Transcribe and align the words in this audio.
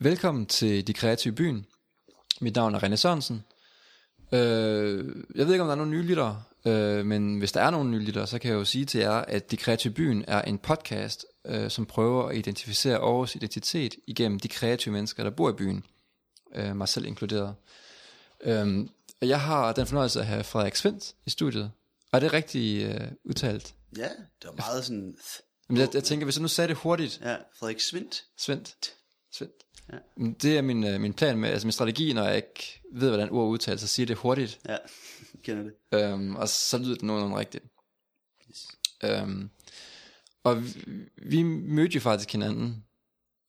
Velkommen 0.00 0.46
til 0.46 0.86
De 0.86 0.92
Kreative 0.92 1.34
Byen. 1.34 1.66
Mit 2.40 2.54
navn 2.54 2.74
er 2.74 2.78
René 2.78 2.96
Sørensen. 2.96 3.44
Øh, 4.32 5.24
jeg 5.34 5.46
ved 5.46 5.54
ikke, 5.54 5.62
om 5.62 5.66
der 5.66 5.72
er 5.72 5.74
nogle 5.74 5.90
nye 5.90 6.02
lyttere, 6.02 6.42
øh, 6.66 7.06
men 7.06 7.38
hvis 7.38 7.52
der 7.52 7.60
er 7.60 7.70
nogle 7.70 7.90
nye 7.90 7.98
lyttere, 7.98 8.26
så 8.26 8.38
kan 8.38 8.50
jeg 8.50 8.56
jo 8.56 8.64
sige 8.64 8.84
til 8.84 9.00
jer, 9.00 9.12
at 9.12 9.50
De 9.50 9.56
Kreative 9.56 9.92
Byen 9.92 10.24
er 10.28 10.42
en 10.42 10.58
podcast, 10.58 11.26
øh, 11.46 11.70
som 11.70 11.86
prøver 11.86 12.28
at 12.28 12.36
identificere 12.36 12.96
Aarhus 12.96 13.34
identitet 13.34 13.94
igennem 14.06 14.40
de 14.40 14.48
kreative 14.48 14.92
mennesker, 14.92 15.22
der 15.22 15.30
bor 15.30 15.50
i 15.50 15.52
byen. 15.52 15.84
Øh, 16.54 16.76
mig 16.76 16.88
selv 16.88 17.06
inkluderet. 17.06 17.54
Øh, 18.40 18.86
jeg 19.22 19.40
har 19.40 19.72
den 19.72 19.86
fornøjelse 19.86 20.20
at 20.20 20.26
have 20.26 20.44
Frederik 20.44 20.76
Svendt 20.76 21.14
i 21.26 21.30
studiet. 21.30 21.70
Og 22.12 22.16
er 22.16 22.20
det 22.20 22.32
rigtigt 22.32 22.94
øh, 22.94 23.08
udtalt? 23.24 23.74
Ja, 23.96 24.08
det 24.42 24.44
var 24.44 24.54
meget 24.56 24.84
sådan... 24.84 25.16
Men 25.68 25.76
jeg, 25.76 25.88
jeg 25.94 26.04
tænker, 26.04 26.24
hvis 26.24 26.36
jeg 26.36 26.42
nu 26.42 26.48
sagde 26.48 26.68
det 26.68 26.76
hurtigt, 26.76 27.20
Ja, 27.22 27.36
Frederik 27.58 27.80
Svindt. 27.80 28.24
Svendt. 28.36 28.94
Svendt. 29.32 29.64
Ja. 29.92 29.98
Det 30.42 30.58
er 30.58 30.62
min, 30.62 30.84
øh, 30.84 31.00
min 31.00 31.14
plan 31.14 31.38
med, 31.38 31.50
altså 31.50 31.66
min 31.66 31.72
strategi, 31.72 32.12
når 32.12 32.24
jeg 32.24 32.36
ikke 32.36 32.80
ved, 32.92 33.08
hvordan 33.08 33.30
ord 33.30 33.48
udtales, 33.48 33.80
så 33.80 33.86
siger 33.86 34.06
det 34.06 34.16
hurtigt. 34.16 34.60
Ja, 34.68 34.76
kender 35.44 35.62
det. 35.62 35.74
Øhm, 35.92 36.36
og 36.36 36.48
så 36.48 36.78
lyder 36.78 36.94
det 36.94 37.02
nogenlunde 37.02 37.38
rigtigt. 37.38 37.64
Yes. 38.50 38.68
Øhm, 39.04 39.50
og 40.44 40.64
vi, 40.64 40.72
vi 41.16 41.42
mødte 41.42 41.94
jo 41.94 42.00
faktisk 42.00 42.32
hinanden, 42.32 42.84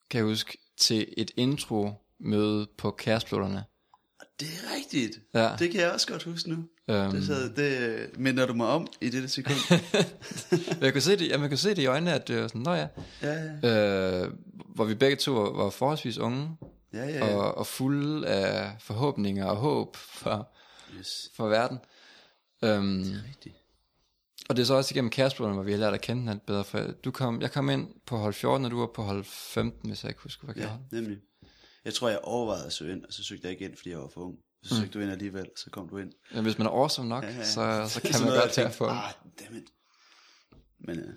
kan 0.09 0.17
jeg 0.17 0.25
huske, 0.25 0.57
til 0.77 1.13
et 1.17 1.31
intro-møde 1.37 2.67
på 2.77 2.91
Kæresplutterne. 2.91 3.63
Det 4.39 4.47
er 4.47 4.75
rigtigt. 4.75 5.19
Ja. 5.33 5.51
Det 5.59 5.71
kan 5.71 5.81
jeg 5.81 5.91
også 5.91 6.07
godt 6.07 6.23
huske 6.23 6.49
nu. 6.49 6.55
Øhm, 6.89 7.11
Det, 7.11 7.25
så, 7.25 7.33
det 7.55 8.09
minder 8.19 8.45
du 8.47 8.53
mig 8.53 8.67
om 8.67 8.87
i 9.01 9.09
dette 9.09 9.27
sekund. 9.27 9.57
jeg 10.81 10.91
kunne 10.93 11.01
se 11.01 11.11
det, 11.15 11.27
ja, 11.27 11.37
man 11.37 11.49
kunne 11.49 11.57
se 11.57 11.69
det 11.69 11.79
i 11.79 11.85
øjnene, 11.85 12.13
at 12.13 12.27
det 12.27 12.41
var 12.41 12.47
sådan, 12.47 12.61
nå 12.61 12.73
ja, 12.73 12.87
ja, 13.21 13.33
ja, 13.63 14.23
øh, 14.25 14.33
hvor 14.75 14.85
vi 14.85 14.95
begge 14.95 15.15
to 15.15 15.31
var, 15.31 15.63
var 15.63 15.69
forholdsvis 15.69 16.17
unge, 16.17 16.57
ja, 16.93 17.05
ja. 17.05 17.25
ja. 17.27 17.35
og, 17.35 17.57
og 17.57 17.67
fulde 17.67 18.27
af 18.27 18.71
forhåbninger 18.79 19.45
og 19.45 19.55
håb 19.55 19.95
for, 19.95 20.51
Yes, 20.99 21.29
for 21.35 21.47
verden. 21.47 21.77
Øhm, 22.63 23.03
det 23.03 23.13
er 23.13 23.27
rigtigt. 23.29 23.55
Og 24.49 24.55
det 24.55 24.61
er 24.61 24.65
så 24.65 24.73
også 24.73 24.93
igennem 24.93 25.09
kæresplutterne, 25.09 25.53
hvor 25.55 25.63
vi 25.63 25.71
har 25.71 25.79
lært 25.79 25.93
at 25.93 26.01
kende 26.01 26.21
hinanden 26.21 26.43
bedre. 26.47 26.63
For 26.63 26.79
du 26.79 27.11
kom, 27.11 27.41
jeg 27.41 27.51
kom 27.51 27.69
ind 27.69 27.87
på 28.05 28.17
hold 28.17 28.33
14, 28.33 28.65
og 28.65 28.71
du 28.71 28.79
var 28.79 28.89
på 28.95 29.03
hold 29.03 29.23
15, 29.23 29.89
hvis 29.89 30.03
jeg 30.03 30.09
ikke 30.09 30.21
husker, 30.21 30.45
hvad 30.45 30.55
jeg 30.57 30.77
Ja, 30.91 30.97
nemlig. 30.97 31.17
Jeg 31.85 31.93
tror, 31.93 32.09
jeg 32.09 32.19
overvejede 32.23 32.65
at 32.65 32.73
søge 32.73 32.91
ind, 32.95 33.05
og 33.05 33.13
så 33.13 33.23
søgte 33.23 33.43
jeg 33.43 33.51
ikke 33.51 33.65
ind, 33.65 33.75
fordi 33.77 33.89
jeg 33.89 33.99
var 33.99 34.07
for 34.13 34.21
ung. 34.21 34.37
Så 34.63 34.75
søgte 34.75 34.93
du 34.93 34.99
ind 35.03 35.11
alligevel, 35.11 35.41
og 35.45 35.53
så 35.55 35.69
kom 35.69 35.89
du 35.89 35.97
ind. 35.97 36.11
Men 36.33 36.43
hvis 36.43 36.57
man 36.57 36.67
er 36.67 36.71
awesome 36.71 37.09
nok, 37.09 37.23
Ja, 37.23 37.29
ja. 37.29 37.43
så, 37.45 37.85
så 37.93 38.01
kan 38.01 38.21
man 38.25 38.29
godt 38.39 38.51
tænkte, 38.51 38.77
få. 38.77 38.85
Ah, 38.85 39.11
dammit. 39.39 39.63
Men 40.79 40.99
øh, 40.99 41.13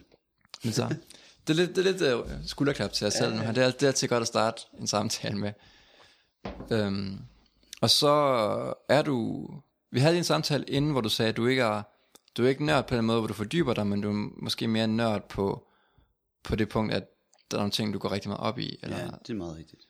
Men 0.65 0.73
så, 0.73 0.89
det 1.47 1.51
er 1.51 1.55
lidt, 1.55 1.77
det 1.77 1.87
er 1.87 1.93
lidt 1.93 2.25
uh, 2.25 2.31
skulderklap 2.47 2.93
til 2.93 3.05
jer 3.05 3.11
selv 3.11 3.35
nu. 3.35 3.41
her. 3.41 3.53
Det 3.53 3.65
er, 3.65 3.71
det 3.71 3.83
er 3.83 3.87
altid 3.87 4.09
godt 4.09 4.21
at 4.21 4.27
starte 4.27 4.63
en 4.81 4.87
samtale 4.87 5.39
med. 5.39 5.53
Øhm, 6.71 7.19
og 7.81 7.91
så 7.91 8.09
er 8.89 9.03
du... 9.03 9.49
Vi 9.91 10.01
havde 10.01 10.19
en 10.19 10.25
samtale 10.25 10.65
inden, 10.65 10.91
hvor 10.91 11.01
du 11.01 11.09
sagde, 11.09 11.29
at 11.29 11.37
du 11.37 11.47
ikke 11.47 11.63
er, 11.63 11.83
du 12.37 12.45
er 12.45 12.49
ikke 12.49 12.65
nørd 12.65 12.87
på 12.89 12.97
den 12.97 13.05
måde, 13.05 13.19
hvor 13.21 13.27
du 13.29 13.35
fordyber 13.35 13.75
dig, 13.75 13.87
men 13.87 14.01
du 14.01 14.09
er 14.11 14.29
måske 14.43 14.69
mere 14.69 14.87
nørd 14.87 15.29
på, 15.29 15.67
på 16.45 16.57
det 16.57 16.69
punkt, 16.69 16.93
at 16.93 17.05
der 17.51 17.57
er 17.57 17.61
nogle 17.61 17.71
ting, 17.71 17.95
du 17.95 17.99
går 17.99 18.13
rigtig 18.13 18.29
meget 18.29 18.41
op 18.41 18.59
i. 18.59 18.79
Eller, 18.83 18.99
ja, 18.99 19.05
det 19.05 19.31
er 19.31 19.35
meget 19.35 19.57
rigtigt. 19.57 19.83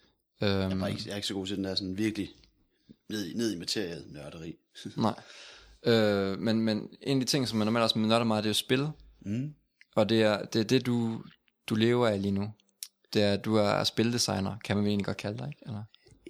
Øhm, 0.43 0.81
Jeg 0.81 0.81
er, 0.81 0.87
ikke, 0.87 1.03
jeg 1.07 1.13
er 1.13 1.17
ikke 1.17 1.29
så 1.29 1.35
god 1.35 1.47
til 1.47 1.57
den 1.57 1.65
der 1.65 1.75
sådan 1.75 1.99
virkelig 1.99 2.31
ned, 3.09 3.35
ned 3.35 3.53
i 3.53 3.59
materiet 3.59 4.05
nørderi. 4.11 4.57
Nej. 4.97 5.15
Øh, 5.87 6.39
men, 6.39 6.61
men 6.61 6.89
en 7.01 7.21
af 7.21 7.27
de 7.27 7.31
ting, 7.31 7.49
som 7.49 7.59
man 7.59 7.67
normalt 7.67 7.83
også 7.83 7.99
nørder 7.99 8.25
meget, 8.25 8.45
det 8.45 8.49
er 8.49 8.51
jo 8.51 8.55
spil. 8.55 8.89
Mm. 9.21 9.55
Og 9.95 10.09
det 10.09 10.23
er 10.23 10.45
det, 10.45 10.61
er 10.61 10.65
det 10.65 10.87
du, 10.87 11.25
du 11.67 11.75
lever 11.75 12.09
af 12.09 12.23
lige 12.23 12.33
nu. 12.33 12.53
Det 13.13 13.23
er, 13.23 13.33
at 13.33 13.45
du 13.45 13.55
er 13.55 13.85
spildesigner, 13.85 14.59
kan 14.65 14.77
man 14.77 14.85
vel 14.85 14.91
egentlig 14.91 15.07
godt 15.07 15.17
kalde 15.17 15.39
dig, 15.39 15.49
ikke? 15.49 15.63
Eller? 15.67 15.83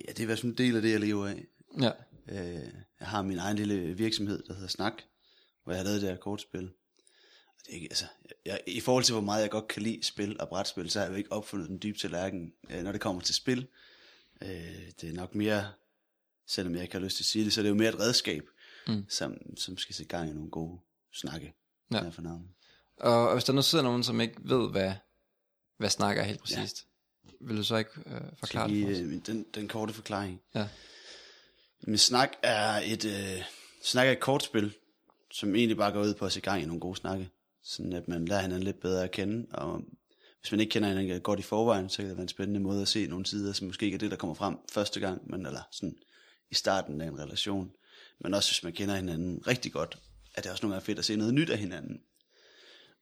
Ja, 0.07 0.13
det 0.13 0.19
er 0.19 0.23
i 0.23 0.27
hvert 0.27 0.39
fald 0.39 0.53
en 0.53 0.59
del 0.59 0.77
af 0.77 0.83
det, 0.83 0.91
jeg 0.91 1.01
lever 1.01 1.27
af. 1.27 1.45
Ja. 1.81 1.91
Øh, 2.29 2.69
jeg 3.01 3.09
har 3.09 3.23
min 3.23 3.39
egen 3.39 3.57
lille 3.57 3.97
virksomhed, 3.97 4.43
der 4.49 4.55
hedder 4.55 4.69
Snak, 4.69 4.93
hvor 5.65 5.73
jeg 5.73 5.81
har 5.81 5.85
lavet 5.85 6.01
det 6.03 6.09
her 6.11 6.17
kortspil. 6.17 6.65
Og 7.47 7.61
det 7.67 7.71
er 7.71 7.75
ikke, 7.75 7.87
altså, 7.91 8.05
jeg, 8.47 8.61
I 8.67 8.81
forhold 8.81 9.05
til, 9.05 9.13
hvor 9.13 9.23
meget 9.23 9.43
jeg 9.43 9.51
godt 9.51 9.69
kan 9.69 9.83
lide 9.83 10.03
spil 10.03 10.41
og 10.41 10.49
brætspil, 10.49 10.91
så 10.91 10.99
har 10.99 11.07
jeg 11.07 11.13
jo 11.13 11.17
ikke 11.17 11.33
opfundet 11.33 11.69
den 11.69 11.79
dybe 11.83 11.99
tallerken, 11.99 12.53
øh, 12.71 12.83
når 12.83 12.93
det 12.93 13.01
kommer 13.01 13.23
til 13.23 13.35
spil. 13.35 13.67
Øh, 14.45 14.91
det 15.01 15.09
er 15.09 15.13
nok 15.13 15.35
mere, 15.35 15.73
selvom 16.47 16.75
jeg 16.75 16.83
ikke 16.83 16.95
har 16.95 17.01
lyst 17.01 17.17
til 17.17 17.23
at 17.23 17.27
sige 17.27 17.45
det, 17.45 17.53
så 17.53 17.61
er 17.61 17.63
det 17.63 17.71
jo 17.71 17.75
mere 17.75 17.89
et 17.89 17.99
redskab, 18.01 18.43
Mm. 18.89 19.05
som, 19.09 19.57
som 19.57 19.79
skal 19.79 19.95
sætte 19.95 20.17
gang 20.17 20.31
i 20.31 20.33
nogle 20.33 20.51
gode 20.51 20.81
snakke. 21.13 21.55
Ja. 21.93 22.09
For 22.09 22.23
navnet. 22.23 22.49
Og, 22.97 23.29
og 23.29 23.33
hvis 23.35 23.45
der 23.45 23.53
nu 23.53 23.63
sidder 23.63 23.85
nogen, 23.85 24.03
som 24.03 24.21
ikke 24.21 24.35
ved, 24.39 24.71
hvad, 24.71 24.93
hvad 25.77 25.91
snakker 25.91 26.23
er 26.23 26.27
helt 26.27 26.41
præcist, 26.41 26.87
ja. 27.25 27.31
vil 27.41 27.57
du 27.57 27.63
så 27.65 27.77
ikke 27.77 27.91
øh, 28.07 28.21
forklare 28.39 28.69
Skal 28.69 28.77
det 28.77 28.81
I, 28.81 28.85
for 28.85 28.91
os? 28.91 28.99
øh, 28.99 29.27
den, 29.27 29.47
den 29.55 29.69
korte 29.69 29.93
forklaring. 29.93 30.41
Ja. 30.55 30.69
Men 31.81 31.99
Snak 31.99 32.31
er 32.43 32.81
et, 32.85 33.05
øh, 33.05 33.43
Snak 33.85 34.07
er 34.07 34.13
et 34.13 34.21
kortspil, 34.21 34.75
som 35.33 35.55
egentlig 35.55 35.77
bare 35.77 35.93
går 35.93 36.03
ud 36.03 36.15
på 36.15 36.27
at 36.27 36.33
sætte 36.33 36.51
gang 36.51 36.63
i 36.63 36.67
nogle 36.67 36.81
gode 36.81 36.97
snakke. 36.97 37.31
Sådan 37.63 37.93
at 37.93 38.09
man 38.09 38.25
lærer 38.25 38.41
hinanden 38.43 38.63
lidt 38.65 38.81
bedre 38.81 39.05
at 39.05 39.11
kende, 39.11 39.47
og 39.53 39.83
hvis 40.43 40.53
man 40.53 40.61
ikke 40.61 40.71
kender 40.71 40.89
hinanden 40.89 41.21
godt 41.21 41.39
i 41.39 41.43
forvejen, 41.43 41.89
så 41.89 41.97
kan 41.97 42.09
det 42.09 42.17
være 42.17 42.23
en 42.23 42.29
spændende 42.29 42.61
måde 42.61 42.83
at 42.83 42.89
se 42.89 43.07
nogle 43.07 43.27
sider, 43.27 43.53
som 43.53 43.67
måske 43.67 43.85
ikke 43.87 43.95
er 43.95 43.99
det, 43.99 44.11
der 44.11 44.17
kommer 44.17 44.35
frem 44.35 44.57
første 44.73 45.01
gang, 45.01 45.31
men 45.31 45.47
eller 45.47 45.63
sådan 45.71 45.97
i 46.51 46.55
starten 46.55 47.01
af 47.01 47.07
en 47.07 47.19
relation. 47.19 47.73
Men 48.21 48.35
også 48.35 48.51
hvis 48.51 48.63
man 48.63 48.73
kender 48.73 48.97
hinanden 48.97 49.47
rigtig 49.47 49.73
godt, 49.73 49.99
er 50.35 50.43
det 50.43 50.51
også 50.51 50.63
nogle 50.67 50.75
gange 50.75 50.85
fedt 50.85 50.99
at 50.99 51.05
se 51.05 51.17
noget 51.17 51.35
nyt 51.35 51.51
af 51.51 51.59
hinanden. 51.59 52.01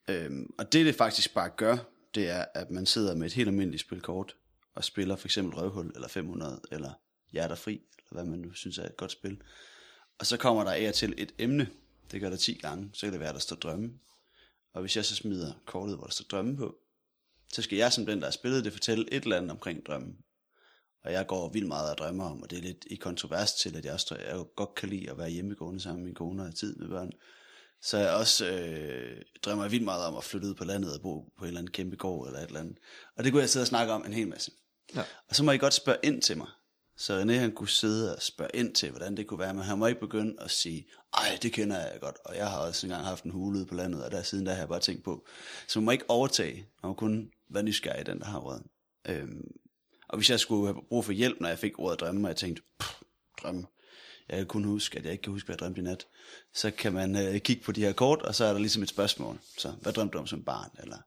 Øhm, 0.08 0.54
og 0.58 0.72
det 0.72 0.86
det 0.86 0.94
faktisk 0.94 1.34
bare 1.34 1.50
gør, 1.56 1.76
det 2.14 2.28
er, 2.28 2.44
at 2.54 2.70
man 2.70 2.86
sidder 2.86 3.14
med 3.14 3.26
et 3.26 3.32
helt 3.32 3.48
almindeligt 3.48 3.80
spilkort, 3.80 4.36
og 4.74 4.84
spiller 4.84 5.16
for 5.16 5.28
eksempel 5.28 5.54
Røvhul, 5.54 5.92
eller 5.94 6.08
500, 6.08 6.60
eller 6.72 6.92
Hjerterfri, 7.32 7.72
eller 7.72 8.12
hvad 8.12 8.24
man 8.24 8.38
nu 8.38 8.52
synes 8.52 8.78
er 8.78 8.86
et 8.86 8.96
godt 8.96 9.12
spil. 9.12 9.42
Og 10.18 10.26
så 10.26 10.36
kommer 10.36 10.64
der 10.64 10.70
af 10.70 10.88
og 10.88 10.94
til 10.94 11.14
et 11.18 11.32
emne, 11.38 11.68
det 12.10 12.20
gør 12.20 12.30
der 12.30 12.36
10 12.36 12.54
gange, 12.54 12.90
så 12.92 13.06
kan 13.06 13.12
det 13.12 13.20
være, 13.20 13.32
der 13.32 13.38
står 13.38 13.56
drømme. 13.56 13.92
Og 14.72 14.80
hvis 14.80 14.96
jeg 14.96 15.04
så 15.04 15.14
smider 15.14 15.52
kortet, 15.66 15.96
hvor 15.96 16.04
der 16.04 16.12
står 16.12 16.24
drømme 16.30 16.56
på, 16.56 16.76
så 17.52 17.62
skal 17.62 17.78
jeg 17.78 17.92
som 17.92 18.06
den, 18.06 18.18
der 18.18 18.26
har 18.26 18.32
spillet 18.32 18.64
det, 18.64 18.72
fortælle 18.72 19.12
et 19.12 19.22
eller 19.22 19.36
andet 19.36 19.50
omkring 19.50 19.86
drømmen. 19.86 20.16
Og 21.04 21.12
jeg 21.12 21.26
går 21.26 21.50
vildt 21.52 21.68
meget 21.68 21.90
og 21.90 21.98
drømmer 21.98 22.30
om, 22.30 22.42
og 22.42 22.50
det 22.50 22.58
er 22.58 22.62
lidt 22.62 22.84
i 22.90 22.96
kontrovers 22.96 23.54
til, 23.54 23.76
at 23.76 23.84
jeg, 23.84 23.92
også, 23.92 24.16
jeg 24.16 24.44
godt 24.56 24.74
kan 24.74 24.88
lide 24.88 25.10
at 25.10 25.18
være 25.18 25.30
hjemmegående 25.30 25.80
sammen 25.80 26.02
med 26.02 26.08
min 26.08 26.14
kone 26.14 26.42
og 26.42 26.46
have 26.46 26.52
tid 26.52 26.76
med 26.76 26.88
børn. 26.88 27.12
Så 27.82 27.98
jeg 27.98 28.10
også 28.10 28.46
øh, 28.46 29.22
drømmer 29.42 29.68
vildt 29.68 29.84
meget 29.84 30.06
om 30.06 30.16
at 30.16 30.24
flytte 30.24 30.48
ud 30.48 30.54
på 30.54 30.64
landet 30.64 30.94
og 30.94 31.02
bo 31.02 31.20
på 31.38 31.44
en 31.44 31.46
eller 31.46 31.58
anden 31.58 31.72
kæmpe 31.72 31.96
gård 31.96 32.26
eller 32.26 32.40
et 32.40 32.46
eller 32.46 32.60
andet. 32.60 32.78
Og 33.16 33.24
det 33.24 33.32
kunne 33.32 33.42
jeg 33.42 33.50
sidde 33.50 33.64
og 33.64 33.68
snakke 33.68 33.92
om 33.92 34.04
en 34.06 34.12
hel 34.12 34.28
masse. 34.28 34.50
Ja. 34.94 35.02
Og 35.28 35.36
så 35.36 35.44
må 35.44 35.52
I 35.52 35.58
godt 35.58 35.74
spørge 35.74 35.98
ind 36.02 36.22
til 36.22 36.36
mig. 36.36 36.46
Så 36.96 37.22
René 37.22 37.32
han 37.32 37.52
kunne 37.52 37.68
sidde 37.68 38.16
og 38.16 38.22
spørge 38.22 38.50
ind 38.54 38.74
til, 38.74 38.90
hvordan 38.90 39.16
det 39.16 39.26
kunne 39.26 39.40
være, 39.40 39.54
men 39.54 39.62
han 39.62 39.78
må 39.78 39.86
ikke 39.86 40.00
begynde 40.00 40.36
at 40.38 40.50
sige, 40.50 40.86
ej, 41.14 41.38
det 41.42 41.52
kender 41.52 41.78
jeg 41.78 42.00
godt, 42.00 42.16
og 42.24 42.36
jeg 42.36 42.50
har 42.50 42.58
også 42.58 42.86
engang 42.86 43.04
haft 43.04 43.24
en 43.24 43.30
hule 43.30 43.58
ude 43.58 43.66
på 43.66 43.74
landet, 43.74 44.04
og 44.04 44.10
der 44.10 44.22
siden 44.22 44.46
der 44.46 44.52
har 44.52 44.58
jeg 44.58 44.68
bare 44.68 44.80
tænkt 44.80 45.04
på. 45.04 45.26
Så 45.68 45.80
man 45.80 45.84
må 45.84 45.90
ikke 45.90 46.10
overtage, 46.10 46.54
man 46.82 46.88
må 46.88 46.94
kun 46.94 47.30
være 47.50 47.62
nysgerrig, 47.62 48.06
den 48.06 48.18
der 48.18 48.24
har 48.26 48.40
ordet. 48.40 48.62
Øhm, 49.08 49.50
og 50.08 50.18
hvis 50.18 50.30
jeg 50.30 50.40
skulle 50.40 50.66
have 50.72 50.82
brug 50.88 51.04
for 51.04 51.12
hjælp, 51.12 51.40
når 51.40 51.48
jeg 51.48 51.58
fik 51.58 51.78
ordet 51.78 52.00
drømme, 52.00 52.26
og 52.26 52.28
jeg 52.28 52.36
tænkte, 52.36 52.62
"Pff, 52.80 53.00
drømme, 53.42 53.66
jeg 54.28 54.38
kan 54.38 54.46
kun 54.46 54.64
huske, 54.64 54.98
at 54.98 55.04
jeg 55.04 55.12
ikke 55.12 55.22
kan 55.22 55.32
huske, 55.32 55.46
hvad 55.46 55.54
jeg 55.54 55.58
drømte 55.58 55.80
i 55.80 55.84
nat, 55.84 56.06
så 56.54 56.70
kan 56.70 56.92
man 56.92 57.16
øh, 57.16 57.40
kigge 57.40 57.62
på 57.62 57.72
de 57.72 57.80
her 57.80 57.92
kort, 57.92 58.22
og 58.22 58.34
så 58.34 58.44
er 58.44 58.52
der 58.52 58.60
ligesom 58.60 58.82
et 58.82 58.88
spørgsmål. 58.88 59.38
Så 59.58 59.70
hvad 59.70 59.92
drømte 59.92 60.12
du 60.12 60.18
om 60.18 60.26
som 60.26 60.44
barn, 60.44 60.70
eller 60.78 60.98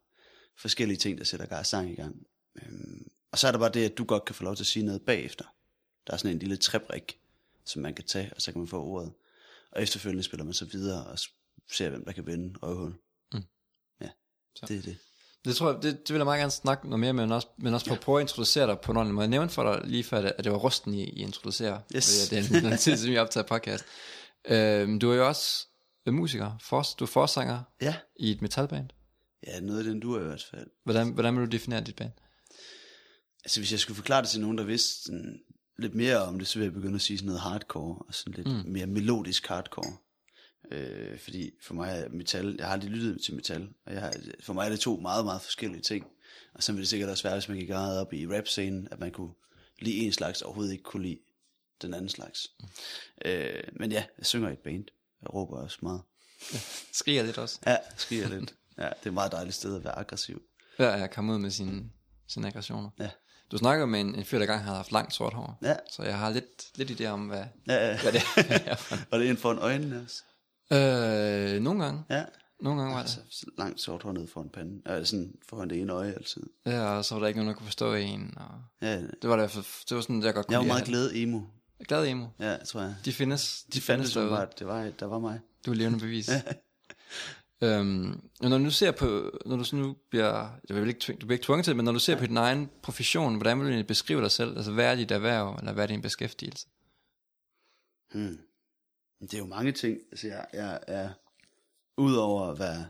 forskellige 0.55 0.97
ting, 0.97 1.17
der 1.17 1.23
sætter 1.23 1.45
gar 1.45 1.63
sang 1.63 1.91
i 1.91 1.95
gang. 1.95 2.27
Øhm, 2.55 3.11
og 3.31 3.39
så 3.39 3.47
er 3.47 3.51
der 3.51 3.59
bare 3.59 3.71
det, 3.71 3.85
at 3.85 3.97
du 3.97 4.03
godt 4.03 4.25
kan 4.25 4.35
få 4.35 4.43
lov 4.43 4.55
til 4.55 4.63
at 4.63 4.67
sige 4.67 4.85
noget 4.85 5.01
bagefter. 5.01 5.45
Der 6.07 6.13
er 6.13 6.17
sådan 6.17 6.31
en 6.31 6.39
lille 6.39 6.57
trebrik, 6.57 7.19
som 7.65 7.81
man 7.81 7.93
kan 7.93 8.05
tage, 8.05 8.31
og 8.35 8.41
så 8.41 8.51
kan 8.51 8.59
man 8.59 8.67
få 8.67 8.83
ordet. 8.83 9.13
Og 9.71 9.81
efterfølgende 9.83 10.23
spiller 10.23 10.43
man 10.43 10.53
så 10.53 10.65
videre 10.65 11.05
og 11.05 11.19
ser, 11.71 11.89
hvem 11.89 12.05
der 12.05 12.11
kan 12.11 12.27
vinde 12.27 12.59
røvhul. 12.59 12.93
Mm. 13.33 13.43
Ja, 14.01 14.09
Så. 14.55 14.65
det 14.65 14.77
er 14.77 14.81
det. 14.81 14.97
Det 15.45 15.55
tror 15.55 15.71
jeg, 15.73 15.83
det, 15.83 16.07
det 16.07 16.13
vil 16.13 16.19
jeg 16.19 16.25
meget 16.25 16.39
gerne 16.39 16.51
snakke 16.51 16.89
noget 16.89 16.99
mere 16.99 17.13
med, 17.13 17.23
men 17.23 17.31
også, 17.31 17.47
men 17.57 17.73
også 17.73 17.91
ja. 17.93 17.97
prøve 17.99 18.17
at 18.19 18.23
introducere 18.23 18.67
dig 18.67 18.79
på 18.79 18.91
en 18.91 18.97
ordentlig 18.97 19.15
måde. 19.15 19.23
Jeg 19.23 19.29
nævnte 19.29 19.53
for 19.53 19.63
dig 19.73 19.81
lige 19.87 20.03
før, 20.03 20.31
at 20.37 20.43
det 20.43 20.51
var 20.51 20.57
rusten 20.57 20.93
i, 20.93 21.03
i 21.03 21.21
introducere, 21.21 21.81
Yes. 21.95 22.27
det 22.29 22.37
er 22.53 22.59
en, 22.59 22.65
en 22.65 22.77
tid, 22.77 22.97
siden 22.97 23.11
vi 23.11 23.17
optager 23.17 23.47
podcast. 23.47 23.85
Øhm, 24.47 24.99
du 24.99 25.11
er 25.11 25.15
jo 25.15 25.27
også 25.27 25.67
musiker, 26.07 26.51
for, 26.61 26.85
du 26.99 27.03
er 27.03 27.07
forsanger 27.07 27.61
Ja, 27.81 27.95
i 28.19 28.31
et 28.31 28.41
metalband. 28.41 28.89
ja 29.47 29.59
noget 29.59 29.79
af 29.79 29.85
den 29.85 29.99
du 29.99 30.13
er 30.15 30.19
i 30.21 30.23
hvert 30.23 30.45
fald. 30.51 30.67
Hvordan, 30.83 31.09
hvordan 31.09 31.35
vil 31.37 31.45
du 31.45 31.49
definere 31.51 31.81
dit 31.81 31.95
band? 31.95 32.11
Altså 33.45 33.59
hvis 33.59 33.71
jeg 33.71 33.79
skulle 33.79 33.95
forklare 33.95 34.21
det 34.21 34.29
til 34.29 34.41
nogen, 34.41 34.57
der 34.57 34.63
vidste 34.63 35.03
sådan, 35.03 35.39
lidt 35.79 35.95
mere 35.95 36.17
om 36.23 36.39
det, 36.39 36.47
så 36.47 36.59
vil 36.59 36.65
jeg 36.65 36.73
begynde 36.73 36.95
at 36.95 37.01
sige 37.01 37.17
sådan 37.17 37.25
noget 37.27 37.41
hardcore, 37.41 37.97
og 38.07 38.13
sådan 38.13 38.33
lidt 38.33 38.47
mm. 38.47 38.71
mere 38.71 38.85
melodisk 38.85 39.47
hardcore. 39.47 39.93
Øh, 40.73 41.19
fordi 41.19 41.51
for 41.61 41.73
mig 41.73 41.99
er 41.99 42.09
metal, 42.09 42.55
jeg 42.57 42.65
har 42.65 42.73
aldrig 42.73 42.91
lyttet 42.91 43.23
til 43.23 43.35
metal, 43.35 43.69
og 43.85 43.93
jeg 43.93 44.13
for 44.43 44.53
mig 44.53 44.65
er 44.65 44.69
det 44.69 44.79
to 44.79 44.97
meget, 44.97 45.25
meget 45.25 45.41
forskellige 45.41 45.81
ting. 45.81 46.05
Og 46.53 46.63
så 46.63 46.71
vil 46.71 46.79
det 46.81 46.89
sikkert 46.89 47.09
også 47.09 47.23
være, 47.23 47.33
hvis 47.33 47.47
man 47.49 47.57
gik 47.57 47.69
meget 47.69 47.99
op 47.99 48.13
i 48.13 48.27
rap-scenen, 48.27 48.87
at 48.91 48.99
man 48.99 49.11
kunne 49.11 49.33
lide 49.79 49.95
en 49.97 50.13
slags, 50.13 50.41
og 50.41 50.47
overhovedet 50.47 50.71
ikke 50.71 50.83
kunne 50.83 51.03
lide 51.03 51.19
den 51.81 51.93
anden 51.93 52.09
slags. 52.09 52.47
Mm. 52.59 52.65
Øh, 53.25 53.63
men 53.79 53.91
ja, 53.91 54.03
jeg 54.17 54.25
synger 54.25 54.49
i 54.49 54.53
et 54.53 54.59
band. 54.59 54.85
Jeg 55.21 55.33
råber 55.33 55.57
også 55.57 55.77
meget. 55.81 56.01
Skriger 56.93 57.23
lidt 57.23 57.37
også. 57.37 57.59
Ja, 57.65 57.77
skriger 57.97 58.27
lidt. 58.29 58.53
Ja, 58.77 58.83
det 58.83 58.91
er 59.03 59.07
et 59.07 59.13
meget 59.13 59.31
dejligt 59.31 59.55
sted 59.55 59.75
at 59.75 59.83
være 59.83 59.97
aggressiv. 59.99 60.41
Hver 60.77 60.95
jeg 60.95 61.11
kommer 61.11 61.33
ud 61.33 61.39
med 61.39 61.51
sin 61.51 61.91
sine 62.27 62.47
aggressioner. 62.47 62.89
Ja. 62.99 63.09
Du 63.51 63.57
snakker 63.57 63.85
med 63.85 64.01
en, 64.01 64.15
en 64.15 64.25
fyr, 64.25 64.39
der 64.39 64.45
gang 64.45 64.63
har 64.63 64.75
haft 64.75 64.91
langt 64.91 65.13
sort 65.13 65.33
hår. 65.33 65.57
Ja. 65.61 65.75
Så 65.91 66.03
jeg 66.03 66.17
har 66.17 66.29
lidt, 66.29 66.77
lidt 66.77 67.01
idé 67.01 67.05
om, 67.05 67.27
hvad, 67.27 67.45
Ja, 67.67 67.87
ja. 67.89 68.01
hvad 68.01 68.11
det 68.11 68.21
er. 68.65 68.75
for 68.75 68.95
en- 68.95 69.01
Var 69.11 69.17
det 69.17 69.29
en 69.29 69.37
øjnene 69.59 70.01
også? 70.03 70.23
Øh, 70.71 71.61
nogle 71.61 71.83
gange. 71.83 72.03
Ja. 72.09 72.25
Nogle 72.61 72.81
gange 72.81 72.95
var 72.95 73.01
det. 73.03 73.09
Altså, 73.09 73.19
så 73.29 73.45
langt 73.57 73.81
sort 73.81 74.03
hår 74.03 74.11
ned 74.11 74.27
foran 74.27 74.49
panden. 74.49 74.81
Ja, 74.85 75.03
sådan 75.03 75.35
foran 75.49 75.69
det 75.69 75.81
ene 75.81 75.93
øje 75.93 76.13
altid. 76.13 76.43
Ja, 76.65 76.81
og 76.83 77.05
så 77.05 77.15
var 77.15 77.19
der 77.19 77.27
ikke 77.27 77.39
nogen, 77.39 77.47
der 77.47 77.55
kunne 77.55 77.65
forstå 77.65 77.93
en. 77.93 78.33
Og 78.37 78.61
Ja, 78.81 79.01
det 79.01 79.29
var 79.29 79.35
det, 79.35 79.51
det 79.89 79.95
var 79.95 80.01
sådan, 80.01 80.23
jeg 80.23 80.33
godt 80.33 80.45
kunne 80.47 80.53
jeg 80.53 80.59
var 80.59 80.65
meget 80.67 80.85
glad 80.85 81.11
emo. 81.13 81.41
glad 81.87 82.07
emo. 82.07 82.27
Ja, 82.39 82.57
tror 82.57 82.81
jeg. 82.81 82.95
De 83.05 83.13
findes. 83.13 83.63
De 83.73 83.81
fandt 83.81 84.03
det 84.03 84.11
som 84.11 84.21
derude. 84.21 84.37
bare, 84.37 84.47
det 84.59 84.67
var, 84.67 84.89
der 84.99 85.05
var 85.05 85.19
mig. 85.19 85.39
Du 85.65 85.71
er 85.71 85.75
levende 85.75 85.99
bevis. 85.99 86.29
øhm, 87.63 88.21
og 88.41 88.49
når 88.49 88.57
du 88.57 88.71
ser 88.71 88.91
på, 88.91 89.39
når 89.45 89.55
du 89.55 89.63
så 89.63 89.75
nu 89.75 89.95
bliver, 90.09 90.49
jeg 90.69 90.77
vil 90.77 90.87
ikke, 90.87 90.99
du 90.99 91.25
bliver 91.25 91.31
ikke 91.33 91.45
tvunget 91.45 91.65
til 91.65 91.75
men 91.75 91.85
når 91.85 91.91
du 91.91 91.99
ser 91.99 92.17
på 92.19 92.25
din 92.25 92.37
egen 92.37 92.69
profession, 92.83 93.35
hvordan 93.35 93.61
vil 93.61 93.79
du 93.79 93.87
beskrive 93.87 94.21
dig 94.21 94.31
selv? 94.31 94.55
Altså, 94.57 94.71
hvad 94.71 94.85
er 94.91 94.95
dit 94.95 95.11
erhverv, 95.11 95.55
eller 95.59 95.73
hvad 95.73 95.83
er 95.83 95.87
din 95.87 96.01
beskæftigelse? 96.01 96.67
Hmm. 98.13 98.37
Det 99.23 99.33
er 99.33 99.37
jo 99.37 99.45
mange 99.45 99.71
ting. 99.71 99.99
Altså, 100.11 100.27
jeg, 100.27 100.47
jeg 100.53 100.79
er 100.87 101.09
udover 101.97 102.47
at 102.47 102.59
være 102.59 102.85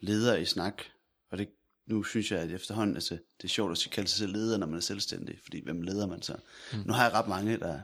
leder 0.00 0.36
i 0.36 0.44
snak, 0.44 0.82
og 1.30 1.38
det, 1.38 1.48
nu 1.86 2.02
synes 2.02 2.32
jeg, 2.32 2.40
at 2.40 2.50
efterhånden, 2.50 2.96
altså, 2.96 3.14
det 3.14 3.44
er 3.44 3.48
sjovt 3.48 3.86
at 3.86 3.92
kalde 3.92 4.08
sig 4.08 4.18
selv 4.18 4.32
leder, 4.32 4.58
når 4.58 4.66
man 4.66 4.76
er 4.76 4.80
selvstændig, 4.80 5.38
fordi 5.42 5.64
hvem 5.64 5.82
leder 5.82 6.06
man 6.06 6.22
så? 6.22 6.36
Mm. 6.72 6.78
Nu 6.86 6.92
har 6.92 7.04
jeg 7.04 7.12
ret 7.12 7.28
mange, 7.28 7.56
der 7.56 7.80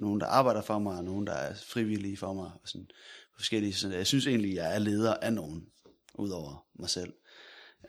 nogen, 0.00 0.20
der 0.20 0.26
arbejder 0.26 0.62
for 0.62 0.78
mig, 0.78 0.98
og 0.98 1.04
nogen, 1.04 1.26
der 1.26 1.32
er 1.32 1.54
frivillige 1.54 2.16
for 2.16 2.32
mig, 2.32 2.50
og 2.62 2.68
sådan 2.68 2.90
forskellige. 3.36 3.74
Så 3.74 3.88
jeg 3.88 4.06
synes 4.06 4.26
egentlig, 4.26 4.54
jeg 4.54 4.74
er 4.74 4.78
leder 4.78 5.14
af 5.14 5.32
nogen, 5.32 5.68
udover 6.14 6.66
mig 6.74 6.90
selv. 6.90 7.12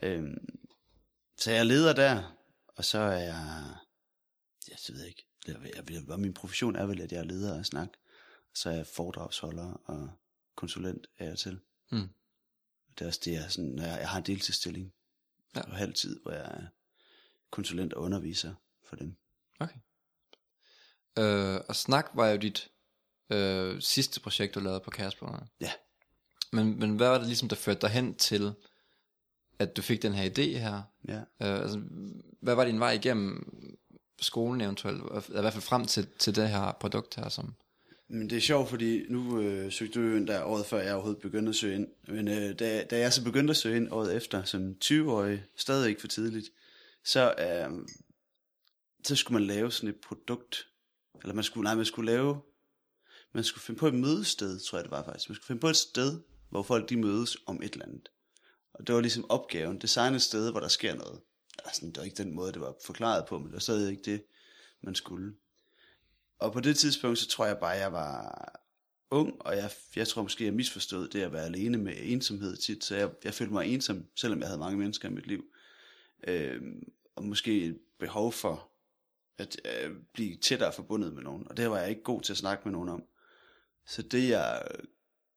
Øhm, 0.03 0.47
så 1.37 1.51
jeg 1.51 1.59
er 1.59 1.63
leder 1.63 1.93
der, 1.93 2.37
og 2.67 2.85
så 2.85 2.97
er 2.97 3.17
jeg, 3.17 3.63
jeg 4.67 4.77
ved 4.89 5.05
ikke, 5.05 5.27
jeg, 5.47 6.01
hvad 6.05 6.17
min 6.17 6.33
profession 6.33 6.75
er 6.75 6.85
vel, 6.85 7.01
at 7.01 7.11
jeg 7.11 7.19
er 7.19 7.23
leder 7.23 7.59
af 7.59 7.65
snak. 7.65 7.89
Så 8.55 8.69
er 8.69 8.73
jeg 8.73 8.87
foredragsholder 8.87 9.81
og 9.85 10.09
konsulent 10.55 11.07
er 11.17 11.25
jeg 11.25 11.37
til. 11.37 11.59
Mm. 11.91 12.09
Det 12.99 13.01
er 13.01 13.07
også 13.07 13.21
det, 13.25 13.31
jeg, 13.31 13.51
sådan, 13.51 13.79
jeg, 13.79 13.97
jeg 13.99 14.09
har 14.09 14.17
en 14.17 14.25
deltidsstilling 14.25 14.93
ja. 15.55 15.65
på 15.65 15.75
halv 15.75 15.93
tid, 15.93 16.19
hvor 16.19 16.31
jeg 16.31 16.45
er 16.45 16.67
konsulent 17.49 17.93
og 17.93 18.01
underviser 18.01 18.53
for 18.83 18.95
dem. 18.95 19.15
Okay. 19.59 19.79
Øh, 21.17 21.61
og 21.67 21.75
Snak 21.75 22.05
var 22.13 22.27
jo 22.27 22.37
dit 22.37 22.71
øh, 23.29 23.81
sidste 23.81 24.19
projekt, 24.19 24.55
du 24.55 24.59
lavede 24.59 24.79
på 24.79 24.91
Kæresbrugerne. 24.91 25.47
Ja. 25.61 25.71
Men, 26.51 26.79
men 26.79 26.95
hvad 26.95 27.09
var 27.09 27.17
det 27.17 27.27
ligesom, 27.27 27.49
der 27.49 27.55
førte 27.55 27.81
dig 27.81 27.89
hen 27.89 28.15
til, 28.15 28.53
at 29.59 29.77
du 29.77 29.81
fik 29.81 30.01
den 30.01 30.13
her 30.13 30.29
idé 30.29 30.59
her? 30.59 30.81
Ja. 31.07 31.17
Øh, 31.17 31.61
altså, 31.61 31.81
hvad 32.41 32.55
var 32.55 32.65
din 32.65 32.79
vej 32.79 32.91
igennem 32.91 33.51
skolen 34.21 34.61
eventuelt, 34.61 35.03
i 35.27 35.31
hvert 35.31 35.53
fald 35.53 35.61
frem 35.61 35.85
til, 35.85 36.07
til 36.19 36.35
det 36.35 36.49
her 36.49 36.71
produkt 36.71 37.15
her, 37.15 37.29
som... 37.29 37.55
Men 38.09 38.29
det 38.29 38.35
er 38.35 38.41
sjovt, 38.41 38.69
fordi 38.69 39.05
nu 39.09 39.41
øh, 39.41 39.71
søgte 39.71 40.01
du 40.01 40.07
jo 40.07 40.15
ind 40.15 40.27
der 40.27 40.43
året 40.43 40.65
før, 40.65 40.81
jeg 40.81 40.93
overhovedet 40.93 41.21
begyndte 41.21 41.49
at 41.49 41.55
søge 41.55 41.75
ind. 41.75 41.87
Men 42.07 42.27
øh, 42.27 42.59
da, 42.59 42.83
da 42.83 42.99
jeg 42.99 43.13
så 43.13 43.23
begyndte 43.23 43.51
at 43.51 43.57
søge 43.57 43.77
ind 43.77 43.91
året 43.91 44.15
efter, 44.15 44.43
som 44.43 44.75
20-årig, 44.83 45.43
stadig 45.55 45.89
ikke 45.89 46.01
for 46.01 46.07
tidligt, 46.07 46.49
så, 47.05 47.33
øh, 47.39 47.87
så 49.03 49.15
skulle 49.15 49.39
man 49.39 49.47
lave 49.47 49.71
sådan 49.71 49.89
et 49.89 50.01
produkt. 50.01 50.67
Eller 51.21 51.35
man 51.35 51.43
skulle, 51.43 51.63
nej, 51.63 51.75
man 51.75 51.85
skulle 51.85 52.11
lave, 52.11 52.41
man 53.33 53.43
skulle 53.43 53.63
finde 53.63 53.79
på 53.79 53.87
et 53.87 53.93
mødested, 53.93 54.59
tror 54.59 54.77
jeg 54.77 54.83
det 54.83 54.91
var 54.91 55.03
faktisk. 55.03 55.29
Man 55.29 55.35
skulle 55.35 55.47
finde 55.47 55.61
på 55.61 55.69
et 55.69 55.75
sted, 55.75 56.21
hvor 56.49 56.63
folk 56.63 56.89
de 56.89 56.97
mødes 56.97 57.37
om 57.45 57.61
et 57.63 57.73
eller 57.73 57.85
andet. 57.85 58.09
Og 58.73 58.87
det 58.87 58.95
var 58.95 59.01
ligesom 59.01 59.29
opgaven, 59.29 59.81
designe 59.81 60.15
et 60.15 60.21
sted, 60.21 60.51
hvor 60.51 60.59
der 60.59 60.67
sker 60.67 60.95
noget. 60.95 61.21
Altså, 61.65 61.85
det 61.85 61.97
var 61.97 62.03
ikke 62.03 62.23
den 62.23 62.35
måde, 62.35 62.51
det 62.51 62.61
var 62.61 62.75
forklaret 62.85 63.25
på, 63.27 63.37
men 63.37 63.47
det 63.47 63.53
var 63.53 63.59
stadig 63.59 63.91
ikke 63.91 64.11
det, 64.11 64.23
man 64.83 64.95
skulle. 64.95 65.33
Og 66.39 66.53
på 66.53 66.59
det 66.59 66.77
tidspunkt, 66.77 67.19
så 67.19 67.27
tror 67.27 67.45
jeg 67.45 67.57
bare, 67.57 67.69
jeg 67.69 67.93
var 67.93 68.65
ung, 69.11 69.41
og 69.41 69.57
jeg, 69.57 69.71
jeg 69.95 70.07
tror 70.07 70.21
måske, 70.21 70.45
jeg 70.45 70.53
misforstod 70.53 71.07
det 71.07 71.21
at 71.21 71.33
være 71.33 71.45
alene 71.45 71.77
med 71.77 71.93
ensomhed 71.97 72.57
tit, 72.57 72.83
så 72.83 72.95
jeg, 72.95 73.09
jeg 73.23 73.33
følte 73.33 73.53
mig 73.53 73.73
ensom, 73.73 74.05
selvom 74.15 74.39
jeg 74.39 74.47
havde 74.47 74.59
mange 74.59 74.77
mennesker 74.77 75.09
i 75.09 75.11
mit 75.11 75.27
liv. 75.27 75.45
Øh, 76.27 76.61
og 77.15 77.23
måske 77.23 77.65
et 77.65 77.79
behov 77.99 78.31
for 78.31 78.71
at 79.37 79.61
øh, 79.65 79.95
blive 80.13 80.35
tættere 80.35 80.73
forbundet 80.73 81.13
med 81.13 81.23
nogen, 81.23 81.47
og 81.47 81.57
det 81.57 81.69
var 81.69 81.79
jeg 81.79 81.89
ikke 81.89 82.03
god 82.03 82.21
til 82.21 82.33
at 82.33 82.37
snakke 82.37 82.61
med 82.65 82.71
nogen 82.71 82.89
om. 82.89 83.03
Så 83.85 84.01
det 84.01 84.29
jeg 84.29 84.61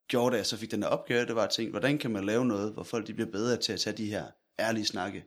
gjorde, 0.09 0.33
da 0.33 0.37
jeg 0.37 0.47
så 0.47 0.57
fik 0.57 0.71
den 0.71 0.83
her 0.83 0.91
opgave, 0.91 1.27
det 1.27 1.35
var 1.35 1.45
at 1.45 1.51
tænke, 1.51 1.71
hvordan 1.71 1.99
kan 1.99 2.11
man 2.11 2.25
lave 2.25 2.45
noget, 2.45 2.73
hvor 2.73 2.83
folk 2.83 3.07
de 3.07 3.15
bliver 3.15 3.31
bedre 3.31 3.57
til 3.57 3.73
at 3.73 3.81
tage 3.81 3.97
de 3.97 4.07
her 4.07 4.31
ærlige 4.59 4.87
snakke. 4.87 5.25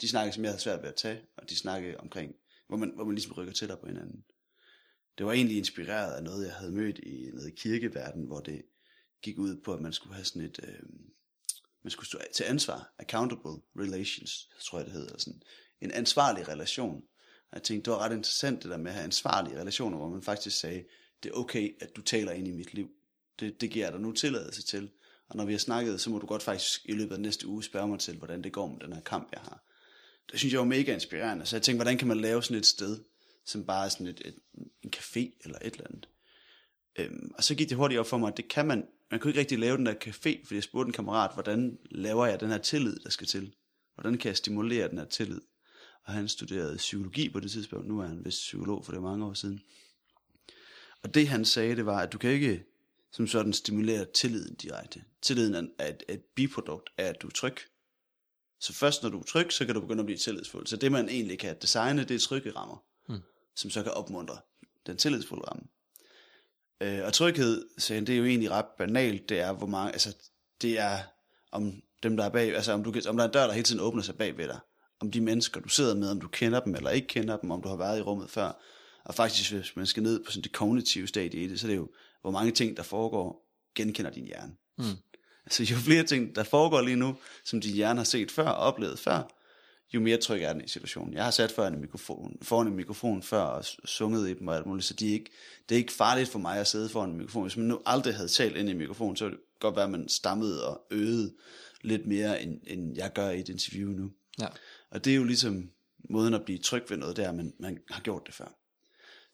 De 0.00 0.08
snakke, 0.08 0.32
som 0.32 0.44
jeg 0.44 0.50
havde 0.50 0.62
svært 0.62 0.82
ved 0.82 0.88
at 0.88 0.94
tage, 0.94 1.22
og 1.36 1.50
de 1.50 1.56
snakke 1.56 2.00
omkring, 2.00 2.34
hvor 2.68 2.76
man, 2.76 2.92
hvor 2.94 3.04
man 3.04 3.14
ligesom 3.14 3.32
rykker 3.32 3.52
tættere 3.52 3.78
på 3.78 3.86
hinanden 3.86 4.24
det 5.18 5.26
var 5.26 5.32
egentlig 5.32 5.56
inspireret 5.56 6.16
af 6.16 6.22
noget, 6.22 6.46
jeg 6.46 6.54
havde 6.54 6.72
mødt 6.72 6.98
i 6.98 7.30
noget 7.34 7.54
kirkeverden, 7.54 8.24
hvor 8.26 8.40
det 8.40 8.62
gik 9.22 9.38
ud 9.38 9.56
på, 9.64 9.74
at 9.74 9.80
man 9.80 9.92
skulle 9.92 10.14
have 10.14 10.24
sådan 10.24 10.42
et, 10.42 10.60
øh, 10.62 10.88
man 11.82 11.90
skulle 11.90 12.06
stå 12.06 12.18
til 12.34 12.44
ansvar, 12.44 12.94
accountable 12.98 13.60
relations, 13.78 14.50
tror 14.60 14.78
jeg 14.78 14.86
det 14.86 14.94
hedder, 14.94 15.18
sådan 15.18 15.42
en 15.80 15.90
ansvarlig 15.90 16.48
relation. 16.48 17.02
Og 17.50 17.56
jeg 17.56 17.62
tænkte, 17.62 17.90
det 17.90 17.96
var 17.96 18.04
ret 18.04 18.16
interessant 18.16 18.62
det 18.62 18.70
der 18.70 18.76
med 18.76 18.86
at 18.86 18.94
have 18.94 19.04
ansvarlige 19.04 19.60
relationer, 19.60 19.98
hvor 19.98 20.08
man 20.08 20.22
faktisk 20.22 20.58
sagde, 20.58 20.84
det 21.22 21.30
er 21.30 21.34
okay, 21.34 21.74
at 21.80 21.96
du 21.96 22.02
taler 22.02 22.32
ind 22.32 22.48
i 22.48 22.52
mit 22.52 22.74
liv. 22.74 22.88
Det, 23.40 23.60
det 23.60 23.70
giver 23.70 23.86
jeg 23.86 23.92
dig 23.92 24.00
nu 24.00 24.12
tilladelse 24.12 24.62
til. 24.62 24.90
Og 25.28 25.36
når 25.36 25.44
vi 25.44 25.52
har 25.52 25.58
snakket, 25.58 26.00
så 26.00 26.10
må 26.10 26.18
du 26.18 26.26
godt 26.26 26.42
faktisk 26.42 26.80
i 26.84 26.92
løbet 26.92 27.14
af 27.14 27.20
næste 27.20 27.46
uge 27.46 27.62
spørge 27.62 27.88
mig 27.88 28.00
til, 28.00 28.16
hvordan 28.16 28.44
det 28.44 28.52
går 28.52 28.66
med 28.66 28.78
den 28.80 28.92
her 28.92 29.00
kamp, 29.00 29.28
jeg 29.32 29.40
har. 29.40 29.64
Det 30.30 30.38
synes 30.38 30.52
jeg 30.52 30.60
var 30.60 30.66
mega 30.66 30.94
inspirerende. 30.94 31.46
Så 31.46 31.56
jeg 31.56 31.62
tænkte, 31.62 31.76
hvordan 31.76 31.98
kan 31.98 32.08
man 32.08 32.20
lave 32.20 32.42
sådan 32.42 32.56
et 32.56 32.66
sted, 32.66 32.98
som 33.44 33.66
bare 33.66 33.84
er 33.84 33.88
sådan 33.88 34.06
et, 34.06 34.22
et, 34.24 34.38
en 34.82 34.92
café 34.96 35.38
eller 35.44 35.58
et 35.62 35.74
eller 35.74 35.86
andet. 35.86 36.08
Øhm, 36.98 37.30
og 37.34 37.44
så 37.44 37.54
gik 37.54 37.68
det 37.68 37.76
hurtigt 37.76 38.00
op 38.00 38.06
for 38.06 38.18
mig, 38.18 38.28
at 38.28 38.36
det 38.36 38.48
kan 38.48 38.66
man, 38.66 38.86
man 39.10 39.20
kunne 39.20 39.30
ikke 39.30 39.40
rigtig 39.40 39.58
lave 39.58 39.76
den 39.76 39.86
der 39.86 39.94
café, 39.94 40.44
fordi 40.44 40.54
jeg 40.54 40.62
spurgte 40.62 40.88
en 40.88 40.92
kammerat, 40.92 41.34
hvordan 41.34 41.78
laver 41.90 42.26
jeg 42.26 42.40
den 42.40 42.50
her 42.50 42.58
tillid, 42.58 42.96
der 42.96 43.10
skal 43.10 43.26
til? 43.26 43.54
Hvordan 43.94 44.18
kan 44.18 44.28
jeg 44.28 44.36
stimulere 44.36 44.88
den 44.88 44.98
her 44.98 45.04
tillid? 45.04 45.40
Og 46.04 46.12
han 46.12 46.28
studerede 46.28 46.76
psykologi 46.76 47.28
på 47.28 47.40
det 47.40 47.50
tidspunkt, 47.50 47.88
nu 47.88 48.00
er 48.00 48.06
han 48.06 48.24
vist 48.24 48.38
psykolog, 48.38 48.84
for 48.84 48.92
det 48.92 48.98
er 48.98 49.02
mange 49.02 49.26
år 49.26 49.34
siden. 49.34 49.60
Og 51.02 51.14
det 51.14 51.28
han 51.28 51.44
sagde, 51.44 51.76
det 51.76 51.86
var, 51.86 52.00
at 52.00 52.12
du 52.12 52.18
kan 52.18 52.30
ikke 52.30 52.64
som 53.12 53.26
sådan 53.26 53.52
stimulere 53.52 54.04
tilliden 54.14 54.54
direkte. 54.54 55.04
Tilliden 55.22 55.70
er 55.78 55.88
et, 55.88 56.02
et 56.08 56.20
biprodukt 56.34 56.90
af, 56.98 57.04
at 57.04 57.22
du 57.22 57.26
er 57.26 57.30
tryg. 57.30 57.56
Så 58.60 58.72
først 58.72 59.02
når 59.02 59.10
du 59.10 59.18
er 59.18 59.22
tryg, 59.22 59.52
så 59.52 59.66
kan 59.66 59.74
du 59.74 59.80
begynde 59.80 60.00
at 60.00 60.06
blive 60.06 60.18
tillidsfuld. 60.18 60.66
Så 60.66 60.76
det 60.76 60.92
man 60.92 61.08
egentlig 61.08 61.38
kan 61.38 61.56
designe, 61.62 62.04
det 62.04 62.14
er 62.14 62.18
trygge 62.18 62.50
rammer 62.50 62.84
som 63.56 63.70
så 63.70 63.82
kan 63.82 63.92
opmuntre 63.92 64.38
den 64.86 64.96
tillidsfulde 64.96 65.44
ramme. 65.44 65.62
Øh, 66.80 67.06
og 67.06 67.12
tryghed, 67.12 67.68
sagde 67.78 67.98
han, 67.98 68.06
det 68.06 68.12
er 68.12 68.18
jo 68.18 68.24
egentlig 68.24 68.50
ret 68.50 68.66
banalt, 68.78 69.28
det 69.28 69.40
er, 69.40 69.52
hvor 69.52 69.66
mange, 69.66 69.92
altså, 69.92 70.16
det 70.62 70.78
er 70.78 70.98
om 71.52 71.82
dem, 72.02 72.16
der 72.16 72.24
er 72.24 72.28
bag, 72.28 72.54
altså 72.54 72.72
om, 72.72 72.84
du, 72.84 72.92
om 73.08 73.16
der 73.16 73.24
er 73.24 73.28
en 73.28 73.32
dør, 73.32 73.46
der 73.46 73.52
hele 73.52 73.64
tiden 73.64 73.80
åbner 73.80 74.02
sig 74.02 74.16
bag 74.16 74.36
ved 74.36 74.48
dig, 74.48 74.58
om 75.00 75.10
de 75.10 75.20
mennesker, 75.20 75.60
du 75.60 75.68
sidder 75.68 75.94
med, 75.94 76.10
om 76.10 76.20
du 76.20 76.28
kender 76.28 76.60
dem 76.60 76.74
eller 76.74 76.90
ikke 76.90 77.06
kender 77.06 77.36
dem, 77.36 77.50
om 77.50 77.62
du 77.62 77.68
har 77.68 77.76
været 77.76 77.98
i 77.98 78.02
rummet 78.02 78.30
før, 78.30 78.52
og 79.04 79.14
faktisk, 79.14 79.52
hvis 79.52 79.76
man 79.76 79.86
skal 79.86 80.02
ned 80.02 80.24
på 80.24 80.30
sådan 80.30 80.42
det 80.42 80.52
kognitive 80.52 81.06
stadie 81.06 81.44
i 81.44 81.48
det, 81.48 81.60
så 81.60 81.66
er 81.66 81.70
det 81.70 81.76
jo, 81.76 81.88
hvor 82.20 82.30
mange 82.30 82.52
ting, 82.52 82.76
der 82.76 82.82
foregår, 82.82 83.50
genkender 83.74 84.10
din 84.10 84.24
hjerne. 84.24 84.52
Mm. 84.78 84.84
Altså 85.44 85.62
jo 85.62 85.76
flere 85.76 86.02
ting, 86.02 86.34
der 86.34 86.44
foregår 86.44 86.80
lige 86.80 86.96
nu, 86.96 87.16
som 87.44 87.60
din 87.60 87.74
hjerne 87.74 87.98
har 88.00 88.04
set 88.04 88.30
før 88.30 88.48
og 88.48 88.56
oplevet 88.56 88.98
før, 88.98 89.30
jo 89.92 90.00
mere 90.00 90.16
tryg 90.16 90.42
er 90.42 90.52
den 90.52 90.64
i 90.64 90.68
situationen. 90.68 91.14
Jeg 91.14 91.24
har 91.24 91.30
sat 91.30 91.52
foran 91.52 91.74
en 91.74 91.80
mikrofon, 91.80 92.38
foran 92.42 92.66
en 92.66 92.76
mikrofon 92.76 93.22
før 93.22 93.40
og 93.40 93.64
sunget 93.84 94.30
i 94.30 94.34
dem 94.34 94.48
og 94.48 94.56
alt 94.56 94.66
muligt, 94.66 94.86
så 94.86 94.94
de 94.94 95.08
er 95.08 95.12
ikke, 95.12 95.30
det 95.68 95.74
er 95.74 95.78
ikke 95.78 95.92
farligt 95.92 96.28
for 96.28 96.38
mig 96.38 96.58
at 96.58 96.66
sidde 96.66 96.88
foran 96.88 97.10
en 97.10 97.16
mikrofon. 97.16 97.42
Hvis 97.42 97.56
man 97.56 97.66
nu 97.66 97.80
aldrig 97.86 98.14
havde 98.14 98.28
talt 98.28 98.56
ind 98.56 98.68
i 98.68 98.74
mikrofonen, 98.74 99.16
så 99.16 99.24
ville 99.24 99.38
det 99.38 99.44
godt 99.60 99.76
være, 99.76 99.84
at 99.84 99.90
man 99.90 100.08
stammede 100.08 100.68
og 100.68 100.80
øvede 100.90 101.34
lidt 101.82 102.06
mere, 102.06 102.42
end, 102.42 102.60
end 102.66 102.96
jeg 102.96 103.12
gør 103.12 103.30
i 103.30 103.40
et 103.40 103.48
interview 103.48 103.90
nu. 103.90 104.10
Ja. 104.40 104.46
Og 104.90 105.04
det 105.04 105.10
er 105.10 105.16
jo 105.16 105.24
ligesom 105.24 105.70
måden 106.10 106.34
at 106.34 106.44
blive 106.44 106.58
tryg 106.58 106.84
ved 106.88 106.96
noget, 106.96 107.16
der 107.16 107.32
man, 107.32 107.52
man 107.60 107.78
har 107.90 108.00
gjort 108.00 108.22
det 108.26 108.34
før. 108.34 108.58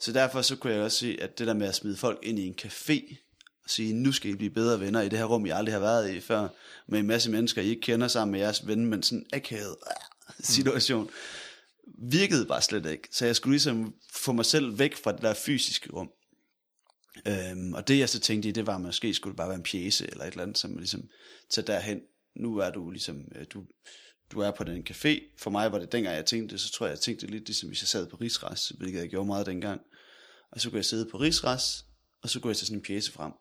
Så 0.00 0.12
derfor 0.12 0.42
så 0.42 0.56
kunne 0.56 0.72
jeg 0.72 0.82
også 0.82 0.98
se, 0.98 1.16
at 1.20 1.38
det 1.38 1.46
der 1.46 1.54
med 1.54 1.66
at 1.66 1.74
smide 1.74 1.96
folk 1.96 2.18
ind 2.22 2.38
i 2.38 2.46
en 2.46 2.54
café, 2.62 3.16
og 3.64 3.70
sige, 3.70 3.92
nu 3.92 4.12
skal 4.12 4.30
I 4.30 4.36
blive 4.36 4.50
bedre 4.50 4.80
venner 4.80 5.00
i 5.00 5.08
det 5.08 5.18
her 5.18 5.26
rum, 5.26 5.46
I 5.46 5.50
aldrig 5.50 5.74
har 5.74 5.80
været 5.80 6.10
i 6.10 6.20
før, 6.20 6.48
med 6.88 6.98
en 6.98 7.06
masse 7.06 7.30
mennesker, 7.30 7.62
I 7.62 7.68
ikke 7.68 7.80
kender 7.80 8.08
sammen 8.08 8.32
med 8.32 8.40
jeres 8.40 8.66
ven, 8.66 8.86
men 8.86 9.02
sådan 9.02 9.26
akavet 9.32 9.76
situation, 10.56 11.10
virkede 11.98 12.46
bare 12.46 12.62
slet 12.62 12.86
ikke. 12.86 13.08
Så 13.10 13.26
jeg 13.26 13.36
skulle 13.36 13.52
ligesom 13.52 13.94
få 14.12 14.32
mig 14.32 14.44
selv 14.44 14.78
væk 14.78 14.96
fra 14.96 15.12
det 15.12 15.22
der 15.22 15.34
fysiske 15.34 15.92
rum. 15.92 16.10
Øhm, 17.26 17.74
og 17.74 17.88
det 17.88 17.98
jeg 17.98 18.08
så 18.08 18.20
tænkte 18.20 18.48
i, 18.48 18.52
det 18.52 18.66
var, 18.66 18.74
at 18.74 18.80
måske 18.80 19.14
skulle 19.14 19.32
det 19.32 19.36
bare 19.36 19.48
være 19.48 19.56
en 19.56 19.62
pjæse, 19.62 20.10
eller 20.10 20.24
et 20.24 20.30
eller 20.30 20.42
andet, 20.42 20.58
som 20.58 20.76
ligesom 20.76 21.08
tager 21.50 21.66
derhen. 21.66 22.00
Nu 22.36 22.58
er 22.58 22.70
du 22.70 22.90
ligesom, 22.90 23.24
øh, 23.34 23.46
du, 23.54 23.64
du 24.32 24.40
er 24.40 24.50
på 24.50 24.64
den 24.64 24.86
café. 24.90 25.36
For 25.38 25.50
mig 25.50 25.72
var 25.72 25.78
det 25.78 25.92
dengang, 25.92 26.16
jeg 26.16 26.26
tænkte 26.26 26.52
det, 26.52 26.60
så 26.60 26.72
tror 26.72 26.86
jeg, 26.86 26.90
jeg 26.90 27.00
tænkte 27.00 27.26
det 27.26 27.34
lidt 27.34 27.46
ligesom, 27.46 27.68
hvis 27.68 27.82
jeg 27.82 27.88
sad 27.88 28.06
på 28.06 28.16
Rigsrejs, 28.16 28.68
hvilket 28.68 29.00
jeg 29.00 29.08
gjorde 29.08 29.26
meget 29.26 29.46
dengang. 29.46 29.80
Og 30.52 30.60
så 30.60 30.70
kunne 30.70 30.76
jeg 30.76 30.84
sidde 30.84 31.10
på 31.10 31.16
Rigsrejs, 31.16 31.84
og 32.22 32.30
så 32.30 32.40
kunne 32.40 32.48
jeg 32.48 32.56
tage 32.56 32.66
sådan 32.66 32.78
en 32.78 32.82
pjæse 32.82 33.12
frem. 33.12 33.32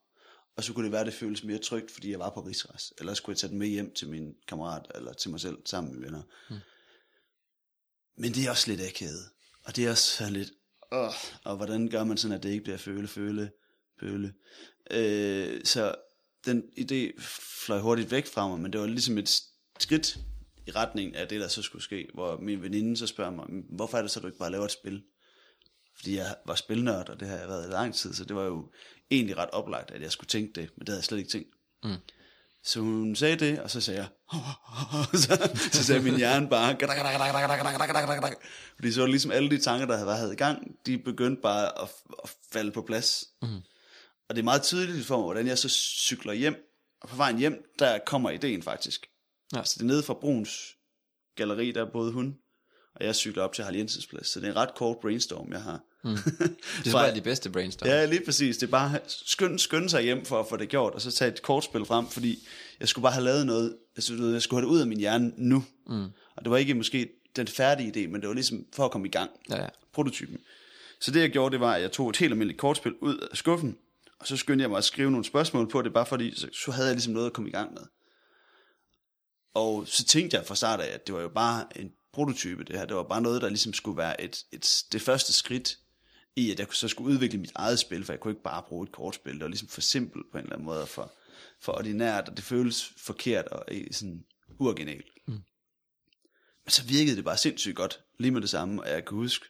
Og 0.56 0.64
så 0.64 0.74
kunne 0.74 0.84
det 0.84 0.92
være, 0.92 1.02
at 1.02 1.08
det 1.08 1.14
føles 1.14 1.44
mere 1.44 1.58
trygt, 1.58 1.92
fordi 1.92 2.12
jeg 2.12 2.20
var 2.20 2.30
på 2.30 2.42
Rigsrejs. 2.42 2.94
Eller 2.98 3.20
kunne 3.24 3.32
jeg 3.32 3.38
tage 3.38 3.52
den 3.52 3.60
med 3.60 3.68
hjem 3.68 3.94
til 3.94 4.10
min 4.10 4.34
kammerat, 4.48 4.92
eller 4.96 5.14
til 5.14 5.32
mig 5.32 5.40
selv, 5.40 5.58
sammen 5.66 5.94
med 5.94 6.02
venner. 6.02 6.22
Mm. 6.50 6.56
Men 8.20 8.32
det 8.32 8.46
er 8.46 8.50
også 8.50 8.72
lidt 8.72 8.82
akavet. 8.82 9.30
Og 9.64 9.76
det 9.76 9.86
er 9.86 9.92
også 9.92 10.18
sådan 10.18 10.34
lidt, 10.34 10.52
åh, 10.92 11.14
og 11.44 11.56
hvordan 11.56 11.90
gør 11.90 12.04
man 12.04 12.18
sådan, 12.18 12.38
at 12.38 12.44
det 12.44 12.50
ikke 12.50 12.64
bliver 12.64 12.78
føle, 12.78 13.08
føle, 13.08 13.52
føle. 14.00 14.34
Øh, 14.92 15.66
så 15.66 15.96
den 16.46 16.64
idé 16.80 17.22
fløj 17.66 17.80
hurtigt 17.80 18.12
væk 18.12 18.28
fra 18.28 18.48
mig, 18.48 18.60
men 18.60 18.74
det 18.74 18.82
var 18.82 18.88
ligesom 18.88 19.18
et 19.18 19.42
skridt 19.80 20.18
i 20.68 20.72
retning 20.72 21.16
af 21.16 21.28
det, 21.28 21.42
der 21.42 21.48
så 21.48 21.62
skulle 21.62 21.84
ske, 21.84 22.08
hvor 22.14 22.38
min 22.38 22.62
veninde 22.62 22.98
så 22.98 23.08
spørger 23.08 23.32
mig, 23.32 23.46
hvorfor 23.70 23.98
er 23.98 24.02
det 24.02 24.12
så, 24.12 24.20
du 24.20 24.28
ikke 24.28 24.40
bare 24.40 24.52
laver 24.52 24.66
et 24.66 24.72
spil? 24.72 25.04
Fordi 25.96 26.18
jeg 26.18 26.36
var 26.46 26.56
spilnørd, 26.56 27.10
og 27.10 27.20
det 27.20 27.28
har 27.28 27.38
jeg 27.38 27.48
været 27.48 27.68
i 27.68 27.72
lang 27.72 27.96
tid, 27.96 28.14
så 28.14 28.26
det 28.26 28.36
var 28.36 28.44
jo 28.44 28.72
egentlig 29.12 29.38
ret 29.38 29.50
oplagt, 29.50 29.92
at 29.92 30.02
jeg 30.02 30.12
skulle 30.12 30.28
tænke 30.28 30.62
det, 30.62 30.70
men 30.76 30.80
det 30.80 30.90
havde 30.90 31.00
jeg 31.00 31.04
slet 31.04 31.18
ikke 31.18 31.30
tænkt. 31.30 31.50
Mm. 31.84 31.96
Så 32.64 32.80
hun 32.80 33.16
sagde 33.16 33.36
det, 33.36 33.60
og 33.60 33.72
så 33.72 33.82
sagde 33.82 34.00
jeg, 34.00 34.10
så, 35.24 35.60
så 35.72 35.84
sagde 35.84 36.02
min 36.02 36.18
hjerne 36.18 36.50
bare, 36.50 36.76
fordi 38.76 38.92
så 38.92 39.00
var 39.00 39.06
det 39.06 39.12
ligesom 39.12 39.32
alle 39.32 39.50
de 39.50 39.58
tanker, 39.58 39.88
der 39.88 39.94
havde 39.94 40.08
været 40.08 40.34
i 40.34 40.36
gang, 40.36 40.76
de 40.86 40.98
begyndte 40.98 41.42
bare 41.42 41.82
at, 41.82 41.90
at 42.24 42.30
falde 42.52 42.72
på 42.72 42.82
plads. 42.82 43.26
Mm. 43.42 43.48
Og 44.30 44.36
det 44.36 44.40
er 44.40 44.44
meget 44.44 44.62
tydeligt 44.64 45.08
for 45.08 45.18
mig, 45.18 45.24
hvordan 45.24 45.48
jeg 45.48 45.58
så 45.58 45.70
cykler 45.70 46.34
hjem, 46.34 46.56
og 47.02 47.10
på 47.10 47.16
vejen 47.16 47.38
hjem, 47.38 47.64
der 47.80 48.00
kommer 48.06 48.30
ideen 48.30 48.64
faktisk. 48.64 49.08
Ja. 49.56 49.64
Så 49.64 49.74
det 49.78 49.82
er 49.82 49.88
nede 49.88 50.04
fra 50.04 50.14
Bruns 50.14 50.76
galleri, 51.36 51.72
der 51.72 51.92
boede 51.92 52.12
hun, 52.12 52.38
og 53.00 53.06
jeg 53.06 53.16
cykler 53.16 53.44
op 53.44 53.54
til 53.54 53.64
Harald 53.64 53.78
Jensens 53.78 54.08
plads. 54.08 54.28
Så 54.28 54.40
det 54.40 54.48
er 54.48 54.52
en 54.52 54.58
ret 54.58 54.76
kort 54.76 54.98
brainstorm, 55.02 55.52
jeg 55.52 55.62
har. 55.62 55.80
Mm. 56.04 56.10
Det 56.84 56.88
er 56.88 56.92
bare 56.92 57.16
de 57.16 57.22
bedste 57.22 57.50
brainstorm. 57.50 57.90
Ja, 57.90 58.06
lige 58.06 58.26
præcis. 58.26 58.58
Det 58.58 58.68
er 58.68 58.72
bare 58.72 59.00
skynde, 59.08 59.60
skynde 59.60 59.90
sig 59.90 60.02
hjem 60.02 60.26
for 60.26 60.40
at 60.40 60.46
få 60.50 60.58
det 60.58 60.70
gjort, 60.70 60.94
og 60.94 61.02
så 61.02 61.12
tage 61.12 61.32
et 61.32 61.42
kortspil 61.42 61.86
frem, 61.86 62.08
fordi 62.08 62.48
jeg 62.80 62.88
skulle 62.88 63.04
bare 63.04 63.14
have 63.14 63.24
lavet 63.24 63.46
noget, 63.46 63.78
altså, 63.96 64.14
jeg 64.34 64.42
skulle 64.42 64.62
have 64.62 64.70
det 64.70 64.76
ud 64.76 64.82
af 64.82 64.88
min 64.88 65.00
hjerne 65.00 65.34
nu. 65.38 65.64
Mm. 65.88 66.04
Og 66.36 66.44
det 66.44 66.52
var 66.52 66.58
ikke 66.58 66.74
måske 66.74 67.10
den 67.36 67.48
færdige 67.48 67.90
idé, 67.96 68.08
men 68.12 68.22
det 68.22 68.28
var 68.28 68.34
ligesom 68.34 68.66
for 68.74 68.86
at 68.86 68.92
komme 68.92 69.08
i 69.08 69.12
gang. 69.12 69.32
Ja, 69.50 69.62
ja. 69.62 69.68
Prototypen. 69.94 70.40
Så 71.02 71.12
det 71.12 71.20
jeg 71.20 71.30
gjorde, 71.30 71.52
det 71.52 71.60
var, 71.60 71.74
at 71.74 71.82
jeg 71.82 71.92
tog 71.92 72.10
et 72.10 72.18
helt 72.18 72.32
almindeligt 72.32 72.60
kortspil 72.60 72.94
ud 73.02 73.18
af 73.32 73.38
skuffen, 73.38 73.78
og 74.20 74.28
så 74.28 74.38
skyndte 74.38 74.64
jeg 74.64 74.70
mig 74.70 74.78
at 74.78 74.84
skrive 74.84 75.12
nogle 75.12 75.26
spørgsmål 75.26 75.70
på 75.70 75.82
det, 75.82 75.94
bare 75.94 76.06
fordi, 76.06 76.36
så 76.54 76.72
havde 76.72 76.88
jeg 76.88 76.96
ligesom 76.96 77.14
noget 77.14 77.26
at 77.26 77.34
komme 77.34 77.50
i 77.50 77.54
gang 77.54 77.74
med. 77.74 77.82
Og 79.54 79.88
så 79.88 80.06
tænkte 80.06 80.38
jeg 80.38 80.46
fra 80.46 80.56
start 80.56 80.80
af, 80.80 80.94
at 80.94 81.08
det 81.08 81.16
var 81.16 81.22
jo 81.22 81.30
bare 81.30 81.66
en 81.76 81.92
prototype, 82.20 82.64
det 82.64 82.78
her. 82.78 82.86
Det 82.86 82.96
var 82.96 83.04
bare 83.04 83.22
noget, 83.22 83.42
der 83.42 83.50
ligesom 83.50 83.74
skulle 83.74 83.98
være 83.98 84.22
et, 84.22 84.46
et, 84.52 84.84
det 84.92 85.02
første 85.02 85.34
skridt 85.34 85.78
i, 86.36 86.52
at 86.52 86.60
jeg 86.60 86.68
så 86.72 86.88
skulle 86.88 87.14
udvikle 87.14 87.40
mit 87.40 87.52
eget 87.56 87.80
spil, 87.80 88.06
for 88.06 88.14
jeg 88.14 88.20
kunne 88.20 88.32
ikke 88.32 88.44
bare 88.44 88.64
bruge 88.68 88.84
et 88.84 88.92
kortspil. 88.92 89.34
Det 89.34 89.42
var 89.42 89.48
ligesom 89.48 89.68
for 89.68 89.82
simpelt 89.82 90.26
på 90.32 90.38
en 90.38 90.44
eller 90.44 90.54
anden 90.54 90.66
måde, 90.66 90.88
for, 90.88 91.14
for 91.62 91.72
ordinært, 91.72 92.30
og 92.30 92.38
det 92.38 92.46
føles 92.46 92.94
forkert 92.98 93.48
og 93.48 93.66
sådan 93.92 94.24
uoriginalt. 94.60 95.06
Mm. 95.28 95.34
Men 96.64 96.72
så 96.72 96.84
virkede 96.84 97.16
det 97.16 97.24
bare 97.24 97.38
sindssygt 97.38 97.76
godt, 97.76 98.04
lige 98.18 98.32
med 98.32 98.42
det 98.42 98.50
samme, 98.50 98.84
og 98.84 98.90
jeg 98.90 99.06
kan 99.06 99.18
huske, 99.18 99.46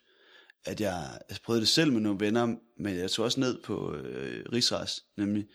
at 0.65 0.81
jeg, 0.81 1.19
jeg 1.29 1.37
prøvede 1.43 1.61
det 1.61 1.69
selv 1.69 1.93
med 1.93 2.01
nogle 2.01 2.19
venner, 2.19 2.55
men 2.77 2.95
jeg 2.97 3.11
tog 3.11 3.25
også 3.25 3.39
ned 3.39 3.61
på 3.63 3.93
øh, 3.95 4.45
Rigsras, 4.53 5.03
nemlig, 5.17 5.47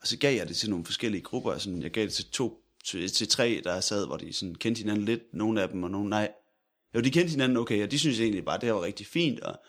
og 0.00 0.06
så 0.06 0.18
gav 0.18 0.36
jeg 0.36 0.48
det 0.48 0.56
til 0.56 0.70
nogle 0.70 0.84
forskellige 0.84 1.22
grupper, 1.22 1.58
sådan, 1.58 1.82
jeg 1.82 1.90
gav 1.90 2.04
det 2.04 2.12
til 2.12 2.30
to, 2.30 2.60
til, 2.84 3.10
til 3.10 3.28
tre, 3.28 3.60
der 3.64 3.80
sad, 3.80 4.06
hvor 4.06 4.16
de 4.16 4.32
sådan 4.32 4.54
kendte 4.54 4.78
hinanden 4.78 5.04
lidt, 5.04 5.22
nogle 5.32 5.62
af 5.62 5.68
dem, 5.68 5.82
og 5.82 5.90
nogle 5.90 6.10
nej. 6.10 6.32
Jo, 6.94 7.00
de 7.00 7.10
kendte 7.10 7.30
hinanden 7.30 7.56
okay, 7.56 7.82
og 7.82 7.90
de 7.90 7.98
synes 7.98 8.20
egentlig 8.20 8.44
bare, 8.44 8.58
det 8.60 8.64
her 8.64 8.72
var 8.72 8.82
rigtig 8.82 9.06
fint, 9.06 9.40
og 9.40 9.60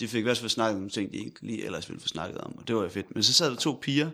de 0.00 0.08
fik 0.08 0.20
i 0.20 0.22
hvert 0.22 0.38
fald 0.38 0.50
snakket 0.50 0.82
om 0.82 0.90
ting, 0.90 1.12
de 1.12 1.16
ikke 1.16 1.46
lige 1.46 1.64
ellers 1.64 1.88
ville 1.88 2.00
få 2.00 2.08
snakket 2.08 2.38
om, 2.38 2.58
og 2.58 2.68
det 2.68 2.76
var 2.76 2.82
jo 2.82 2.88
fedt. 2.88 3.14
Men 3.14 3.22
så 3.22 3.32
sad 3.32 3.50
der 3.50 3.56
to 3.56 3.78
piger, 3.82 4.10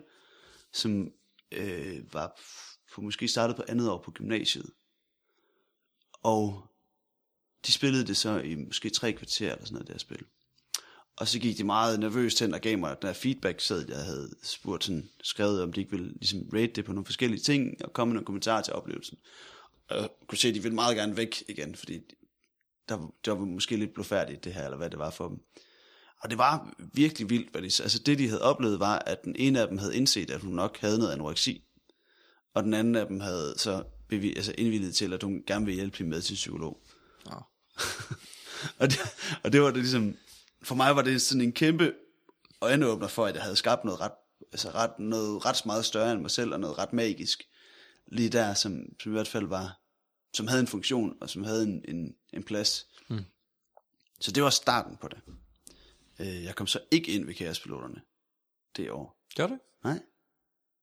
som 0.72 1.12
øh, 1.52 2.12
var 2.12 2.40
på, 2.94 3.00
måske 3.00 3.28
startet 3.28 3.56
på 3.56 3.62
andet 3.68 3.90
år 3.90 4.02
på 4.04 4.10
gymnasiet, 4.10 4.70
og 6.22 6.66
de 7.66 7.72
spillede 7.72 8.06
det 8.06 8.16
så 8.16 8.38
i 8.38 8.54
måske 8.54 8.90
tre 8.90 9.12
kvarter 9.12 9.52
eller 9.52 9.64
sådan 9.64 9.74
noget, 9.74 9.88
der 9.88 9.98
spil. 9.98 10.24
Og 11.16 11.28
så 11.28 11.38
gik 11.38 11.58
de 11.58 11.64
meget 11.64 12.00
nervøst 12.00 12.40
hen 12.40 12.54
og 12.54 12.60
gav 12.60 12.78
mig 12.78 12.96
den 13.02 13.06
her 13.06 13.14
feedback, 13.14 13.60
så 13.60 13.84
jeg 13.88 13.96
havde 13.96 14.30
spurgt 14.42 14.84
sådan, 14.84 15.10
skrevet, 15.22 15.62
om 15.62 15.72
de 15.72 15.80
ikke 15.80 15.90
ville 15.90 16.12
ligesom 16.12 16.48
rate 16.54 16.72
det 16.72 16.84
på 16.84 16.92
nogle 16.92 17.04
forskellige 17.04 17.40
ting, 17.40 17.84
og 17.84 17.92
komme 17.92 18.10
med 18.10 18.14
nogle 18.14 18.26
kommentarer 18.26 18.62
til 18.62 18.74
oplevelsen. 18.74 19.18
Og 19.88 19.96
jeg 19.96 20.08
kunne 20.26 20.38
se, 20.38 20.48
at 20.48 20.54
de 20.54 20.62
ville 20.62 20.74
meget 20.74 20.96
gerne 20.96 21.16
væk 21.16 21.42
igen, 21.48 21.74
fordi 21.74 22.00
der, 22.90 23.14
der 23.24 23.32
var 23.32 23.44
måske 23.44 23.76
lidt 23.76 23.94
blodfærdigt 23.94 24.44
det 24.44 24.54
her, 24.54 24.64
eller 24.64 24.76
hvad 24.76 24.90
det 24.90 24.98
var 24.98 25.10
for 25.10 25.28
dem. 25.28 25.38
Og 26.22 26.30
det 26.30 26.38
var 26.38 26.74
virkelig 26.94 27.30
vildt, 27.30 27.50
hvad 27.50 27.62
de, 27.62 27.66
altså 27.66 27.98
det 27.98 28.18
de 28.18 28.28
havde 28.28 28.42
oplevet 28.42 28.80
var, 28.80 28.98
at 28.98 29.24
den 29.24 29.36
ene 29.38 29.60
af 29.60 29.68
dem 29.68 29.78
havde 29.78 29.96
indset, 29.96 30.30
at 30.30 30.40
hun 30.40 30.54
nok 30.54 30.78
havde 30.78 30.98
noget 30.98 31.12
anoreksi, 31.12 31.64
og 32.54 32.62
den 32.64 32.74
anden 32.74 32.96
af 32.96 33.06
dem 33.06 33.20
havde 33.20 33.54
så 33.56 33.84
bevi, 34.08 34.36
altså 34.36 34.54
indvildet 34.58 34.94
til, 34.94 35.12
at 35.12 35.22
hun 35.22 35.42
gerne 35.46 35.64
ville 35.64 35.76
hjælpe 35.76 35.98
hende 35.98 36.10
med 36.10 36.22
til 36.22 36.34
psykolog. 36.34 36.82
Ja. 37.26 37.36
og, 38.80 38.90
det, 38.90 38.98
og 39.44 39.52
det 39.52 39.62
var 39.62 39.66
det 39.66 39.76
ligesom, 39.76 40.16
for 40.62 40.74
mig 40.74 40.96
var 40.96 41.02
det 41.02 41.22
sådan 41.22 41.40
en 41.40 41.52
kæmpe 41.52 41.92
øjenåbner 42.60 43.08
for, 43.08 43.26
at 43.26 43.34
jeg 43.34 43.42
havde 43.42 43.56
skabt 43.56 43.84
noget 43.84 44.00
ret, 44.00 44.12
altså 44.52 44.70
ret, 44.70 44.98
noget 44.98 45.46
ret 45.46 45.66
meget 45.66 45.84
større 45.84 46.12
end 46.12 46.20
mig 46.20 46.30
selv, 46.30 46.52
og 46.52 46.60
noget 46.60 46.78
ret 46.78 46.92
magisk, 46.92 47.42
lige 48.06 48.28
der, 48.28 48.54
som, 48.54 48.82
som 49.02 49.12
i 49.12 49.14
hvert 49.14 49.28
fald 49.28 49.46
var, 49.46 49.79
som 50.32 50.48
havde 50.48 50.60
en 50.60 50.66
funktion, 50.66 51.16
og 51.20 51.30
som 51.30 51.44
havde 51.44 51.62
en, 51.62 51.84
en, 51.88 52.16
en 52.32 52.42
plads. 52.42 52.86
Mm. 53.08 53.24
Så 54.20 54.32
det 54.32 54.42
var 54.42 54.50
starten 54.50 54.96
på 54.96 55.08
det. 55.08 55.20
Øh, 56.18 56.44
jeg 56.44 56.54
kom 56.54 56.66
så 56.66 56.80
ikke 56.90 57.12
ind 57.12 57.26
ved 57.26 57.34
kaospiloterne 57.34 58.00
det 58.76 58.90
år. 58.90 59.16
Gør 59.36 59.46
du? 59.46 59.58
Nej. 59.84 60.00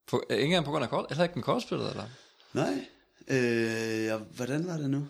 For, 0.07 0.25
ikke 0.29 0.43
engang 0.43 0.65
på 0.65 0.71
grund 0.71 0.83
af 0.83 0.89
kort? 0.89 1.11
Eller 1.11 1.23
ikke 1.23 1.33
den 1.33 1.41
kortspillet, 1.41 1.89
eller? 1.89 2.09
Nej. 2.53 2.87
Øh, 3.27 4.03
ja, 4.05 4.17
hvordan 4.17 4.67
var 4.67 4.77
det 4.77 4.89
nu? 4.89 5.07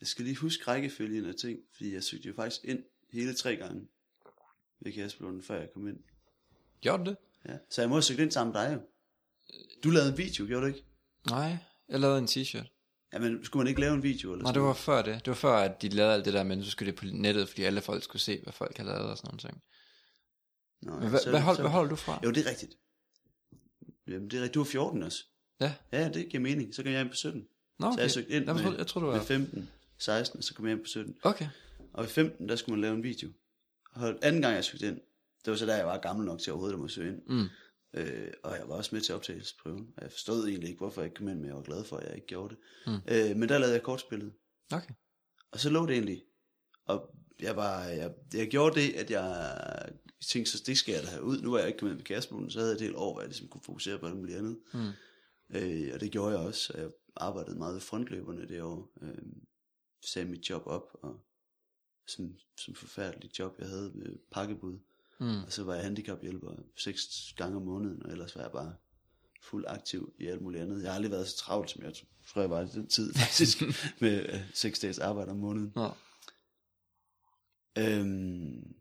Jeg 0.00 0.08
skal 0.08 0.24
lige 0.24 0.36
huske 0.36 0.64
rækkefølgen 0.64 1.24
af 1.24 1.34
ting, 1.34 1.58
fordi 1.72 1.94
jeg 1.94 2.04
søgte 2.04 2.28
jo 2.28 2.34
faktisk 2.34 2.64
ind 2.64 2.84
hele 3.12 3.34
tre 3.34 3.56
gange 3.56 3.88
ved 4.80 4.92
kaospiloterne, 4.92 5.42
før 5.42 5.60
jeg 5.60 5.72
kom 5.72 5.88
ind. 5.88 5.98
Gjorde 6.80 7.04
du 7.04 7.10
det? 7.10 7.16
Ja, 7.44 7.58
så 7.70 7.82
jeg 7.82 7.88
må 7.88 7.94
have 7.94 8.02
søgt 8.02 8.20
ind 8.20 8.30
sammen 8.30 8.52
med 8.52 8.62
dig 8.62 8.74
jo. 8.74 8.80
Du 9.84 9.90
lavede 9.90 10.10
en 10.10 10.18
video, 10.18 10.46
gjorde 10.46 10.62
du 10.62 10.66
ikke? 10.66 10.84
Nej, 11.30 11.56
jeg 11.88 12.00
lavede 12.00 12.18
en 12.18 12.24
t-shirt. 12.24 12.77
Ja, 13.12 13.18
men 13.18 13.44
skulle 13.44 13.60
man 13.60 13.68
ikke 13.68 13.80
lave 13.80 13.94
en 13.94 14.02
video? 14.02 14.32
Eller 14.32 14.42
Nej, 14.42 14.52
det 14.52 14.62
var 14.62 14.72
før 14.72 15.02
det. 15.02 15.14
Det 15.14 15.26
var 15.26 15.34
før, 15.34 15.56
at 15.56 15.82
de 15.82 15.88
lavede 15.88 16.14
alt 16.14 16.24
det 16.24 16.32
der, 16.32 16.42
men 16.42 16.64
så 16.64 16.70
skulle 16.70 16.92
det 16.92 16.98
på 16.98 17.04
nettet, 17.12 17.48
fordi 17.48 17.62
alle 17.62 17.80
folk 17.80 18.02
skulle 18.02 18.22
se, 18.22 18.40
hvad 18.42 18.52
folk 18.52 18.76
havde 18.76 18.90
lavet 18.90 19.10
og 19.10 19.16
sådan 19.16 19.28
noget 19.28 19.40
ting. 19.40 19.62
Nå, 20.82 21.00
men 21.00 21.08
hvad, 21.08 21.20
så, 21.20 21.30
hvad, 21.30 21.40
hold, 21.40 21.56
så, 21.56 21.62
hvad 21.62 21.70
holder 21.70 21.90
du 21.90 21.96
fra? 21.96 22.20
Jo, 22.24 22.30
det 22.30 22.46
er 22.46 22.50
rigtigt. 22.50 22.72
Jamen, 24.08 24.30
det 24.30 24.38
er 24.38 24.42
rigtigt. 24.42 24.54
Du 24.54 24.60
er 24.60 24.64
14 24.64 25.02
også. 25.02 25.24
Ja. 25.60 25.74
Ja, 25.92 26.08
det 26.08 26.28
giver 26.28 26.42
mening. 26.42 26.74
Så 26.74 26.82
kan 26.82 26.92
jeg 26.92 27.00
ind 27.00 27.10
på 27.10 27.16
17. 27.16 27.46
Nå, 27.78 27.86
okay. 27.86 27.96
Så 27.96 28.00
jeg 28.00 28.10
søgte 28.10 28.30
ind 28.30 28.46
jeg, 28.46 28.56
tror, 28.56 28.74
jeg 28.74 28.86
tror, 28.86 29.00
du 29.00 29.06
var... 29.06 29.16
med 29.16 29.24
15, 29.24 29.70
16, 29.98 30.42
så 30.42 30.54
kom 30.54 30.66
jeg 30.66 30.72
ind 30.72 30.80
på 30.80 30.86
17. 30.86 31.16
Okay. 31.22 31.48
Og 31.92 32.02
ved 32.02 32.10
15, 32.10 32.48
der 32.48 32.56
skulle 32.56 32.76
man 32.76 32.80
lave 32.80 32.94
en 32.94 33.02
video. 33.02 33.30
Og 33.92 34.18
anden 34.22 34.42
gang, 34.42 34.54
jeg 34.54 34.64
søgte 34.64 34.86
ind, 34.88 35.00
det 35.44 35.50
var 35.50 35.56
så 35.56 35.66
der, 35.66 35.76
jeg 35.76 35.86
var 35.86 35.98
gammel 35.98 36.26
nok 36.26 36.40
til 36.40 36.52
overhovedet 36.52 36.74
at 36.74 36.80
må 36.80 36.88
søge 36.88 37.08
ind. 37.08 37.22
Mm. 37.26 37.48
Øh, 37.94 38.32
og 38.42 38.56
jeg 38.56 38.68
var 38.68 38.74
også 38.74 38.94
med 38.94 39.02
til 39.02 39.14
optagelsesprøven. 39.14 39.92
Og 39.96 40.02
jeg 40.02 40.12
forstod 40.12 40.48
egentlig 40.48 40.68
ikke, 40.68 40.78
hvorfor 40.78 41.00
jeg 41.00 41.06
ikke 41.06 41.16
kom 41.16 41.28
ind, 41.28 41.38
men 41.38 41.46
jeg 41.46 41.54
var 41.54 41.62
glad 41.62 41.84
for, 41.84 41.96
at 41.96 42.06
jeg 42.06 42.14
ikke 42.14 42.26
gjorde 42.26 42.54
det. 42.54 42.58
Mm. 42.86 42.92
Øh, 43.08 43.36
men 43.36 43.48
der 43.48 43.58
lavede 43.58 43.74
jeg 43.74 43.82
kortspillet. 43.82 44.32
Okay. 44.72 44.94
Og 45.52 45.60
så 45.60 45.70
lå 45.70 45.86
det 45.86 45.92
egentlig. 45.92 46.24
Og 46.84 47.14
jeg, 47.40 47.56
var, 47.56 47.84
jeg, 47.84 48.14
jeg 48.34 48.48
gjorde 48.48 48.80
det, 48.80 48.92
at 48.94 49.10
jeg 49.10 49.92
tænkte, 50.26 50.52
så 50.52 50.62
det 50.66 50.78
skal 50.78 50.92
jeg 50.92 51.02
da 51.02 51.08
have 51.08 51.22
ud. 51.22 51.40
Nu 51.40 51.50
var 51.50 51.58
jeg 51.58 51.66
ikke 51.66 51.78
kommet 51.78 51.96
med 51.96 52.04
kærestebunden, 52.04 52.50
så 52.50 52.58
havde 52.58 52.70
jeg 52.70 52.76
et 52.76 52.80
helt 52.80 52.96
år, 52.96 53.12
hvor 53.12 53.20
jeg 53.20 53.28
ligesom 53.28 53.48
kunne 53.48 53.62
fokusere 53.64 53.98
på 53.98 54.06
alt 54.06 54.16
muligt 54.16 54.38
andet. 54.38 54.58
Mm. 54.74 54.88
Øh, 55.56 55.90
og 55.94 56.00
det 56.00 56.12
gjorde 56.12 56.38
jeg 56.38 56.46
også. 56.46 56.72
Og 56.72 56.80
jeg 56.80 56.90
arbejdede 57.16 57.58
meget 57.58 57.74
ved 57.74 57.80
frontløberne 57.80 58.48
det 58.48 58.62
år. 58.62 58.92
Øh, 59.02 59.18
sagde 60.04 60.28
mit 60.28 60.50
job 60.50 60.62
op, 60.66 60.96
og 61.02 61.20
som, 62.06 62.36
som 62.58 62.74
forfærdeligt 62.74 63.38
job, 63.38 63.54
jeg 63.58 63.68
havde 63.68 63.92
med 63.94 64.16
pakkebud. 64.32 64.78
Mm. 65.18 65.42
Og 65.42 65.52
så 65.52 65.64
var 65.64 65.74
jeg 65.74 65.84
handicaphjælper 65.84 66.52
seks 66.76 67.32
gange 67.36 67.56
om 67.56 67.62
måneden, 67.62 68.02
og 68.06 68.12
ellers 68.12 68.36
var 68.36 68.42
jeg 68.42 68.52
bare 68.52 68.74
fuld 69.42 69.64
aktiv 69.68 70.14
i 70.18 70.26
alt 70.26 70.42
muligt 70.42 70.62
andet. 70.62 70.82
Jeg 70.82 70.90
har 70.90 70.94
aldrig 70.94 71.10
været 71.10 71.28
så 71.28 71.36
travlt, 71.36 71.70
som 71.70 71.82
jeg 71.82 71.92
tror, 72.28 72.40
jeg 72.40 72.50
var 72.50 72.60
i 72.60 72.66
den 72.66 72.86
tid 72.86 73.14
faktisk, 73.22 73.62
med 74.00 74.34
øh, 74.34 74.40
seks 74.54 74.78
dages 74.78 74.98
arbejde 74.98 75.30
om 75.30 75.36
måneden. 75.36 75.72
Ja. 75.76 75.90
Øhm, 77.78 78.74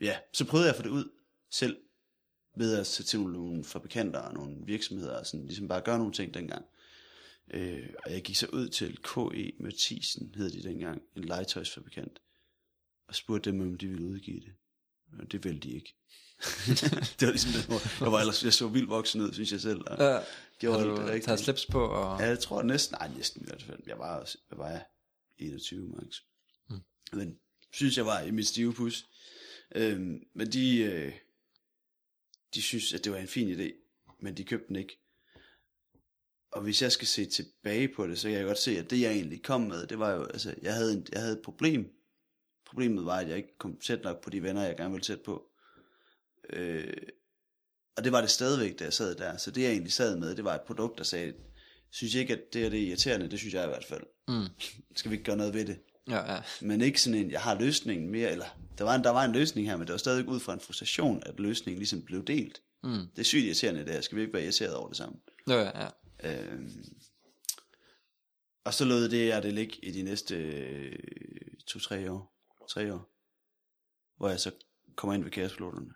ja, 0.00 0.18
så 0.32 0.44
prøvede 0.44 0.66
jeg 0.66 0.74
at 0.74 0.76
få 0.76 0.82
det 0.82 0.90
ud 0.90 1.10
selv, 1.50 1.76
ved 2.56 2.76
at 2.76 2.86
sætte 2.86 3.10
til 3.10 3.20
nogle 3.20 3.64
fabrikanter 3.64 4.20
og 4.20 4.34
nogle 4.34 4.56
virksomheder, 4.66 5.18
og 5.18 5.26
sådan, 5.26 5.46
ligesom 5.46 5.68
bare 5.68 5.80
gøre 5.80 5.98
nogle 5.98 6.12
ting 6.12 6.34
dengang. 6.34 6.64
Øh, 7.50 7.88
og 8.06 8.12
jeg 8.12 8.22
gik 8.22 8.36
så 8.36 8.46
ud 8.52 8.68
til 8.68 8.98
KE 9.02 9.52
Mathisen, 9.58 10.34
hed 10.36 10.50
de 10.50 10.62
dengang, 10.62 11.02
en 11.16 11.24
legetøjsfabrikant, 11.24 12.20
og 13.12 13.16
spurgte 13.16 13.50
dem, 13.50 13.60
om 13.60 13.78
de 13.78 13.88
ville 13.88 14.04
udgive 14.04 14.40
det. 14.40 14.52
Og 15.18 15.32
det 15.32 15.44
ville 15.44 15.60
de 15.60 15.70
ikke. 15.70 15.94
det 17.18 17.26
var 17.26 17.30
ligesom 17.30 17.52
det, 17.52 17.66
hvor 17.66 18.04
jeg 18.04 18.12
var 18.12 18.20
ellers, 18.20 18.44
jeg 18.44 18.52
så 18.52 18.68
vildt 18.68 18.88
voksen 18.88 19.20
ud, 19.20 19.32
synes 19.32 19.52
jeg 19.52 19.60
selv. 19.60 19.80
Og 19.86 19.98
ja, 19.98 20.18
gjorde 20.58 20.78
har 20.78 20.86
du 20.86 21.12
det 21.12 21.22
taget 21.22 21.40
slips 21.40 21.66
på? 21.66 21.84
Og... 21.84 22.20
Ja, 22.20 22.26
jeg 22.26 22.38
tror 22.38 22.62
næsten, 22.62 22.96
nej 23.00 23.10
næsten 23.16 23.42
i 23.42 23.44
hvert 23.44 23.62
fald. 23.62 23.80
Jeg 23.86 23.98
var, 23.98 24.30
jeg 24.50 24.58
var 24.58 24.82
21 25.38 25.88
max. 25.88 26.16
Mm. 26.70 26.80
Men 27.12 27.38
synes 27.72 27.96
jeg 27.96 28.06
var 28.06 28.20
i 28.20 28.30
mit 28.30 28.48
stive 28.48 28.74
pus. 28.74 29.06
Øhm, 29.74 30.20
men 30.34 30.52
de, 30.52 30.78
øh, 30.78 31.12
de 32.54 32.62
synes, 32.62 32.92
at 32.92 33.04
det 33.04 33.12
var 33.12 33.18
en 33.18 33.28
fin 33.28 33.60
idé, 33.60 33.72
men 34.20 34.36
de 34.36 34.44
købte 34.44 34.68
den 34.68 34.76
ikke. 34.76 34.98
og 36.52 36.62
hvis 36.62 36.82
jeg 36.82 36.92
skal 36.92 37.08
se 37.08 37.26
tilbage 37.26 37.88
på 37.88 38.06
det, 38.06 38.18
så 38.18 38.28
kan 38.28 38.36
jeg 38.36 38.46
godt 38.46 38.58
se, 38.58 38.78
at 38.78 38.90
det 38.90 39.00
jeg 39.00 39.12
egentlig 39.12 39.42
kom 39.42 39.60
med, 39.60 39.86
det 39.86 39.98
var 39.98 40.10
jo, 40.10 40.24
altså, 40.24 40.54
jeg 40.62 40.74
havde, 40.74 40.92
en, 40.92 41.06
jeg 41.12 41.20
havde 41.20 41.36
et 41.36 41.42
problem. 41.42 42.01
Problemet 42.72 43.06
var, 43.06 43.18
at 43.18 43.28
jeg 43.28 43.36
ikke 43.36 43.58
kom 43.58 43.76
tæt 43.76 44.04
nok 44.04 44.20
på 44.20 44.30
de 44.30 44.42
venner, 44.42 44.62
jeg 44.62 44.76
gerne 44.76 44.90
ville 44.90 45.04
tæt 45.04 45.20
på. 45.20 45.42
Øh, 46.50 46.94
og 47.96 48.04
det 48.04 48.12
var 48.12 48.20
det 48.20 48.30
stadigvæk, 48.30 48.78
da 48.78 48.84
jeg 48.84 48.92
sad 48.92 49.14
der. 49.14 49.36
Så 49.36 49.50
det 49.50 49.62
jeg 49.62 49.70
egentlig 49.70 49.92
sad 49.92 50.16
med, 50.16 50.36
det 50.36 50.44
var 50.44 50.54
et 50.54 50.60
produkt, 50.60 50.98
der 50.98 51.04
sagde, 51.04 51.32
synes 51.90 52.14
ikke, 52.14 52.32
at 52.32 52.40
det 52.52 52.66
er 52.66 52.70
det 52.70 52.78
irriterende, 52.78 53.30
det 53.30 53.38
synes 53.38 53.54
jeg 53.54 53.64
i 53.64 53.68
hvert 53.68 53.84
fald. 53.84 54.02
Mm. 54.28 54.46
Skal 54.96 55.10
vi 55.10 55.14
ikke 55.14 55.24
gøre 55.24 55.36
noget 55.36 55.54
ved 55.54 55.64
det? 55.64 55.78
Ja, 56.08 56.34
ja. 56.34 56.42
Men 56.60 56.80
ikke 56.80 57.00
sådan 57.00 57.18
en, 57.18 57.30
jeg 57.30 57.40
har 57.40 57.60
løsningen 57.60 58.10
mere, 58.10 58.30
eller 58.30 58.46
der 58.78 58.84
var, 58.84 58.94
en, 58.94 59.04
der 59.04 59.10
var 59.10 59.24
en 59.24 59.32
løsning 59.32 59.66
her, 59.66 59.76
men 59.76 59.86
det 59.86 59.92
var 59.92 59.98
stadig 59.98 60.28
ud 60.28 60.40
fra 60.40 60.52
en 60.52 60.60
frustration, 60.60 61.22
at 61.26 61.40
løsningen 61.40 61.78
ligesom 61.78 62.02
blev 62.02 62.24
delt. 62.24 62.62
Mm. 62.82 62.90
Det 62.90 63.18
er 63.18 63.22
sygt 63.22 63.44
irriterende 63.44 63.84
det 63.84 63.92
her, 63.92 64.00
skal 64.00 64.16
vi 64.16 64.22
ikke 64.22 64.34
være 64.34 64.42
irriteret 64.42 64.74
over 64.74 64.88
det 64.88 64.96
sammen? 64.96 65.20
Ja, 65.48 65.54
ja, 65.54 65.80
ja. 65.80 65.88
Øhm, 66.24 66.70
og 68.64 68.74
så 68.74 68.84
lod 68.84 69.08
det 69.08 69.26
jeg 69.28 69.42
det 69.42 69.54
ligge 69.54 69.84
i 69.84 69.90
de 69.90 70.02
næste 70.02 70.34
øh, 70.36 70.98
to-tre 71.66 72.10
år, 72.10 72.31
tre 72.68 72.94
år, 72.94 73.08
hvor 74.16 74.28
jeg 74.28 74.40
så 74.40 74.50
kommer 74.96 75.14
ind 75.14 75.24
ved 75.24 75.30
kaospiloterne. 75.30 75.94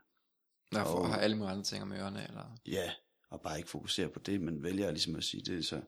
Derfor 0.73 0.91
Og- 0.99 1.09
har 1.09 1.19
alle 1.19 1.37
mulige 1.37 1.51
andre 1.53 1.65
ting 1.65 1.83
om 1.83 1.93
ørerne, 1.93 2.29
eller... 2.29 2.59
Ja, 2.67 2.93
og 3.29 3.41
bare 3.41 3.57
ikke 3.59 3.71
fokusere 3.71 4.09
på 4.09 4.19
det, 4.19 4.41
men 4.41 4.63
vælger 4.63 4.91
ligesom 4.91 5.17
at 5.17 5.25
sige, 5.25 5.43
det 5.45 5.59
er 5.59 5.63
så, 5.63 5.81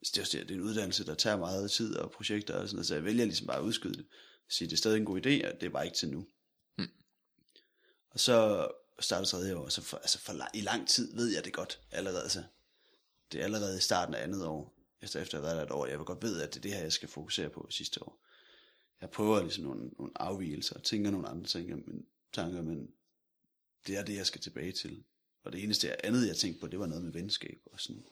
det 0.00 0.18
er, 0.18 0.24
det, 0.44 0.50
er 0.50 0.54
en 0.54 0.60
uddannelse, 0.60 1.06
der 1.06 1.14
tager 1.14 1.36
meget 1.36 1.70
tid 1.70 1.96
og 1.96 2.10
projekter 2.10 2.54
og 2.54 2.68
sådan 2.68 2.76
noget, 2.76 2.86
så 2.86 2.94
jeg 2.94 3.04
vælger 3.04 3.24
ligesom 3.24 3.46
bare 3.46 3.56
at 3.56 3.62
udskyde 3.62 3.94
det. 3.94 4.06
Sige, 4.48 4.68
det 4.68 4.72
er 4.72 4.76
stadig 4.76 4.96
en 4.98 5.04
god 5.04 5.16
idé, 5.26 5.48
og 5.48 5.60
det 5.60 5.66
er 5.66 5.70
bare 5.70 5.84
ikke 5.84 5.96
til 5.96 6.08
nu. 6.10 6.26
Mm. 6.78 6.88
Og 8.10 8.20
så 8.20 8.68
startede 9.00 9.30
tredje 9.30 9.56
år, 9.56 9.68
så 9.68 9.82
for, 9.82 9.96
altså 9.96 10.18
for, 10.18 10.32
i 10.54 10.60
lang 10.60 10.88
tid 10.88 11.16
ved 11.16 11.28
jeg 11.34 11.44
det 11.44 11.52
godt 11.52 11.80
allerede. 11.90 12.22
Altså, 12.22 12.42
det 13.32 13.40
er 13.40 13.44
allerede 13.44 13.76
i 13.76 13.80
starten 13.80 14.14
af 14.14 14.22
andet 14.22 14.46
år, 14.46 14.74
efter, 15.02 15.20
efter 15.20 15.38
at 15.38 15.44
have 15.44 15.56
været 15.56 15.68
der 15.68 15.74
et 15.74 15.80
år, 15.80 15.86
jeg 15.86 15.98
vil 15.98 16.06
godt 16.06 16.22
ved, 16.22 16.40
at 16.42 16.48
det 16.54 16.56
er 16.56 16.62
det 16.62 16.72
her, 16.72 16.80
jeg 16.80 16.92
skal 16.92 17.08
fokusere 17.08 17.50
på 17.50 17.66
sidste 17.70 18.02
år. 18.02 18.22
Jeg 19.00 19.10
prøver 19.10 19.42
ligesom 19.42 19.64
nogle, 19.64 19.88
nogle 19.98 20.12
afvielser, 20.16 20.74
og 20.76 20.82
tænker 20.82 21.10
nogle 21.10 21.28
andre 21.28 21.46
ting, 21.46 21.70
men, 21.70 22.06
tanker, 22.32 22.62
men 22.62 22.90
det 23.86 23.96
er 23.96 24.04
det, 24.04 24.14
jeg 24.16 24.26
skal 24.26 24.40
tilbage 24.40 24.72
til. 24.72 25.04
Og 25.44 25.52
det 25.52 25.64
eneste 25.64 25.86
jeg- 25.86 25.96
andet, 26.04 26.28
jeg 26.28 26.36
tænkte 26.36 26.60
på, 26.60 26.66
det 26.66 26.78
var 26.78 26.86
noget 26.86 27.04
med 27.04 27.12
venskab 27.12 27.60
og 27.72 27.80
sådan. 27.80 28.04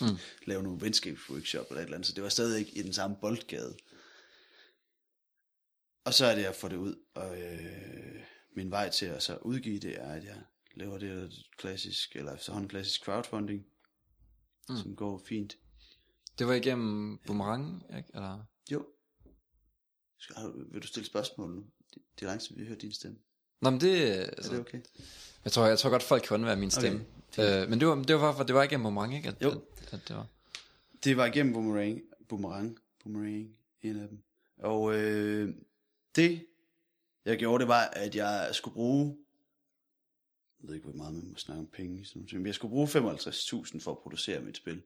Mm. 0.00 0.16
Lave 0.46 0.62
nogle 0.62 0.80
venskabsworkshop 0.80 1.66
eller 1.68 1.80
et 1.80 1.84
eller 1.84 1.96
andet. 1.96 2.06
Så 2.06 2.12
det 2.14 2.22
var 2.22 2.28
stadig 2.28 2.58
ikke 2.58 2.78
i 2.78 2.82
den 2.82 2.92
samme 2.92 3.16
boldgade. 3.20 3.76
Og 6.04 6.14
så 6.14 6.26
er 6.26 6.34
det, 6.34 6.44
at 6.44 6.54
få 6.54 6.68
det 6.68 6.76
ud. 6.76 6.94
Og 7.14 7.42
øh, 7.42 8.22
min 8.52 8.70
vej 8.70 8.90
til 8.90 9.06
at 9.06 9.22
så 9.22 9.36
udgive 9.36 9.78
det, 9.78 10.00
er, 10.00 10.12
at 10.12 10.24
jeg 10.24 10.42
laver 10.74 10.98
det 10.98 11.10
der 11.10 11.28
klassisk, 11.58 12.16
eller 12.16 12.34
efterhånden 12.34 12.68
klassisk 12.68 13.04
crowdfunding, 13.04 13.66
mm. 14.68 14.76
som 14.76 14.96
går 14.96 15.22
fint. 15.28 15.56
Det 16.38 16.46
var 16.46 16.54
igennem 16.54 17.18
Boomerang, 17.26 17.82
ikke? 17.96 18.10
Eller... 18.14 18.44
Jo. 18.72 18.86
Skal, 20.18 20.36
har 20.36 20.52
vil 20.72 20.82
du 20.82 20.86
stille 20.86 21.06
spørgsmål 21.06 21.50
nu? 21.50 21.64
Det, 21.94 22.02
det 22.20 22.26
er 22.26 22.30
lang 22.30 22.40
tid, 22.40 22.56
vi 22.56 22.64
hører 22.64 22.78
din 22.78 22.92
stemme. 22.92 23.18
Nå, 23.60 23.70
men 23.70 23.80
det... 23.80 24.18
Er 24.20 24.24
Altså, 24.24 24.52
det 24.52 24.60
okay? 24.60 24.80
jeg, 25.44 25.52
tror, 25.52 25.66
jeg 25.66 25.78
tror 25.78 25.90
godt, 25.90 26.02
folk 26.02 26.22
kan 26.22 26.34
undvære 26.34 26.56
min 26.56 26.70
stemme. 26.70 26.98
Okay, 26.98 27.62
Øh, 27.62 27.68
men 27.68 27.80
det 27.80 27.88
var, 27.88 27.94
det 28.02 28.16
var, 28.16 28.42
det 28.42 28.54
var 28.54 28.62
igennem 28.62 28.82
Boomerang, 28.82 29.16
ikke? 29.16 29.28
At, 29.28 29.42
Jo. 29.42 29.50
At, 29.50 29.92
at 29.92 30.08
det 30.08 30.16
var... 30.16 30.26
Det 31.04 31.16
var 31.16 31.26
igennem 31.26 31.52
Boomerang. 31.52 32.00
Boomerang. 32.28 32.78
Boomerang. 33.02 33.56
En 33.82 34.00
af 34.00 34.08
dem. 34.08 34.22
Og 34.58 34.94
øh, 34.94 35.54
det, 36.16 36.46
jeg 37.24 37.38
gjorde, 37.38 37.60
det 37.62 37.68
var, 37.68 37.82
at 37.84 38.14
jeg 38.14 38.50
skulle 38.52 38.74
bruge, 38.74 39.16
jeg 40.60 40.68
ved 40.68 40.74
ikke, 40.74 40.86
hvor 40.88 40.96
meget 40.96 41.14
man 41.14 41.28
må 41.30 41.36
snakke 41.36 41.60
om 41.60 41.66
penge, 41.66 42.04
sådan 42.04 42.18
nogle 42.18 42.28
ting, 42.28 42.40
men 42.40 42.46
jeg 42.46 42.54
skulle 42.54 42.70
bruge 42.70 42.86
55.000 42.88 43.78
for 43.80 43.90
at 43.90 43.98
producere 43.98 44.40
mit 44.40 44.56
spil. 44.56 44.82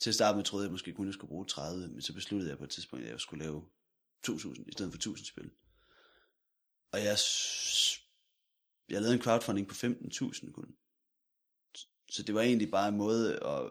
Til 0.00 0.10
at 0.10 0.14
starte 0.14 0.36
med 0.36 0.44
troede 0.44 0.64
jeg 0.64 0.72
måske 0.72 0.92
kun, 0.92 1.04
at 1.04 1.08
jeg 1.08 1.14
skulle 1.14 1.28
bruge 1.28 1.46
30, 1.46 1.88
men 1.88 2.02
så 2.02 2.12
besluttede 2.12 2.50
jeg 2.50 2.58
på 2.58 2.64
et 2.64 2.70
tidspunkt, 2.70 3.04
at 3.04 3.10
jeg 3.10 3.20
skulle 3.20 3.44
lave 3.44 3.62
2.000 4.28 4.64
i 4.68 4.72
stedet 4.72 4.92
for 4.92 5.10
1.000 5.10 5.26
spil. 5.26 5.50
Og 6.92 6.98
jeg, 6.98 7.18
jeg 8.88 9.02
lavede 9.02 9.14
en 9.14 9.22
crowdfunding 9.22 9.68
på 9.68 9.74
15.000 9.74 10.52
kun. 10.52 10.74
Så 12.10 12.22
det 12.22 12.34
var 12.34 12.40
egentlig 12.40 12.70
bare 12.70 12.88
en 12.88 12.96
måde 12.96 13.36
at 13.36 13.70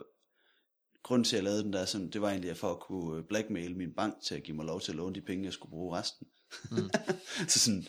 grunden 1.03 1.23
til, 1.23 1.35
at 1.35 1.37
jeg 1.37 1.43
lavede 1.43 1.63
den 1.63 1.73
der, 1.73 1.85
sådan, 1.85 2.09
det 2.09 2.21
var 2.21 2.29
egentlig 2.29 2.57
for 2.57 2.71
at 2.71 2.79
kunne 2.79 3.17
øh, 3.17 3.23
blackmail 3.27 3.75
min 3.75 3.93
bank 3.93 4.21
til 4.21 4.35
at 4.35 4.43
give 4.43 4.57
mig 4.57 4.65
lov 4.65 4.81
til 4.81 4.91
at 4.91 4.95
låne 4.95 5.15
de 5.15 5.21
penge, 5.21 5.45
jeg 5.45 5.53
skulle 5.53 5.69
bruge 5.69 5.97
resten. 5.97 6.27
Mm. 6.71 6.89
så 7.49 7.59
sådan, 7.59 7.87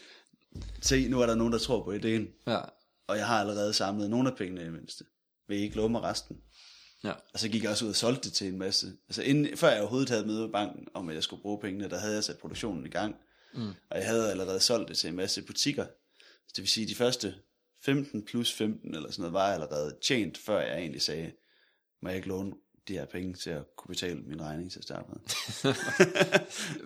se, 0.80 1.08
nu 1.08 1.20
er 1.20 1.26
der 1.26 1.34
nogen, 1.34 1.52
der 1.52 1.58
tror 1.58 1.84
på 1.84 1.92
ideen, 1.92 2.28
Ja, 2.46 2.60
og 3.06 3.16
jeg 3.16 3.26
har 3.26 3.40
allerede 3.40 3.72
samlet 3.72 4.10
nogle 4.10 4.30
af 4.30 4.36
pengene 4.36 4.64
i 4.64 4.70
mindste. 4.70 5.04
Vil 5.48 5.58
I 5.58 5.60
ikke 5.60 5.76
låne 5.76 5.92
mig 5.92 6.02
resten? 6.02 6.40
Ja. 7.04 7.12
Og 7.32 7.38
så 7.38 7.48
gik 7.48 7.62
jeg 7.62 7.70
også 7.70 7.84
ud 7.84 7.90
og 7.90 7.96
solgte 7.96 8.28
det 8.28 8.32
til 8.32 8.46
en 8.46 8.58
masse. 8.58 8.92
Altså 9.08 9.22
inden, 9.22 9.56
før 9.56 9.68
jeg 9.70 9.80
overhovedet 9.80 10.08
havde 10.08 10.26
møde 10.26 10.40
med 10.40 10.52
banken 10.52 10.88
om, 10.94 11.08
at 11.08 11.14
jeg 11.14 11.22
skulle 11.22 11.42
bruge 11.42 11.60
pengene, 11.60 11.88
der 11.90 11.98
havde 11.98 12.14
jeg 12.14 12.24
sat 12.24 12.38
produktionen 12.38 12.86
i 12.86 12.90
gang. 12.90 13.16
Mm. 13.54 13.68
Og 13.90 13.98
jeg 13.98 14.06
havde 14.06 14.30
allerede 14.30 14.60
solgt 14.60 14.88
det 14.88 14.98
til 14.98 15.08
en 15.08 15.16
masse 15.16 15.42
butikker. 15.42 15.84
Så 16.20 16.52
det 16.56 16.62
vil 16.62 16.68
sige, 16.68 16.84
at 16.84 16.88
de 16.90 16.94
første 16.94 17.34
15 17.84 18.24
plus 18.24 18.52
15 18.52 18.94
eller 18.94 19.10
sådan 19.10 19.20
noget, 19.22 19.32
var 19.32 19.44
jeg 19.46 19.54
allerede 19.54 19.96
tjent, 20.06 20.38
før 20.38 20.60
jeg 20.60 20.78
egentlig 20.78 21.02
sagde, 21.02 21.32
må 22.02 22.08
jeg 22.08 22.16
ikke 22.16 22.28
låne 22.28 22.52
de 22.88 22.92
her 22.92 23.04
penge 23.04 23.34
til 23.34 23.50
at 23.50 23.62
kunne 23.76 23.88
betale 23.88 24.20
min 24.20 24.42
regning 24.42 24.72
til 24.72 24.78
at 24.78 24.84
starte 24.84 25.08
med. 25.08 25.18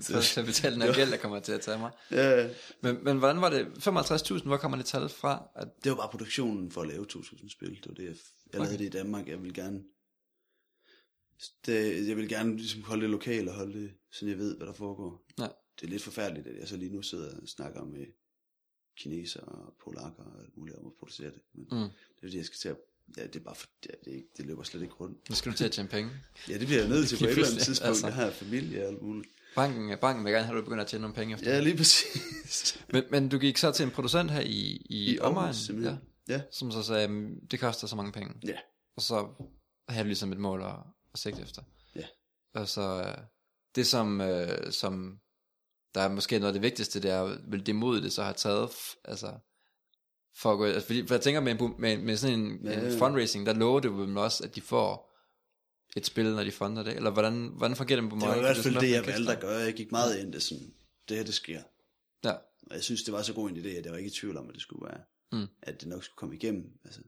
For 0.02 0.20
til 0.20 0.40
at 0.40 0.46
betale 0.46 0.74
den 0.74 0.82
her 0.82 0.94
gæld, 0.94 1.10
der 1.10 1.16
kommer 1.16 1.40
til 1.40 1.52
at 1.52 1.60
tage 1.60 1.78
mig. 1.78 1.90
Ja, 2.10 2.48
Men, 2.80 3.04
men 3.04 3.18
hvordan 3.18 3.40
var 3.40 3.50
det? 3.50 3.64
55.000, 3.64 4.44
hvor 4.44 4.56
kommer 4.56 4.76
det 4.76 4.86
tal 4.86 5.08
fra? 5.08 5.48
At, 5.56 5.68
det 5.84 5.90
var 5.90 5.96
bare 5.96 6.08
produktionen 6.08 6.70
for 6.70 6.80
at 6.80 6.88
lave 6.88 7.06
2000 7.06 7.50
spil. 7.50 7.68
Det 7.68 7.88
var 7.88 7.94
det, 7.94 8.04
jeg, 8.04 8.14
jeg 8.52 8.60
lavede 8.60 8.68
Okay. 8.68 8.78
det 8.78 8.84
i 8.84 8.88
Danmark. 8.98 9.28
Jeg 9.28 9.42
ville 9.42 9.54
gerne 9.54 9.82
det, 11.66 12.08
jeg 12.08 12.16
vil 12.16 12.28
gerne 12.28 12.56
ligesom 12.56 12.82
holde 12.82 13.02
det 13.02 13.10
lokalt 13.10 13.48
og 13.48 13.54
holde 13.54 13.80
det, 13.82 13.92
så 14.10 14.26
jeg 14.26 14.38
ved, 14.38 14.56
hvad 14.56 14.66
der 14.66 14.72
foregår. 14.72 15.24
ja. 15.38 15.46
Det 15.80 15.86
er 15.86 15.90
lidt 15.90 16.02
forfærdeligt, 16.02 16.46
at 16.46 16.58
jeg 16.60 16.68
så 16.68 16.76
lige 16.76 16.92
nu 16.94 17.02
sidder 17.02 17.40
og 17.40 17.48
snakker 17.48 17.84
med 17.84 18.06
kineser 18.96 19.40
og 19.40 19.74
polakker 19.84 20.22
og 20.24 20.40
alt 20.40 20.56
muligt 20.56 20.76
om 20.78 20.86
at 20.86 20.92
producere 20.98 21.30
det. 21.30 21.40
Men 21.54 21.64
Mm. 21.70 21.78
det 21.78 21.86
er 22.22 22.26
fordi, 22.26 22.36
jeg 22.36 22.44
skal 22.44 22.58
til 22.58 22.68
at... 22.68 22.76
Ja, 23.16 23.26
det 23.26 23.36
er 23.36 23.40
bare 23.40 23.54
for, 23.54 23.66
ja, 23.86 23.90
det, 24.04 24.10
er 24.12 24.16
ikke, 24.16 24.28
det 24.36 24.46
løber 24.46 24.62
slet 24.62 24.82
ikke 24.82 24.94
rundt. 24.94 25.28
Nu 25.30 25.34
skal 25.34 25.52
du 25.52 25.56
til 25.56 25.64
at 25.64 25.72
tjene 25.72 25.88
penge. 25.88 26.10
Ja, 26.48 26.58
det 26.58 26.66
bliver 26.66 26.80
jeg 26.80 26.88
nødt 26.88 27.08
til 27.08 27.18
på 27.18 27.24
et 27.24 27.30
eller 27.30 27.46
andet 27.46 27.62
tidspunkt. 27.62 27.88
altså. 27.88 28.06
Jeg 28.06 28.14
har 28.14 28.30
familie 28.30 28.82
og 28.82 28.88
alt 28.92 29.02
muligt. 29.02 29.28
Banken, 29.54 29.98
banken 30.00 30.24
vil 30.24 30.32
gerne 30.32 30.44
have, 30.46 30.56
at 30.58 30.60
du 30.60 30.64
begynder 30.64 30.84
at 30.84 30.90
tjene 30.90 31.02
nogle 31.02 31.14
penge 31.14 31.34
efter. 31.34 31.50
Ja, 31.54 31.60
lige 31.60 31.76
præcis. 31.76 32.78
Men, 32.92 33.02
men 33.10 33.28
du 33.28 33.38
gik 33.38 33.56
så 33.56 33.72
til 33.72 33.84
en 33.84 33.90
producent 33.90 34.30
her 34.30 34.40
i, 34.40 34.86
i, 34.90 35.14
I 35.14 35.18
omegn, 35.18 35.54
ja, 35.82 35.96
Ja. 36.28 36.42
som 36.52 36.70
så 36.70 36.82
sagde, 36.82 37.08
"Mm, 37.08 37.46
det 37.50 37.60
koster 37.60 37.86
så 37.86 37.96
mange 37.96 38.12
penge. 38.12 38.34
Ja. 38.46 38.56
Og 38.96 39.02
så 39.02 39.28
havde 39.88 40.04
du 40.04 40.06
ligesom 40.06 40.32
et 40.32 40.38
mål 40.38 40.62
at, 40.62 40.74
at 41.14 41.18
sigte 41.20 41.42
efter. 41.42 41.62
Ja. 41.96 42.06
Og 42.54 42.68
så 42.68 43.02
øh, 43.06 43.24
det 43.74 43.86
som, 43.86 44.20
øh, 44.20 44.72
som 44.72 45.20
der 45.94 46.00
er 46.00 46.08
måske 46.08 46.38
noget 46.38 46.48
af 46.48 46.52
det 46.52 46.62
vigtigste, 46.62 47.02
det 47.02 47.10
er 47.10 47.50
vel 47.50 47.66
det 47.66 47.76
mod, 47.76 48.00
det 48.00 48.12
så 48.12 48.22
har 48.22 48.32
taget, 48.32 48.70
altså, 49.04 49.38
for 50.36 50.52
at 50.52 50.58
gå, 50.58 50.64
altså, 50.64 50.86
fordi, 50.86 51.06
for 51.06 51.14
jeg 51.14 51.22
tænker 51.22 51.40
med, 51.40 51.60
en 51.60 51.74
med, 51.78 51.98
med 51.98 52.16
sådan 52.16 52.40
en, 52.40 52.64
Ja, 52.66 52.80
ja. 52.80 52.92
en 52.92 52.98
fundraising, 52.98 53.46
der 53.46 53.52
lover 53.52 53.80
det 53.80 53.88
jo 53.88 54.02
dem 54.02 54.16
også, 54.16 54.44
at 54.44 54.54
de 54.54 54.60
får 54.60 55.10
et 55.96 56.06
spil, 56.06 56.24
når 56.34 56.44
de 56.44 56.52
funder 56.52 56.82
det, 56.82 56.96
eller 56.96 57.10
hvordan, 57.10 57.46
hvordan 57.56 57.76
fungerer 57.76 58.00
det 58.00 58.10
på 58.10 58.16
Det 58.16 58.28
var 58.28 58.36
i 58.36 58.40
hvert 58.40 58.56
fald 58.56 58.80
det, 58.80 58.90
jeg 58.90 59.06
valgte 59.06 59.32
at 59.32 59.40
gøre. 59.40 59.58
Jeg 59.58 59.74
gik 59.74 59.90
meget 59.92 60.18
ind 60.18 60.28
i 60.28 60.32
det 60.32 60.42
sådan, 60.42 60.74
det 61.08 61.16
her, 61.16 61.24
det 61.24 61.34
sker. 61.34 61.62
Ja, 62.24 62.32
Og 62.70 62.74
jeg 62.74 62.82
synes, 62.82 63.02
det 63.02 63.12
var 63.14 63.22
så 63.22 63.34
god 63.34 63.50
en 63.50 63.56
idé, 63.56 63.68
at 63.68 63.84
jeg 63.84 63.92
var 63.92 63.98
ikke 63.98 64.08
i 64.08 64.14
tvivl 64.14 64.36
om, 64.36 64.48
at 64.48 64.54
det 64.54 64.62
skulle 64.62 64.86
være, 64.86 65.00
Mm. 65.32 65.46
at 65.62 65.80
det 65.80 65.88
nok 65.88 66.04
skulle 66.04 66.16
komme 66.16 66.34
igennem. 66.34 66.78
Altså. 66.84 67.00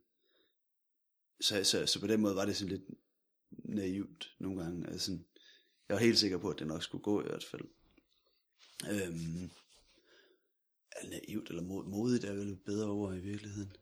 Så, 1.40 1.64
så, 1.64 1.86
så 1.86 2.00
på 2.00 2.06
den 2.06 2.20
måde 2.20 2.36
var 2.36 2.44
det 2.44 2.56
sådan 2.56 2.72
lidt 2.72 2.82
naivt 3.50 4.34
nogle 4.38 4.62
gange. 4.62 4.88
Altså, 4.88 5.18
jeg 5.88 5.94
var 5.94 6.00
helt 6.00 6.18
sikker 6.18 6.38
på, 6.38 6.50
at 6.50 6.58
det 6.58 6.66
nok 6.66 6.82
skulle 6.82 7.02
gå 7.02 7.22
i 7.22 7.26
hvert 7.26 7.44
fald. 7.44 7.62
Øhm, 8.90 9.50
er 10.90 11.08
naivt 11.08 11.48
eller 11.48 11.62
mod, 11.62 11.84
modigt 11.84 12.24
er 12.24 12.32
vel 12.32 12.56
bedre 12.56 12.90
ord 12.90 13.16
i 13.16 13.20
virkeligheden. 13.20 13.72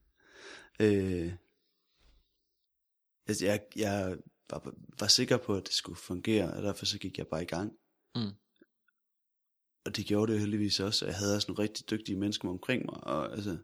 øh, 0.80 1.32
altså, 3.26 3.44
jeg, 3.44 3.66
jeg 3.76 4.18
var, 4.50 4.74
var 5.00 5.06
sikker 5.06 5.36
på, 5.36 5.56
at 5.56 5.66
det 5.66 5.74
skulle 5.74 5.98
fungere, 5.98 6.52
og 6.52 6.62
derfor 6.62 6.86
så 6.86 6.98
gik 6.98 7.18
jeg 7.18 7.26
bare 7.26 7.42
i 7.42 7.46
gang. 7.46 7.72
Mm. 8.14 8.32
Og 9.84 9.96
det 9.96 10.06
gjorde 10.06 10.32
det 10.32 10.38
jo 10.38 10.40
heldigvis 10.40 10.80
også, 10.80 11.04
og 11.04 11.10
jeg 11.10 11.18
havde 11.18 11.36
også 11.36 11.48
nogle 11.48 11.62
rigtig 11.62 11.90
dygtige 11.90 12.18
mennesker 12.18 12.48
omkring 12.48 12.84
mig, 12.84 13.04
og 13.04 13.32
altså, 13.32 13.58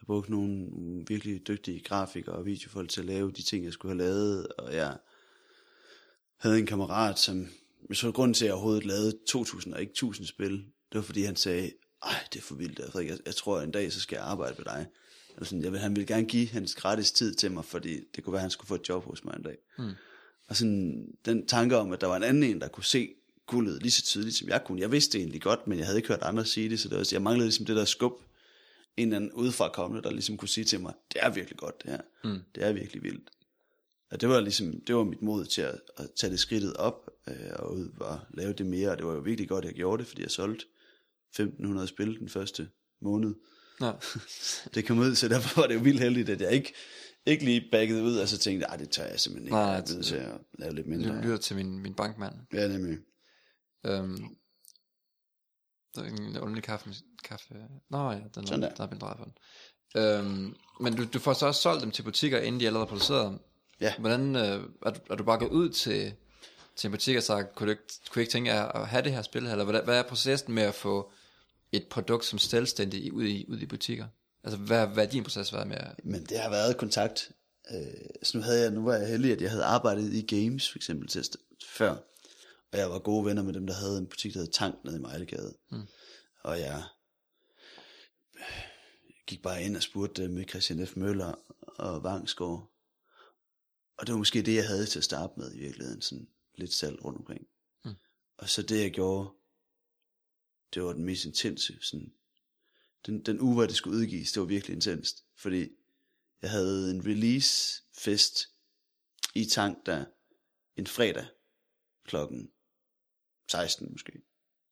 jeg 0.00 0.06
brugte 0.06 0.30
nogle 0.30 0.66
virkelig 1.06 1.48
dygtige 1.48 1.80
grafikere 1.80 2.34
og 2.34 2.46
videofolk 2.46 2.90
til 2.90 3.00
at 3.00 3.06
lave 3.06 3.30
de 3.30 3.42
ting, 3.42 3.64
jeg 3.64 3.72
skulle 3.72 3.94
have 3.94 4.10
lavet, 4.10 4.46
og 4.46 4.74
jeg 4.74 4.96
havde 6.36 6.58
en 6.58 6.66
kammerat, 6.66 7.18
som, 7.18 7.46
jeg 7.88 7.96
så 7.96 8.12
grunden 8.12 8.34
til, 8.34 8.44
at 8.44 8.46
jeg 8.46 8.54
overhovedet 8.54 8.84
lavede 8.84 9.18
2000 9.26 9.74
og 9.74 9.80
ikke 9.80 9.90
1000 9.90 10.26
spil, 10.26 10.52
det 10.52 10.94
var 10.94 11.02
fordi 11.02 11.22
han 11.22 11.36
sagde, 11.36 11.72
ej, 12.02 12.14
det 12.32 12.38
er 12.38 12.42
for 12.42 12.54
vildt, 12.54 12.78
Frederik. 12.78 13.08
jeg, 13.08 13.18
jeg 13.26 13.34
tror, 13.34 13.58
at 13.58 13.64
en 13.64 13.70
dag, 13.70 13.92
så 13.92 14.00
skal 14.00 14.16
jeg 14.16 14.24
arbejde 14.24 14.54
med 14.58 14.64
dig. 14.64 14.86
Eller 15.34 15.46
sådan, 15.46 15.64
jeg 15.64 15.72
vil, 15.72 15.80
han 15.80 15.96
ville 15.96 16.06
gerne 16.06 16.26
give 16.26 16.48
hans 16.48 16.74
gratis 16.74 17.12
tid 17.12 17.34
til 17.34 17.52
mig, 17.52 17.64
fordi 17.64 18.00
det 18.16 18.24
kunne 18.24 18.32
være, 18.32 18.40
at 18.40 18.42
han 18.42 18.50
skulle 18.50 18.68
få 18.68 18.74
et 18.74 18.88
job 18.88 19.04
hos 19.04 19.24
mig 19.24 19.34
en 19.36 19.42
dag. 19.42 19.56
Mm. 19.78 19.92
Og 20.48 20.56
sådan 20.56 21.08
den 21.24 21.46
tanke 21.46 21.76
om, 21.76 21.92
at 21.92 22.00
der 22.00 22.06
var 22.06 22.16
en 22.16 22.22
anden 22.22 22.42
en, 22.42 22.60
der 22.60 22.68
kunne 22.68 22.84
se 22.84 23.14
guldet 23.46 23.82
lige 23.82 23.92
så 23.92 24.02
tydeligt, 24.02 24.36
som 24.36 24.48
jeg 24.48 24.64
kunne. 24.64 24.80
Jeg 24.80 24.92
vidste 24.92 25.12
det 25.12 25.18
egentlig 25.18 25.42
godt, 25.42 25.66
men 25.66 25.78
jeg 25.78 25.86
havde 25.86 25.98
ikke 25.98 26.08
hørt 26.08 26.22
andre 26.22 26.44
sige 26.44 26.70
det, 26.70 26.80
så 26.80 26.88
det 26.88 26.98
var, 26.98 27.08
jeg 27.12 27.22
manglede 27.22 27.46
ligesom 27.46 27.66
det 27.66 27.76
der 27.76 27.84
skub, 27.84 28.12
en 28.98 29.08
eller 29.08 29.16
anden 29.16 29.32
udefra 29.32 29.68
kommende, 29.68 30.02
der 30.02 30.10
ligesom 30.10 30.36
kunne 30.36 30.48
sige 30.48 30.64
til 30.64 30.80
mig, 30.80 30.94
det 31.12 31.20
er 31.22 31.30
virkelig 31.30 31.58
godt 31.58 31.82
det 31.82 31.90
her. 31.90 32.00
Mm. 32.24 32.38
Det 32.54 32.64
er 32.64 32.72
virkelig 32.72 33.02
vildt. 33.02 33.30
Og 34.10 34.20
det 34.20 34.28
var 34.28 34.40
ligesom, 34.40 34.80
det 34.86 34.94
var 34.94 35.04
mit 35.04 35.22
mod 35.22 35.44
til 35.44 35.62
at, 35.62 35.80
at 35.96 36.10
tage 36.20 36.30
det 36.30 36.40
skridtet 36.40 36.74
op, 36.74 37.10
øh, 37.28 37.34
og 37.52 37.74
ud 37.74 37.88
og 38.00 38.20
lave 38.34 38.52
det 38.52 38.66
mere, 38.66 38.90
og 38.90 38.98
det 38.98 39.06
var 39.06 39.12
jo 39.12 39.20
virkelig 39.20 39.48
godt, 39.48 39.64
at 39.64 39.68
jeg 39.68 39.76
gjorde 39.76 40.00
det, 40.00 40.08
fordi 40.08 40.22
jeg 40.22 40.30
solgte 40.30 40.66
1500 41.30 41.88
spil 41.88 42.18
den 42.18 42.28
første 42.28 42.68
måned. 43.02 43.34
Ja. 43.80 43.92
Det 44.74 44.86
kom 44.86 44.98
ud, 44.98 45.14
så 45.14 45.28
derfor 45.28 45.60
var 45.60 45.66
det 45.66 45.74
jo 45.74 45.80
vildt 45.80 46.00
heldigt, 46.00 46.28
at 46.28 46.40
jeg 46.40 46.52
ikke, 46.52 46.74
ikke 47.26 47.44
lige 47.44 47.68
baggede 47.72 48.02
ud, 48.02 48.16
og 48.16 48.28
så 48.28 48.38
tænkte 48.38 48.66
jeg, 48.70 48.78
det 48.78 48.90
tør 48.90 49.04
jeg 49.04 49.20
simpelthen 49.20 49.46
ikke. 49.46 49.56
Nej, 49.56 49.62
jeg 49.62 49.78
er 49.78 49.94
nødt 49.94 50.06
til 50.06 50.16
at 50.16 50.38
lave 50.58 50.74
lidt 50.74 50.86
mindre. 50.86 51.16
Det 51.16 51.24
lyder 51.24 51.36
til 51.36 51.56
min, 51.56 51.78
min 51.78 51.94
bankmand. 51.94 52.34
Ja, 52.52 52.68
nemlig. 52.68 52.98
Øhm, 53.86 54.36
der 55.98 56.04
er 56.04 56.08
en 56.08 56.38
underlig 56.38 56.64
kaffe. 56.64 56.94
kaffe. 57.24 57.54
Nå 57.90 58.10
ja, 58.10 58.18
den 58.34 58.46
Sådan 58.46 58.62
er, 58.62 58.68
der. 58.68 58.86
der 58.86 58.94
er 58.94 58.98
drejet 58.98 59.18
på 59.18 59.24
den. 59.24 59.34
Øhm, 59.96 60.56
men 60.80 60.96
du, 60.96 61.04
du 61.12 61.18
får 61.18 61.32
så 61.32 61.46
også 61.46 61.62
solgt 61.62 61.82
dem 61.82 61.90
til 61.90 62.02
butikker, 62.02 62.38
inden 62.38 62.60
de 62.60 62.66
allerede 62.66 62.84
er 62.84 62.88
produceret. 62.88 63.38
Ja. 63.80 63.94
Hvordan, 63.98 64.36
øh, 64.36 64.62
er, 64.86 64.90
du, 64.90 65.00
er 65.10 65.16
du 65.16 65.24
bare 65.24 65.38
gået 65.38 65.50
ud 65.50 65.70
til, 65.70 66.14
til 66.76 66.88
en 66.88 66.92
butik 66.92 67.16
og 67.16 67.22
sagt, 67.22 67.54
kunne 67.54 67.66
du 67.66 67.70
ikke, 67.70 67.82
kunne 68.10 68.20
I 68.20 68.22
ikke 68.22 68.32
tænke 68.32 68.50
jer 68.50 68.64
at 68.64 68.88
have 68.88 69.02
det 69.02 69.12
her 69.12 69.22
spil, 69.22 69.46
eller 69.46 69.64
hvad, 69.64 69.82
hvad 69.82 69.98
er 69.98 70.02
processen 70.02 70.54
med 70.54 70.62
at 70.62 70.74
få 70.74 71.12
et 71.72 71.86
produkt 71.90 72.24
som 72.24 72.38
selvstændig 72.38 73.12
ud 73.12 73.24
i, 73.24 73.46
ud 73.48 73.58
i 73.58 73.66
butikker? 73.66 74.06
Altså, 74.44 74.58
hvad, 74.58 74.86
hvad 74.86 75.06
er 75.06 75.10
din 75.10 75.22
proces 75.22 75.52
været 75.52 75.66
med 75.66 75.76
at... 75.76 76.04
Men 76.04 76.24
det 76.24 76.38
har 76.38 76.50
været 76.50 76.76
kontakt. 76.76 77.30
Øh, 77.70 77.78
så 78.22 78.38
nu, 78.38 78.44
havde 78.44 78.62
jeg, 78.62 78.70
nu 78.70 78.84
var 78.84 78.94
jeg 78.94 79.08
heldig, 79.08 79.32
at 79.32 79.40
jeg 79.40 79.50
havde 79.50 79.64
arbejdet 79.64 80.12
i 80.12 80.36
games, 80.36 80.70
for 80.70 80.78
eksempel, 80.78 81.08
til 81.08 81.24
før. 81.68 81.96
Og 82.72 82.78
jeg 82.78 82.90
var 82.90 82.98
gode 82.98 83.24
venner 83.24 83.42
med 83.42 83.52
dem, 83.52 83.66
der 83.66 83.74
havde 83.74 83.98
en 83.98 84.06
butik, 84.06 84.34
der 84.34 84.40
hed 84.40 84.48
Tank 84.48 84.84
nede 84.84 84.96
i 84.96 85.00
Mejlegade. 85.00 85.56
Mm. 85.70 85.86
Og 86.42 86.60
jeg 86.60 86.84
øh, 88.34 88.42
gik 89.26 89.42
bare 89.42 89.62
ind 89.62 89.76
og 89.76 89.82
spurgte 89.82 90.22
dem 90.22 90.30
med 90.30 90.48
Christian 90.48 90.86
F. 90.86 90.96
Møller 90.96 91.34
og 91.60 92.02
Vangsgaard. 92.02 92.72
Og 93.96 94.06
det 94.06 94.12
var 94.12 94.18
måske 94.18 94.42
det, 94.42 94.54
jeg 94.54 94.66
havde 94.66 94.86
til 94.86 94.98
at 94.98 95.04
starte 95.04 95.32
med 95.36 95.54
i 95.54 95.58
virkeligheden. 95.58 96.02
Sådan 96.02 96.28
lidt 96.54 96.72
salg 96.72 97.04
rundt 97.04 97.18
omkring. 97.18 97.46
Mm. 97.84 97.94
Og 98.36 98.48
så 98.48 98.62
det, 98.62 98.80
jeg 98.82 98.90
gjorde, 98.90 99.30
det 100.74 100.82
var 100.82 100.92
den 100.92 101.04
mest 101.04 101.24
intense. 101.24 101.78
Sådan, 101.80 102.12
den, 103.06 103.22
den 103.22 103.40
uge, 103.40 103.54
hvor 103.54 103.66
det 103.66 103.76
skulle 103.76 103.96
udgives, 103.96 104.32
det 104.32 104.40
var 104.40 104.46
virkelig 104.46 104.74
intenst. 104.74 105.24
Fordi 105.36 105.68
jeg 106.42 106.50
havde 106.50 106.90
en 106.90 107.06
release 107.06 107.82
fest 107.98 108.48
i 109.34 109.44
Tank 109.44 109.86
der 109.86 110.04
en 110.76 110.86
fredag 110.86 111.26
klokken 112.04 112.50
16 113.50 113.88
måske. 113.92 114.12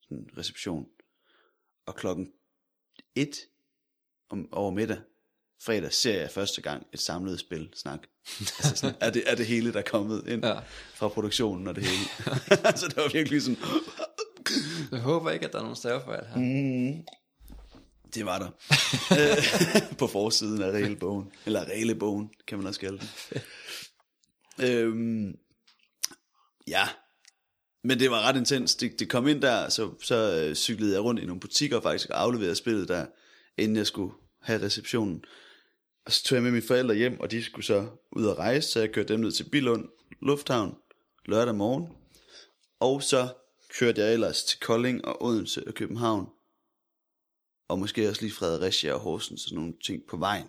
Sådan 0.03 0.19
en 0.19 0.31
reception. 0.39 0.87
Og 1.87 1.95
klokken 1.97 2.33
1 3.15 3.37
om, 4.31 4.49
over 4.53 4.71
middag, 4.71 4.99
fredag, 5.63 5.93
ser 5.93 6.21
jeg 6.21 6.31
første 6.31 6.63
gang 6.63 6.87
et 6.93 7.01
samlet 7.01 7.41
spil 7.41 7.71
snak. 7.75 8.01
altså 8.39 8.77
sådan, 8.77 8.97
er, 9.01 9.11
det, 9.11 9.31
er 9.31 9.35
det 9.35 9.47
hele, 9.47 9.73
der 9.73 9.79
er 9.79 9.83
kommet 9.91 10.29
ind 10.29 10.45
Ja. 10.45 10.59
fra 10.95 11.09
produktionen 11.09 11.67
og 11.67 11.75
det 11.75 11.85
hele. 11.85 12.05
så 12.81 12.87
det 12.89 12.97
var 12.97 13.13
virkelig 13.13 13.43
sådan, 13.43 13.59
Jeg 14.93 15.01
håber 15.01 15.31
ikke, 15.31 15.47
at 15.47 15.53
der 15.53 15.59
er 15.59 15.63
nogen 15.63 15.77
stavefejl 15.77 16.27
her. 16.27 16.37
Mm. 16.37 17.07
Det 18.15 18.27
var 18.27 18.39
der. 18.39 18.51
På 19.99 20.07
forsiden 20.07 20.63
af 20.63 20.71
regelbogen. 20.71 21.33
Eller 21.47 21.65
regelbogen, 21.65 22.31
kan 22.47 22.59
man 22.59 22.67
også 22.67 22.81
kalde 22.81 22.99
det. 22.99 23.43
øhm, 24.61 25.39
ja. 26.67 26.89
Men 27.87 27.99
det 27.99 28.11
var 28.11 28.23
ret 28.23 28.37
intens. 28.37 28.75
Det, 28.75 29.01
det 29.01 29.09
kom 29.09 29.29
ind 29.29 29.43
der, 29.43 29.69
så, 29.69 29.91
så 30.03 30.45
øh, 30.45 30.55
cyklede 30.55 30.93
jeg 30.93 31.05
rundt 31.05 31.21
i 31.21 31.27
nogle 31.27 31.41
butikker 31.41 31.81
faktisk 31.81 32.11
og 32.11 32.21
afleverede 32.23 32.55
spillet 32.55 32.89
der, 32.89 33.07
inden 33.59 33.77
jeg 33.77 33.87
skulle 33.87 34.15
have 34.43 34.63
receptionen. 34.63 35.25
Og 36.07 36.13
så 36.13 36.25
tog 36.25 36.37
jeg 36.37 36.43
med 36.43 36.51
mine 36.51 36.67
forældre 36.67 36.95
hjem, 36.95 37.21
og 37.21 37.31
de 37.31 37.45
skulle 37.45 37.65
så 37.65 37.89
ud 38.13 38.25
og 38.25 38.39
rejse, 38.39 38.69
så 38.69 38.81
jeg 38.81 38.93
kørte 38.93 39.13
dem 39.13 39.21
ned 39.21 39.33
til 39.33 39.51
Billund 39.51 39.89
Lufthavn 40.23 40.75
lørdag 41.27 41.55
morgen. 41.55 41.89
Og 42.81 43.03
så 43.03 43.29
kørte 43.79 44.01
jeg 44.01 44.13
ellers 44.13 44.45
til 44.45 44.61
Kolding 44.61 45.05
og 45.05 45.25
Odense 45.25 45.67
og 45.67 45.75
København. 45.75 46.27
Og 47.69 47.79
måske 47.79 48.09
også 48.09 48.23
lige 48.23 48.33
Fredericia 48.33 48.93
og 48.93 49.01
Horsens 49.01 49.45
og 49.45 49.49
sådan 49.49 49.59
nogle 49.59 49.75
ting 49.85 50.03
på 50.09 50.17
vejen. 50.17 50.47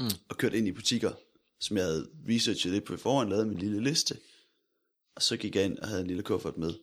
Mm. 0.00 0.06
Og 0.28 0.36
kørte 0.36 0.58
ind 0.58 0.68
i 0.68 0.72
butikker, 0.72 1.12
som 1.60 1.76
jeg 1.76 1.84
havde 1.84 2.08
researchet 2.28 2.72
lidt 2.72 2.84
på 2.84 2.96
forhånd, 2.96 3.30
lavet 3.30 3.48
min 3.48 3.58
lille 3.58 3.82
liste. 3.82 4.16
Og 5.16 5.22
så 5.22 5.36
gik 5.36 5.56
jeg 5.56 5.64
ind 5.64 5.78
og 5.78 5.88
havde 5.88 6.00
en 6.00 6.06
lille 6.06 6.22
kuffert 6.22 6.56
med 6.56 6.74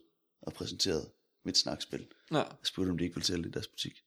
og 0.42 0.52
præsenterede 0.52 1.10
mit 1.44 1.58
snakspil. 1.58 2.06
Ja. 2.32 2.38
Og 2.38 2.56
spurgte, 2.62 2.90
om 2.90 2.98
de 2.98 3.04
ikke 3.04 3.14
ville 3.16 3.26
sælge 3.26 3.42
det 3.42 3.48
i 3.48 3.52
deres 3.52 3.68
butik. 3.68 4.02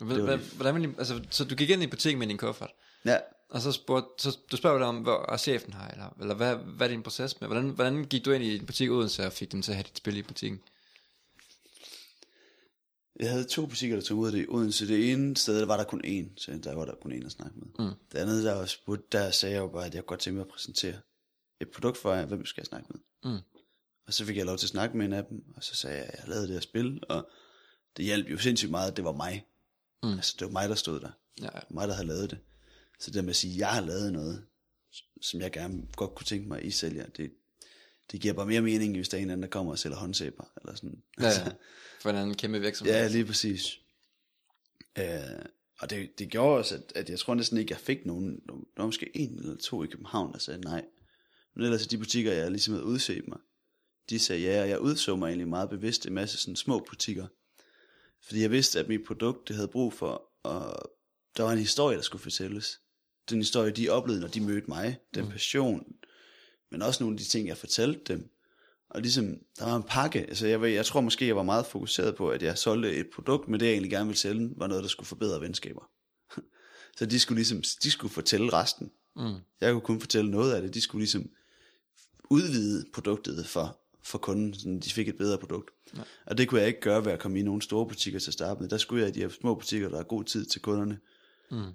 Hvordan, 0.00 0.38
hvordan, 0.56 0.84
I- 0.84 0.94
altså, 0.98 1.24
så 1.30 1.44
du 1.44 1.54
gik 1.54 1.70
ind 1.70 1.82
i 1.82 1.86
butikken 1.86 2.18
med 2.18 2.26
din 2.26 2.38
kuffert, 2.38 2.70
Ja, 3.04 3.18
og 3.48 3.60
så 3.60 3.72
spurgte, 3.72 4.22
så 4.22 4.38
du 4.52 4.56
spørger 4.56 4.78
dig 4.78 4.86
om, 4.86 4.96
hvor 4.98 5.36
chefen 5.36 5.72
her, 5.72 5.88
eller, 5.88 6.16
eller 6.20 6.34
hvad, 6.34 6.56
hvad 6.56 6.86
er 6.86 6.90
din 6.90 7.02
proces 7.02 7.40
med? 7.40 7.48
Hvordan, 7.48 7.68
hvordan 7.70 8.04
gik 8.04 8.24
du 8.24 8.30
ind 8.32 8.44
i 8.44 8.56
en 8.56 8.66
butik 8.66 8.90
uden 8.90 9.10
og 9.26 9.32
fik 9.32 9.52
dem 9.52 9.62
til 9.62 9.72
at 9.72 9.76
have 9.76 9.82
dit 9.84 9.96
spil 9.98 10.16
i 10.16 10.22
butikken? 10.22 10.60
jeg 13.20 13.30
havde 13.30 13.44
to 13.44 13.66
butikker, 13.66 13.96
der 13.96 14.02
tog 14.02 14.18
ud 14.18 14.26
af 14.26 14.32
det 14.32 14.42
i 14.42 14.46
Odense. 14.48 14.88
Det 14.88 15.12
ene 15.12 15.36
sted, 15.36 15.60
der 15.60 15.66
var 15.66 15.76
der 15.76 15.84
kun 15.84 16.00
én, 16.04 16.32
så 16.36 16.60
der 16.64 16.74
var 16.74 16.84
der 16.84 16.94
kun 16.94 17.12
én 17.12 17.26
at 17.26 17.32
snakke 17.32 17.58
med. 17.58 17.66
Mm. 17.86 17.94
Det 18.12 18.18
andet, 18.18 18.44
der 18.44 18.54
var 18.54 18.66
spurgt, 18.66 19.12
der 19.12 19.30
sagde 19.30 19.54
jeg 19.54 19.60
jo 19.60 19.68
bare, 19.68 19.86
at 19.86 19.94
jeg 19.94 20.06
godt 20.06 20.20
tænke 20.20 20.34
mig 20.36 20.44
at 20.44 20.48
præsentere 20.52 20.94
et 21.60 21.70
produkt 21.70 21.96
for 21.98 22.12
jer. 22.14 22.26
Hvem 22.26 22.46
skal 22.46 22.60
jeg 22.60 22.66
snakke 22.66 22.86
med? 22.90 23.00
Mm. 23.32 23.40
Og 24.06 24.14
så 24.14 24.24
fik 24.24 24.36
jeg 24.36 24.46
lov 24.46 24.58
til 24.58 24.66
at 24.66 24.70
snakke 24.70 24.96
med 24.96 25.06
en 25.06 25.12
af 25.12 25.24
dem, 25.24 25.44
og 25.56 25.64
så 25.64 25.74
sagde 25.74 25.96
jeg, 25.96 26.06
at 26.08 26.18
jeg 26.18 26.28
lavet 26.28 26.48
det 26.48 26.54
her 26.54 26.60
spil, 26.60 27.02
og 27.08 27.28
det 27.96 28.04
hjalp 28.04 28.30
jo 28.30 28.38
sindssygt 28.38 28.70
meget, 28.70 28.90
at 28.90 28.96
det 28.96 29.04
var 29.04 29.12
mig. 29.12 29.46
Mm. 30.02 30.12
Altså, 30.12 30.36
det 30.38 30.46
var 30.46 30.52
mig, 30.52 30.68
der 30.68 30.74
stod 30.74 31.00
der. 31.00 31.10
Ja, 31.40 31.48
ja. 31.54 31.60
Mig, 31.70 31.88
der 31.88 31.94
havde 31.94 32.08
lavet 32.08 32.30
det. 32.30 32.38
Så 32.98 33.10
det 33.10 33.24
med 33.24 33.30
at 33.30 33.36
sige, 33.36 33.52
at 33.54 33.58
jeg 33.58 33.68
har 33.68 33.80
lavet 33.80 34.12
noget, 34.12 34.44
som 35.20 35.40
jeg 35.40 35.52
gerne 35.52 35.82
godt 35.96 36.14
kunne 36.14 36.24
tænke 36.24 36.48
mig, 36.48 36.58
at 36.58 36.64
I 36.64 36.70
sælger, 36.70 37.06
det, 37.06 37.32
det 38.12 38.20
giver 38.20 38.34
bare 38.34 38.46
mere 38.46 38.60
mening, 38.60 38.96
hvis 38.96 39.08
der 39.08 39.18
er 39.18 39.22
en 39.22 39.30
anden, 39.30 39.42
der 39.42 39.48
kommer 39.48 39.72
og 39.72 39.78
sælger 39.78 39.96
håndsæber, 39.96 40.44
eller 40.60 40.74
sådan. 40.74 41.02
ja, 41.20 41.26
ja. 41.26 41.52
For 42.00 42.10
en 42.10 42.16
anden 42.16 42.36
kæmpe 42.36 42.60
virksomhed. 42.60 42.94
Ja, 42.94 43.08
lige 43.08 43.24
præcis. 43.24 43.80
Øh, 44.98 45.04
og 45.78 45.90
det, 45.90 46.18
det 46.18 46.28
gjorde 46.28 46.58
også, 46.58 46.74
at, 46.74 46.92
at 46.94 47.10
jeg 47.10 47.18
tror 47.18 47.34
næsten 47.34 47.58
ikke, 47.58 47.72
jeg 47.72 47.80
fik 47.80 48.06
nogen, 48.06 48.40
der 48.48 48.52
var 48.76 48.86
måske 48.86 49.10
en 49.16 49.38
eller 49.38 49.56
to 49.56 49.84
i 49.84 49.86
København, 49.86 50.32
der 50.32 50.38
sagde 50.38 50.60
nej. 50.60 50.84
Men 51.54 51.64
ellers 51.64 51.86
de 51.86 51.98
butikker, 51.98 52.32
jeg 52.32 52.50
ligesom 52.50 52.74
havde 52.74 52.84
udset 52.84 53.28
mig, 53.28 53.38
de 54.10 54.18
sagde 54.18 54.42
ja, 54.42 54.62
og 54.62 54.68
jeg 54.68 54.80
udså 54.80 55.16
mig 55.16 55.28
egentlig 55.28 55.48
meget 55.48 55.70
bevidst 55.70 56.06
en 56.06 56.14
masse 56.14 56.38
sådan 56.38 56.56
små 56.56 56.84
butikker. 56.88 57.26
Fordi 58.22 58.40
jeg 58.40 58.50
vidste, 58.50 58.80
at 58.80 58.88
mit 58.88 59.00
produkt, 59.06 59.48
det 59.48 59.56
havde 59.56 59.68
brug 59.68 59.92
for, 59.92 60.22
og 60.42 60.90
der 61.36 61.42
var 61.42 61.52
en 61.52 61.58
historie, 61.58 61.96
der 61.96 62.02
skulle 62.02 62.22
fortælles. 62.22 62.80
Den 63.30 63.38
historie, 63.38 63.70
de 63.70 63.88
oplevede, 63.88 64.20
når 64.20 64.28
de 64.28 64.40
mødte 64.40 64.66
mig, 64.68 64.98
den 65.14 65.24
mm. 65.24 65.30
passion, 65.30 65.84
men 66.70 66.82
også 66.82 67.02
nogle 67.04 67.14
af 67.14 67.18
de 67.18 67.24
ting, 67.24 67.48
jeg 67.48 67.56
fortalte 67.56 68.12
dem. 68.12 68.30
Og 68.90 69.00
ligesom, 69.00 69.38
der 69.58 69.64
var 69.64 69.76
en 69.76 69.82
pakke, 69.82 70.18
altså 70.18 70.46
jeg, 70.46 70.62
jeg 70.62 70.86
tror 70.86 71.00
måske, 71.00 71.26
jeg 71.26 71.36
var 71.36 71.42
meget 71.42 71.66
fokuseret 71.66 72.16
på, 72.16 72.30
at 72.30 72.42
jeg 72.42 72.58
solgte 72.58 72.96
et 72.96 73.06
produkt, 73.14 73.48
men 73.48 73.60
det 73.60 73.66
jeg 73.66 73.72
egentlig 73.72 73.90
gerne 73.90 74.06
ville 74.06 74.18
sælge, 74.18 74.50
var 74.56 74.66
noget, 74.66 74.82
der 74.82 74.88
skulle 74.88 75.06
forbedre 75.06 75.40
venskaber. 75.40 75.90
Så 76.98 77.06
de 77.06 77.20
skulle 77.20 77.36
ligesom, 77.36 77.62
de 77.82 77.90
skulle 77.90 78.12
fortælle 78.12 78.52
resten. 78.52 78.90
Mm. 79.16 79.34
Jeg 79.60 79.72
kunne 79.72 79.80
kun 79.80 80.00
fortælle 80.00 80.30
noget 80.30 80.52
af 80.52 80.62
det, 80.62 80.74
de 80.74 80.80
skulle 80.80 81.00
ligesom 81.00 81.30
udvide 82.30 82.84
produktet 82.94 83.46
for, 83.46 83.80
for 84.06 84.18
kunden, 84.18 84.54
så 84.54 84.78
de 84.84 84.92
fik 84.92 85.08
et 85.08 85.18
bedre 85.18 85.38
produkt. 85.38 85.70
Ja. 85.96 86.02
Og 86.26 86.38
det 86.38 86.48
kunne 86.48 86.60
jeg 86.60 86.68
ikke 86.68 86.80
gøre 86.80 87.04
ved 87.04 87.12
at 87.12 87.18
komme 87.18 87.38
i 87.38 87.42
nogle 87.42 87.62
store 87.62 87.86
butikker 87.86 88.20
til 88.20 88.30
at 88.30 88.34
starte 88.34 88.60
med. 88.60 88.68
Der 88.68 88.78
skulle 88.78 89.02
jeg 89.02 89.08
i 89.10 89.12
de 89.12 89.20
her 89.20 89.28
små 89.28 89.54
butikker, 89.54 89.88
der 89.88 89.96
har 89.96 90.04
god 90.04 90.24
tid 90.24 90.46
til 90.46 90.60
kunderne. 90.60 90.98
Mm. 91.50 91.72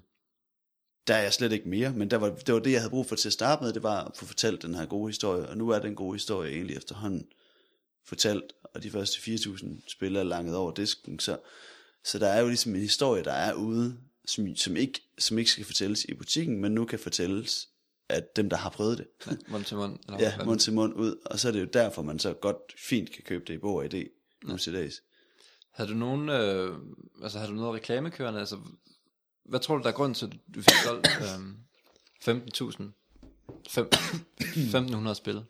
Der 1.06 1.14
er 1.14 1.22
jeg 1.22 1.32
slet 1.32 1.52
ikke 1.52 1.68
mere, 1.68 1.92
men 1.92 2.10
der 2.10 2.16
var, 2.16 2.30
det 2.30 2.54
var 2.54 2.60
det, 2.60 2.72
jeg 2.72 2.80
havde 2.80 2.90
brug 2.90 3.06
for 3.06 3.16
til 3.16 3.28
at 3.28 3.32
starte 3.32 3.64
med, 3.64 3.72
det 3.72 3.82
var 3.82 4.04
at 4.04 4.16
få 4.16 4.24
fortalt 4.24 4.62
den 4.62 4.74
her 4.74 4.86
gode 4.86 5.08
historie, 5.08 5.48
og 5.48 5.56
nu 5.56 5.68
er 5.68 5.78
den 5.78 5.94
gode 5.94 6.14
historie 6.14 6.52
egentlig 6.52 6.76
efterhånden 6.76 7.26
fortalt, 8.04 8.52
og 8.62 8.82
de 8.82 8.90
første 8.90 9.32
4.000 9.32 9.66
spil 9.88 10.16
er 10.16 10.22
langet 10.22 10.56
over 10.56 10.72
disken, 10.72 11.18
så, 11.18 11.38
så 12.04 12.18
der 12.18 12.28
er 12.28 12.40
jo 12.40 12.48
ligesom 12.48 12.74
en 12.74 12.80
historie, 12.80 13.24
der 13.24 13.32
er 13.32 13.54
ude, 13.54 13.96
som, 14.26 14.56
som, 14.56 14.76
ikke, 14.76 15.00
som 15.18 15.38
ikke 15.38 15.50
skal 15.50 15.64
fortælles 15.64 16.04
i 16.04 16.14
butikken, 16.14 16.60
men 16.60 16.72
nu 16.72 16.84
kan 16.84 16.98
fortælles 16.98 17.68
af 18.08 18.22
dem, 18.36 18.50
der 18.50 18.56
har 18.56 18.70
prøvet 18.70 18.98
det. 18.98 19.06
Ja, 19.26 19.32
mund 19.48 19.64
til 19.64 19.76
mund. 19.76 19.98
Eller 20.06 20.20
Ja, 20.38 20.44
mund 20.44 20.58
til 20.60 20.72
mund 20.72 20.94
ud, 20.94 21.16
og 21.26 21.38
så 21.38 21.48
er 21.48 21.52
det 21.52 21.60
jo 21.60 21.64
derfor, 21.72 22.02
man 22.02 22.18
så 22.18 22.32
godt 22.32 22.56
fint 22.78 23.12
kan 23.12 23.24
købe 23.24 23.44
det 23.46 23.54
i 23.54 23.58
bog 23.58 23.74
og 23.74 23.84
idé 23.84 24.08
nu 24.44 24.56
til 24.56 24.72
dags. 24.74 25.02
Havde 25.72 25.90
du 25.90 25.94
nogen, 25.94 26.28
øh, 26.28 26.76
altså 27.22 27.38
havde 27.38 27.50
du 27.50 27.56
noget 27.56 27.74
reklamekørende, 27.74 28.40
altså, 28.40 28.58
hvad 29.44 29.60
tror 29.60 29.76
du, 29.76 29.82
der 29.82 29.88
er 29.88 29.92
grund 29.92 30.14
til, 30.14 30.26
at 30.26 30.32
du 30.54 30.62
fik 30.62 30.74
solgt 30.84 31.08
øh, 31.22 32.36
15.000, 32.36 32.82
fem- 33.70 33.88
1.500 35.08 35.14
spil 35.14 35.42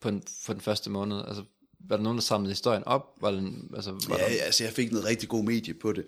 på 0.00 0.10
den, 0.10 0.22
for 0.42 0.52
den 0.52 0.62
første 0.62 0.90
måned? 0.90 1.22
Altså, 1.26 1.44
var 1.80 1.96
der 1.96 2.02
nogen, 2.02 2.18
der 2.18 2.22
samlede 2.22 2.50
historien 2.52 2.84
op? 2.84 3.16
Var 3.20 3.30
den, 3.30 3.70
altså, 3.74 3.90
var 3.90 4.18
Ja, 4.18 4.24
der, 4.24 4.30
ja, 4.30 4.36
altså 4.36 4.64
jeg 4.64 4.72
fik 4.72 4.92
noget 4.92 5.06
rigtig 5.06 5.28
god 5.28 5.44
medie 5.44 5.74
på 5.74 5.92
det. 5.92 6.06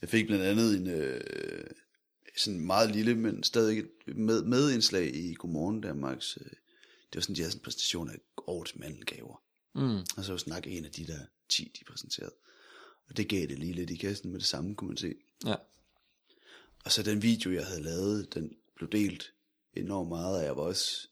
Jeg 0.00 0.08
fik 0.08 0.26
blandt 0.26 0.44
andet 0.44 0.76
en 0.76 0.86
øh, 0.86 1.20
sådan 2.36 2.60
meget 2.60 2.90
lille, 2.90 3.14
men 3.14 3.42
stadig 3.42 3.78
et 3.78 4.16
med, 4.16 4.42
medindslag 4.42 5.14
i 5.14 5.34
Godmorgen 5.34 5.80
Danmarks. 5.80 6.38
Øh, 6.40 6.46
det 6.46 7.14
var 7.14 7.20
sådan, 7.20 7.36
de 7.36 7.40
havde 7.40 7.50
sådan 7.52 7.60
en 7.60 7.64
præsentation 7.64 8.10
af 8.10 8.16
årets 8.46 8.76
mandelgaver. 8.76 9.42
mm, 9.74 10.00
Og 10.16 10.24
så 10.24 10.38
snakke 10.38 10.70
en 10.70 10.84
af 10.84 10.90
de 10.90 11.06
der 11.06 11.18
10, 11.48 11.72
de 11.78 11.84
præsenterede. 11.84 12.34
Og 13.08 13.16
det 13.16 13.28
gav 13.28 13.46
det 13.46 13.58
lige 13.58 13.72
lidt 13.72 13.90
i 13.90 13.96
kassen 13.96 14.30
med 14.30 14.40
det 14.40 14.46
samme, 14.48 14.74
kunne 14.74 14.88
man 14.88 14.96
se. 14.96 15.14
ja, 15.46 15.54
Og 16.84 16.92
så 16.92 17.02
den 17.02 17.22
video, 17.22 17.52
jeg 17.52 17.66
havde 17.66 17.82
lavet, 17.82 18.34
den 18.34 18.56
blev 18.76 18.90
delt 18.90 19.32
enormt 19.74 20.08
meget, 20.08 20.36
og 20.38 20.44
jeg 20.44 20.56
var 20.56 20.62
også 20.62 21.08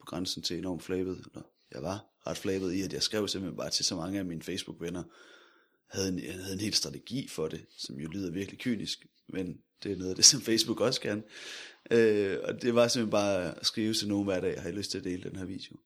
på 0.00 0.04
grænsen 0.06 0.42
til 0.42 0.58
enormt 0.58 0.82
flabet, 0.82 1.24
eller 1.26 1.42
jeg 1.72 1.82
var 1.82 2.04
ret 2.26 2.36
flabet 2.36 2.72
i, 2.72 2.82
at 2.82 2.92
jeg 2.92 3.02
skrev 3.02 3.28
simpelthen 3.28 3.56
bare 3.56 3.70
til 3.70 3.84
så 3.84 3.96
mange 3.96 4.18
af 4.18 4.24
mine 4.24 4.42
Facebook-venner, 4.42 5.04
havde 5.86 6.08
en, 6.08 6.18
jeg 6.18 6.34
havde 6.34 6.52
en 6.52 6.60
helt 6.60 6.76
strategi 6.76 7.28
for 7.28 7.48
det, 7.48 7.66
som 7.76 7.96
jo 8.00 8.08
lyder 8.08 8.30
virkelig 8.30 8.58
kynisk, 8.60 9.06
men 9.28 9.62
det 9.82 9.92
er 9.92 9.96
noget 9.96 10.10
af 10.10 10.16
det, 10.16 10.24
som 10.24 10.40
Facebook 10.40 10.80
også 10.80 11.00
kan. 11.00 11.24
Øh, 11.90 12.38
og 12.42 12.62
det 12.62 12.74
var 12.74 12.88
simpelthen 12.88 13.10
bare 13.10 13.58
at 13.58 13.66
skrive 13.66 13.94
til 13.94 14.08
nogen 14.08 14.24
hver 14.24 14.40
dag, 14.40 14.62
har 14.62 14.70
lyst 14.70 14.90
til 14.90 14.98
at 14.98 15.04
dele 15.04 15.30
den 15.30 15.36
her 15.36 15.44
video. 15.44 15.76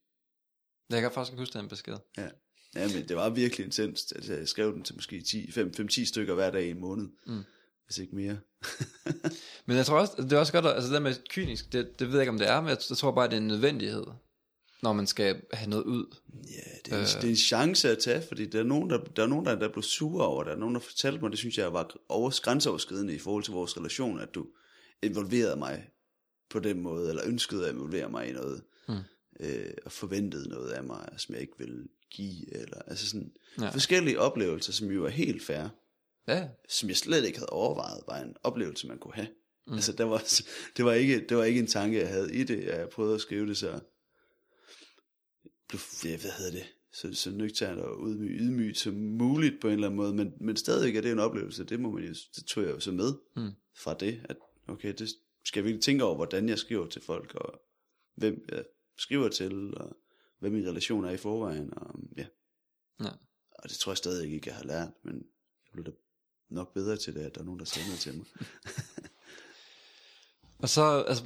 Jeg 0.91 1.01
kan 1.01 1.13
faktisk 1.13 1.39
huske 1.39 1.59
den 1.59 1.69
besked. 1.69 1.97
Ja. 2.19 2.29
ja, 2.75 2.89
men 2.97 3.09
det 3.09 3.17
var 3.17 3.31
virkelig 3.31 3.65
intenst. 3.67 4.13
Altså, 4.17 4.35
jeg 4.35 4.49
skrev 4.49 4.75
den 4.75 4.83
til 4.83 4.95
måske 4.95 5.17
5-10 5.91 6.05
stykker 6.05 6.35
hver 6.35 6.51
dag 6.51 6.67
i 6.67 6.71
en 6.71 6.81
måned. 6.81 7.09
Mm. 7.27 7.43
Hvis 7.87 7.99
ikke 7.99 8.17
mere. 8.17 8.39
men 9.67 9.77
jeg 9.77 9.87
tror 9.87 9.99
også, 9.99 10.13
det 10.17 10.33
er 10.33 10.39
også 10.39 10.53
godt, 10.53 10.67
altså 10.67 10.95
det 10.95 11.03
med 11.03 11.15
kynisk, 11.29 11.73
det, 11.73 11.99
det 11.99 12.07
ved 12.07 12.15
jeg 12.15 12.23
ikke 12.23 12.31
om 12.31 12.39
det 12.39 12.49
er, 12.49 12.61
men 12.61 12.69
jeg, 12.69 12.79
jeg 12.91 12.97
tror 12.97 13.11
bare, 13.11 13.27
det 13.27 13.35
er 13.35 13.41
en 13.41 13.47
nødvendighed 13.47 14.05
når 14.83 14.93
man 14.93 15.07
skal 15.07 15.43
have 15.53 15.71
noget 15.71 15.85
ud. 15.85 16.17
Ja, 16.51 16.71
det 16.85 16.93
er, 16.93 17.01
øh. 17.01 17.07
det 17.07 17.25
er 17.25 17.29
en 17.29 17.37
chance 17.37 17.91
at 17.91 17.99
tage, 17.99 18.23
fordi 18.29 18.47
der 18.47 18.59
er 18.59 18.65
nogen, 18.65 18.91
der, 18.91 18.99
der, 18.99 19.23
er 19.23 19.27
nogen, 19.27 19.47
der, 19.47 19.55
der 19.55 19.69
blev 19.69 19.83
sure 19.83 20.27
over, 20.27 20.45
der 20.45 20.53
er 20.53 20.57
nogen, 20.57 20.75
der 20.75 20.81
fortalte 20.81 21.21
mig, 21.21 21.31
det 21.31 21.39
synes 21.39 21.59
jeg 21.59 21.73
var 21.73 21.97
over, 22.09 22.41
grænseoverskridende 22.43 23.15
i 23.15 23.19
forhold 23.19 23.45
til 23.45 23.53
vores 23.53 23.77
relation, 23.77 24.21
at 24.21 24.35
du 24.35 24.47
involverede 25.03 25.57
mig 25.57 25.89
på 26.51 26.59
den 26.59 26.81
måde, 26.81 27.09
eller 27.09 27.23
ønskede 27.27 27.69
at 27.69 27.75
involvere 27.75 28.11
mig 28.11 28.29
i 28.29 28.33
noget, 28.33 28.63
mm. 28.89 28.97
øh, 29.41 29.71
og 29.85 29.93
forventede 29.93 30.49
noget 30.49 30.71
af 30.71 30.85
mig, 30.85 31.09
som 31.17 31.35
jeg 31.35 31.43
ikke 31.43 31.59
ville 31.59 31.85
give, 32.11 32.57
eller 32.57 32.79
altså 32.87 33.09
sådan 33.09 33.33
ja. 33.61 33.71
forskellige 33.71 34.21
oplevelser, 34.21 34.73
som 34.73 34.91
jo 34.91 35.05
er 35.05 35.11
helt 35.11 35.43
fair, 35.43 35.69
ja. 36.29 36.49
som 36.69 36.89
jeg 36.89 36.97
slet 36.97 37.25
ikke 37.25 37.39
havde 37.39 37.51
overvejet, 37.51 38.03
var 38.09 38.19
en 38.19 38.37
oplevelse, 38.43 38.87
man 38.89 38.99
kunne 38.99 39.15
have. 39.15 39.29
Mm. 39.67 39.73
Altså, 39.73 39.93
der 39.93 40.05
var, 40.05 40.23
det, 40.77 40.85
var 40.85 40.93
ikke, 40.93 41.27
det 41.29 41.37
var 41.37 41.45
ikke 41.45 41.61
en 41.61 41.67
tanke, 41.67 42.01
jeg 42.01 42.09
havde 42.09 42.35
i 42.35 42.45
det, 42.45 42.65
jeg 42.65 42.89
prøvede 42.89 43.15
at 43.15 43.21
skrive 43.21 43.47
det 43.47 43.57
så 43.57 43.81
ja, 46.05 46.17
hvad 46.17 46.31
hedder 46.39 46.51
det, 46.51 46.67
så, 46.93 47.15
så 47.15 47.31
nøgternt 47.31 47.81
og 47.81 48.09
ydmyg, 48.09 48.41
ydmyg 48.41 48.77
som 48.77 48.95
muligt 48.95 49.61
på 49.61 49.67
en 49.67 49.75
eller 49.75 49.87
anden 49.87 49.97
måde, 49.97 50.15
men, 50.15 50.33
men 50.41 50.57
stadigvæk 50.57 50.97
er 50.97 51.01
det 51.01 51.13
en 51.13 51.19
oplevelse, 51.19 51.65
det 51.65 51.81
må 51.81 51.91
man 51.91 52.05
jo, 52.05 52.15
det 52.37 52.45
tog 52.47 52.65
jeg 52.65 52.71
jo 52.71 52.81
så 52.81 52.93
med 52.93 53.15
mm. 53.37 53.51
fra 53.75 53.95
det, 53.95 54.21
at 54.25 54.37
okay, 54.69 54.95
det 54.99 55.09
skal 55.45 55.61
jeg 55.61 55.65
virkelig 55.65 55.83
tænke 55.83 56.05
over, 56.05 56.17
hvordan 56.17 56.49
jeg 56.49 56.59
skriver 56.59 56.87
til 56.87 57.03
folk, 57.03 57.35
og 57.35 57.63
hvem 58.15 58.45
jeg 58.49 58.65
skriver 58.97 59.29
til, 59.29 59.77
og 59.77 59.97
hvad 60.39 60.51
min 60.51 60.69
relation 60.69 61.05
er 61.05 61.11
i 61.11 61.17
forvejen, 61.17 61.75
og 61.77 62.01
ja. 62.17 62.27
ja. 63.01 63.11
Og 63.53 63.69
det 63.69 63.79
tror 63.79 63.93
jeg 63.93 63.97
stadig 63.97 64.33
ikke, 64.33 64.49
jeg 64.49 64.57
har 64.57 64.65
lært, 64.65 64.91
men 65.03 65.15
jeg 65.15 65.73
blev 65.73 65.85
da 65.85 65.91
nok 66.49 66.75
bedre 66.75 66.97
til 66.97 67.15
det, 67.15 67.21
at 67.21 67.35
der 67.35 67.41
er 67.41 67.45
nogen, 67.45 67.61
der 67.61 67.87
noget 67.87 68.01
til 68.01 68.17
mig. 68.17 68.27
og 70.63 70.69
så, 70.69 71.05
altså, 71.09 71.25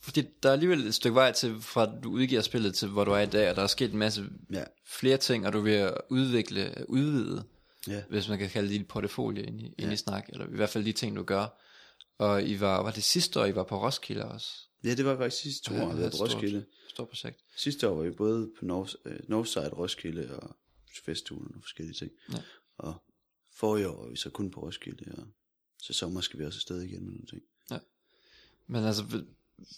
fordi 0.00 0.22
der 0.42 0.48
er 0.48 0.52
alligevel 0.52 0.86
et 0.86 0.94
stykke 0.94 1.14
vej 1.14 1.32
til, 1.32 1.60
fra 1.60 2.00
du 2.00 2.10
udgiver 2.10 2.40
spillet 2.40 2.74
til, 2.74 2.88
hvor 2.88 3.04
du 3.04 3.10
er 3.10 3.20
i 3.20 3.26
dag, 3.26 3.50
og 3.50 3.56
der 3.56 3.62
er 3.62 3.66
sket 3.66 3.92
en 3.92 3.98
masse 3.98 4.24
ja. 4.52 4.64
flere 4.86 5.16
ting, 5.16 5.46
og 5.46 5.52
du 5.52 5.60
vil 5.60 5.92
udvikle, 6.10 6.84
udvide, 6.88 7.44
ja. 7.88 8.02
hvis 8.08 8.28
man 8.28 8.38
kan 8.38 8.50
kalde 8.50 8.68
det 8.68 8.80
dit 8.80 8.88
portefølje 8.88 9.42
ind 9.42 9.60
i, 9.60 9.74
ja. 9.78 9.90
i 9.90 9.96
snak, 9.96 10.28
eller 10.28 10.46
i 10.46 10.56
hvert 10.56 10.70
fald 10.70 10.84
de 10.84 10.92
ting, 10.92 11.16
du 11.16 11.22
gør. 11.22 11.46
Og 12.18 12.44
I 12.44 12.60
var, 12.60 12.82
var 12.82 12.90
det 12.90 13.04
sidste 13.04 13.40
år, 13.40 13.44
I 13.44 13.54
var 13.54 13.64
på 13.64 13.82
Roskilde 13.82 14.24
også? 14.24 14.56
Ja, 14.84 14.94
det 14.94 15.04
var 15.04 15.16
faktisk 15.16 15.42
sidste 15.42 15.82
år, 15.82 15.94
vi 15.94 16.02
var 16.02 16.10
på 16.10 16.16
Roskilde. 16.16 16.64
Stort 16.88 17.08
projekt. 17.08 17.40
Sidste 17.56 17.88
år 17.88 17.96
var 17.96 18.02
vi 18.02 18.10
både 18.10 18.50
på 18.58 18.64
North, 18.64 18.94
uh, 19.04 19.12
Northside, 19.28 19.68
Roskilde 19.68 20.38
og 20.38 20.56
festugen 21.04 21.54
og 21.54 21.62
forskellige 21.62 21.94
ting. 21.94 22.10
Ja. 22.32 22.38
Og 22.78 23.02
forrige 23.54 23.88
år 23.88 24.02
var 24.02 24.10
vi 24.10 24.16
så 24.16 24.30
kun 24.30 24.50
på 24.50 24.60
Roskilde, 24.60 25.14
og 25.18 25.26
så 25.82 25.92
sommer 25.92 26.20
skal 26.20 26.40
vi 26.40 26.44
også 26.44 26.56
afsted 26.56 26.82
igen 26.82 27.04
med 27.04 27.12
nogle 27.12 27.26
ting. 27.26 27.42
Ja. 27.70 27.78
Men 28.66 28.84
altså, 28.84 29.04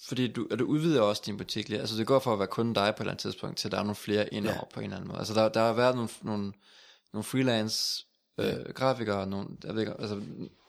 fordi 0.08 0.32
du, 0.32 0.48
du 0.58 0.64
udvider 0.64 1.00
også 1.00 1.22
din 1.26 1.36
butik 1.36 1.68
lidt. 1.68 1.80
Altså 1.80 1.96
det 1.96 2.06
går 2.06 2.18
for 2.18 2.32
at 2.32 2.38
være 2.38 2.48
kun 2.48 2.72
dig 2.72 2.94
på 2.94 2.96
et 2.96 3.00
eller 3.00 3.10
andet 3.10 3.22
tidspunkt, 3.22 3.58
til 3.58 3.70
der 3.70 3.78
er 3.78 3.82
nogle 3.82 3.94
flere 3.94 4.34
indover 4.34 4.56
ja. 4.56 4.74
på 4.74 4.80
en 4.80 4.84
eller 4.84 4.96
anden 4.96 5.08
måde. 5.08 5.18
Altså 5.18 5.34
der, 5.34 5.48
der 5.48 5.60
har 5.60 5.72
været 5.72 5.94
nogle, 5.94 6.10
nogle, 6.22 6.52
nogle 7.12 7.24
freelance 7.24 8.06
øh, 8.38 8.46
ja. 8.46 8.72
grafikere, 8.72 9.26
nogle, 9.26 9.48
jeg 9.64 9.74
ved 9.74 9.80
ikke, 9.80 9.92
altså 9.98 10.20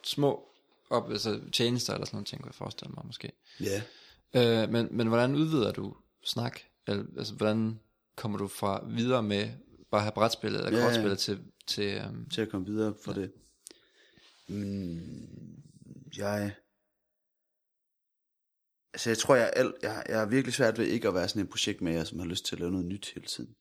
små 0.03 0.49
op, 0.89 1.11
altså 1.11 1.39
tjenester 1.51 1.93
eller 1.93 2.05
sådan 2.05 2.15
nogle 2.15 2.25
ting, 2.25 2.41
kunne 2.41 2.49
jeg 2.49 2.55
forestille 2.55 2.93
mig 2.95 3.05
måske. 3.05 3.31
Ja. 3.59 3.81
Øh, 4.33 4.69
men, 4.69 4.87
men 4.91 5.07
hvordan 5.07 5.35
udvider 5.35 5.71
du 5.71 5.95
snak? 6.23 6.59
Eller, 6.87 7.03
altså 7.17 7.33
hvordan 7.33 7.79
kommer 8.15 8.37
du 8.37 8.47
fra 8.47 8.83
videre 8.87 9.23
med 9.23 9.49
bare 9.91 9.99
at 9.99 10.03
have 10.03 10.11
brætspillet 10.11 10.65
eller 10.65 10.79
ja, 10.79 10.85
kortspillet 10.85 11.19
til... 11.19 11.39
Til, 11.67 12.01
um, 12.09 12.25
til 12.29 12.41
at 12.41 12.49
komme 12.49 12.67
videre 12.67 12.93
for 13.03 13.13
ja. 13.13 13.21
det. 13.21 13.31
Mm, 14.47 15.63
jeg 16.17 16.53
Altså 18.93 19.09
jeg 19.09 19.17
tror, 19.17 19.35
jeg 19.35 19.53
er, 19.55 19.71
jeg, 19.81 20.03
jeg 20.09 20.21
er 20.21 20.25
virkelig 20.25 20.53
svært 20.53 20.77
ved 20.77 20.85
ikke 20.85 21.07
at 21.07 21.13
være 21.13 21.27
sådan 21.27 21.41
en 21.41 21.47
projektmager, 21.47 22.03
som 22.03 22.19
har 22.19 22.25
lyst 22.25 22.45
til 22.45 22.55
at 22.55 22.59
lave 22.59 22.71
noget 22.71 22.85
nyt 22.85 23.11
hele 23.13 23.25
tiden. 23.25 23.55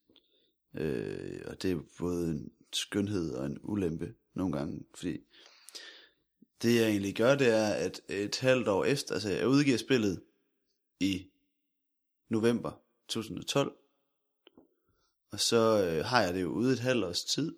Øh, 0.77 1.41
og 1.45 1.61
det 1.61 1.71
er 1.71 1.79
både 1.99 2.27
en 2.27 2.51
skønhed 2.73 3.33
og 3.33 3.45
en 3.45 3.57
ulempe 3.63 4.13
nogle 4.33 4.57
gange, 4.57 4.85
fordi 4.95 5.19
det 6.61 6.75
jeg 6.75 6.89
egentlig 6.89 7.15
gør, 7.15 7.35
det 7.35 7.47
er, 7.47 7.67
at 7.67 8.01
et 8.09 8.39
halvt 8.39 8.67
år 8.67 8.85
efter, 8.85 9.13
altså 9.13 9.29
jeg 9.29 9.47
udgiver 9.47 9.77
spillet 9.77 10.21
i 10.99 11.27
november 12.29 12.71
2012, 13.07 13.75
og 15.31 15.39
så 15.39 15.85
øh, 15.85 16.05
har 16.05 16.21
jeg 16.21 16.33
det 16.33 16.41
jo 16.41 16.49
ude 16.49 16.73
et 16.73 16.79
halvt 16.79 17.05
års 17.05 17.23
tid, 17.23 17.55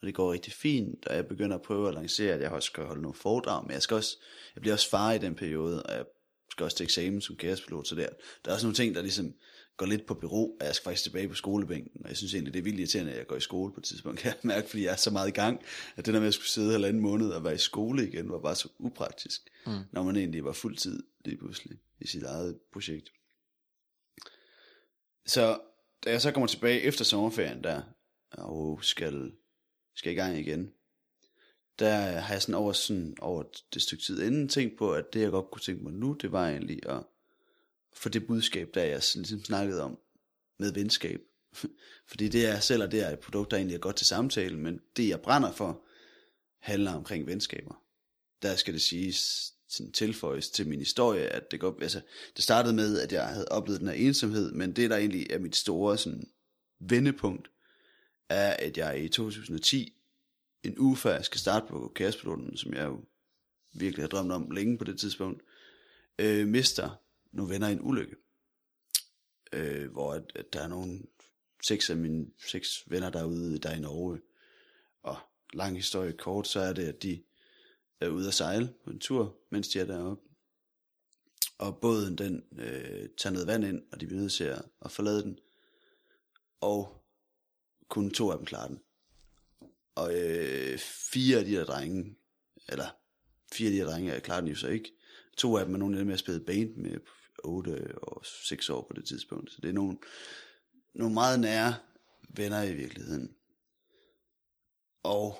og 0.00 0.06
det 0.06 0.14
går 0.14 0.32
rigtig 0.32 0.52
fint, 0.52 1.06
og 1.06 1.16
jeg 1.16 1.26
begynder 1.26 1.56
at 1.56 1.62
prøve 1.62 1.88
at 1.88 1.94
lancere, 1.94 2.34
at 2.34 2.40
jeg 2.40 2.50
også 2.50 2.66
skal 2.66 2.84
holde 2.84 3.02
nogle 3.02 3.14
foredrag, 3.14 3.64
men 3.64 3.72
jeg, 3.72 3.82
skal 3.82 3.94
også, 3.94 4.18
jeg 4.54 4.60
bliver 4.60 4.74
også 4.74 4.90
far 4.90 5.12
i 5.12 5.18
den 5.18 5.34
periode, 5.34 5.82
og 5.82 5.94
jeg 5.94 6.04
skal 6.52 6.64
også 6.64 6.76
til 6.76 6.84
eksamen 6.84 7.20
som 7.20 7.36
kaospilot, 7.36 7.88
så 7.88 7.94
der, 7.94 8.06
der 8.44 8.50
er 8.50 8.54
også 8.54 8.66
nogle 8.66 8.76
ting, 8.76 8.94
der 8.94 9.02
ligesom 9.02 9.34
går 9.76 9.86
lidt 9.86 10.06
på 10.06 10.14
bureau, 10.14 10.56
og 10.60 10.66
jeg 10.66 10.74
skal 10.74 10.84
faktisk 10.84 11.02
tilbage 11.02 11.28
på 11.28 11.34
skolebænken, 11.34 12.00
og 12.04 12.08
jeg 12.08 12.16
synes 12.16 12.34
egentlig, 12.34 12.54
det 12.54 12.58
er 12.58 12.64
vildt 12.64 12.78
irriterende, 12.78 13.12
at 13.12 13.18
jeg 13.18 13.26
går 13.26 13.36
i 13.36 13.40
skole 13.40 13.72
på 13.72 13.80
et 13.80 13.84
tidspunkt, 13.84 14.18
kan 14.20 14.28
jeg 14.28 14.38
mærke, 14.42 14.68
fordi 14.68 14.84
jeg 14.84 14.92
er 14.92 14.96
så 14.96 15.10
meget 15.10 15.28
i 15.28 15.32
gang, 15.32 15.60
at 15.96 16.06
det 16.06 16.14
der 16.14 16.20
med 16.20 16.28
at 16.28 16.34
skulle 16.34 16.48
sidde 16.48 16.72
halvanden 16.72 17.02
måned 17.02 17.30
og 17.30 17.44
være 17.44 17.54
i 17.54 17.58
skole 17.58 18.08
igen, 18.08 18.30
var 18.30 18.38
bare 18.38 18.54
så 18.54 18.68
upraktisk, 18.78 19.40
mm. 19.66 19.78
når 19.92 20.02
man 20.02 20.16
egentlig 20.16 20.44
var 20.44 20.52
fuld 20.52 20.76
tid 20.76 21.02
lige 21.24 21.36
pludselig 21.36 21.78
i 22.00 22.06
sit 22.06 22.22
eget 22.22 22.58
projekt. 22.72 23.12
Så 25.26 25.60
da 26.04 26.10
jeg 26.10 26.22
så 26.22 26.32
kommer 26.32 26.46
tilbage 26.46 26.80
efter 26.80 27.04
sommerferien 27.04 27.64
der, 27.64 27.82
og 28.30 28.78
skal, 28.82 29.32
skal 29.94 30.12
i 30.12 30.14
gang 30.14 30.38
igen, 30.38 30.72
der 31.78 31.94
har 31.96 32.34
jeg 32.34 32.42
sådan 32.42 32.54
over, 32.54 32.72
sådan 32.72 33.16
over 33.20 33.42
det 33.74 33.82
stykke 33.82 34.04
tid 34.04 34.22
inden 34.22 34.48
tænkt 34.48 34.78
på, 34.78 34.92
at 34.92 35.12
det 35.12 35.20
jeg 35.20 35.30
godt 35.30 35.50
kunne 35.50 35.62
tænke 35.62 35.84
mig 35.84 35.92
nu, 35.92 36.12
det 36.12 36.32
var 36.32 36.48
egentlig 36.48 36.88
at 36.88 37.02
få 37.92 38.08
det 38.08 38.26
budskab, 38.26 38.70
der 38.74 38.82
jeg 38.82 39.02
ligesom 39.14 39.44
snakkede 39.44 39.82
om 39.82 39.98
med 40.58 40.72
venskab. 40.72 41.20
Fordi 42.10 42.28
det 42.28 42.46
er 42.46 42.60
sælger, 42.60 42.86
det 42.86 43.06
er 43.06 43.10
et 43.10 43.18
produkt, 43.18 43.50
der 43.50 43.56
egentlig 43.56 43.74
er 43.74 43.80
godt 43.80 43.96
til 43.96 44.06
samtale, 44.06 44.58
men 44.58 44.80
det 44.96 45.08
jeg 45.08 45.20
brænder 45.20 45.52
for, 45.52 45.82
handler 46.58 46.92
omkring 46.92 47.26
venskaber. 47.26 47.82
Der 48.42 48.56
skal 48.56 48.74
det 48.74 48.82
siges, 48.82 49.52
sådan 49.68 49.92
tilføjes 49.92 50.50
til 50.50 50.68
min 50.68 50.78
historie, 50.78 51.22
at 51.22 51.50
det 51.50 51.60
går, 51.60 51.78
altså, 51.82 52.00
det 52.36 52.44
startede 52.44 52.74
med, 52.74 53.00
at 53.00 53.12
jeg 53.12 53.26
havde 53.26 53.48
oplevet 53.48 53.80
den 53.80 53.88
her 53.88 53.94
ensomhed, 53.94 54.52
men 54.52 54.72
det 54.72 54.90
der 54.90 54.96
egentlig 54.96 55.26
er 55.30 55.38
mit 55.38 55.56
store 55.56 55.98
sådan, 55.98 56.28
vendepunkt, 56.80 57.50
er, 58.28 58.56
at 58.58 58.78
jeg 58.78 59.04
i 59.04 59.08
2010 59.08 60.01
en 60.62 60.78
uge 60.78 60.96
før 60.96 61.14
jeg 61.14 61.24
skal 61.24 61.40
starte 61.40 61.66
på 61.66 61.92
kaospiloten, 61.94 62.56
som 62.56 62.74
jeg 62.74 62.84
jo 62.84 63.04
virkelig 63.72 64.02
har 64.02 64.08
drømt 64.08 64.32
om 64.32 64.50
længe 64.50 64.78
på 64.78 64.84
det 64.84 65.00
tidspunkt, 65.00 65.42
øh, 66.18 66.48
mister 66.48 66.90
nogle 67.32 67.52
venner 67.52 67.68
i 67.68 67.72
en 67.72 67.82
ulykke. 67.82 68.16
Øh, 69.52 69.92
hvor 69.92 70.12
at, 70.12 70.32
at 70.34 70.52
der 70.52 70.60
er 70.60 70.68
nogle 70.68 71.02
seks 71.62 71.90
af 71.90 71.96
mine 71.96 72.26
seks 72.48 72.84
venner 72.86 73.10
derude, 73.10 73.58
der 73.58 73.68
er 73.70 73.76
i 73.76 73.80
Norge. 73.80 74.20
Og 75.02 75.16
lang 75.52 75.76
historie 75.76 76.12
kort, 76.12 76.48
så 76.48 76.60
er 76.60 76.72
det, 76.72 76.88
at 76.88 77.02
de 77.02 77.22
er 78.00 78.08
ude 78.08 78.28
at 78.28 78.34
sejle 78.34 78.74
på 78.84 78.90
en 78.90 79.00
tur, 79.00 79.36
mens 79.50 79.68
de 79.68 79.80
er 79.80 79.84
deroppe. 79.84 80.22
Og 81.58 81.80
båden, 81.80 82.18
den 82.18 82.44
øh, 82.52 83.08
tager 83.18 83.32
noget 83.32 83.46
vand 83.46 83.64
ind, 83.64 83.82
og 83.92 84.00
de 84.00 84.06
bliver 84.06 84.20
nødt 84.20 84.32
til 84.32 84.44
at, 84.44 84.62
at 84.84 84.90
forlade 84.90 85.22
den. 85.22 85.38
Og 86.60 87.04
kun 87.88 88.10
to 88.10 88.30
af 88.30 88.38
dem 88.38 88.46
klarer 88.46 88.68
den. 88.68 88.80
Og 89.94 90.14
øh, 90.14 90.78
fire 91.12 91.38
af 91.38 91.44
de 91.44 91.52
der 91.52 91.64
drenge, 91.64 92.16
eller 92.68 92.86
fire 93.52 93.68
af 93.68 93.72
de 93.72 93.78
der 93.78 93.90
drenge, 93.90 94.12
jeg 94.12 94.22
klarer 94.22 94.40
den 94.40 94.50
jo 94.50 94.56
så 94.56 94.68
ikke. 94.68 94.92
To 95.36 95.56
af 95.56 95.64
dem 95.64 95.74
er 95.74 95.78
nogle 95.78 95.96
af 95.96 95.98
dem, 95.98 96.10
jeg 96.10 96.18
spillede 96.18 96.44
band 96.44 96.74
med 96.76 96.98
8 97.44 97.98
og 97.98 98.26
6 98.26 98.70
år 98.70 98.86
på 98.90 98.92
det 98.92 99.04
tidspunkt. 99.04 99.52
Så 99.52 99.58
det 99.62 99.68
er 99.68 99.72
nogle, 99.72 99.98
nogle 100.94 101.14
meget 101.14 101.40
nære 101.40 101.74
venner 102.28 102.62
i 102.62 102.74
virkeligheden. 102.74 103.34
Og 105.02 105.38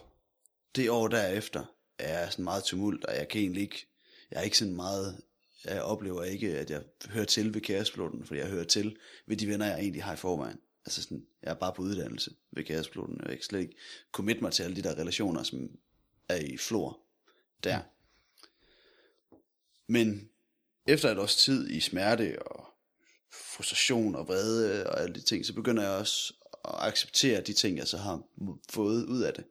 det 0.76 0.90
år 0.90 1.08
derefter 1.08 1.64
er 1.98 2.20
jeg 2.20 2.32
sådan 2.32 2.44
meget 2.44 2.64
tumult, 2.64 3.04
og 3.04 3.16
jeg 3.16 3.28
kan 3.28 3.40
egentlig 3.40 3.62
ikke, 3.62 3.86
jeg 4.30 4.38
er 4.38 4.42
ikke 4.42 4.58
sådan 4.58 4.76
meget, 4.76 5.22
jeg 5.64 5.82
oplever 5.82 6.22
ikke, 6.22 6.58
at 6.58 6.70
jeg 6.70 6.82
hører 7.10 7.24
til 7.24 7.54
ved 7.54 7.60
kæresploten, 7.60 8.26
fordi 8.26 8.40
jeg 8.40 8.48
hører 8.48 8.64
til 8.64 8.96
ved 9.26 9.36
de 9.36 9.48
venner, 9.48 9.66
jeg 9.66 9.80
egentlig 9.80 10.04
har 10.04 10.12
i 10.12 10.16
forvejen. 10.16 10.58
Altså 10.85 11.03
sådan, 11.03 11.27
jeg 11.42 11.51
er 11.51 11.55
bare 11.55 11.73
på 11.77 11.83
uddannelse 11.83 12.35
ved 12.51 12.64
kaospiloten, 12.64 13.21
og 13.21 13.29
jeg 13.29 13.37
kan 13.37 13.45
slet 13.45 13.61
ikke 13.61 13.77
commit 14.12 14.42
mig 14.42 14.53
til 14.53 14.62
alle 14.62 14.77
de 14.77 14.83
der 14.83 14.95
relationer, 14.99 15.42
som 15.42 15.71
er 16.29 16.37
i 16.37 16.57
flor 16.57 17.01
der. 17.64 17.81
Men 19.87 20.29
efter 20.87 21.11
et 21.11 21.18
års 21.18 21.37
tid 21.37 21.71
i 21.71 21.81
smerte 21.81 22.42
og 22.42 22.66
frustration 23.31 24.14
og 24.14 24.29
vrede 24.29 24.87
og 24.87 25.01
alle 25.01 25.14
de 25.14 25.21
ting, 25.21 25.47
så 25.47 25.55
begynder 25.55 25.83
jeg 25.83 25.92
også 25.92 26.35
at 26.64 26.75
acceptere 26.79 27.40
de 27.40 27.53
ting, 27.53 27.79
jeg 27.79 27.88
så 27.88 27.97
har 27.97 28.23
fået 28.71 29.05
ud 29.05 29.23
af 29.23 29.35
det. 29.35 29.45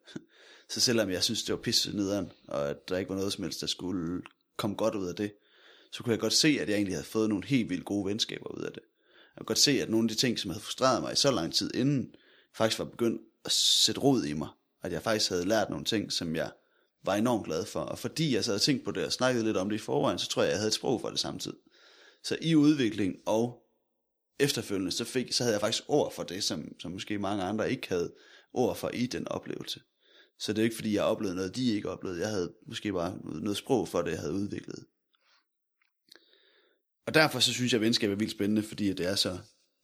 Så 0.69 0.79
selvom 0.79 1.09
jeg 1.09 1.23
synes, 1.23 1.43
det 1.43 1.55
var 1.55 1.61
pisse 1.61 1.95
nederen, 1.95 2.31
og 2.47 2.69
at 2.69 2.89
der 2.89 2.97
ikke 2.97 3.09
var 3.09 3.15
noget 3.15 3.33
som 3.33 3.43
helst, 3.43 3.61
der 3.61 3.67
skulle 3.67 4.21
komme 4.57 4.75
godt 4.75 4.95
ud 4.95 5.07
af 5.07 5.15
det, 5.15 5.33
så 5.91 6.03
kunne 6.03 6.11
jeg 6.11 6.19
godt 6.19 6.33
se, 6.33 6.47
at 6.47 6.69
jeg 6.69 6.75
egentlig 6.75 6.95
havde 6.95 7.05
fået 7.05 7.29
nogle 7.29 7.47
helt 7.47 7.69
vildt 7.69 7.85
gode 7.85 8.05
venskaber 8.05 8.51
ud 8.51 8.63
af 8.63 8.71
det. 8.71 8.83
Jeg 9.41 9.45
kunne 9.45 9.55
godt 9.55 9.59
se, 9.59 9.81
at 9.81 9.89
nogle 9.89 10.05
af 10.05 10.09
de 10.09 10.15
ting, 10.15 10.39
som 10.39 10.51
havde 10.51 10.63
frustreret 10.63 11.01
mig 11.01 11.13
i 11.13 11.15
så 11.15 11.31
lang 11.31 11.53
tid 11.53 11.75
inden, 11.75 12.15
faktisk 12.55 12.79
var 12.79 12.85
begyndt 12.85 13.21
at 13.45 13.51
sætte 13.51 14.01
rod 14.01 14.23
i 14.23 14.33
mig. 14.33 14.47
At 14.83 14.91
jeg 14.91 15.03
faktisk 15.03 15.29
havde 15.29 15.45
lært 15.45 15.69
nogle 15.69 15.85
ting, 15.85 16.11
som 16.11 16.35
jeg 16.35 16.51
var 17.03 17.15
enormt 17.15 17.45
glad 17.45 17.65
for. 17.65 17.79
Og 17.79 17.99
fordi 17.99 18.35
jeg 18.35 18.43
så 18.43 18.51
havde 18.51 18.63
tænkt 18.63 18.85
på 18.85 18.91
det 18.91 19.05
og 19.05 19.11
snakket 19.11 19.43
lidt 19.43 19.57
om 19.57 19.69
det 19.69 19.75
i 19.75 19.79
forvejen, 19.79 20.19
så 20.19 20.27
tror 20.27 20.41
jeg, 20.41 20.49
jeg 20.49 20.57
havde 20.57 20.67
et 20.67 20.73
sprog 20.73 21.01
for 21.01 21.09
det 21.09 21.19
samtidig. 21.19 21.57
Så 22.23 22.37
i 22.41 22.55
udvikling 22.55 23.15
og 23.25 23.63
efterfølgende, 24.39 24.91
så, 24.91 25.05
fik, 25.05 25.33
så 25.33 25.43
havde 25.43 25.53
jeg 25.53 25.61
faktisk 25.61 25.83
ord 25.87 26.13
for 26.13 26.23
det, 26.23 26.43
som, 26.43 26.79
som 26.79 26.91
måske 26.91 27.19
mange 27.19 27.43
andre 27.43 27.71
ikke 27.71 27.89
havde 27.89 28.13
ord 28.53 28.75
for 28.75 28.89
i 28.89 29.05
den 29.05 29.27
oplevelse. 29.27 29.81
Så 30.39 30.53
det 30.53 30.59
er 30.59 30.63
ikke 30.63 30.75
fordi, 30.75 30.95
jeg 30.95 31.03
oplevede 31.03 31.35
noget, 31.35 31.55
de 31.55 31.75
ikke 31.75 31.89
oplevede. 31.89 32.19
Jeg 32.19 32.29
havde 32.29 32.53
måske 32.67 32.93
bare 32.93 33.17
noget 33.23 33.57
sprog 33.57 33.87
for 33.87 34.01
det, 34.01 34.11
jeg 34.11 34.19
havde 34.19 34.33
udviklet. 34.33 34.85
Og 37.05 37.13
derfor 37.13 37.39
så 37.39 37.53
synes 37.53 37.73
jeg, 37.73 37.77
at 37.77 37.85
venskab 37.85 38.11
er 38.11 38.15
vildt 38.15 38.31
spændende, 38.31 38.63
fordi 38.63 38.93
det 38.93 39.07
er 39.07 39.15
så, 39.15 39.37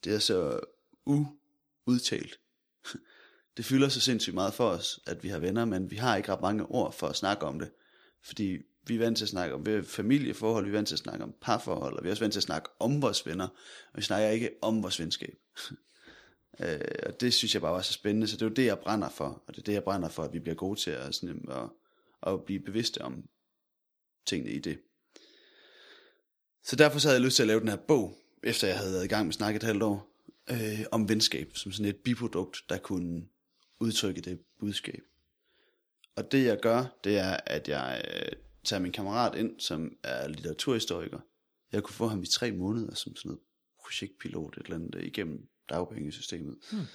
det 0.03 0.15
er 0.15 0.19
så 0.19 0.59
uudtalt. 1.05 2.39
Det 3.57 3.65
fylder 3.65 3.89
så 3.89 4.01
sindssygt 4.01 4.33
meget 4.33 4.53
for 4.53 4.69
os, 4.69 4.99
at 5.07 5.23
vi 5.23 5.29
har 5.29 5.39
venner, 5.39 5.65
men 5.65 5.91
vi 5.91 5.95
har 5.95 6.15
ikke 6.15 6.31
ret 6.31 6.41
mange 6.41 6.65
ord 6.65 6.93
for 6.93 7.07
at 7.07 7.15
snakke 7.15 7.45
om 7.45 7.59
det. 7.59 7.71
Fordi 8.23 8.57
vi 8.87 8.95
er 8.95 8.99
vant 8.99 9.17
til 9.17 9.25
at 9.25 9.29
snakke 9.29 9.55
om 9.55 9.83
familieforhold, 9.83 10.65
vi 10.65 10.69
er 10.69 10.73
vant 10.73 10.87
til 10.87 10.95
at 10.95 10.99
snakke 10.99 11.23
om 11.23 11.35
parforhold, 11.41 11.97
og 11.97 12.03
vi 12.03 12.09
er 12.09 12.11
også 12.11 12.23
vant 12.23 12.33
til 12.33 12.39
at 12.39 12.43
snakke 12.43 12.69
om 12.79 13.01
vores 13.01 13.25
venner, 13.25 13.47
og 13.93 13.97
vi 13.97 14.01
snakker 14.01 14.29
ikke 14.29 14.49
om 14.61 14.83
vores 14.83 14.99
venskab. 14.99 15.35
øh, 16.63 16.79
og 17.05 17.21
det 17.21 17.33
synes 17.33 17.53
jeg 17.53 17.61
bare 17.61 17.73
var 17.73 17.81
så 17.81 17.93
spændende, 17.93 18.27
så 18.27 18.35
det 18.35 18.41
er 18.41 18.49
jo 18.49 18.53
det, 18.53 18.65
jeg 18.65 18.79
brænder 18.79 19.09
for, 19.09 19.43
og 19.47 19.55
det 19.55 19.57
er 19.57 19.65
det, 19.65 19.73
jeg 19.73 19.83
brænder 19.83 20.09
for, 20.09 20.23
at 20.23 20.33
vi 20.33 20.39
bliver 20.39 20.55
gode 20.55 20.79
til 20.79 20.91
at, 20.91 21.15
sådan, 21.15 21.49
at, 21.49 21.69
at 22.33 22.45
blive 22.45 22.59
bevidste 22.59 23.01
om 23.01 23.23
tingene 24.25 24.51
i 24.51 24.59
det. 24.59 24.79
Så 26.67 26.75
derfor 26.75 26.99
så 26.99 27.07
havde 27.07 27.19
jeg 27.19 27.25
lyst 27.25 27.35
til 27.35 27.43
at 27.43 27.47
lave 27.47 27.59
den 27.59 27.67
her 27.67 27.75
bog, 27.75 28.17
efter 28.43 28.67
jeg 28.67 28.77
havde 28.77 28.93
været 28.93 29.05
i 29.05 29.07
gang 29.07 29.25
med 29.25 29.31
at 29.31 29.35
snakke 29.35 29.57
et 29.57 29.63
halvt 29.63 29.83
år, 29.83 30.09
øh, 30.49 30.85
om 30.91 31.09
venskab, 31.09 31.51
som 31.57 31.71
sådan 31.71 31.85
et 31.85 31.95
biprodukt, 31.95 32.57
der 32.69 32.77
kunne 32.77 33.27
udtrykke 33.79 34.21
det 34.21 34.39
budskab. 34.59 35.03
Og 36.15 36.31
det 36.31 36.45
jeg 36.45 36.59
gør, 36.61 36.97
det 37.03 37.17
er, 37.17 37.37
at 37.45 37.69
jeg 37.69 38.05
øh, 38.15 38.31
tager 38.63 38.79
min 38.79 38.91
kammerat 38.91 39.35
ind, 39.35 39.59
som 39.59 39.91
er 40.03 40.27
litteraturhistoriker. 40.27 41.19
Jeg 41.71 41.83
kunne 41.83 41.95
få 41.95 42.07
ham 42.07 42.23
i 42.23 42.27
tre 42.27 42.51
måneder 42.51 42.95
som 42.95 43.15
sådan 43.15 43.29
noget 43.29 43.41
projektpilot 43.81 44.57
et 44.57 44.63
eller 44.63 44.75
andet 44.75 45.03
igennem 45.03 45.47
dagpengesystemet. 45.69 46.57
Hmm. 46.71 46.85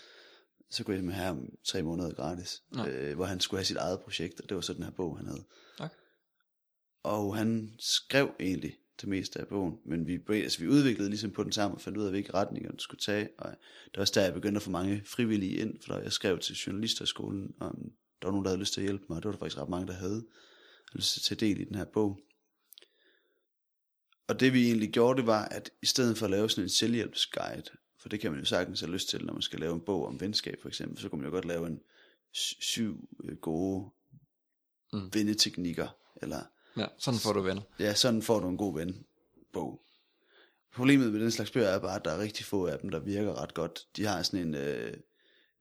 Så 0.70 0.85
kunne 0.85 0.96
jeg 0.96 1.04
med 1.04 1.14
ham 1.14 1.48
tre 1.64 1.82
måneder 1.82 2.14
gratis, 2.14 2.62
ja. 2.76 2.88
øh, 2.88 3.14
hvor 3.14 3.24
han 3.24 3.40
skulle 3.40 3.58
have 3.58 3.66
sit 3.66 3.76
eget 3.76 4.00
projekt, 4.00 4.40
og 4.40 4.48
det 4.48 4.54
var 4.54 4.61
så 4.61 4.74
den 4.74 4.82
her 4.82 4.90
bog, 4.90 5.16
han 5.16 5.26
havde. 5.26 5.44
Okay. 5.78 5.96
Og 7.02 7.37
han 7.37 7.74
skrev 7.78 8.30
egentlig 8.40 8.76
det 9.00 9.09
meste 9.09 9.40
af 9.40 9.48
bogen, 9.48 9.78
men 9.85 10.07
vi, 10.07 10.20
altså, 10.28 10.59
vi 10.59 10.68
udviklede 10.68 11.09
ligesom 11.09 11.31
på 11.31 11.44
den 11.44 11.52
samme 11.52 11.76
og 11.76 11.81
fandt 11.81 11.98
ud 11.98 12.05
af, 12.05 12.11
hvilke 12.11 12.35
retninger 12.35 12.70
den 12.70 12.78
skulle 12.78 13.00
tage, 13.00 13.28
og 13.38 13.50
det 13.85 13.96
var 13.96 14.00
også 14.00 14.12
der, 14.16 14.24
jeg 14.24 14.35
begyndte 14.35 14.59
at 14.59 14.62
få 14.62 14.70
mange 14.70 15.02
frivillige 15.07 15.57
ind, 15.57 15.74
for 15.87 15.98
jeg 15.98 16.12
skrev 16.12 16.38
til 16.38 16.57
journalisterskolen, 16.57 17.55
og 17.61 17.74
der 18.22 18.28
var 18.28 18.31
nogen, 18.31 18.44
der 18.44 18.50
havde 18.50 18.61
lyst 18.61 18.72
til 18.72 18.81
at 18.81 18.87
hjælpe 18.87 19.05
mig, 19.09 19.16
og 19.16 19.22
det 19.22 19.28
var 19.28 19.33
der 19.33 19.38
faktisk 19.38 19.59
ret 19.59 19.68
mange, 19.68 19.87
der 19.87 19.92
havde 19.92 20.26
lyst 20.92 21.12
til 21.12 21.20
at 21.20 21.38
tage 21.38 21.48
del 21.48 21.61
i 21.61 21.64
den 21.64 21.74
her 21.74 21.85
bog. 21.85 22.20
Og 24.28 24.40
det 24.40 24.52
vi 24.52 24.66
egentlig 24.66 24.90
gjorde, 24.92 25.16
det 25.16 25.26
var, 25.26 25.44
at 25.44 25.70
i 25.83 25.87
stedet 25.87 26.18
for 26.18 26.26
at 26.26 26.31
lave 26.31 26.50
sådan 26.50 26.64
en 26.64 26.68
selvhjælpsguide, 26.68 27.70
for 28.00 28.09
det 28.09 28.20
kan 28.20 28.31
man 28.31 28.40
jo 28.40 28.46
sagtens 28.46 28.81
have 28.81 28.92
lyst 28.92 29.09
til, 29.09 29.24
når 29.24 29.33
man 29.33 29.42
skal 29.42 29.61
lave 29.61 29.74
en 29.74 29.81
bog 29.81 30.07
om 30.07 30.20
venskab 30.20 30.59
for 30.62 30.68
eksempel, 30.68 30.98
så 30.98 31.09
kunne 31.09 31.18
man 31.18 31.26
jo 31.26 31.35
godt 31.35 31.44
lave 31.44 31.66
en 31.66 31.81
syv 32.33 33.09
øh, 33.24 33.37
gode 33.37 33.90
mm. 34.92 35.14
venneteknikker, 35.14 35.88
eller 36.22 36.42
Ja, 36.76 36.87
sådan 36.98 37.20
får 37.20 37.32
du 37.32 37.40
venner. 37.40 37.62
Ja, 37.78 37.94
sådan 37.94 38.22
får 38.22 38.40
du 38.40 38.48
en 38.48 38.56
god 38.56 38.74
ven 38.74 39.04
bog. 39.52 39.82
Problemet 40.74 41.12
med 41.12 41.20
den 41.20 41.30
slags 41.30 41.50
bøger 41.50 41.68
er 41.68 41.78
bare, 41.78 41.96
at 41.96 42.04
der 42.04 42.11
er 42.11 42.18
rigtig 42.18 42.46
få 42.46 42.66
af 42.66 42.78
dem, 42.78 42.90
der 42.90 42.98
virker 42.98 43.42
ret 43.42 43.54
godt. 43.54 43.87
De 43.96 44.06
har 44.06 44.22
sådan 44.22 44.46
en 44.46 44.54
øh, 44.54 44.94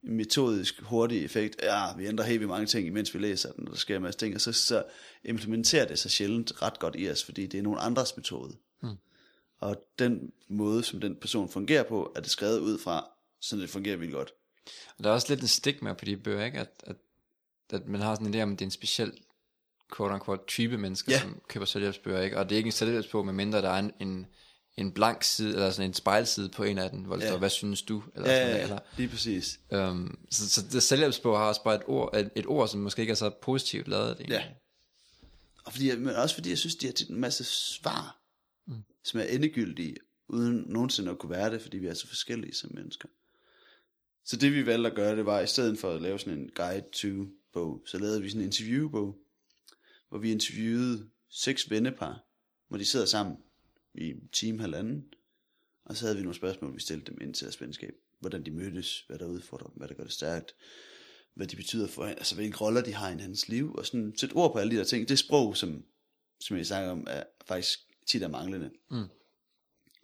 metodisk 0.03 0.81
hurtig 0.81 1.25
effekt. 1.25 1.61
Ja, 1.63 1.95
vi 1.97 2.05
ændrer 2.05 2.25
helt 2.25 2.39
vildt 2.39 2.49
mange 2.49 2.65
ting, 2.65 2.87
imens 2.87 3.13
vi 3.13 3.19
læser 3.19 3.51
den, 3.51 3.67
og 3.67 3.71
der 3.71 3.77
sker 3.77 3.95
en 3.95 4.01
masse 4.01 4.19
ting. 4.19 4.35
Og 4.35 4.41
så, 4.41 4.53
så 4.53 4.83
implementerer 5.23 5.85
det 5.85 5.99
sig 5.99 6.11
sjældent 6.11 6.61
ret 6.61 6.79
godt 6.79 6.95
i 6.97 7.09
os, 7.09 7.23
fordi 7.23 7.47
det 7.47 7.57
er 7.57 7.63
nogen 7.63 7.79
andres 7.81 8.17
metode. 8.17 8.57
Hmm. 8.79 8.95
Og 9.59 9.85
den 9.99 10.31
måde, 10.49 10.83
som 10.83 11.01
den 11.01 11.15
person 11.15 11.49
fungerer 11.49 11.83
på, 11.83 12.11
er 12.15 12.19
det 12.19 12.29
skrevet 12.29 12.59
ud 12.59 12.79
fra, 12.79 13.09
så 13.39 13.57
det 13.57 13.69
fungerer 13.69 13.97
vildt 13.97 14.13
godt. 14.13 14.33
Og 14.97 15.03
der 15.03 15.09
er 15.09 15.13
også 15.13 15.27
lidt 15.29 15.41
en 15.41 15.47
stigma 15.47 15.93
på 15.93 16.05
de 16.05 16.17
bøger, 16.17 16.45
ikke? 16.45 16.59
At, 16.59 16.83
at, 16.83 16.95
at 17.69 17.87
man 17.87 18.01
har 18.01 18.15
sådan 18.15 18.27
en 18.27 18.33
idé 18.35 18.43
om, 18.43 18.51
at 18.51 18.59
det 18.59 18.65
er 18.65 18.67
en 18.67 18.71
speciel 18.71 19.13
quote 19.97 20.13
unquote 20.13 20.43
type 20.47 20.77
mennesker, 20.77 21.11
yeah. 21.11 21.21
som 21.21 21.41
køber 21.47 21.65
selvhjælpsbøger, 21.65 22.21
ikke? 22.21 22.37
Og 22.37 22.49
det 22.49 22.55
er 22.55 22.57
ikke 22.57 22.67
en 22.67 22.71
selvhjælpsbog, 22.71 23.25
medmindre 23.25 23.61
der 23.61 23.69
er 23.69 23.79
en, 23.79 23.91
en, 23.99 24.25
en 24.77 24.91
blank 24.91 25.23
side, 25.23 25.53
eller 25.53 25.69
sådan 25.69 25.89
en 25.89 25.93
spejlside 25.93 26.49
på 26.49 26.63
en 26.63 26.77
af 26.77 26.89
den, 26.89 27.05
hvor 27.05 27.15
der 27.15 27.21
yeah. 27.21 27.31
står, 27.31 27.39
hvad 27.39 27.49
synes 27.49 27.81
du? 27.81 28.03
Eller 28.15 28.31
ja, 28.31 28.41
sådan 28.41 28.55
ja, 28.55 28.63
eller, 28.63 28.79
lige 28.97 29.09
præcis. 29.09 29.59
Um, 29.71 30.19
så, 30.31 30.49
så 30.49 30.61
det 30.71 30.83
selvhjælpsbog 30.83 31.37
har 31.37 31.45
også 31.45 31.63
bare 31.63 31.75
et 31.75 31.83
ord, 31.87 32.17
et, 32.17 32.29
et 32.35 32.45
ord, 32.47 32.67
som 32.67 32.79
måske 32.79 32.99
ikke 33.01 33.11
er 33.11 33.15
så 33.15 33.31
positivt 33.41 33.87
lavet. 33.87 34.17
Det, 34.17 34.29
ja. 34.29 34.43
Og 35.65 35.71
fordi, 35.71 35.95
men 35.95 36.15
også 36.15 36.35
fordi 36.35 36.49
jeg 36.49 36.57
synes, 36.57 36.75
de 36.75 36.85
har 36.85 36.93
tit 36.93 37.09
en 37.09 37.19
masse 37.19 37.43
svar, 37.43 38.21
mm. 38.67 38.83
som 39.03 39.19
er 39.19 39.23
endegyldige, 39.23 39.95
uden 40.29 40.63
nogensinde 40.67 41.11
at 41.11 41.19
kunne 41.19 41.29
være 41.29 41.51
det, 41.51 41.61
fordi 41.61 41.77
vi 41.77 41.87
er 41.87 41.93
så 41.93 42.07
forskellige 42.07 42.53
som 42.53 42.71
mennesker. 42.73 43.07
Så 44.25 44.35
det 44.35 44.53
vi 44.53 44.65
valgte 44.65 44.89
at 44.89 44.95
gøre, 44.95 45.15
det 45.15 45.25
var, 45.25 45.39
i 45.39 45.47
stedet 45.47 45.79
for 45.79 45.91
at 45.91 46.01
lave 46.01 46.19
sådan 46.19 46.39
en 46.39 46.49
guide 46.55 46.85
to 46.93 47.25
bog, 47.53 47.83
så 47.85 47.97
lavede 47.97 48.21
vi 48.21 48.29
sådan 48.29 48.41
en 48.41 48.45
interviewbog, 48.45 49.15
hvor 50.11 50.19
vi 50.19 50.31
interviewede 50.31 51.09
seks 51.29 51.69
vennepar, 51.69 52.25
hvor 52.67 52.77
de 52.77 52.85
sidder 52.85 53.05
sammen 53.05 53.37
i 53.93 54.09
en 54.09 54.27
time 54.31 54.59
halvanden, 54.59 55.13
og 55.85 55.97
så 55.97 56.05
havde 56.05 56.17
vi 56.17 56.23
nogle 56.23 56.35
spørgsmål, 56.35 56.75
vi 56.75 56.79
stillede 56.79 57.11
dem 57.11 57.21
ind 57.21 57.33
til 57.33 57.45
deres 57.45 57.61
venskab. 57.61 57.93
Hvordan 58.19 58.45
de 58.45 58.51
mødtes, 58.51 59.03
hvad 59.07 59.19
der 59.19 59.25
udfordrer 59.25 59.67
dem, 59.67 59.77
hvad 59.77 59.87
der 59.87 59.93
gør 59.93 60.03
det 60.03 60.13
stærkt, 60.13 60.55
hvad 61.33 61.47
de 61.47 61.55
betyder 61.55 61.87
for 61.87 62.05
altså 62.05 62.35
hvilke 62.35 62.57
roller 62.57 62.81
de 62.81 62.93
har 62.93 63.09
i 63.09 63.17
hans 63.17 63.49
liv, 63.49 63.73
og 63.73 63.85
sådan 63.85 64.13
sætte 64.17 64.33
ord 64.33 64.51
på 64.51 64.59
alle 64.59 64.71
de 64.71 64.77
der 64.77 64.83
ting. 64.83 65.09
Det 65.09 65.19
sprog, 65.19 65.57
som, 65.57 65.85
som 66.39 66.57
jeg 66.57 66.65
snakker 66.65 66.91
om, 66.91 67.07
er 67.09 67.23
faktisk 67.45 67.79
tit 68.07 68.23
er 68.23 68.27
manglende. 68.27 68.71
Mm. 68.91 69.07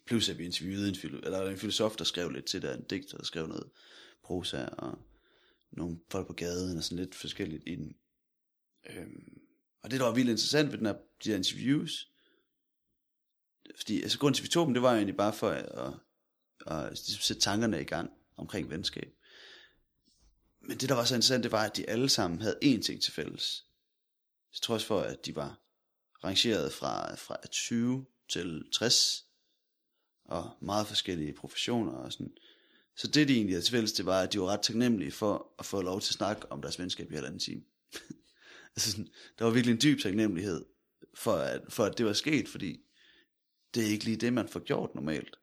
Plus 0.06 0.30
at 0.30 0.38
vi 0.38 0.46
interviewede 0.46 0.90
en, 0.90 0.96
filo- 0.96 1.22
eller 1.24 1.50
en 1.50 1.58
filosof, 1.58 1.96
der 1.96 2.04
skrev 2.04 2.30
lidt 2.30 2.46
til 2.46 2.62
det, 2.62 2.76
en 2.76 2.84
digter, 2.84 3.18
der 3.18 3.26
skrev 3.26 3.48
noget 3.48 3.70
prosa, 4.24 4.66
og 4.66 5.00
nogle 5.72 6.00
folk 6.10 6.28
på 6.28 6.34
gaden, 6.34 6.78
og 6.78 6.84
sådan 6.84 6.98
lidt 6.98 7.16
forskelligt 7.16 7.64
i 7.68 7.76
den. 7.76 7.96
Øhm, 8.90 9.47
og 9.88 9.92
det, 9.92 10.00
der 10.00 10.06
var 10.06 10.14
vildt 10.14 10.30
interessant 10.30 10.72
ved 10.72 10.78
den 10.78 10.86
her, 10.86 10.94
de 11.24 11.30
her 11.30 11.36
interviews, 11.36 12.08
fordi 13.78 14.02
altså 14.02 14.20
grunden 14.20 14.34
til, 14.34 14.42
at 14.42 14.44
vi 14.44 14.50
tog 14.50 14.66
dem, 14.66 14.74
det 14.74 14.84
var 14.84 14.92
jo 14.92 14.96
egentlig 14.96 15.18
bare 15.18 15.34
for 15.34 15.50
at, 15.50 15.66
at, 15.66 15.94
at, 16.68 16.92
at 16.92 16.98
sætte 16.98 17.42
tankerne 17.42 17.82
i 17.82 17.84
gang 17.84 18.12
omkring 18.38 18.70
venskab. 18.70 19.14
Men 20.62 20.78
det, 20.78 20.90
der 20.90 20.96
var 20.96 21.04
så 21.04 21.16
interessant, 21.16 21.44
det 21.44 21.52
var, 21.52 21.64
at 21.64 21.78
de 21.78 21.90
alle 21.90 22.10
sammen 22.10 22.42
havde 22.42 22.60
én 22.64 22.82
ting 22.82 23.02
til 23.02 23.14
fælles. 23.14 23.66
Så 24.52 24.62
trods 24.62 24.86
for, 24.86 25.00
at 25.00 25.26
de 25.26 25.36
var 25.36 25.60
rangeret 26.24 26.74
fra, 26.74 27.16
fra 27.16 27.38
20 27.52 28.06
til 28.30 28.64
60, 28.74 29.26
og 30.26 30.58
meget 30.62 30.88
forskellige 30.88 31.34
professioner 31.34 31.92
og 31.92 32.14
sådan. 32.14 32.34
Så 32.96 33.08
det, 33.08 33.28
de 33.28 33.34
egentlig 33.34 33.54
havde 33.54 33.66
til 33.66 33.72
fælles, 33.72 33.94
det 33.94 34.06
var, 34.06 34.22
at 34.22 34.34
de 34.34 34.40
var 34.40 34.48
ret 34.48 34.62
taknemmelige 34.62 35.12
for 35.12 35.54
at 35.60 35.66
få 35.66 35.82
lov 35.82 36.02
til 36.02 36.12
at 36.12 36.18
snakke 36.18 36.52
om 36.52 36.62
deres 36.62 36.80
venskab 36.80 37.12
i 37.12 37.16
halvanden 37.16 37.40
time 37.40 37.64
altså 38.78 38.92
sådan, 38.92 39.08
der 39.40 39.46
var 39.46 39.52
virkelig 39.52 39.74
en 39.74 39.82
dyb 39.82 40.00
taknemmelighed 40.00 40.66
for 41.14 41.34
at, 41.34 41.62
for 41.70 41.86
at 41.86 41.98
det 41.98 42.06
var 42.06 42.14
sket, 42.14 42.48
fordi 42.48 42.80
det 43.74 43.84
er 43.84 43.88
ikke 43.88 44.06
lige 44.06 44.18
det, 44.18 44.34
man 44.34 44.48
får 44.48 44.60
gjort 44.60 44.96
normalt. 44.96 45.36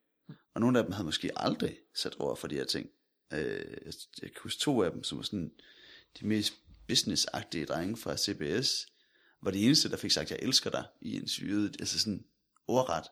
Og 0.54 0.60
nogle 0.60 0.78
af 0.78 0.84
dem 0.84 0.92
havde 0.92 1.04
måske 1.04 1.30
aldrig 1.36 1.78
sat 1.94 2.16
over 2.18 2.34
for 2.34 2.48
de 2.48 2.54
her 2.54 2.64
ting. 2.64 2.90
Øh, 3.32 3.76
jeg 4.22 4.30
kan 4.30 4.40
huske 4.42 4.60
to 4.60 4.82
af 4.82 4.90
dem, 4.90 5.04
som 5.04 5.18
var 5.18 5.24
sådan 5.24 5.52
de 6.20 6.26
mest 6.26 6.54
businessagtige 6.88 7.66
drenge 7.66 7.96
fra 7.96 8.16
CBS, 8.16 8.86
var 9.42 9.50
de 9.50 9.64
eneste, 9.64 9.90
der 9.90 9.96
fik 9.96 10.10
sagt, 10.10 10.30
jeg 10.30 10.38
elsker 10.42 10.70
dig 10.70 10.84
i 11.00 11.16
en 11.16 11.28
syge, 11.28 11.70
altså 11.78 11.98
sådan 11.98 12.24
ordret 12.66 13.04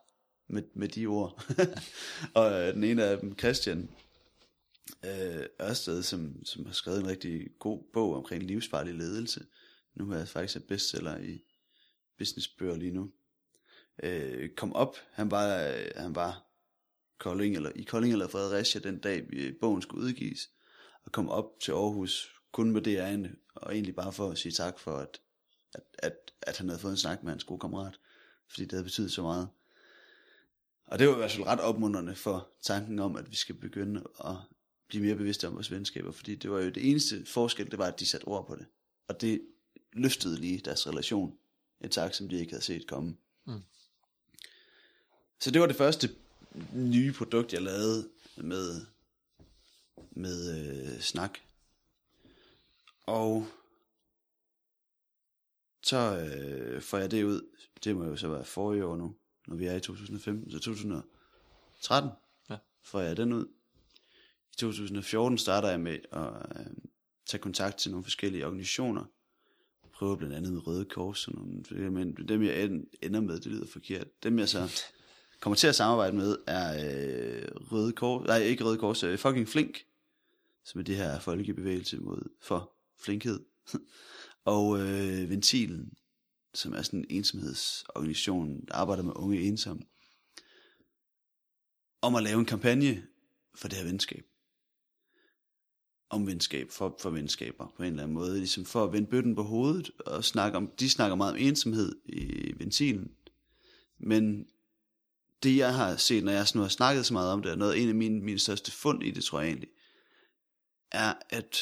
med, 0.49 0.63
med 0.75 0.89
de 0.89 1.07
ord. 1.07 1.45
og 2.35 2.53
øh, 2.53 2.75
den 2.75 2.85
ene 2.85 3.05
af 3.05 3.19
dem, 3.19 3.39
Christian 3.39 3.91
øh, 5.05 5.47
Ørsted, 5.63 6.03
som, 6.03 6.45
som 6.45 6.67
har 6.67 6.73
skrevet 6.73 7.01
en 7.01 7.07
rigtig 7.07 7.49
god 7.59 7.83
bog 7.93 8.17
omkring 8.17 8.43
livsfarlig 8.43 8.95
ledelse, 8.95 9.47
nu 9.95 10.11
er 10.11 10.19
jeg 10.19 10.29
faktisk 10.29 10.57
er 10.57 10.67
bestseller 10.69 11.19
i 11.19 11.45
businessbøger 12.19 12.77
lige 12.77 12.93
nu, 12.93 13.13
øh, 14.03 14.51
kom 14.51 14.73
op, 14.73 14.97
han 15.11 15.31
var, 15.31 15.69
øh, 15.69 15.91
han 15.97 16.15
var 16.15 16.47
Kolding, 17.19 17.57
eller, 17.57 17.73
i 17.75 17.83
Kolding 17.83 18.13
eller 18.13 18.29
Fredericia 18.29 18.81
den 18.81 18.99
dag, 18.99 19.27
bogen 19.61 19.83
skulle 19.83 20.05
udgives, 20.05 20.51
og 21.05 21.13
kom 21.13 21.29
op 21.29 21.61
til 21.61 21.73
Aarhus 21.73 22.43
kun 22.53 22.71
med 22.71 22.83
det 22.83 22.97
ærende, 22.97 23.37
og 23.55 23.75
egentlig 23.75 23.95
bare 23.95 24.13
for 24.13 24.31
at 24.31 24.39
sige 24.39 24.53
tak 24.53 24.79
for, 24.79 24.97
at, 24.97 25.21
at, 25.75 25.83
at, 25.99 26.33
at 26.43 26.59
han 26.59 26.69
havde 26.69 26.81
fået 26.81 26.93
en 26.93 26.97
snak 26.97 27.23
med 27.23 27.33
hans 27.33 27.45
gode 27.45 27.61
kammerat, 27.61 28.01
fordi 28.49 28.63
det 28.63 28.73
havde 28.73 28.85
betydet 28.85 29.13
så 29.13 29.23
meget. 29.23 29.49
Og 30.87 30.99
det 30.99 31.09
var 31.09 31.15
i 31.15 31.17
hvert 31.17 31.31
fald 31.31 31.47
ret 31.47 31.61
opmunderende 31.61 32.15
for 32.15 32.51
tanken 32.63 32.99
om, 32.99 33.17
at 33.17 33.31
vi 33.31 33.37
skal 33.37 33.55
begynde 33.55 34.03
at 34.25 34.37
blive 34.89 35.05
mere 35.05 35.17
bevidste 35.17 35.49
om 35.49 35.55
vores 35.55 35.71
venskaber, 35.71 36.13
fordi 36.13 36.35
det 36.35 36.51
var 36.51 36.61
jo 36.61 36.71
det 36.71 36.91
eneste 36.91 37.27
forskel, 37.27 37.71
det 37.71 37.79
var, 37.79 37.87
at 37.87 38.01
de 38.01 38.07
satte 38.07 38.25
ord 38.25 38.47
på 38.47 38.57
det. 38.57 38.67
Og 39.09 39.21
det 39.21 39.47
løftede 39.93 40.37
lige 40.41 40.59
deres 40.59 40.87
relation, 40.87 41.39
et 41.81 41.91
tak, 41.91 42.15
som 42.15 42.29
de 42.29 42.37
ikke 42.37 42.53
havde 42.53 42.65
set 42.65 42.87
komme. 42.87 43.17
Mm. 43.45 43.63
Så 45.41 45.51
det 45.51 45.61
var 45.61 45.67
det 45.67 45.77
første 45.77 46.17
nye 46.73 47.13
produkt, 47.13 47.53
jeg 47.53 47.63
lavede 47.63 48.09
med, 48.37 48.87
med 50.11 50.59
øh, 50.95 51.01
snak. 51.01 51.39
Og 53.07 53.47
så 55.83 55.97
øh, 56.19 56.83
får 56.83 56.99
jeg 56.99 57.11
det 57.11 57.25
ud. 57.25 57.49
Det 57.85 57.97
må 57.97 58.05
jo 58.05 58.17
så 58.17 58.29
være 58.29 58.45
forrige 58.45 58.85
år 58.85 58.97
nu, 58.97 59.17
når 59.47 59.57
vi 59.57 59.67
er 59.67 59.75
i 59.75 59.81
2015, 59.81 60.51
så 60.51 60.59
2013 60.59 62.11
Ja. 62.51 62.57
får 62.83 63.01
jeg 63.01 63.17
den 63.17 63.33
ud. 63.33 63.47
I 64.53 64.55
2014 64.57 65.39
starter 65.39 65.69
jeg 65.69 65.81
med 65.81 65.99
at 66.13 66.61
øh, 66.61 66.67
tage 67.27 67.41
kontakt 67.43 67.77
til 67.79 67.91
nogle 67.91 68.05
forskellige 68.05 68.47
organisationer. 68.47 69.05
Prøver 70.03 70.17
blandt 70.17 70.35
andet 70.35 70.53
med 70.53 70.67
Røde 70.67 70.85
Kors, 70.85 71.19
sådan 71.19 71.41
nogle, 71.41 71.91
men 71.91 72.15
dem 72.29 72.43
jeg 72.43 72.63
ender 73.03 73.21
med, 73.21 73.41
det 73.41 73.47
lyder 73.47 73.67
forkert. 73.67 74.23
Dem 74.23 74.39
jeg 74.39 74.49
så 74.49 74.85
kommer 75.41 75.57
til 75.57 75.67
at 75.67 75.75
samarbejde 75.75 76.17
med, 76.17 76.37
er 76.47 76.73
øh, 76.75 77.49
Røde 77.73 77.93
Kors, 77.93 78.27
nej 78.27 78.39
ikke 78.39 78.65
Røde 78.65 78.79
Kors, 78.79 79.03
øh, 79.03 79.19
fucking 79.19 79.49
Flink, 79.49 79.79
som 80.65 80.79
er 80.79 80.85
det 80.85 80.97
her 80.97 81.21
folkebevægelse 81.21 82.01
mod, 82.01 82.31
for 82.41 82.73
flinkhed. 83.05 83.41
og 84.45 84.81
øh, 84.81 85.31
Ventilen, 85.31 85.93
som 86.55 86.73
er 86.73 86.83
sådan 86.83 86.99
en 86.99 87.07
ensomhedsorganisation, 87.11 88.65
der 88.69 88.75
arbejder 88.75 89.03
med 89.03 89.13
unge 89.17 89.41
ensomme, 89.41 89.83
om 92.01 92.15
at 92.15 92.23
lave 92.23 92.39
en 92.39 92.47
kampagne 92.47 93.03
for 93.55 93.69
det 93.69 93.79
her 93.79 93.85
venskab. 93.85 94.25
Om 96.13 96.27
venskab, 96.27 96.71
for, 96.71 96.97
for 97.01 97.11
venskaber 97.11 97.73
på 97.77 97.83
en 97.83 97.89
eller 97.89 98.03
anden 98.03 98.15
måde, 98.15 98.39
ligesom 98.39 98.65
for 98.65 98.85
at 98.85 98.93
vende 98.93 99.11
bøtten 99.11 99.35
på 99.35 99.43
hovedet, 99.43 99.91
og 99.99 100.25
snakke 100.25 100.57
om, 100.57 100.71
de 100.81 100.91
snakker 100.91 101.17
meget 101.17 101.33
om 101.33 101.39
ensomhed 101.41 101.97
i 102.05 102.53
Ventilen, 102.59 103.13
men 103.99 104.47
det 105.43 105.57
jeg 105.57 105.75
har 105.75 105.97
set, 105.97 106.25
når 106.25 106.33
jeg 106.33 106.47
nu 106.55 106.61
har 106.61 106.69
snakket 106.69 107.07
så 107.07 107.13
meget 107.13 107.33
om 107.33 107.43
det, 107.43 107.53
og 107.53 107.59
noget 107.59 107.83
en 107.83 107.89
af 107.89 107.95
mine, 107.95 108.21
mine 108.21 108.39
største 108.39 108.73
fund 108.73 109.03
i 109.03 109.11
det, 109.11 109.25
tror 109.25 109.41
jeg 109.41 109.49
egentlig, 109.49 109.69
er, 110.91 111.15
at 111.31 111.57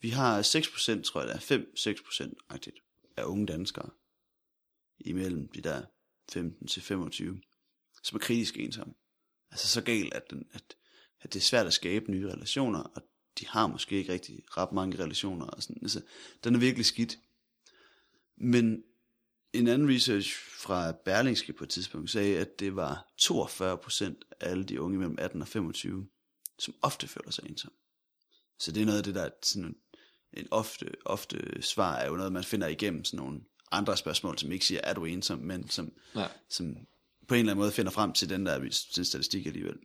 vi 0.00 0.08
har 0.08 0.42
6%, 0.42 1.02
tror 1.02 1.20
jeg 1.22 1.28
det 1.28 1.50
er, 1.50 1.92
5-6% 2.28 2.46
agtigt 2.48 2.76
af 3.16 3.24
unge 3.24 3.46
danskere 3.46 3.90
imellem 5.00 5.48
de 5.48 5.60
der 5.60 5.82
15 6.32 6.66
til 6.66 6.82
25, 6.82 7.40
som 8.02 8.16
er 8.16 8.20
kritisk 8.20 8.58
ensomme. 8.58 8.94
Altså 9.50 9.68
så 9.68 9.80
galt, 9.82 10.14
at, 10.14 10.30
den, 10.30 10.46
at, 10.52 10.76
at 11.20 11.32
det 11.32 11.40
er 11.40 11.44
svært 11.44 11.66
at 11.66 11.72
skabe 11.72 12.10
nye 12.10 12.28
relationer, 12.28 12.80
og 12.80 13.02
de 13.40 13.46
har 13.48 13.66
måske 13.66 13.96
ikke 13.96 14.12
rigtig 14.12 14.42
ret 14.56 14.72
mange 14.72 14.98
relationer. 14.98 15.46
Og 15.46 15.62
sådan. 15.62 15.78
Altså, 15.82 16.00
den 16.44 16.54
er 16.54 16.58
virkelig 16.58 16.86
skidt. 16.86 17.18
Men 18.36 18.82
en 19.52 19.68
anden 19.68 19.94
research 19.94 20.36
fra 20.58 20.92
Berlingske 20.92 21.52
på 21.52 21.64
et 21.64 21.70
tidspunkt 21.70 22.10
sagde, 22.10 22.38
at 22.38 22.60
det 22.60 22.76
var 22.76 23.06
42% 23.22 24.04
af 24.40 24.50
alle 24.50 24.64
de 24.64 24.80
unge 24.80 24.98
mellem 24.98 25.16
18 25.18 25.42
og 25.42 25.48
25, 25.48 26.06
som 26.58 26.74
ofte 26.82 27.08
føler 27.08 27.30
sig 27.30 27.44
ensomme. 27.48 27.76
Så 28.58 28.72
det 28.72 28.82
er 28.82 28.86
noget 28.86 28.98
af 28.98 29.04
det, 29.04 29.14
der 29.14 29.22
er 29.22 29.30
sådan 29.42 29.76
en 30.32 30.48
ofte, 30.50 30.90
ofte 31.04 31.62
svar, 31.62 31.96
er 31.96 32.08
jo 32.08 32.16
noget, 32.16 32.32
man 32.32 32.44
finder 32.44 32.66
igennem 32.66 33.04
sådan 33.04 33.18
nogle 33.18 33.40
andre 33.72 33.96
spørgsmål, 33.96 34.38
som 34.38 34.52
ikke 34.52 34.66
siger, 34.66 34.80
er 34.84 34.94
du 34.94 35.04
ensom, 35.04 35.38
men 35.38 35.68
som, 35.68 35.92
Ja. 36.14 36.26
som 36.48 36.76
på 37.28 37.34
en 37.34 37.38
eller 37.38 37.52
anden 37.52 37.60
måde 37.60 37.72
finder 37.72 37.90
frem 37.92 38.12
til 38.12 38.28
den 38.28 38.46
der 38.46 38.58
den 38.58 39.04
statistik 39.04 39.46
alligevel. 39.46 39.78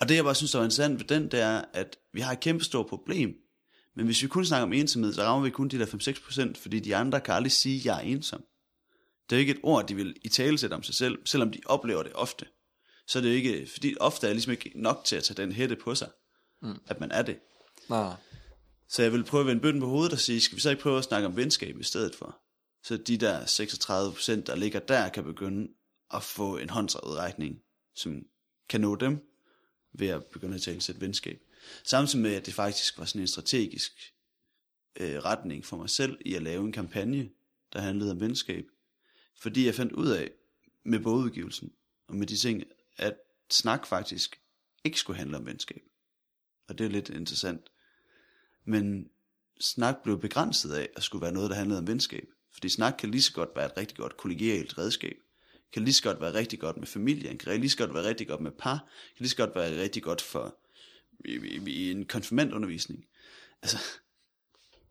Og 0.00 0.08
det 0.08 0.14
jeg 0.14 0.24
bare 0.24 0.34
synes, 0.34 0.50
der 0.52 0.58
var 0.58 0.64
interessant 0.64 0.98
ved 0.98 1.06
den, 1.06 1.30
det 1.30 1.40
er, 1.40 1.64
at 1.72 1.96
vi 2.12 2.20
har 2.20 2.32
et 2.32 2.40
kæmpe 2.40 2.64
stort 2.64 2.86
problem, 2.86 3.34
men 3.96 4.06
hvis 4.06 4.22
vi 4.22 4.28
kun 4.28 4.44
snakker 4.44 4.66
om 4.66 4.72
ensomhed, 4.72 5.12
så 5.12 5.22
rammer 5.22 5.44
vi 5.44 5.50
kun 5.50 5.68
de 5.68 5.78
der 5.78 5.86
5-6%, 6.56 6.62
fordi 6.62 6.80
de 6.80 6.96
andre 6.96 7.20
kan 7.20 7.34
aldrig 7.34 7.52
sige, 7.52 7.78
at 7.78 7.84
jeg 7.84 7.96
er 7.96 8.00
ensom. 8.00 8.44
Det 9.30 9.36
er 9.36 9.38
jo 9.38 9.40
ikke 9.40 9.52
et 9.52 9.60
ord, 9.62 9.88
de 9.88 9.94
vil 9.94 10.16
i 10.22 10.28
tale 10.28 10.58
sætte 10.58 10.74
om 10.74 10.82
sig 10.82 10.94
selv, 10.94 11.18
selvom 11.24 11.50
de 11.50 11.60
oplever 11.66 12.02
det 12.02 12.12
ofte. 12.14 12.46
Så 13.06 13.18
er 13.18 13.22
det 13.22 13.30
jo 13.30 13.34
ikke, 13.34 13.68
fordi 13.72 13.94
ofte 14.00 14.28
er 14.28 14.32
ligesom 14.32 14.52
ikke 14.52 14.72
nok 14.74 15.02
til 15.04 15.16
at 15.16 15.24
tage 15.24 15.42
den 15.42 15.52
hætte 15.52 15.76
på 15.76 15.94
sig, 15.94 16.08
mm. 16.62 16.78
at 16.86 17.00
man 17.00 17.10
er 17.10 17.22
det. 17.22 17.38
Nej, 17.88 18.02
nej. 18.02 18.14
Så 18.88 19.02
jeg 19.02 19.12
vil 19.12 19.24
prøve 19.24 19.40
at 19.40 19.46
vende 19.46 19.62
bøtten 19.62 19.82
på 19.82 19.88
hovedet 19.88 20.12
og 20.12 20.18
sige, 20.18 20.40
skal 20.40 20.56
vi 20.56 20.60
så 20.60 20.70
ikke 20.70 20.82
prøve 20.82 20.98
at 20.98 21.04
snakke 21.04 21.26
om 21.26 21.36
venskab 21.36 21.78
i 21.80 21.84
stedet 21.84 22.14
for? 22.14 22.38
Så 22.84 22.96
de 22.96 23.16
der 23.16 23.40
36%, 23.40 24.44
der 24.46 24.56
ligger 24.56 24.80
der, 24.80 25.08
kan 25.08 25.24
begynde 25.24 25.68
at 26.14 26.22
få 26.22 26.56
en 26.56 26.70
håndsredrækning, 26.70 27.56
som 27.94 28.22
kan 28.68 28.80
nå 28.80 28.94
dem, 28.94 29.29
ved 29.92 30.08
at 30.08 30.26
begynde 30.26 30.54
at 30.54 30.62
tale 30.62 30.76
et 30.76 31.00
venskab. 31.00 31.42
Samtidig 31.84 32.22
med, 32.22 32.34
at 32.34 32.46
det 32.46 32.54
faktisk 32.54 32.98
var 32.98 33.04
sådan 33.04 33.20
en 33.20 33.28
strategisk 33.28 34.14
øh, 35.00 35.18
retning 35.18 35.64
for 35.64 35.76
mig 35.76 35.90
selv, 35.90 36.18
i 36.20 36.34
at 36.34 36.42
lave 36.42 36.64
en 36.64 36.72
kampagne, 36.72 37.30
der 37.72 37.80
handlede 37.80 38.10
om 38.10 38.20
venskab. 38.20 38.64
Fordi 39.36 39.66
jeg 39.66 39.74
fandt 39.74 39.92
ud 39.92 40.08
af, 40.08 40.30
med 40.84 41.00
bogudgivelsen, 41.00 41.72
og 42.08 42.16
med 42.16 42.26
de 42.26 42.36
ting, 42.36 42.62
at 42.96 43.14
snak 43.50 43.86
faktisk 43.86 44.40
ikke 44.84 44.98
skulle 44.98 45.18
handle 45.18 45.36
om 45.36 45.46
venskab. 45.46 45.82
Og 46.68 46.78
det 46.78 46.84
er 46.84 46.90
lidt 46.90 47.08
interessant. 47.08 47.70
Men 48.64 49.10
snak 49.60 50.02
blev 50.02 50.20
begrænset 50.20 50.72
af 50.72 50.88
at 50.96 51.02
skulle 51.02 51.22
være 51.22 51.32
noget, 51.32 51.50
der 51.50 51.56
handlede 51.56 51.78
om 51.78 51.86
venskab. 51.86 52.28
Fordi 52.52 52.68
snak 52.68 52.94
kan 52.98 53.10
lige 53.10 53.22
så 53.22 53.32
godt 53.32 53.50
være 53.56 53.66
et 53.66 53.76
rigtig 53.76 53.96
godt 53.96 54.16
kollegialt 54.16 54.78
redskab. 54.78 55.16
Kan 55.72 55.84
lige 55.84 55.94
så 55.94 56.02
godt 56.02 56.20
være 56.20 56.34
rigtig 56.34 56.58
godt 56.58 56.76
med 56.76 56.86
familien. 56.86 57.38
Kan 57.38 57.60
lige 57.60 57.70
så 57.70 57.76
godt 57.76 57.94
være 57.94 58.04
rigtig 58.04 58.28
godt 58.28 58.40
med 58.40 58.50
par. 58.50 58.78
Kan 59.16 59.22
lige 59.24 59.30
så 59.30 59.36
godt 59.36 59.54
være 59.54 59.82
rigtig 59.82 60.02
godt 60.02 60.20
for 60.20 60.56
i, 61.24 61.32
i, 61.32 61.60
i 61.66 61.90
en 61.90 62.04
konfirmandundervisning. 62.04 63.04
Altså, 63.62 63.78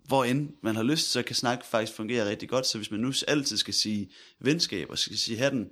hvor 0.04 0.24
end 0.24 0.50
man 0.62 0.76
har 0.76 0.84
lyst, 0.84 1.12
så 1.12 1.24
kan 1.24 1.36
snak 1.36 1.66
faktisk 1.66 1.94
fungere 1.94 2.30
rigtig 2.30 2.50
godt. 2.50 2.66
Så 2.66 2.78
hvis 2.78 2.92
man 2.92 3.00
nu 3.00 3.14
altid 3.28 3.58
skal 3.58 3.74
sige 3.74 4.10
venskab, 4.40 4.90
og 4.90 4.98
skal 4.98 5.18
sige 5.18 5.38
hatten, 5.38 5.70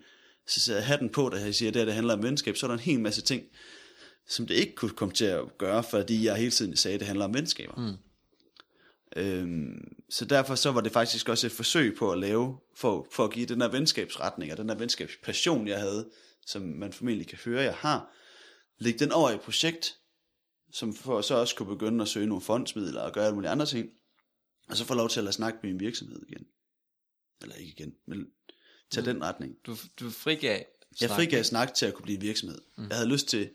så 0.47 0.59
sætter 0.59 0.81
hatten 0.81 1.09
på, 1.09 1.29
der 1.29 1.51
siger, 1.51 1.69
at 1.69 1.73
det, 1.73 1.79
her, 1.79 1.85
det 1.85 1.93
handler 1.93 2.13
om 2.13 2.23
venskab, 2.23 2.57
så 2.57 2.65
er 2.65 2.67
der 2.67 2.73
en 2.73 2.79
hel 2.79 2.99
masse 2.99 3.21
ting, 3.21 3.43
som 4.27 4.47
det 4.47 4.55
ikke 4.55 4.75
kunne 4.75 4.91
komme 4.91 5.13
til 5.13 5.25
at 5.25 5.57
gøre, 5.57 5.83
fordi 5.83 6.25
jeg 6.25 6.35
hele 6.35 6.51
tiden 6.51 6.75
sagde, 6.75 6.93
at 6.93 6.99
det 6.99 7.07
handler 7.07 7.25
om 7.25 7.33
venskaber. 7.33 7.75
Mm. 7.75 7.97
Øhm, 9.15 9.95
så 10.09 10.25
derfor 10.25 10.55
så 10.55 10.71
var 10.71 10.81
det 10.81 10.91
faktisk 10.91 11.29
også 11.29 11.47
et 11.47 11.53
forsøg 11.53 11.95
på 11.97 12.11
at 12.11 12.19
lave, 12.19 12.57
for, 12.75 13.07
for 13.11 13.23
at 13.23 13.31
give 13.31 13.45
den 13.45 13.59
der 13.59 13.67
venskabsretning, 13.67 14.51
og 14.51 14.57
den 14.57 14.69
der 14.69 14.75
venskabspassion, 14.75 15.67
jeg 15.67 15.79
havde, 15.79 16.09
som 16.45 16.61
man 16.61 16.93
formentlig 16.93 17.27
kan 17.27 17.37
høre, 17.45 17.63
jeg 17.63 17.75
har, 17.75 18.13
lægge 18.79 18.99
den 18.99 19.11
over 19.11 19.29
i 19.29 19.33
et 19.35 19.41
projekt, 19.41 19.97
som 20.71 20.93
for 20.93 21.21
så 21.21 21.35
også 21.35 21.55
kunne 21.55 21.75
begynde 21.75 22.01
at 22.01 22.07
søge 22.07 22.27
nogle 22.27 22.41
fondsmidler 22.41 23.01
og 23.01 23.13
gøre 23.13 23.25
alle 23.25 23.35
mulige 23.35 23.49
andre 23.49 23.65
ting, 23.65 23.89
og 24.69 24.77
så 24.77 24.85
få 24.85 24.93
lov 24.93 25.09
til 25.09 25.19
at 25.19 25.23
lade 25.23 25.35
snakke 25.35 25.59
med 25.63 25.71
min 25.71 25.79
virksomhed 25.79 26.21
igen. 26.29 26.45
Eller 27.41 27.55
ikke 27.55 27.71
igen, 27.71 27.93
men 28.07 28.27
tage 28.91 29.01
mm. 29.01 29.13
den 29.13 29.23
retning. 29.23 29.55
Du, 29.65 29.75
du 29.99 30.09
frigav 30.09 30.63
Jeg 31.01 31.09
frigav 31.09 31.43
snak 31.43 31.73
til 31.73 31.85
at 31.85 31.93
kunne 31.93 32.03
blive 32.03 32.15
en 32.15 32.21
virksomhed. 32.21 32.61
Mm. 32.77 32.87
Jeg 32.87 32.97
havde 32.97 33.09
lyst 33.09 33.27
til, 33.27 33.49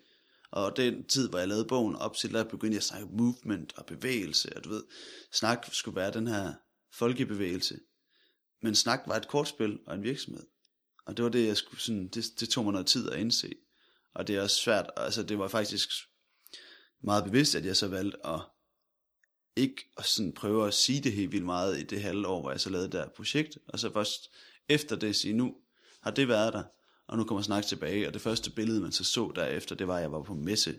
og 0.53 0.77
den 0.77 1.05
tid, 1.05 1.29
hvor 1.29 1.39
jeg 1.39 1.49
lavede 1.49 1.65
bogen 1.65 1.97
op 1.97 2.17
til, 2.17 2.33
der 2.33 2.45
begyndte 2.45 2.75
jeg 2.75 2.81
at 2.81 2.85
snakke 2.85 3.09
movement 3.11 3.73
og 3.77 3.87
bevægelse, 3.87 4.57
og 4.57 4.65
du 4.65 4.69
ved, 4.69 4.83
snak 5.33 5.67
skulle 5.73 5.97
være 5.97 6.13
den 6.13 6.27
her 6.27 6.55
folkebevægelse. 6.95 7.79
Men 8.63 8.75
snak 8.75 9.01
var 9.07 9.17
et 9.17 9.29
kortspil 9.29 9.79
og 9.87 9.95
en 9.95 10.03
virksomhed. 10.03 10.47
Og 11.07 11.17
det 11.17 11.23
var 11.23 11.29
det, 11.29 11.47
jeg 11.47 11.57
skulle 11.57 11.81
sådan, 11.81 12.09
det, 12.09 12.25
det 12.41 12.49
tog 12.49 12.65
mig 12.65 12.73
noget 12.73 12.87
tid 12.87 13.11
at 13.11 13.21
indse. 13.21 13.53
Og 14.15 14.27
det 14.27 14.37
er 14.37 14.43
også 14.43 14.57
svært, 14.57 14.91
altså 14.97 15.23
det 15.23 15.39
var 15.39 15.49
faktisk 15.49 15.89
meget 17.03 17.25
bevidst, 17.25 17.55
at 17.55 17.65
jeg 17.65 17.77
så 17.77 17.89
valgte 17.89 18.27
at 18.27 18.41
ikke 19.57 19.91
at 19.99 20.05
sådan 20.05 20.33
prøve 20.33 20.67
at 20.67 20.75
sige 20.75 21.01
det 21.01 21.13
helt 21.13 21.33
vildt 21.33 21.45
meget 21.45 21.81
i 21.81 21.83
det 21.83 22.03
halve 22.03 22.27
år, 22.27 22.41
hvor 22.41 22.51
jeg 22.51 22.61
så 22.61 22.71
lavede 22.71 22.87
det 22.87 22.93
der 22.93 23.09
projekt, 23.09 23.59
og 23.69 23.79
så 23.79 23.93
først 23.93 24.31
efter 24.69 24.97
det 24.97 25.17
sige, 25.17 25.35
nu 25.35 25.55
har 26.03 26.11
det 26.11 26.29
været 26.29 26.53
der, 26.53 26.65
og 27.13 27.19
nu 27.19 27.25
kommer 27.25 27.43
snak 27.43 27.65
tilbage, 27.67 28.07
og 28.07 28.15
det 28.15 28.23
første 28.23 28.51
billede, 28.51 28.81
man 28.81 28.93
så 28.93 29.05
så 29.05 29.33
derefter, 29.37 29.75
det 29.75 29.89
var, 29.89 29.97
at 29.97 30.03
jeg 30.03 30.13
var 30.13 30.23
på 30.23 30.35
messe 30.35 30.79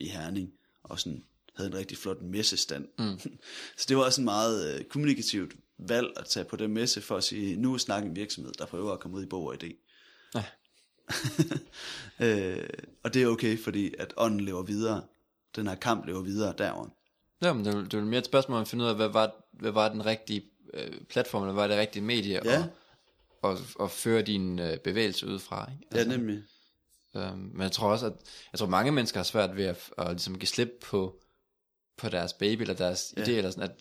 i 0.00 0.08
Herning, 0.08 0.52
og 0.82 1.00
sådan 1.00 1.24
havde 1.56 1.70
en 1.70 1.76
rigtig 1.76 1.98
flot 1.98 2.22
messestand. 2.22 2.88
Mm. 2.98 3.18
så 3.78 3.86
det 3.88 3.96
var 3.96 4.04
også 4.04 4.20
en 4.20 4.24
meget 4.24 4.78
øh, 4.78 4.84
kommunikativt 4.84 5.52
valg 5.78 6.12
at 6.16 6.26
tage 6.26 6.44
på 6.44 6.56
den 6.56 6.72
messe, 6.72 7.00
for 7.00 7.16
at 7.16 7.24
sige, 7.24 7.56
nu 7.56 7.74
er 7.74 7.78
snakken 7.78 8.10
en 8.10 8.16
virksomhed, 8.16 8.52
der 8.52 8.66
prøver 8.66 8.92
at 8.92 9.00
komme 9.00 9.16
ud 9.16 9.22
i 9.22 9.26
bog 9.26 9.44
og 9.46 9.56
idé. 9.62 9.72
Ja. 10.34 10.44
øh, 12.26 12.68
og 13.02 13.14
det 13.14 13.22
er 13.22 13.26
okay, 13.26 13.58
fordi 13.58 13.94
at 13.98 14.14
ånden 14.16 14.40
lever 14.40 14.62
videre. 14.62 15.02
Den 15.56 15.66
her 15.66 15.74
kamp 15.74 16.06
lever 16.06 16.22
videre 16.22 16.54
derovre. 16.58 16.90
Ja, 17.42 17.52
men 17.52 17.64
det 17.64 17.74
er, 17.74 17.78
det 17.82 17.94
er 17.94 18.04
mere 18.04 18.18
et 18.18 18.24
spørgsmål 18.24 18.56
om 18.56 18.62
at 18.62 18.68
finde 18.68 18.84
ud 18.84 18.88
af, 18.88 18.96
hvad 18.96 19.08
var, 19.08 19.34
hvad 19.52 19.70
var 19.70 19.88
den 19.88 20.06
rigtige 20.06 20.44
øh, 20.74 21.00
platform, 21.08 21.42
eller 21.42 21.52
hvad 21.52 21.62
var 21.62 21.68
det 21.68 21.78
rigtige 21.78 22.02
medie, 22.02 22.40
Ja. 22.44 22.58
og, 22.58 22.64
og, 23.42 23.58
og 23.76 23.90
føre 23.90 24.22
din 24.22 24.58
øh, 24.58 24.78
bevægelse 24.78 25.26
ud 25.26 25.38
fra. 25.38 25.70
Ikke? 25.72 25.98
Ja, 25.98 26.04
nemlig. 26.16 26.42
Øhm, 27.16 27.38
men 27.38 27.60
jeg 27.62 27.72
tror 27.72 27.90
også, 27.90 28.06
at 28.06 28.12
jeg 28.52 28.58
tror 28.58 28.66
mange 28.66 28.92
mennesker 28.92 29.18
har 29.18 29.24
svært 29.24 29.56
ved 29.56 29.64
at, 29.64 29.90
at 29.98 30.10
ligesom 30.10 30.38
give 30.38 30.46
slip 30.48 30.70
på, 30.82 31.20
på 31.96 32.08
deres 32.08 32.32
baby, 32.32 32.60
eller 32.60 32.74
deres 32.74 33.14
Ja. 33.16 33.22
idé, 33.22 33.30
eller 33.30 33.50
sådan, 33.50 33.70
at 33.70 33.76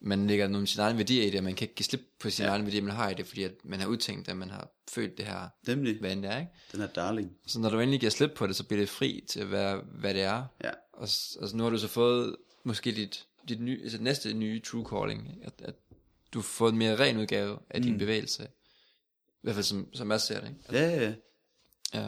man 0.00 0.26
lægger 0.26 0.48
nogle 0.48 0.66
sine 0.66 0.82
egne 0.82 0.98
værdier 0.98 1.22
i 1.26 1.30
det, 1.30 1.38
og 1.38 1.44
man 1.44 1.54
kan 1.54 1.64
ikke 1.64 1.74
give 1.74 1.84
slip 1.84 2.00
på 2.20 2.30
sine 2.30 2.46
Ja. 2.48 2.52
egne 2.52 2.64
værdier, 2.64 2.82
man 2.82 2.94
har 2.94 3.10
i 3.10 3.14
det, 3.14 3.26
fordi 3.26 3.42
at 3.42 3.52
man 3.64 3.80
har 3.80 3.86
udtænkt, 3.86 4.28
at 4.28 4.36
man 4.36 4.50
har 4.50 4.68
følt 4.90 5.18
det 5.18 5.26
her, 5.26 5.48
Nemlig, 5.66 5.96
hvad 6.00 6.12
end 6.12 6.22
det 6.22 6.30
er, 6.30 6.38
ikke? 6.38 6.52
den 6.72 6.80
her 6.80 6.86
darling. 6.86 7.36
Så 7.46 7.58
når 7.60 7.70
du 7.70 7.80
endelig 7.80 8.00
giver 8.00 8.10
slip 8.10 8.30
på 8.36 8.46
det, 8.46 8.56
så 8.56 8.64
bliver 8.64 8.80
det 8.80 8.88
fri 8.88 9.24
til 9.28 9.40
at 9.40 9.50
være, 9.50 9.82
hvad 9.94 10.14
det 10.14 10.22
er. 10.22 10.44
Ja, 10.64 10.70
Og 10.92 11.02
altså, 11.02 11.50
nu 11.54 11.62
har 11.62 11.70
du 11.70 11.78
så 11.78 11.88
fået 11.88 12.36
måske 12.64 12.92
dit, 12.92 13.26
dit 13.48 13.60
nye, 13.60 13.80
altså 13.82 14.02
næste 14.02 14.34
nye 14.34 14.60
true 14.60 14.86
calling, 14.90 15.38
at, 15.42 15.52
at 15.64 15.74
du 16.32 16.38
har 16.38 16.42
fået 16.44 16.72
en 16.72 16.78
mere 16.78 16.96
ren 16.98 17.16
udgave 17.18 17.58
af 17.70 17.80
mm. 17.80 17.86
din 17.86 17.98
bevægelse. 17.98 18.48
I 19.42 19.46
hvert 19.46 19.54
fald 19.54 19.64
som, 19.64 19.94
som 19.94 20.10
jeg 20.10 20.20
ser 20.20 20.40
det. 20.40 20.48
Ikke? 20.48 20.78
ja, 20.78 21.00
ja. 21.00 21.14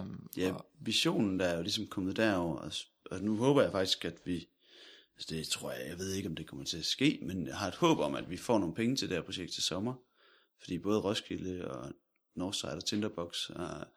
Um, 0.00 0.28
Ja, 0.36 0.52
og, 0.52 0.66
visionen 0.80 1.40
der 1.40 1.46
er 1.46 1.56
jo 1.56 1.62
ligesom 1.62 1.86
kommet 1.86 2.16
derover, 2.16 2.56
og, 2.56 2.72
og 3.10 3.20
nu 3.20 3.36
håber 3.36 3.62
jeg 3.62 3.72
faktisk, 3.72 4.04
at 4.04 4.20
vi, 4.24 4.48
altså 5.14 5.34
det 5.34 5.46
tror 5.46 5.72
jeg, 5.72 5.88
jeg 5.88 5.98
ved 5.98 6.12
ikke, 6.12 6.28
om 6.28 6.34
det 6.34 6.46
kommer 6.46 6.64
til 6.64 6.78
at 6.78 6.84
ske, 6.84 7.18
men 7.22 7.46
jeg 7.46 7.56
har 7.56 7.68
et 7.68 7.74
håb 7.74 7.98
om, 7.98 8.14
at 8.14 8.30
vi 8.30 8.36
får 8.36 8.58
nogle 8.58 8.74
penge 8.74 8.96
til 8.96 9.08
det 9.08 9.16
her 9.16 9.24
projekt 9.24 9.52
til 9.52 9.62
sommer, 9.62 9.94
fordi 10.58 10.78
både 10.78 11.00
Roskilde 11.00 11.70
og 11.70 11.92
Northside 12.34 12.72
og 12.72 12.84
Tinderbox 12.84 13.46
har 13.56 13.88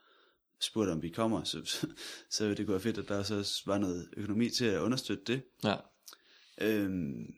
spurgt, 0.60 0.90
om 0.90 1.02
vi 1.02 1.10
kommer, 1.10 1.44
så, 1.44 1.66
så, 1.66 1.88
så 2.30 2.50
det 2.50 2.58
kunne 2.58 2.72
være 2.72 2.80
fedt, 2.80 2.98
at 2.98 3.08
der 3.08 3.24
så 3.24 3.62
var 3.66 3.78
noget 3.78 4.10
økonomi 4.18 4.50
til 4.50 4.66
at 4.66 4.82
understøtte 4.82 5.24
det. 5.34 5.42
ja. 5.64 5.76
Øhm, 6.62 7.34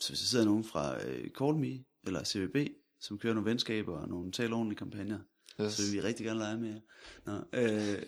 så 0.00 0.10
hvis 0.10 0.20
der 0.20 0.26
sidder 0.26 0.44
nogen 0.44 0.64
fra 0.64 1.04
øh, 1.06 1.30
Call 1.30 1.56
Me, 1.56 1.84
eller 2.06 2.24
CVB, 2.24 2.56
som 3.00 3.18
kører 3.18 3.34
nogle 3.34 3.50
venskaber 3.50 3.98
og 3.98 4.08
nogle 4.08 4.32
tale 4.32 4.54
ordentlige 4.54 4.78
kampagner, 4.78 5.18
Yes. 5.60 5.72
så 5.72 5.82
vil 5.82 5.92
vi 5.92 6.00
rigtig 6.00 6.26
gerne 6.26 6.38
lege 6.38 6.56
med 6.56 6.68
jer. 6.68 6.80
Nå, 7.26 7.44
øh, 7.52 8.02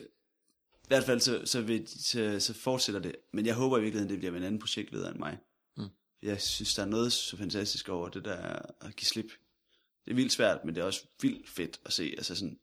I 0.84 0.88
hvert 0.88 1.04
fald 1.04 1.20
så, 1.20 1.42
så, 1.44 1.60
vil, 1.60 1.88
så, 1.88 2.36
så 2.40 2.54
fortsætter 2.54 3.00
det. 3.00 3.16
Men 3.32 3.46
jeg 3.46 3.54
håber 3.54 3.78
i 3.78 3.80
virkeligheden, 3.80 4.10
det 4.10 4.18
bliver 4.18 4.32
med 4.32 4.40
en 4.40 4.46
anden 4.46 4.60
projektleder 4.60 5.10
end 5.10 5.18
mig. 5.18 5.38
Mm. 5.76 5.88
Jeg 6.22 6.40
synes, 6.40 6.74
der 6.74 6.82
er 6.82 6.86
noget 6.86 7.12
så 7.12 7.36
fantastisk 7.36 7.88
over 7.88 8.08
det 8.08 8.24
der 8.24 8.36
at 8.80 8.96
give 8.96 9.06
slip. 9.06 9.30
Det 10.04 10.10
er 10.10 10.14
vildt 10.14 10.32
svært, 10.32 10.64
men 10.64 10.74
det 10.74 10.80
er 10.80 10.84
også 10.84 11.06
vildt 11.22 11.48
fedt 11.48 11.80
at 11.84 11.92
se. 11.92 12.14
Altså 12.16 12.34
sådan, 12.34 12.58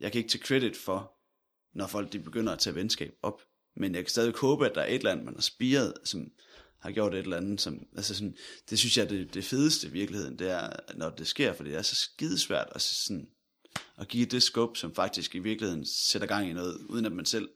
jeg 0.00 0.12
kan 0.12 0.18
ikke 0.18 0.30
tage 0.30 0.44
credit 0.44 0.76
for, 0.76 1.12
når 1.74 1.86
folk 1.86 2.12
de 2.12 2.18
begynder 2.18 2.52
at 2.52 2.58
tage 2.58 2.74
venskab 2.74 3.14
op. 3.22 3.42
Men 3.76 3.94
jeg 3.94 4.04
kan 4.04 4.10
stadig 4.10 4.34
håbe, 4.36 4.66
at 4.66 4.74
der 4.74 4.80
er 4.80 4.86
et 4.86 4.94
eller 4.94 5.10
andet, 5.10 5.24
man 5.24 5.34
har 5.34 5.42
spiret, 5.42 5.94
som 6.04 6.32
har 6.78 6.90
gjort 6.90 7.14
et 7.14 7.18
eller 7.18 7.36
andet, 7.36 7.60
som, 7.60 7.86
altså 7.96 8.14
sådan, 8.14 8.36
det 8.70 8.78
synes 8.78 8.98
jeg, 8.98 9.10
det, 9.10 9.34
det 9.34 9.44
fedeste 9.44 9.86
i 9.86 9.90
virkeligheden, 9.90 10.38
det 10.38 10.50
er, 10.50 10.70
når 10.94 11.10
det 11.10 11.26
sker, 11.26 11.52
for 11.52 11.64
det 11.64 11.74
er 11.74 11.82
så 11.82 11.94
skidesvært 11.94 12.68
at 12.74 12.80
sådan, 12.82 13.28
at 13.96 14.08
give 14.08 14.26
det 14.26 14.42
skub, 14.42 14.76
som 14.76 14.94
faktisk 14.94 15.34
i 15.34 15.38
virkeligheden 15.38 15.86
sætter 15.86 16.28
gang 16.28 16.48
i 16.48 16.52
noget, 16.52 16.76
uden 16.76 17.04
at 17.04 17.12
man 17.12 17.24
selv 17.26 17.48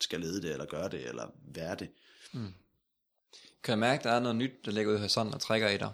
skal 0.00 0.20
lede 0.20 0.42
det, 0.42 0.52
eller 0.52 0.66
gøre 0.66 0.88
det, 0.88 1.08
eller 1.08 1.30
være 1.54 1.74
det. 1.74 1.90
Kan 3.62 3.72
jeg 3.72 3.78
mærke, 3.78 4.02
der 4.02 4.10
er 4.10 4.20
noget 4.20 4.36
nyt, 4.36 4.64
der 4.64 4.70
ligger 4.70 4.92
ud 4.92 4.96
i 4.96 5.00
horisonten 5.00 5.34
og 5.34 5.40
trækker 5.40 5.68
i 5.68 5.78
dig? 5.78 5.92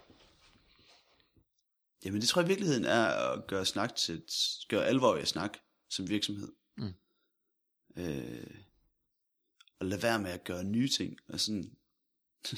Jamen 2.05 2.21
det 2.21 2.29
tror 2.29 2.41
jeg 2.41 2.49
i 2.49 2.51
virkeligheden 2.51 2.85
er 2.85 3.07
at 3.07 3.47
gøre 3.47 3.67
snak 3.67 3.95
til, 3.97 4.23
gøre 4.69 4.85
alvor 4.87 5.17
i 5.17 5.21
at 5.21 5.29
snak 5.29 5.59
som 5.91 6.09
virksomhed. 6.09 6.53
Mm. 6.77 6.95
Øh, 7.97 8.47
og 9.79 9.87
lade 9.87 10.03
være 10.03 10.19
med 10.19 10.31
at 10.31 10.45
gøre 10.45 10.65
nye 10.65 10.89
ting. 10.89 11.19
Og 11.29 11.41
sådan, 11.41 11.77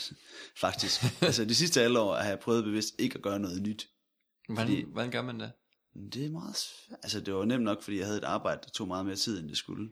faktisk. 0.64 1.00
altså 1.22 1.44
de 1.44 1.54
sidste 1.54 1.82
alle 1.82 1.98
år 2.00 2.14
har 2.16 2.28
jeg 2.28 2.38
prøvet 2.40 2.64
bevidst 2.64 2.94
ikke 2.98 3.14
at 3.14 3.22
gøre 3.22 3.38
noget 3.38 3.62
nyt. 3.62 3.88
Hvordan, 4.48 4.66
Fordi- 4.66 4.82
hvordan 4.92 5.10
gør 5.10 5.22
man 5.22 5.40
det? 5.40 5.52
Det 6.12 6.24
er 6.24 6.30
meget. 6.30 6.56
Altså, 7.02 7.20
det 7.20 7.34
var 7.34 7.44
nemt 7.44 7.64
nok, 7.64 7.82
fordi 7.82 7.96
jeg 7.98 8.06
havde 8.06 8.18
et 8.18 8.24
arbejde, 8.24 8.60
der 8.64 8.70
tog 8.70 8.88
meget 8.88 9.06
mere 9.06 9.16
tid, 9.16 9.38
end 9.40 9.48
det 9.48 9.56
skulle. 9.56 9.90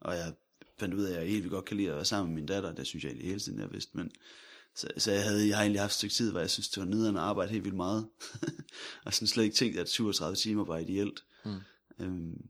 Og 0.00 0.16
jeg 0.16 0.34
fandt 0.78 0.94
ud 0.94 1.02
af, 1.04 1.12
at 1.14 1.20
jeg 1.20 1.28
helt 1.30 1.42
vildt 1.42 1.52
godt 1.52 1.64
kan 1.64 1.76
lide 1.76 1.88
at 1.88 1.94
være 1.96 2.04
sammen 2.04 2.34
med 2.34 2.40
min 2.42 2.46
datter. 2.46 2.72
Det 2.72 2.86
synes 2.86 3.04
jeg 3.04 3.10
egentlig 3.10 3.28
hele 3.28 3.40
tiden, 3.40 3.58
jeg 3.60 3.72
vidste. 3.72 3.96
Men, 3.96 4.10
så, 4.74 4.88
så 4.98 5.12
jeg, 5.12 5.22
havde, 5.24 5.48
jeg 5.48 5.56
har 5.56 5.62
egentlig 5.62 5.80
haft 5.80 5.90
et 5.92 5.96
stykke 5.96 6.14
tid, 6.14 6.30
hvor 6.30 6.40
jeg 6.40 6.50
synes, 6.50 6.68
det 6.68 6.80
var 6.80 6.88
nederen 6.88 7.16
at 7.16 7.22
arbejde 7.22 7.52
helt 7.52 7.64
vildt 7.64 7.76
meget. 7.76 8.08
og 9.04 9.14
sådan 9.14 9.28
slet 9.28 9.44
ikke 9.44 9.56
tænkt, 9.56 9.78
at 9.78 9.88
37 9.90 10.36
timer 10.36 10.64
var 10.64 10.78
ideelt. 10.78 11.24
Mm. 11.44 11.54
Øhm, 11.98 12.46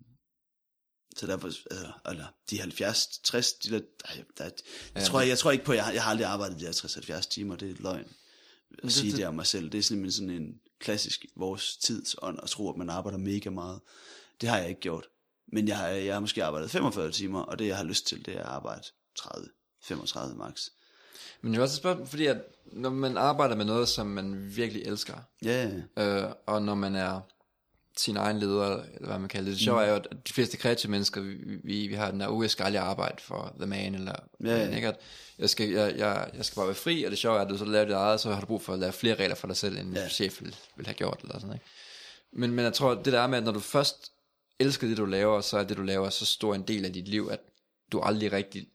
så 1.16 1.26
derfor, 1.26 1.46
altså, 1.70 1.92
eller 2.10 2.26
de 2.50 2.60
70, 2.60 3.20
60, 3.24 3.52
de 3.52 3.70
der, 3.70 3.78
der, 3.78 4.22
der 4.38 4.44
jeg, 4.44 4.52
Ja, 4.96 5.00
tror, 5.00 5.20
jeg, 5.20 5.28
jeg 5.28 5.38
tror 5.38 5.50
ikke 5.50 5.64
på, 5.64 5.72
jeg, 5.72 5.84
har- 5.84 5.92
jeg 5.92 6.02
har 6.02 6.10
aldrig 6.10 6.26
arbejdet 6.26 6.60
de 6.60 6.64
der 6.64 6.72
60-70 6.72 7.28
timer, 7.28 7.56
det 7.56 7.70
er 7.70 7.74
løgn 7.82 8.04
at 8.70 8.82
det- 8.82 8.92
sige 8.92 9.10
det- 9.10 9.18
det 9.18 9.26
om 9.26 9.34
mig 9.34 9.46
selv. 9.46 9.70
Det 9.70 9.78
er 9.78 9.82
simpelthen 9.82 10.12
sådan 10.12 10.42
en 10.42 10.60
klassisk 10.80 11.24
vores 11.36 11.76
tidsånd 11.76 12.38
at 12.42 12.48
tro, 12.48 12.70
at 12.70 12.76
man 12.76 12.90
arbejder 12.90 13.18
mega 13.18 13.50
meget. 13.50 13.80
Det 14.40 14.48
har 14.48 14.58
jeg 14.58 14.68
ikke 14.68 14.80
gjort. 14.80 15.08
Men 15.52 15.68
jeg 15.68 15.78
har, 15.78 15.86
jeg 15.86 16.14
har 16.14 16.20
måske 16.20 16.44
arbejdet 16.44 16.70
45 16.70 17.10
timer, 17.10 17.40
og 17.40 17.58
det 17.58 17.66
jeg 17.66 17.76
har 17.76 17.84
lyst 17.84 18.06
til, 18.06 18.26
det 18.26 18.34
er 18.34 18.40
at 18.40 18.46
arbejde 18.46 18.82
30, 19.18 19.48
35 19.82 20.36
max. 20.36 20.68
Men 21.40 21.52
det 21.52 21.58
er 21.58 21.62
også 21.62 21.74
et 21.74 21.78
spørgsmål, 21.78 22.06
fordi 22.06 22.26
at 22.26 22.42
når 22.72 22.90
man 22.90 23.16
arbejder 23.16 23.56
med 23.56 23.64
noget, 23.64 23.88
som 23.88 24.06
man 24.06 24.56
virkelig 24.56 24.82
elsker, 24.82 25.16
Ja, 25.42 25.70
øh, 25.98 26.32
og 26.46 26.62
når 26.62 26.74
man 26.74 26.94
er 26.94 27.20
sin 27.96 28.16
egen 28.16 28.38
leder, 28.38 28.82
eller 28.94 29.08
hvad 29.08 29.18
man 29.18 29.28
kalder 29.28 29.44
det. 29.44 29.52
Det 29.58 29.64
sjove 29.64 29.84
er 29.84 29.88
jo, 29.90 29.94
at 29.94 30.06
de 30.28 30.32
fleste 30.32 30.56
kreative 30.56 30.90
mennesker, 30.90 31.20
vi, 31.20 31.34
vi, 31.64 31.86
vi 31.86 31.94
har 31.94 32.10
den 32.10 32.20
der, 32.20 32.28
uge, 32.28 32.42
jeg 32.42 32.50
skal 32.50 32.64
aldrig 32.64 32.82
arbejde 32.82 33.22
for 33.22 33.54
The 33.58 33.66
Man, 33.66 33.94
eller 33.94 34.14
Ja, 34.44 34.56
ja. 34.56 34.74
ikke, 34.74 34.88
at 34.88 34.96
jeg 35.38 35.50
skal, 35.50 35.68
jeg, 35.70 35.94
jeg, 35.96 36.30
jeg 36.36 36.44
skal 36.44 36.56
bare 36.56 36.66
være 36.66 36.74
fri, 36.74 37.04
og 37.04 37.10
det 37.10 37.18
sjove 37.18 37.38
er, 37.38 37.42
at 37.42 37.48
du 37.48 37.58
så 37.58 37.64
laver 37.64 37.84
dit 37.84 37.94
eget, 37.94 38.20
så 38.20 38.32
har 38.32 38.40
du 38.40 38.46
brug 38.46 38.62
for 38.62 38.72
at 38.72 38.78
lave 38.78 38.92
flere 38.92 39.14
regler 39.14 39.34
for 39.36 39.46
dig 39.46 39.56
selv, 39.56 39.78
end 39.78 39.94
Ja. 39.94 40.00
ja. 40.00 40.08
chef 40.08 40.42
vil, 40.42 40.56
vil 40.76 40.86
have 40.86 40.94
gjort, 40.94 41.20
eller 41.22 41.38
sådan, 41.38 41.54
ikke? 41.54 41.66
Men, 42.32 42.50
men 42.52 42.64
jeg 42.64 42.72
tror, 42.72 42.94
det 42.94 43.12
der 43.12 43.20
er 43.20 43.26
med, 43.26 43.38
at 43.38 43.44
når 43.44 43.52
du 43.52 43.60
først 43.60 44.12
elsker 44.60 44.88
det, 44.88 44.96
du 44.96 45.04
laver, 45.04 45.40
så 45.40 45.58
er 45.58 45.64
det, 45.64 45.76
du 45.76 45.82
laver, 45.82 46.10
så 46.10 46.26
stor 46.26 46.54
en 46.54 46.62
del 46.62 46.84
af 46.84 46.92
dit 46.92 47.08
liv, 47.08 47.28
at 47.32 47.40
du 47.92 48.00
aldrig 48.00 48.32
rigtig 48.32 48.68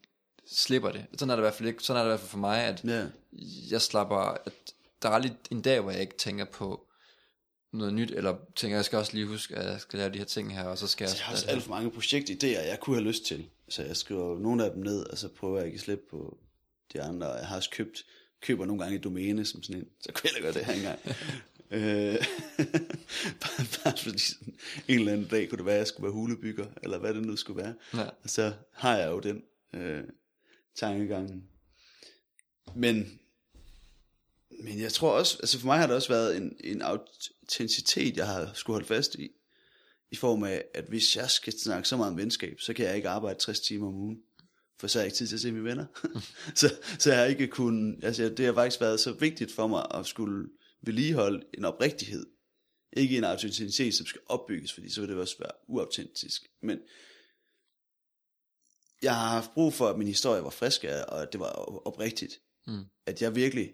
slipper 0.52 0.92
det. 0.92 1.06
Sådan 1.18 1.30
er 1.30 1.36
det 1.36 1.42
i 1.42 1.46
hvert 1.46 1.54
fald 1.54 1.70
ikke, 1.70 1.84
sådan 1.84 2.00
er 2.00 2.04
det 2.04 2.10
i 2.10 2.12
hvert 2.12 2.20
fald 2.20 2.30
for 2.30 2.38
mig, 2.38 2.64
at 2.64 2.82
ja. 2.84 3.06
jeg 3.72 3.82
slapper, 3.82 4.18
at 4.18 4.54
der 5.02 5.10
er 5.10 5.14
aldrig 5.14 5.34
en 5.52 5.62
dag, 5.62 5.80
hvor 5.82 5.92
jeg 5.92 6.02
ikke 6.02 6.18
tænker 6.18 6.46
på 6.46 6.88
noget 7.72 7.94
nyt, 7.94 8.12
eller 8.12 8.36
tænker, 8.56 8.78
jeg 8.78 8.86
skal 8.86 9.00
også 9.00 9.14
lige 9.14 9.26
huske, 9.26 9.56
at 9.56 9.72
jeg 9.72 9.82
skal 9.82 10.00
lave 10.00 10.14
de 10.14 10.18
her 10.18 10.26
ting 10.26 10.54
her, 10.54 10.64
og 10.64 10.78
så 10.78 10.88
skal 10.88 11.06
jeg... 11.06 11.16
Jeg 11.18 11.26
har 11.26 11.34
også 11.34 11.48
alt 11.48 11.64
for 11.64 11.70
mange 11.70 11.90
projektidéer, 11.90 12.68
jeg 12.68 12.78
kunne 12.82 12.96
have 12.96 13.08
lyst 13.08 13.26
til. 13.26 13.50
Så 13.70 13.84
jeg 13.84 13.98
skriver 13.98 14.40
nogle 14.40 14.66
af 14.66 14.72
dem 14.72 14.84
ned, 14.84 15.04
og 15.06 15.18
så 15.18 15.28
prøver 15.28 15.58
jeg 15.58 15.66
ikke 15.66 15.76
at 15.76 15.82
slippe 15.82 16.04
på 16.10 16.38
de 16.94 17.02
andre. 17.02 17.28
Jeg 17.28 17.48
har 17.48 17.56
også 17.56 17.70
købt, 17.70 18.06
køber 18.42 18.66
nogle 18.66 18.82
gange 18.82 18.98
et 18.98 19.04
domæne 19.04 19.46
som 19.46 19.64
sådan 19.64 19.82
en, 19.82 19.88
så 20.00 20.12
kunne 20.12 20.30
jeg 20.30 20.34
da 20.36 20.42
gøre 20.42 20.54
det 20.54 20.66
her 20.66 20.74
engang. 20.74 21.00
øh, 21.72 22.26
bare, 23.42 23.66
bare 23.84 23.98
fordi 23.98 24.20
sådan, 24.20 24.54
en 24.88 25.00
eller 25.00 25.14
anden 25.14 25.28
dag 25.28 25.50
kunne 25.50 25.58
det 25.58 25.66
være, 25.66 25.76
at 25.76 25.80
jeg 25.80 25.88
skulle 25.88 26.04
være 26.04 26.14
hulebygger, 26.14 26.66
eller 26.84 26.98
hvad 26.98 27.14
det 27.14 27.26
nu 27.26 27.36
skulle 27.36 27.64
være. 27.64 27.74
Ja. 27.94 28.10
Og 28.24 28.30
så 28.30 28.54
har 28.72 28.98
jeg 28.98 29.12
jo 29.12 29.20
den 29.20 29.44
øh, 29.74 30.04
tankegang. 30.76 31.44
Men, 32.76 33.20
men 34.64 34.80
jeg 34.80 34.94
tror 34.94 35.12
også, 35.12 35.38
altså 35.40 35.60
for 35.60 35.66
mig 35.66 35.80
har 35.80 35.88
det 35.88 35.96
også 35.96 36.10
været 36.10 36.38
en, 36.38 36.56
en 36.60 36.82
autenticitet, 37.52 38.18
jeg 38.18 38.28
har 38.28 38.52
skulle 38.54 38.76
holde 38.76 38.88
fast 38.88 39.16
i. 39.16 39.32
I 40.12 40.16
form 40.16 40.43
af, 40.43 40.66
at 40.74 40.86
hvis 40.86 41.18
jeg 41.18 41.30
skal 41.30 41.60
snakke 41.60 41.88
så 41.88 41.97
meget 41.97 42.12
om 42.12 42.18
venskab, 42.18 42.60
så 42.60 42.74
kan 42.74 42.86
jeg 42.86 42.95
ikke 42.95 43.10
arbejde 43.10 43.39
60 43.39 43.60
timer 43.60 43.88
om 43.88 43.95
ugen. 43.95 44.22
For 44.80 44.88
så 44.88 44.99
har 44.99 45.04
jeg 45.04 45.08
ikke 45.08 45.18
tid 45.18 45.28
til 45.28 45.36
at 45.36 45.41
se 45.41 45.52
mine 45.52 45.64
venner. 45.64 45.86
så, 46.60 46.76
så 46.99 47.10
jeg 47.10 47.20
har 47.20 47.26
ikke 47.26 47.47
kun, 47.47 47.99
altså 48.04 48.30
det 48.30 48.45
har 48.45 48.54
faktisk 48.54 48.82
været 48.82 48.99
så 48.99 49.12
vigtigt 49.12 49.52
for 49.52 49.68
mig 49.68 49.86
at 49.93 50.06
skulle 50.06 50.49
vedligeholde 50.82 51.45
en 51.54 51.66
oprigtighed. 51.66 52.26
Ikke 52.93 53.18
en 53.18 53.24
autenticitet, 53.24 53.93
som 53.93 54.06
skal 54.06 54.22
opbygges, 54.26 54.74
fordi 54.74 54.89
så 54.89 55.02
vil 55.02 55.10
det 55.10 55.18
også 55.18 55.36
være 55.39 55.52
uautentisk. 55.68 56.41
Men 56.62 56.80
jeg 59.02 59.16
har 59.16 59.30
haft 59.30 59.54
brug 59.54 59.74
for, 59.74 59.88
at 59.88 59.97
min 59.97 60.08
historie 60.08 60.43
var 60.43 60.49
frisk, 60.49 60.84
og 60.84 61.22
at 61.22 61.32
det 61.32 61.39
var 61.39 61.52
oprigtigt. 61.88 62.41
Mm. 62.68 62.84
At 63.06 63.22
jeg 63.22 63.36
virkelig 63.36 63.74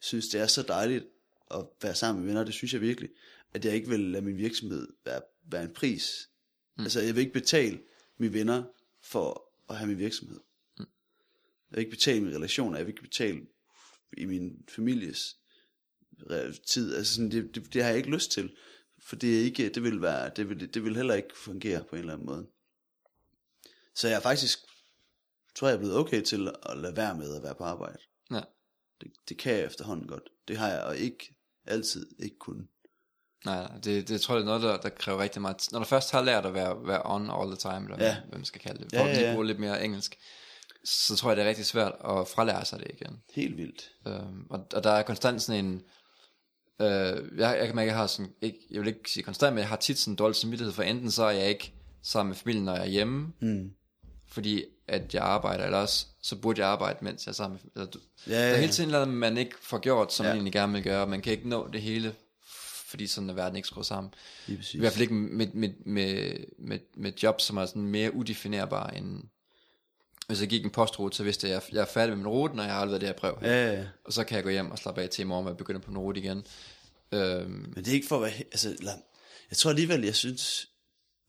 synes, 0.00 0.28
det 0.28 0.40
er 0.40 0.46
så 0.46 0.62
dejligt 0.62 1.04
at 1.50 1.66
være 1.82 1.94
sammen 1.94 2.24
med 2.24 2.28
venner, 2.28 2.44
det 2.44 2.54
synes 2.54 2.72
jeg 2.72 2.80
virkelig, 2.80 3.10
at 3.54 3.64
jeg 3.64 3.74
ikke 3.74 3.88
vil 3.88 4.00
lade 4.00 4.24
min 4.24 4.36
virksomhed 4.36 4.88
være, 5.04 5.20
være 5.42 5.62
en 5.62 5.72
pris. 5.72 6.30
Mm. 6.76 6.82
Altså, 6.82 7.00
jeg 7.00 7.14
vil 7.14 7.20
ikke 7.20 7.32
betale 7.32 7.80
mine 8.18 8.32
venner 8.32 8.64
for 9.02 9.52
at 9.68 9.76
have 9.76 9.88
min 9.88 9.98
virksomhed. 9.98 10.40
Mm. 10.78 10.86
Jeg 11.70 11.76
vil 11.76 11.78
ikke 11.78 11.90
betale 11.90 12.20
mine 12.20 12.36
relationer, 12.36 12.76
jeg 12.76 12.86
vil 12.86 12.92
ikke 12.92 13.02
betale 13.02 13.46
i 14.16 14.24
min 14.24 14.64
families 14.68 15.36
tid. 16.66 16.94
Altså, 16.94 17.14
sådan, 17.14 17.30
det, 17.30 17.54
det, 17.54 17.74
det 17.74 17.82
har 17.82 17.88
jeg 17.88 17.98
ikke 17.98 18.10
lyst 18.10 18.30
til. 18.30 18.56
For 18.98 19.16
det, 19.16 19.38
er 19.38 19.44
ikke, 19.44 19.68
det, 19.68 19.82
vil 19.82 20.02
være, 20.02 20.30
det, 20.36 20.48
vil, 20.48 20.74
det 20.74 20.84
vil 20.84 20.96
heller 20.96 21.14
ikke 21.14 21.36
fungere 21.36 21.84
på 21.84 21.96
en 21.96 22.00
eller 22.00 22.12
anden 22.12 22.26
måde. 22.26 22.46
Så 23.94 24.08
jeg 24.08 24.16
er 24.16 24.20
faktisk, 24.20 24.58
tror 25.54 25.68
jeg 25.68 25.74
er 25.74 25.78
blevet 25.78 25.96
okay 25.96 26.22
til 26.22 26.50
at 26.62 26.78
lade 26.78 26.96
være 26.96 27.16
med 27.16 27.36
at 27.36 27.42
være 27.42 27.54
på 27.54 27.64
arbejde. 27.64 27.98
Ja. 28.30 28.40
Det, 29.00 29.12
det 29.28 29.38
kan 29.38 29.52
jeg 29.52 29.64
efterhånden 29.64 30.08
godt. 30.08 30.28
Det 30.48 30.56
har 30.56 30.68
jeg 30.68 30.82
og 30.82 30.96
ikke 30.96 31.34
altid 31.68 32.06
ikke 32.18 32.36
kun. 32.38 32.68
Nej, 33.44 33.56
nej, 33.68 33.78
det, 33.84 34.08
det 34.08 34.20
tror 34.20 34.34
jeg 34.34 34.40
er 34.40 34.44
noget, 34.44 34.62
der, 34.62 34.76
der 34.76 34.88
kræver 34.88 35.18
rigtig 35.22 35.42
meget. 35.42 35.68
Når 35.72 35.78
du 35.78 35.84
først 35.84 36.10
har 36.12 36.22
lært 36.24 36.46
at 36.46 36.54
være, 36.54 36.86
være 36.86 37.02
on 37.04 37.30
all 37.30 37.48
the 37.50 37.56
time, 37.56 37.92
eller 37.92 38.04
Ja. 38.06 38.16
hvad 38.28 38.38
man 38.38 38.44
skal 38.44 38.60
kalde 38.60 38.84
det, 38.84 38.88
for 38.92 38.98
Ja, 39.06 39.06
ja, 39.06 39.20
ja, 39.20 39.28
ja. 39.28 39.32
bruge 39.34 39.46
lidt 39.46 39.58
mere 39.58 39.84
engelsk, 39.84 40.18
så 40.84 41.16
tror 41.16 41.30
jeg, 41.30 41.36
det 41.36 41.44
er 41.44 41.48
rigtig 41.48 41.66
svært 41.66 41.92
at 41.92 42.28
fralære 42.28 42.64
sig 42.64 42.78
det 42.78 42.86
igen. 42.90 43.22
Helt 43.34 43.56
vildt. 43.56 43.90
Øhm, 44.06 44.46
og, 44.50 44.66
og 44.74 44.84
der 44.84 44.90
er 44.90 45.02
konstant 45.02 45.42
sådan 45.42 45.64
en, 45.64 45.82
øh, 46.80 47.38
jeg, 47.38 47.56
jeg 47.58 47.66
kan 47.66 47.76
mærke, 47.76 47.88
jeg 47.90 47.96
har 47.98 48.06
sådan, 48.06 48.32
ikke, 48.42 48.58
jeg 48.70 48.80
vil 48.80 48.88
ikke 48.88 49.10
sige 49.10 49.22
konstant, 49.24 49.54
men 49.54 49.60
jeg 49.60 49.68
har 49.68 49.76
tit 49.76 49.98
sådan 49.98 50.12
en 50.12 50.16
dårlig 50.16 50.36
samvittighed, 50.36 50.72
for 50.74 50.82
enten 50.82 51.10
så 51.10 51.22
er 51.24 51.30
jeg 51.30 51.48
ikke 51.48 51.72
sammen 52.02 52.28
med 52.30 52.36
familien, 52.36 52.64
når 52.64 52.74
jeg 52.74 52.82
er 52.82 52.86
hjemme, 52.90 53.32
Mm. 53.40 53.70
fordi 54.28 54.64
at 54.88 55.14
jeg 55.14 55.22
arbejder, 55.22 55.64
eller 55.64 55.78
også, 55.78 56.06
så 56.22 56.36
burde 56.36 56.60
jeg 56.60 56.68
arbejde, 56.68 56.98
mens 57.04 57.26
jeg 57.26 57.30
er 57.30 57.34
sammen 57.34 57.60
med, 57.64 57.70
eller, 57.74 57.90
du, 57.90 57.98
Ja, 58.26 58.32
Der 58.32 58.38
er 58.38 58.50
ja, 58.50 58.60
hele 58.60 58.72
tiden 58.72 58.90
noget, 58.90 59.08
man 59.08 59.36
ikke 59.36 59.54
får 59.62 59.78
gjort, 59.78 60.12
som 60.12 60.24
Ja. 60.26 60.30
man 60.30 60.36
egentlig 60.36 60.52
gerne 60.52 60.72
vil 60.72 60.82
gøre. 60.82 61.06
Man 61.06 61.20
kan 61.22 61.32
ikke 61.32 61.48
nå 61.48 61.68
det 61.72 61.82
hele, 61.82 62.14
fordi 62.86 63.06
sådan 63.06 63.30
er 63.30 63.34
verden 63.34 63.56
ikke 63.56 63.68
skruet 63.68 63.86
sammen. 63.86 64.14
I 64.48 64.78
hvert 64.78 64.92
fald 64.92 65.02
ikke 65.02 65.14
med, 65.14 65.46
med, 65.54 65.70
med, 65.86 66.34
med, 66.58 66.78
med 66.96 67.12
job, 67.22 67.40
som 67.40 67.56
er 67.56 67.66
sådan 67.66 67.86
mere 67.86 68.14
udefinerbare 68.14 68.96
end... 68.96 69.22
Hvis 70.26 70.40
jeg 70.40 70.48
gik 70.48 70.64
en 70.64 70.70
postrute, 70.70 71.16
så 71.16 71.24
vidste 71.24 71.48
jeg, 71.48 71.56
at 71.56 71.62
jeg, 71.68 71.74
jeg 71.74 71.80
er 71.80 71.86
færdig 71.86 72.08
med 72.10 72.16
min 72.16 72.26
rute, 72.26 72.56
når 72.56 72.62
jeg 72.62 72.72
har 72.72 72.80
afleveret 72.80 73.00
det 73.00 73.08
her 73.08 73.16
brev. 73.16 73.38
Ja, 73.42 73.66
ja, 73.66 73.72
ja. 73.78 73.84
Og 74.04 74.12
så 74.12 74.24
kan 74.24 74.36
jeg 74.36 74.44
gå 74.44 74.50
hjem 74.50 74.70
og 74.70 74.78
slappe 74.78 75.02
af 75.02 75.08
til 75.08 75.22
i 75.22 75.24
morgen, 75.24 75.46
og 75.48 75.56
begynde 75.56 75.80
på 75.80 75.90
en 75.90 75.98
rute 75.98 76.20
igen. 76.20 76.44
Øhm, 77.12 77.50
Men 77.50 77.74
det 77.76 77.88
er 77.88 77.92
ikke 77.92 78.06
for 78.08 78.16
at 78.16 78.22
være... 78.22 78.32
Altså, 78.38 78.76
jeg 79.50 79.56
tror 79.56 79.70
alligevel, 79.70 80.02
jeg 80.04 80.14
synes... 80.14 80.68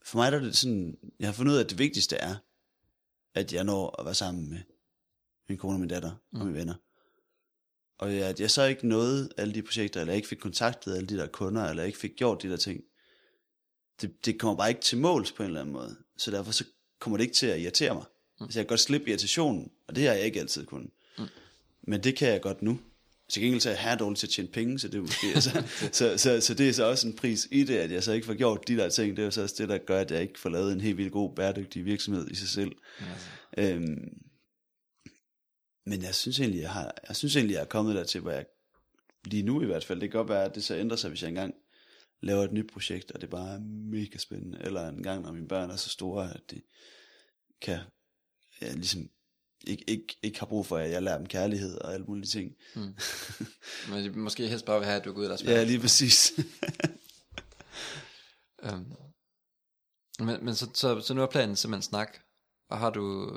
For 0.04 0.18
mig 0.18 0.32
der 0.32 0.38
er 0.38 0.42
det 0.42 0.56
sådan... 0.56 0.96
Jeg 1.20 1.28
har 1.28 1.32
fundet 1.32 1.52
ud 1.52 1.56
af, 1.58 1.64
at 1.64 1.70
det 1.70 1.78
vigtigste 1.78 2.16
er, 2.16 2.34
at 3.34 3.52
jeg 3.52 3.64
når 3.64 4.00
at 4.00 4.04
være 4.04 4.14
sammen 4.14 4.50
med 4.50 4.58
min 5.48 5.58
kone 5.58 5.74
og 5.74 5.80
min 5.80 5.88
datter 5.88 6.12
mm. 6.32 6.40
og 6.40 6.46
mine 6.46 6.58
venner. 6.58 6.74
Og 7.98 8.12
at 8.12 8.40
jeg 8.40 8.50
så 8.50 8.64
ikke 8.64 8.88
nåede 8.88 9.30
alle 9.36 9.54
de 9.54 9.62
projekter, 9.62 10.00
eller 10.00 10.12
jeg 10.12 10.16
ikke 10.16 10.28
fik 10.28 10.38
kontaktet 10.38 10.96
alle 10.96 11.06
de 11.06 11.16
der 11.16 11.26
kunder, 11.26 11.64
eller 11.64 11.82
jeg 11.82 11.86
ikke 11.86 11.98
fik 11.98 12.16
gjort 12.16 12.42
de 12.42 12.50
der 12.50 12.56
ting, 12.56 12.84
det, 14.00 14.26
det 14.26 14.38
kommer 14.38 14.56
bare 14.56 14.68
ikke 14.68 14.80
til 14.80 14.98
måls 14.98 15.32
på 15.32 15.42
en 15.42 15.46
eller 15.46 15.60
anden 15.60 15.72
måde. 15.72 15.96
Så 16.16 16.30
derfor 16.30 16.52
så 16.52 16.64
kommer 16.98 17.16
det 17.16 17.24
ikke 17.24 17.34
til 17.34 17.46
at 17.46 17.60
irritere 17.60 17.94
mig. 17.94 18.04
Mm. 18.38 18.44
Altså 18.44 18.58
jeg 18.58 18.66
kan 18.66 18.68
godt 18.68 18.80
slippe 18.80 19.08
irritationen, 19.08 19.70
og 19.88 19.96
det 19.96 20.06
har 20.06 20.14
jeg 20.14 20.24
ikke 20.24 20.40
altid 20.40 20.66
kunnet. 20.66 20.90
Mm. 21.18 21.24
Men 21.82 22.02
det 22.02 22.16
kan 22.16 22.28
jeg 22.28 22.42
godt 22.42 22.62
nu. 22.62 22.80
Til 23.30 23.42
gengæld 23.42 23.60
så 23.60 23.70
er 23.70 23.88
jeg 23.88 23.98
dårlig 23.98 24.18
til 24.18 24.26
at 24.26 24.30
tjene 24.30 24.48
penge, 24.48 24.78
så 24.78 24.88
det 24.88 24.98
er 24.98 25.02
måske, 25.02 25.26
altså, 25.34 25.50
så, 25.92 26.18
så, 26.18 26.40
så, 26.40 26.54
det 26.54 26.68
er 26.68 26.72
så 26.72 26.84
også 26.84 27.08
en 27.08 27.16
pris 27.16 27.48
i 27.50 27.64
det, 27.64 27.76
at 27.76 27.90
jeg 27.90 28.02
så 28.02 28.12
ikke 28.12 28.26
får 28.26 28.34
gjort 28.34 28.68
de 28.68 28.76
der 28.76 28.88
ting. 28.88 29.16
Det 29.16 29.22
er 29.22 29.26
jo 29.26 29.30
så 29.30 29.42
også 29.42 29.54
det, 29.58 29.68
der 29.68 29.78
gør, 29.78 30.00
at 30.00 30.10
jeg 30.10 30.22
ikke 30.22 30.40
får 30.40 30.50
lavet 30.50 30.72
en 30.72 30.80
helt 30.80 30.96
vildt 30.96 31.12
god, 31.12 31.34
bæredygtig 31.34 31.84
virksomhed 31.84 32.30
i 32.30 32.34
sig 32.34 32.48
selv. 32.48 32.72
ja. 33.56 33.74
Øhm, 33.74 34.20
men 35.86 36.02
jeg 36.02 36.14
synes 36.14 36.40
egentlig, 36.40 36.60
jeg 36.60 36.70
har, 36.70 36.94
jeg 37.08 37.16
synes 37.16 37.36
egentlig, 37.36 37.54
jeg 37.54 37.60
er 37.60 37.66
kommet 37.66 37.94
der 37.94 38.04
til, 38.04 38.20
hvor 38.20 38.30
jeg 38.30 38.46
lige 39.24 39.42
nu 39.42 39.62
i 39.62 39.66
hvert 39.66 39.84
fald, 39.84 40.00
det 40.00 40.10
kan 40.10 40.18
godt 40.18 40.28
være, 40.28 40.44
at 40.44 40.54
det 40.54 40.64
så 40.64 40.76
ændrer 40.76 40.96
sig, 40.96 41.08
hvis 41.08 41.22
jeg 41.22 41.28
engang 41.28 41.54
laver 42.22 42.44
et 42.44 42.52
nyt 42.52 42.70
projekt, 42.72 43.10
og 43.10 43.20
det 43.20 43.30
bare 43.30 43.54
er 43.54 43.60
mega 43.90 44.18
spændende, 44.18 44.58
eller 44.60 44.88
en 44.88 45.02
gang, 45.02 45.22
når 45.22 45.32
mine 45.32 45.48
børn 45.48 45.70
er 45.70 45.76
så 45.76 45.88
store, 45.88 46.34
at 46.34 46.40
de 46.50 46.62
kan, 47.60 47.78
ja, 48.62 48.72
ligesom, 48.72 49.10
ikke, 49.66 49.84
ikke, 49.86 50.16
ikke 50.22 50.38
har 50.38 50.46
brug 50.46 50.66
for, 50.66 50.76
at 50.78 50.90
jeg 50.90 51.02
lærer 51.02 51.18
dem 51.18 51.26
kærlighed 51.26 51.78
og 51.78 51.94
alle 51.94 52.06
mulige 52.06 52.26
ting. 52.26 52.56
Men 53.90 54.04
de 54.04 54.10
måske 54.10 54.48
helst 54.48 54.64
bare 54.64 54.78
vil 54.78 54.86
have, 54.86 54.98
at 54.98 55.04
du 55.04 55.12
går 55.12 55.20
ud 55.20 55.26
og 55.26 55.30
Ja, 55.30 55.36
spiller. 55.36 55.64
lige 55.64 55.80
præcis. 55.80 56.32
Øhm, 58.62 58.92
men, 60.18 60.44
men 60.44 60.54
så, 60.54 60.66
så, 60.74 61.00
så 61.00 61.14
nu 61.14 61.22
er 61.22 61.26
planen 61.26 61.56
simpelthen 61.56 61.82
snak. 61.82 62.18
Og 62.70 62.78
har 62.78 62.90
du, 62.90 63.30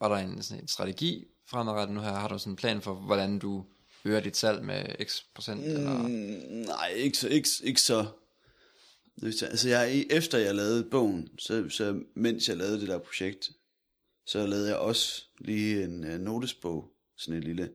var 0.00 0.08
der 0.08 0.16
en, 0.16 0.42
sådan 0.42 0.62
en 0.62 0.68
strategi 0.68 1.24
fremadrettet 1.50 1.94
nu 1.94 2.00
her? 2.00 2.12
Har 2.12 2.28
du 2.28 2.38
sådan 2.38 2.52
en 2.52 2.56
plan 2.56 2.82
for, 2.82 2.94
hvordan 2.94 3.38
du 3.38 3.64
øger 4.04 4.20
dit 4.20 4.36
salg 4.36 4.64
med 4.64 5.06
x 5.06 5.20
procent? 5.34 5.60
Mm. 5.60 5.66
Eller? 5.66 5.98
Mm, 6.02 6.66
nej, 6.66 6.88
ikke 6.88 7.18
så, 7.18 7.28
ikke, 7.28 7.48
ikke 7.62 7.80
så. 7.80 8.06
Altså 9.22 9.68
jeg, 9.68 10.06
efter 10.10 10.38
jeg 10.38 10.54
lavede 10.54 10.84
bogen, 10.90 11.28
så, 11.38 11.68
så 11.68 12.02
mens 12.16 12.48
jeg 12.48 12.56
lavede 12.56 12.80
det 12.80 12.88
der 12.88 12.98
projekt, 12.98 13.50
så 14.28 14.46
lavede 14.46 14.68
jeg 14.68 14.76
også 14.76 15.24
lige 15.38 15.84
en 15.84 16.04
uh, 16.04 16.20
notesbog, 16.20 16.92
sådan 17.16 17.36
en 17.36 17.44
lille, 17.44 17.70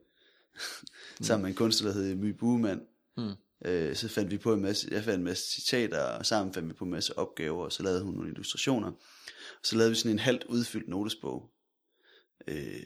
sammen 1.22 1.42
med 1.42 1.50
en 1.50 1.56
kunstner, 1.56 1.92
der 1.92 2.02
hed 2.02 2.16
My 2.16 2.30
Buemann. 2.30 2.82
Mm. 3.18 3.32
Øh, 3.66 3.96
så 3.96 4.08
fandt 4.08 4.32
vi 4.32 4.38
på 4.38 4.54
en 4.54 4.62
masse, 4.62 4.88
jeg 4.92 5.04
fandt 5.04 5.18
en 5.18 5.24
masse 5.24 5.52
citater, 5.52 6.02
og 6.02 6.26
sammen 6.26 6.54
fandt 6.54 6.70
vi 6.70 6.74
på 6.74 6.86
en 6.86 6.92
masse 6.92 7.18
opgaver, 7.18 7.64
og 7.64 7.72
så 7.72 7.84
lavede 7.84 8.04
hun 8.04 8.14
nogle 8.14 8.32
illustrationer. 8.32 8.88
Og 8.88 9.64
så 9.64 9.76
lavede 9.76 9.92
vi 9.92 9.96
sådan 9.96 10.12
en 10.12 10.20
halvt 10.20 10.44
udfyldt 10.44 10.88
notesbog. 10.88 11.52
Øh, 12.48 12.86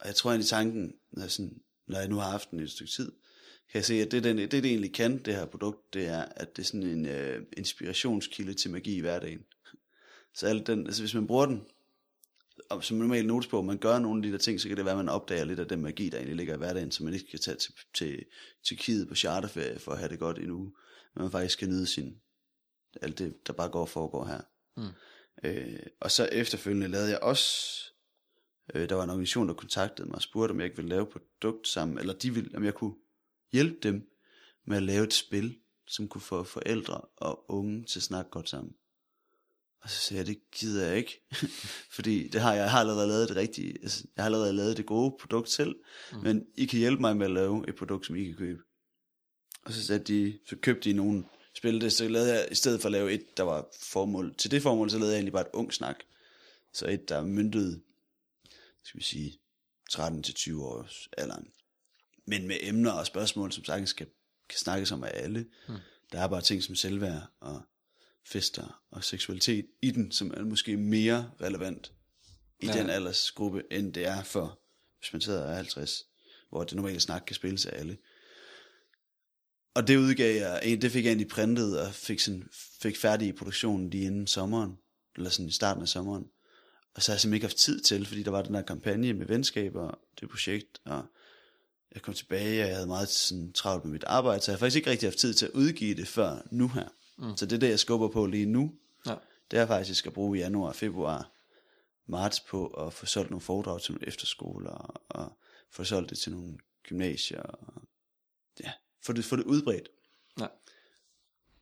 og 0.00 0.06
jeg 0.06 0.14
tror 0.14 0.30
egentlig 0.30 0.48
tanken, 0.48 0.94
når 1.10 1.22
jeg, 1.22 1.30
sådan, 1.30 1.60
når 1.86 1.98
jeg 1.98 2.08
nu 2.08 2.16
har 2.16 2.30
haft 2.30 2.50
den 2.50 2.60
et 2.60 2.70
stykke 2.70 2.92
tid, 2.92 3.12
kan 3.72 3.78
jeg 3.78 3.84
se, 3.84 3.94
at 3.94 4.10
det, 4.10 4.24
den, 4.24 4.38
det, 4.38 4.52
det 4.52 4.64
egentlig 4.64 4.94
kan, 4.94 5.18
det 5.18 5.34
her 5.34 5.46
produkt, 5.46 5.94
det 5.94 6.06
er, 6.06 6.22
at 6.22 6.56
det 6.56 6.62
er 6.62 6.66
sådan 6.66 6.86
en 6.86 7.06
øh, 7.06 7.42
inspirationskilde 7.56 8.54
til 8.54 8.70
magi 8.70 8.96
i 8.96 9.00
hverdagen. 9.00 9.44
Så 10.34 10.46
alt 10.46 10.66
den, 10.66 10.86
altså 10.86 11.02
hvis 11.02 11.14
man 11.14 11.26
bruger 11.26 11.46
den, 11.46 11.62
og 12.68 12.84
som 12.84 12.96
normal 12.96 13.26
notesbog, 13.26 13.64
man 13.64 13.78
gør 13.78 13.98
nogle 13.98 14.18
af 14.18 14.22
de 14.22 14.32
der 14.32 14.38
ting, 14.38 14.60
så 14.60 14.68
kan 14.68 14.76
det 14.76 14.84
være, 14.84 14.92
at 14.92 15.04
man 15.04 15.08
opdager 15.08 15.44
lidt 15.44 15.60
af 15.60 15.68
den 15.68 15.82
magi, 15.82 16.08
der 16.08 16.16
egentlig 16.16 16.36
ligger 16.36 16.54
i 16.54 16.58
hverdagen, 16.58 16.90
så 16.90 17.04
man 17.04 17.14
ikke 17.14 17.30
kan 17.30 17.38
tage 17.38 17.56
til, 17.56 17.74
til, 17.94 18.24
til 18.64 18.78
Kiet 18.78 19.08
på 19.08 19.14
charterferie 19.14 19.78
for 19.78 19.92
at 19.92 19.98
have 19.98 20.08
det 20.08 20.18
godt 20.18 20.38
en 20.38 20.50
uge, 20.50 20.72
men 21.14 21.22
man 21.22 21.30
faktisk 21.30 21.52
skal 21.52 21.68
nyde 21.68 21.86
sin, 21.86 22.20
alt 23.02 23.18
det, 23.18 23.46
der 23.46 23.52
bare 23.52 23.68
går 23.68 23.80
og 23.80 23.88
foregår 23.88 24.26
her. 24.26 24.40
Mm. 24.76 24.88
Øh, 25.44 25.80
og 26.00 26.10
så 26.10 26.28
efterfølgende 26.32 26.88
lavede 26.88 27.10
jeg 27.10 27.18
også, 27.18 27.80
øh, 28.74 28.88
der 28.88 28.94
var 28.94 29.04
en 29.04 29.10
organisation, 29.10 29.48
der 29.48 29.54
kontaktede 29.54 30.08
mig 30.08 30.14
og 30.14 30.22
spurgte, 30.22 30.52
om 30.52 30.58
jeg 30.58 30.64
ikke 30.64 30.76
ville 30.76 30.88
lave 30.88 31.06
produkt 31.06 31.68
sammen, 31.68 31.98
eller 31.98 32.14
de 32.14 32.34
ville, 32.34 32.56
om 32.56 32.64
jeg 32.64 32.74
kunne 32.74 32.94
hjælpe 33.52 33.78
dem 33.82 34.10
med 34.66 34.76
at 34.76 34.82
lave 34.82 35.04
et 35.04 35.14
spil, 35.14 35.58
som 35.86 36.08
kunne 36.08 36.20
få 36.22 36.44
forældre 36.44 37.00
og 37.16 37.50
unge 37.50 37.84
til 37.84 37.98
at 37.98 38.02
snakke 38.02 38.30
godt 38.30 38.48
sammen. 38.48 38.74
Og 39.80 39.90
så 39.90 39.96
sagde 40.00 40.18
jeg, 40.18 40.26
det 40.26 40.38
gider 40.52 40.86
jeg 40.86 40.96
ikke. 40.96 41.20
Fordi 41.96 42.28
det 42.28 42.40
har 42.40 42.52
jeg, 42.52 42.62
jeg 42.62 42.70
har 42.70 42.80
allerede 42.80 43.08
lavet 43.08 43.28
det 43.28 43.36
rigtige, 43.36 43.78
altså, 43.82 44.04
jeg 44.16 44.22
har 44.22 44.26
allerede 44.26 44.52
lavet 44.52 44.76
det 44.76 44.86
gode 44.86 45.16
produkt 45.20 45.50
selv, 45.50 45.76
mm. 46.12 46.18
men 46.18 46.46
I 46.56 46.66
kan 46.66 46.78
hjælpe 46.78 47.00
mig 47.00 47.16
med 47.16 47.26
at 47.26 47.32
lave 47.32 47.68
et 47.68 47.76
produkt, 47.76 48.06
som 48.06 48.16
I 48.16 48.24
kan 48.24 48.34
købe. 48.34 48.62
Og 49.64 49.72
så, 49.72 49.86
satte 49.86 50.12
de, 50.12 50.38
så 50.46 50.56
købte 50.56 50.90
de 50.90 50.96
nogle 50.96 51.24
spil, 51.54 51.80
det, 51.80 51.92
så 51.92 52.08
lavede 52.08 52.34
jeg, 52.34 52.48
i 52.50 52.54
stedet 52.54 52.80
for 52.80 52.88
at 52.88 52.92
lave 52.92 53.12
et, 53.12 53.36
der 53.36 53.42
var 53.42 53.68
formål, 53.82 54.34
til 54.34 54.50
det 54.50 54.62
formål, 54.62 54.90
så 54.90 54.98
lavede 54.98 55.12
jeg 55.12 55.18
egentlig 55.18 55.32
bare 55.32 55.46
et 55.46 55.52
ung 55.52 55.72
snak. 55.72 55.96
Så 56.72 56.88
et, 56.88 57.08
der 57.08 57.24
myndede, 57.24 57.80
skal 58.84 58.98
vi 58.98 59.04
sige, 59.04 59.38
13-20 59.92 60.62
års 60.62 61.08
alderen. 61.18 61.48
Men 62.26 62.46
med 62.46 62.56
emner 62.60 62.92
og 62.92 63.06
spørgsmål, 63.06 63.52
som 63.52 63.64
sagtens 63.64 63.92
kan, 63.92 64.06
kan 64.48 64.58
snakkes 64.58 64.92
om 64.92 65.04
af 65.04 65.10
alle. 65.14 65.46
Mm. 65.68 65.74
Der 66.12 66.20
er 66.20 66.28
bare 66.28 66.40
ting 66.40 66.62
som 66.62 66.74
selvværd 66.74 67.22
og 67.40 67.62
fester 68.26 68.82
og 68.90 69.04
seksualitet 69.04 69.66
i 69.82 69.90
den, 69.90 70.12
som 70.12 70.34
er 70.36 70.44
måske 70.44 70.76
mere 70.76 71.30
relevant 71.40 71.92
i 72.60 72.66
Ja. 72.66 72.72
den 72.72 72.90
aldersgruppe, 72.90 73.62
end 73.70 73.92
det 73.94 74.06
er 74.06 74.22
for, 74.22 74.60
hvis 74.98 75.12
man 75.12 75.20
sidder 75.20 75.44
og 75.44 75.50
er 75.50 75.54
50, 75.54 76.04
hvor 76.50 76.64
det 76.64 76.74
normale 76.76 77.00
snak 77.00 77.22
kan 77.26 77.36
spilles 77.36 77.66
af 77.66 77.78
alle. 77.78 77.98
Og 79.74 79.88
det 79.88 79.96
udgav 79.96 80.34
jeg, 80.36 80.82
det 80.82 80.92
fik 80.92 81.04
jeg 81.04 81.10
egentlig 81.10 81.28
printet 81.28 81.80
og 81.80 81.94
fik, 81.94 82.20
sådan, 82.20 82.48
fik 82.82 82.96
færdig 82.96 83.28
i 83.28 83.32
produktionen 83.32 83.90
lige 83.90 84.04
inden 84.04 84.26
sommeren, 84.26 84.78
eller 85.16 85.30
sådan 85.30 85.48
i 85.48 85.52
starten 85.52 85.82
af 85.82 85.88
sommeren. 85.88 86.24
Og 86.94 87.02
så 87.02 87.12
har 87.12 87.14
jeg 87.14 87.20
simpelthen 87.20 87.34
ikke 87.34 87.46
haft 87.46 87.56
tid 87.56 87.80
til, 87.80 88.06
fordi 88.06 88.22
der 88.22 88.30
var 88.30 88.42
den 88.42 88.54
der 88.54 88.62
kampagne 88.62 89.12
med 89.12 89.26
venskaber, 89.26 89.98
det 90.20 90.28
projekt, 90.28 90.80
og 90.84 91.04
jeg 91.94 92.02
kom 92.02 92.14
tilbage, 92.14 92.62
og 92.62 92.68
jeg 92.68 92.76
havde 92.76 92.86
meget 92.86 93.08
sådan, 93.08 93.52
travlt 93.52 93.84
med 93.84 93.92
mit 93.92 94.04
arbejde, 94.04 94.42
så 94.42 94.50
jeg 94.50 94.56
har 94.56 94.58
faktisk 94.58 94.76
ikke 94.76 94.90
rigtig 94.90 95.06
haft 95.06 95.18
tid 95.18 95.34
til 95.34 95.46
at 95.46 95.52
udgive 95.52 95.94
det 95.94 96.08
før 96.08 96.48
nu 96.50 96.68
her. 96.68 96.88
Mm. 97.18 97.36
Så 97.36 97.46
det 97.46 97.52
er 97.56 97.60
det, 97.60 97.68
jeg 97.68 97.78
skubber 97.78 98.08
på 98.08 98.26
lige 98.26 98.46
nu. 98.46 98.74
Ja. 99.06 99.14
Det 99.50 99.58
er 99.58 99.66
faktisk 99.66 100.06
at 100.06 100.12
bruge 100.12 100.38
januar, 100.38 100.72
februar, 100.72 101.32
marts 102.06 102.40
på 102.40 102.66
at 102.66 102.92
få 102.92 103.06
solgt 103.06 103.30
nogle 103.30 103.40
foredrag 103.40 103.80
til 103.82 103.92
nogle 103.92 104.08
efterskoler, 104.08 104.70
og 105.08 105.38
få 105.70 105.84
solgt 105.84 106.10
det 106.10 106.18
til 106.18 106.32
nogle 106.32 106.58
gymnasier, 106.82 107.42
og 107.42 107.82
ja, 108.64 108.72
få 109.06 109.12
det, 109.12 109.24
få 109.24 109.36
det 109.36 109.44
udbredt. 109.44 109.88
Ja. 110.40 110.46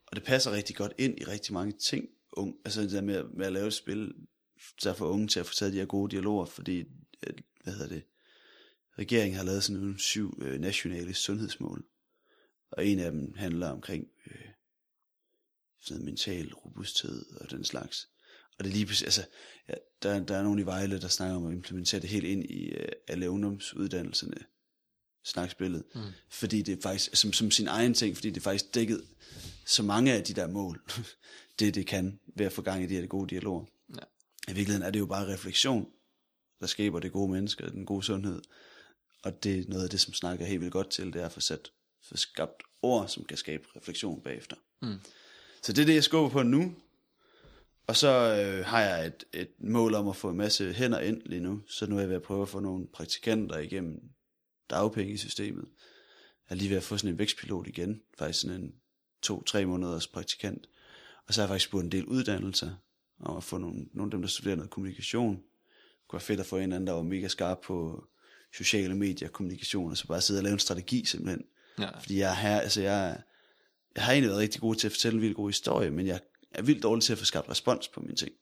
Og 0.07 0.16
det 0.16 0.24
passer 0.24 0.52
rigtig 0.52 0.76
godt 0.76 0.92
ind 0.98 1.18
i 1.20 1.24
rigtig 1.24 1.54
mange 1.54 1.72
ting. 1.72 2.09
Ung, 2.32 2.57
altså 2.64 2.82
det 2.82 2.90
der 2.90 3.00
med, 3.00 3.14
at- 3.16 3.30
med 3.34 3.46
at 3.46 3.52
lave 3.52 3.66
et 3.66 3.74
spil, 3.74 4.14
der 4.82 4.94
får 4.94 5.07
unge 5.07 5.28
til 5.28 5.40
at 5.40 5.46
få 5.46 5.54
taget 5.54 5.72
de 5.72 5.78
her 5.78 5.86
gode 5.86 6.11
dialoger, 6.11 6.44
fordi, 6.44 6.84
hvad 7.62 7.72
hedder 7.72 7.88
det, 7.88 8.02
regeringen 8.98 9.36
har 9.36 9.44
lavet 9.44 9.64
sådan 9.64 9.80
nogle 9.80 9.98
syv 9.98 10.38
øh, 10.42 10.61
nationale 10.61 11.14
sundhedsmål. 11.14 11.84
Og 12.70 12.86
en 12.86 12.98
af 12.98 13.12
dem 13.12 13.34
handler 13.36 13.68
omkring 13.68 14.09
øh, 14.26 14.45
sådan 15.87 16.05
mental 16.05 16.53
robusthed 16.55 17.26
og 17.41 17.51
den 17.51 17.64
slags. 17.64 18.09
Og 18.59 18.64
det 18.64 18.70
er 18.70 18.74
lige 18.74 19.05
altså, 19.05 19.26
ja, 19.68 19.74
der, 20.03 20.24
der 20.24 20.37
er 20.37 20.43
nogen 20.43 20.59
i 20.59 20.66
Vejle, 20.66 21.01
der 21.01 21.09
snakker 21.09 21.37
om 21.37 21.47
at 21.47 21.53
implementere 21.53 22.01
det 22.01 22.11
helt 22.11 22.24
ind 22.24 22.45
i 22.45 22.68
øh, 22.68 22.89
alle 23.09 23.30
ungdomsuddannelserne, 23.30 24.37
snaksbilledet. 25.24 25.84
Mm. 25.95 26.01
Fordi 26.28 26.62
det 26.62 26.78
er 26.78 26.82
faktisk, 26.82 27.16
som, 27.16 27.32
som 27.32 27.51
sin 27.51 27.68
egen 27.68 27.95
ting, 27.95 28.16
fordi 28.16 28.30
det 28.30 28.37
er 28.37 28.45
faktisk 28.45 28.74
dækket 28.74 29.05
så 29.66 29.82
mange 29.82 30.12
af 30.12 30.24
de 30.24 30.34
der 30.34 30.47
mål, 30.47 30.82
det 31.59 31.74
det 31.74 31.87
kan, 31.87 32.20
ved 32.37 32.47
at 32.47 32.53
få 32.53 32.62
gang 32.62 32.82
i 32.82 32.87
de 32.87 32.95
her 32.95 33.07
gode 33.07 33.28
dialoger. 33.28 33.64
Ja. 33.89 34.05
I 34.49 34.55
virkeligheden 34.55 34.82
er 34.82 34.91
det 34.91 34.99
jo 34.99 35.07
bare 35.07 35.32
refleksion, 35.32 35.89
der 36.61 36.66
skaber 36.66 37.01
det 37.01 37.12
gode 37.12 37.32
menneske 37.32 37.64
og 37.64 37.72
den 37.72 37.87
gode 37.87 38.03
sundhed. 38.03 38.43
Og 39.22 39.45
det 39.45 39.59
er 39.59 39.64
noget 39.68 39.84
af 39.84 39.91
det, 39.91 40.01
som 40.01 40.14
snakker 40.14 40.45
helt 40.45 40.61
vildt 40.61 40.72
godt 40.72 40.91
til, 40.91 41.12
det 41.12 41.22
er 41.22 41.26
at 41.26 41.32
få 41.32 41.41
sat, 41.41 41.72
få 42.03 42.16
skabt 42.16 42.62
ord, 42.82 43.09
som 43.09 43.24
kan 43.24 43.37
skabe 43.37 43.64
refleksion 43.76 44.20
bagefter. 44.20 44.57
Mm. 44.82 44.99
Så 45.67 45.73
det 45.73 45.83
er 45.83 45.87
det, 45.87 45.95
jeg 45.95 46.05
skubber 46.05 46.31
på 46.31 46.43
nu. 46.43 46.75
Og 47.87 47.97
så 47.97 48.09
øh, 48.09 48.67
har 48.67 48.81
jeg 48.81 49.07
et, 49.07 49.25
et 49.33 49.49
mål 49.59 49.95
om 49.95 50.09
at 50.09 50.17
få 50.17 50.31
en 50.31 50.37
masse 50.37 50.73
hænder 50.73 51.01
ind 51.01 51.23
lige 51.25 51.41
nu. 51.41 51.62
Så 51.69 51.87
nu 51.87 51.97
er 51.97 52.01
jeg 52.01 52.09
ved 52.09 52.17
at 52.17 52.23
prøve 52.23 52.43
at 52.43 52.49
få 52.49 52.61
nogle 52.61 52.87
praktikanter 52.87 53.59
igennem 53.59 54.03
dagpengesystemet. 54.71 55.64
Jeg 56.49 56.55
er 56.55 56.59
lige 56.59 56.71
ved 56.71 56.77
at 56.77 56.83
få 56.83 56.97
sådan 56.97 57.11
en 57.14 57.19
vækstpilot 57.19 57.67
igen. 57.67 58.01
Faktisk 58.19 58.41
sådan 58.41 58.61
en 58.61 58.75
to-tre 59.23 59.67
måneders 59.67 60.07
praktikant. 60.07 60.69
Og 61.27 61.35
så 61.35 61.41
har 61.41 61.47
jeg 61.47 61.51
faktisk 61.51 61.69
spurgt 61.69 61.85
en 61.85 61.93
del 61.93 62.05
uddannelser 62.05 62.71
om 63.21 63.37
at 63.37 63.45
få 63.45 63.59
nogle, 63.59 63.87
nogle 63.93 64.09
af 64.09 64.11
dem, 64.11 64.21
der 64.21 64.29
studerer 64.29 64.57
noget 64.57 64.71
kommunikation, 64.71 65.43
kunne 66.09 66.19
være 66.19 66.27
fedt 66.27 66.41
at 66.41 66.47
få 66.47 66.57
en 66.57 66.73
anden, 66.73 66.87
der 66.87 66.93
var 66.93 67.03
mega 67.03 67.29
skarp 67.29 67.59
på 67.61 68.05
sociale 68.57 68.97
medier, 68.97 69.29
kommunikation, 69.29 69.91
og 69.91 69.97
så 69.97 70.07
bare 70.07 70.21
sidde 70.21 70.41
og 70.41 70.45
lave 70.45 70.53
en 70.53 70.59
strategi 70.59 71.05
simpelthen. 71.05 71.45
Ja. 71.79 71.99
Fordi 71.99 72.19
jeg 72.19 72.31
er 72.31 72.35
her, 72.35 72.61
altså 72.61 72.83
jeg, 72.83 73.23
jeg 73.97 74.05
har 74.05 74.12
egentlig 74.12 74.28
været 74.28 74.40
rigtig 74.40 74.61
god 74.61 74.74
til 74.74 74.88
at 74.88 74.92
fortælle 74.92 75.16
en 75.16 75.22
vildt 75.22 75.36
god 75.36 75.49
historie, 75.49 75.90
men 75.90 76.07
jeg 76.07 76.20
er 76.55 76.62
vildt 76.62 76.82
dårlig 76.82 77.03
til 77.05 77.12
at 77.12 77.18
få 77.18 77.24
skabt 77.24 77.49
respons 77.51 77.88
på 77.88 78.01
mine 78.01 78.16
ting. 78.16 78.32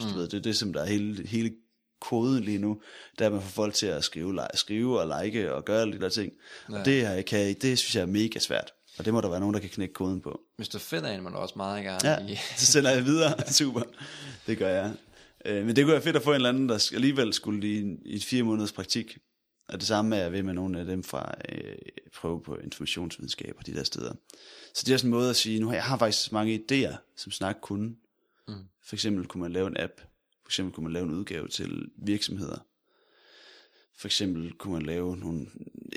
Så, 0.00 0.06
du 0.08 0.14
ved, 0.14 0.28
det 0.28 0.36
er 0.36 0.42
det, 0.42 0.56
som 0.56 0.72
der 0.72 0.82
er 0.82 0.86
hele, 0.86 1.26
hele 1.28 1.52
koden 2.00 2.44
lige 2.44 2.58
nu, 2.58 2.80
der 3.18 3.24
er 3.26 3.30
man 3.30 3.40
får 3.42 3.48
folk 3.48 3.74
til 3.74 3.86
at 3.86 4.04
skrive, 4.04 4.32
like, 4.32 4.46
skrive 4.54 5.00
og 5.00 5.22
like 5.24 5.52
og 5.54 5.64
gøre 5.64 5.80
alle 5.80 5.92
de 5.92 6.00
der 6.00 6.08
ting. 6.08 6.32
Ja. 6.70 6.78
Og 6.78 6.84
det, 6.84 7.24
kan, 7.26 7.54
det 7.62 7.78
synes 7.78 7.94
jeg 7.96 8.02
er 8.02 8.06
mega 8.06 8.38
svært. 8.38 8.72
Og 8.98 9.04
det 9.04 9.12
må 9.12 9.20
der 9.20 9.28
være 9.28 9.40
nogen, 9.40 9.54
der 9.54 9.60
kan 9.60 9.70
knække 9.70 9.94
koden 9.94 10.20
på. 10.20 10.40
Hvis 10.56 10.68
du 10.68 10.78
finder 10.78 11.10
en, 11.12 11.22
må 11.22 11.28
du 11.28 11.36
også 11.36 11.54
meget 11.56 11.84
gerne 11.84 12.08
Ja, 12.28 12.38
så 12.56 12.66
sender 12.66 12.90
jeg 12.90 13.04
videre. 13.04 13.34
Super. 13.52 13.82
Det 14.46 14.58
gør 14.58 14.68
jeg. 14.68 14.92
Øh, 15.44 15.66
Men 15.66 15.76
det 15.76 15.84
kunne 15.84 15.92
være 15.92 16.02
fedt 16.02 16.16
at 16.16 16.22
få 16.22 16.30
en 16.30 16.34
eller 16.34 16.48
anden, 16.48 16.68
der 16.68 16.90
alligevel 16.94 17.32
skulle 17.32 17.68
i, 17.68 17.78
en- 17.80 17.98
i 18.04 18.14
et 18.16 18.24
fire 18.24 18.42
måneders 18.42 18.72
praktik. 18.72 19.18
Og 19.68 19.80
det 19.80 19.86
samme 19.86 20.16
er 20.16 20.22
jeg 20.22 20.32
ved 20.32 20.42
med 20.42 20.54
nogle 20.54 20.80
af 20.80 20.84
dem 20.84 21.02
fra 21.02 21.34
øh, 21.48 21.76
prøve 22.14 22.42
på 22.42 22.56
informationsvidenskab 22.56 23.54
og 23.58 23.66
de 23.66 23.74
der 23.74 23.84
steder. 23.84 24.14
Så 24.74 24.82
det 24.86 24.92
er 24.92 24.96
sådan 24.96 25.08
en 25.08 25.14
måde 25.14 25.30
at 25.30 25.36
sige, 25.36 25.60
nu 25.60 25.66
har 25.66 25.74
jeg 25.74 25.84
har 25.84 25.98
faktisk 25.98 26.32
mange 26.32 26.60
idéer, 26.70 26.96
som 27.16 27.32
snak 27.32 27.56
kunne. 27.62 27.96
Mm. 28.48 28.54
For 28.84 28.96
eksempel 28.96 29.26
kunne 29.26 29.42
man 29.42 29.52
lave 29.52 29.66
en 29.66 29.76
app. 29.76 30.00
For 30.42 30.48
eksempel 30.48 30.74
kunne 30.74 30.84
man 30.84 30.92
lave 30.92 31.04
en 31.04 31.14
udgave 31.14 31.48
til 31.48 31.90
virksomheder. 31.96 32.58
For 33.98 34.08
eksempel 34.08 34.52
kunne 34.52 34.72
man 34.72 34.82
lave 34.82 35.16
nogle, 35.16 35.46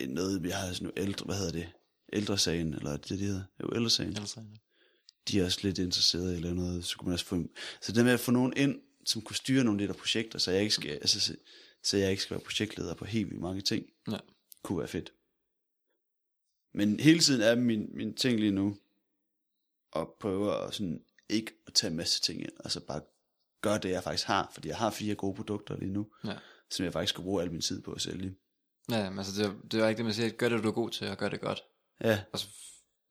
noget, 0.07 0.43
vi 0.43 0.49
har 0.49 0.73
sådan 0.73 0.83
nogle 0.85 1.07
ældre, 1.07 1.25
hvad 1.25 1.35
hedder 1.35 1.51
det? 1.51 1.69
Ældresagen, 2.13 2.73
eller 2.73 2.91
er 2.91 2.97
det 2.97 3.09
de 3.09 3.17
hedder? 3.17 3.43
Jo, 3.63 3.75
ældresagen 3.75 4.13
de 5.31 5.39
er 5.39 5.45
også 5.45 5.59
lidt 5.63 5.77
interesserede 5.77 6.33
i 6.33 6.35
eller 6.35 6.53
noget, 6.53 6.85
så 6.85 6.97
kunne 6.97 7.05
man 7.05 7.13
også 7.13 7.25
få, 7.25 7.43
så 7.81 7.91
det 7.91 8.05
med 8.05 8.13
at 8.13 8.19
få 8.19 8.31
nogen 8.31 8.53
ind, 8.57 8.81
som 9.05 9.21
kunne 9.21 9.35
styre 9.35 9.63
nogle 9.63 9.81
af 9.81 9.87
de 9.87 9.93
der 9.93 9.99
projekter, 9.99 10.39
så 10.39 10.51
jeg 10.51 10.61
ikke 10.61 10.73
skal, 10.73 10.91
altså, 10.91 11.35
så, 11.83 11.97
jeg 11.97 12.11
ikke 12.11 12.23
skal 12.23 12.35
være 12.35 12.43
projektleder 12.45 12.93
på 12.95 13.05
helt 13.05 13.27
vildt 13.29 13.41
mange 13.41 13.61
ting, 13.61 13.85
Ja. 14.11 14.17
kunne 14.63 14.79
være 14.79 14.87
fedt. 14.87 15.13
Men 16.73 16.99
hele 16.99 17.19
tiden 17.19 17.41
er 17.41 17.55
min, 17.55 17.89
min 17.93 18.13
ting 18.15 18.39
lige 18.39 18.51
nu, 18.51 18.77
at 19.95 20.07
prøve 20.19 20.63
at 20.67 20.73
sådan, 20.73 21.03
ikke 21.29 21.51
at 21.67 21.73
tage 21.73 21.91
en 21.91 21.97
masse 21.97 22.21
ting 22.21 22.41
ind, 22.41 22.51
altså 22.59 22.79
bare 22.85 23.01
gøre 23.61 23.77
det, 23.77 23.89
jeg 23.89 24.03
faktisk 24.03 24.27
har, 24.27 24.51
fordi 24.53 24.67
jeg 24.67 24.77
har 24.77 24.91
fire 24.91 25.15
gode 25.15 25.35
produkter 25.35 25.77
lige 25.77 25.91
nu, 25.91 26.07
Ja. 26.25 26.37
som 26.71 26.83
jeg 26.83 26.93
faktisk 26.93 27.09
skal 27.13 27.23
bruge 27.23 27.43
al 27.43 27.51
min 27.51 27.61
tid 27.61 27.81
på 27.81 27.91
at 27.91 28.01
sælge. 28.01 28.35
Ja, 28.91 29.09
men 29.09 29.19
altså 29.19 29.41
det, 29.43 29.49
er- 29.49 29.61
det 29.71 29.79
er 29.79 29.87
ikke 29.87 29.97
det, 29.97 30.05
man 30.05 30.13
siger. 30.13 30.29
Gør 30.29 30.49
det, 30.49 30.63
du 30.63 30.67
er 30.67 30.73
god 30.73 30.89
til, 30.89 31.07
og 31.07 31.17
gør 31.17 31.29
det 31.29 31.41
godt. 31.41 31.63
Ja, 32.03 32.23
Og 32.33 32.39
så, 32.39 32.47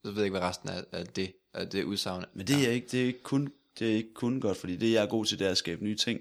så 0.04 0.10
ved 0.10 0.14
jeg 0.14 0.24
ikke, 0.24 0.38
hvad 0.38 0.48
resten 0.48 0.68
af, 0.68 0.84
af 0.92 1.06
det, 1.06 1.34
af 1.54 1.70
det 1.70 1.84
udsagn 1.84 2.24
men 2.34 2.46
det 2.46 2.66
er, 2.68 2.70
ikke, 2.70 2.86
det 2.88 3.02
er 3.02 3.06
ikke 3.06 3.22
kun, 3.22 3.52
det 3.78 3.90
er 3.90 3.94
ikke 3.96 4.14
kun 4.14 4.40
godt, 4.40 4.58
fordi 4.58 4.76
det 4.76 4.92
jeg 4.92 5.02
er 5.04 5.08
god 5.08 5.24
til, 5.24 5.38
det 5.38 5.46
er 5.46 5.50
at 5.50 5.58
skabe 5.58 5.84
nye 5.84 5.96
ting. 5.96 6.20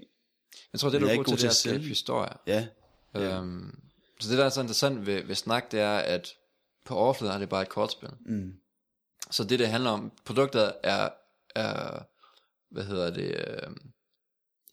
Jeg 0.72 0.80
tror, 0.80 0.90
det 0.90 1.00
du 1.00 1.06
er 1.06 1.10
er 1.10 1.16
god 1.16 1.24
til, 1.24 1.36
det 1.36 1.44
er 1.44 1.48
at 1.48 1.56
skabe 1.56 1.84
historier. 1.84 2.40
Ja, 2.46 2.66
Ja. 3.14 3.38
Øhm, 3.38 3.78
så 4.20 4.30
det, 4.30 4.38
der 4.38 4.44
er 4.44 4.48
så 4.48 4.60
interessant 4.60 5.06
ved, 5.06 5.22
ved 5.22 5.34
snak, 5.34 5.72
det 5.72 5.80
er, 5.80 5.98
at 5.98 6.34
på 6.84 6.94
overfladen 6.94 7.34
er 7.34 7.38
det 7.38 7.48
bare 7.48 7.62
et 7.62 7.68
kortspil. 7.68 8.08
mm. 8.26 8.54
Så 9.30 9.44
det, 9.44 9.58
det 9.58 9.68
handler 9.68 9.90
om, 9.90 10.12
produktet 10.24 10.72
er, 10.82 11.08
er 11.54 12.02
hvad 12.70 12.84
hedder 12.84 13.10
det, 13.10 13.34
øh, 13.46 13.76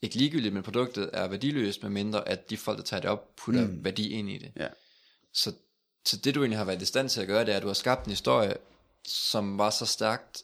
ikke 0.02 0.16
ligegyldigt, 0.16 0.54
men 0.54 0.62
produktet 0.62 1.10
er 1.12 1.28
værdiløst, 1.28 1.82
med 1.82 1.90
mindre 1.90 2.28
at 2.28 2.50
de 2.50 2.56
folk, 2.56 2.78
der 2.78 2.84
tager 2.84 3.00
det 3.00 3.10
op, 3.10 3.36
putter 3.36 3.66
mm. 3.66 3.84
værdi 3.84 4.08
ind 4.08 4.30
i 4.30 4.38
det. 4.38 4.52
ja. 4.56 4.68
Så, 5.32 5.52
så 6.06 6.16
det, 6.16 6.34
du 6.34 6.40
egentlig 6.40 6.58
har 6.58 6.64
været 6.64 6.82
i 6.82 6.84
stand 6.84 7.08
til 7.08 7.20
at 7.20 7.26
gøre, 7.26 7.44
det 7.44 7.52
er, 7.52 7.56
at 7.56 7.62
du 7.62 7.66
har 7.66 7.74
skabt 7.74 8.04
en 8.04 8.10
historie, 8.10 8.56
som 9.06 9.58
var 9.58 9.70
så 9.70 9.86
stærkt, 9.86 10.42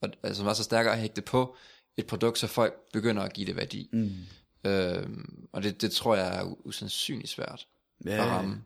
og, 0.00 0.10
altså, 0.22 0.38
som 0.38 0.46
var 0.46 0.54
så 0.54 0.64
stærk 0.64 0.86
at 0.86 0.98
hægte 0.98 1.22
på 1.22 1.56
et 1.96 2.06
produkt, 2.06 2.38
så 2.38 2.46
folk 2.46 2.74
begynder 2.92 3.22
at 3.22 3.32
give 3.32 3.46
det 3.46 3.56
værdi. 3.56 3.88
Mm. 3.92 4.10
Øhm, 4.64 5.48
og 5.52 5.62
det, 5.62 5.80
det 5.82 5.92
tror 5.92 6.16
jeg 6.16 6.38
er 6.40 6.66
usandsynligt 6.66 7.28
svært 7.30 7.68
Ja, 8.04 8.10
at 8.24 8.30
ramme. 8.30 8.64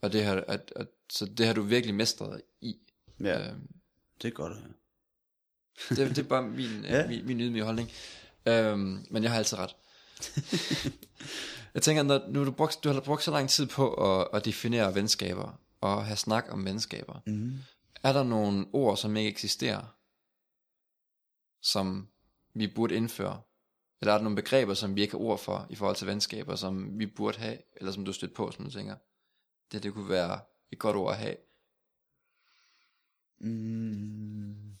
Og 0.00 0.12
det 0.12 0.24
har, 0.24 0.44
at, 0.48 0.72
at, 0.76 0.86
så 1.10 1.26
det 1.26 1.46
har 1.46 1.52
du 1.52 1.62
virkelig 1.62 1.94
mestret 1.94 2.42
i. 2.60 2.76
ja, 3.20 3.48
Øhm, 3.50 3.68
det 4.22 4.28
er 4.28 4.32
godt 4.32 4.52
at 4.52 4.58
høre. 4.58 4.72
det, 6.06 6.16
det 6.16 6.24
er 6.24 6.28
bare 6.28 6.42
min, 6.42 6.84
Ja. 6.84 6.96
ja. 6.98 7.08
min, 7.08 7.26
min 7.26 7.40
ydmyge 7.40 7.64
holdning. 7.64 7.90
Øhm, 8.46 9.06
men 9.10 9.22
jeg 9.22 9.30
har 9.30 9.38
altid 9.38 9.58
ret. 9.58 9.76
jeg 11.74 11.82
tænker, 11.82 12.02
når 12.02 12.28
nu 12.28 12.44
du, 12.44 12.50
brugt, 12.50 12.84
du 12.84 12.88
har 12.92 13.00
brugt 13.00 13.22
så 13.22 13.30
lang 13.30 13.48
tid 13.50 13.66
på 13.66 13.94
at, 13.94 14.28
at 14.32 14.44
definere 14.44 14.94
venskaber, 14.94 15.60
og 15.80 16.04
have 16.06 16.16
snak 16.16 16.44
om 16.50 16.64
venskaber, 16.64 17.20
Mm. 17.26 17.58
er 18.02 18.12
der 18.12 18.22
nogle 18.22 18.66
ord, 18.72 18.96
som 18.96 19.16
ikke 19.16 19.28
eksisterer, 19.30 19.96
som 21.62 22.08
vi 22.54 22.66
burde 22.66 22.94
indføre? 22.94 23.40
Eller 24.02 24.12
er 24.12 24.18
der 24.18 24.22
nogle 24.22 24.36
begreber, 24.36 24.74
som 24.74 24.96
vi 24.96 25.02
ikke 25.02 25.12
har 25.12 25.18
ord 25.18 25.38
for, 25.38 25.66
i 25.70 25.74
forhold 25.74 25.96
til 25.96 26.06
venskaber, 26.06 26.56
som 26.56 26.98
vi 26.98 27.06
burde 27.06 27.38
have, 27.38 27.58
eller 27.76 27.92
som 27.92 28.04
du 28.04 28.12
stødt 28.12 28.34
på, 28.34 28.50
som 28.50 28.64
du 28.64 28.70
tænker, 28.70 28.96
det, 29.72 29.82
det 29.82 29.94
kunne 29.94 30.08
være 30.08 30.40
et 30.72 30.78
godt 30.78 30.96
ord 30.96 31.12
at 31.12 31.18
have? 31.18 31.36
Mm. 33.40 34.76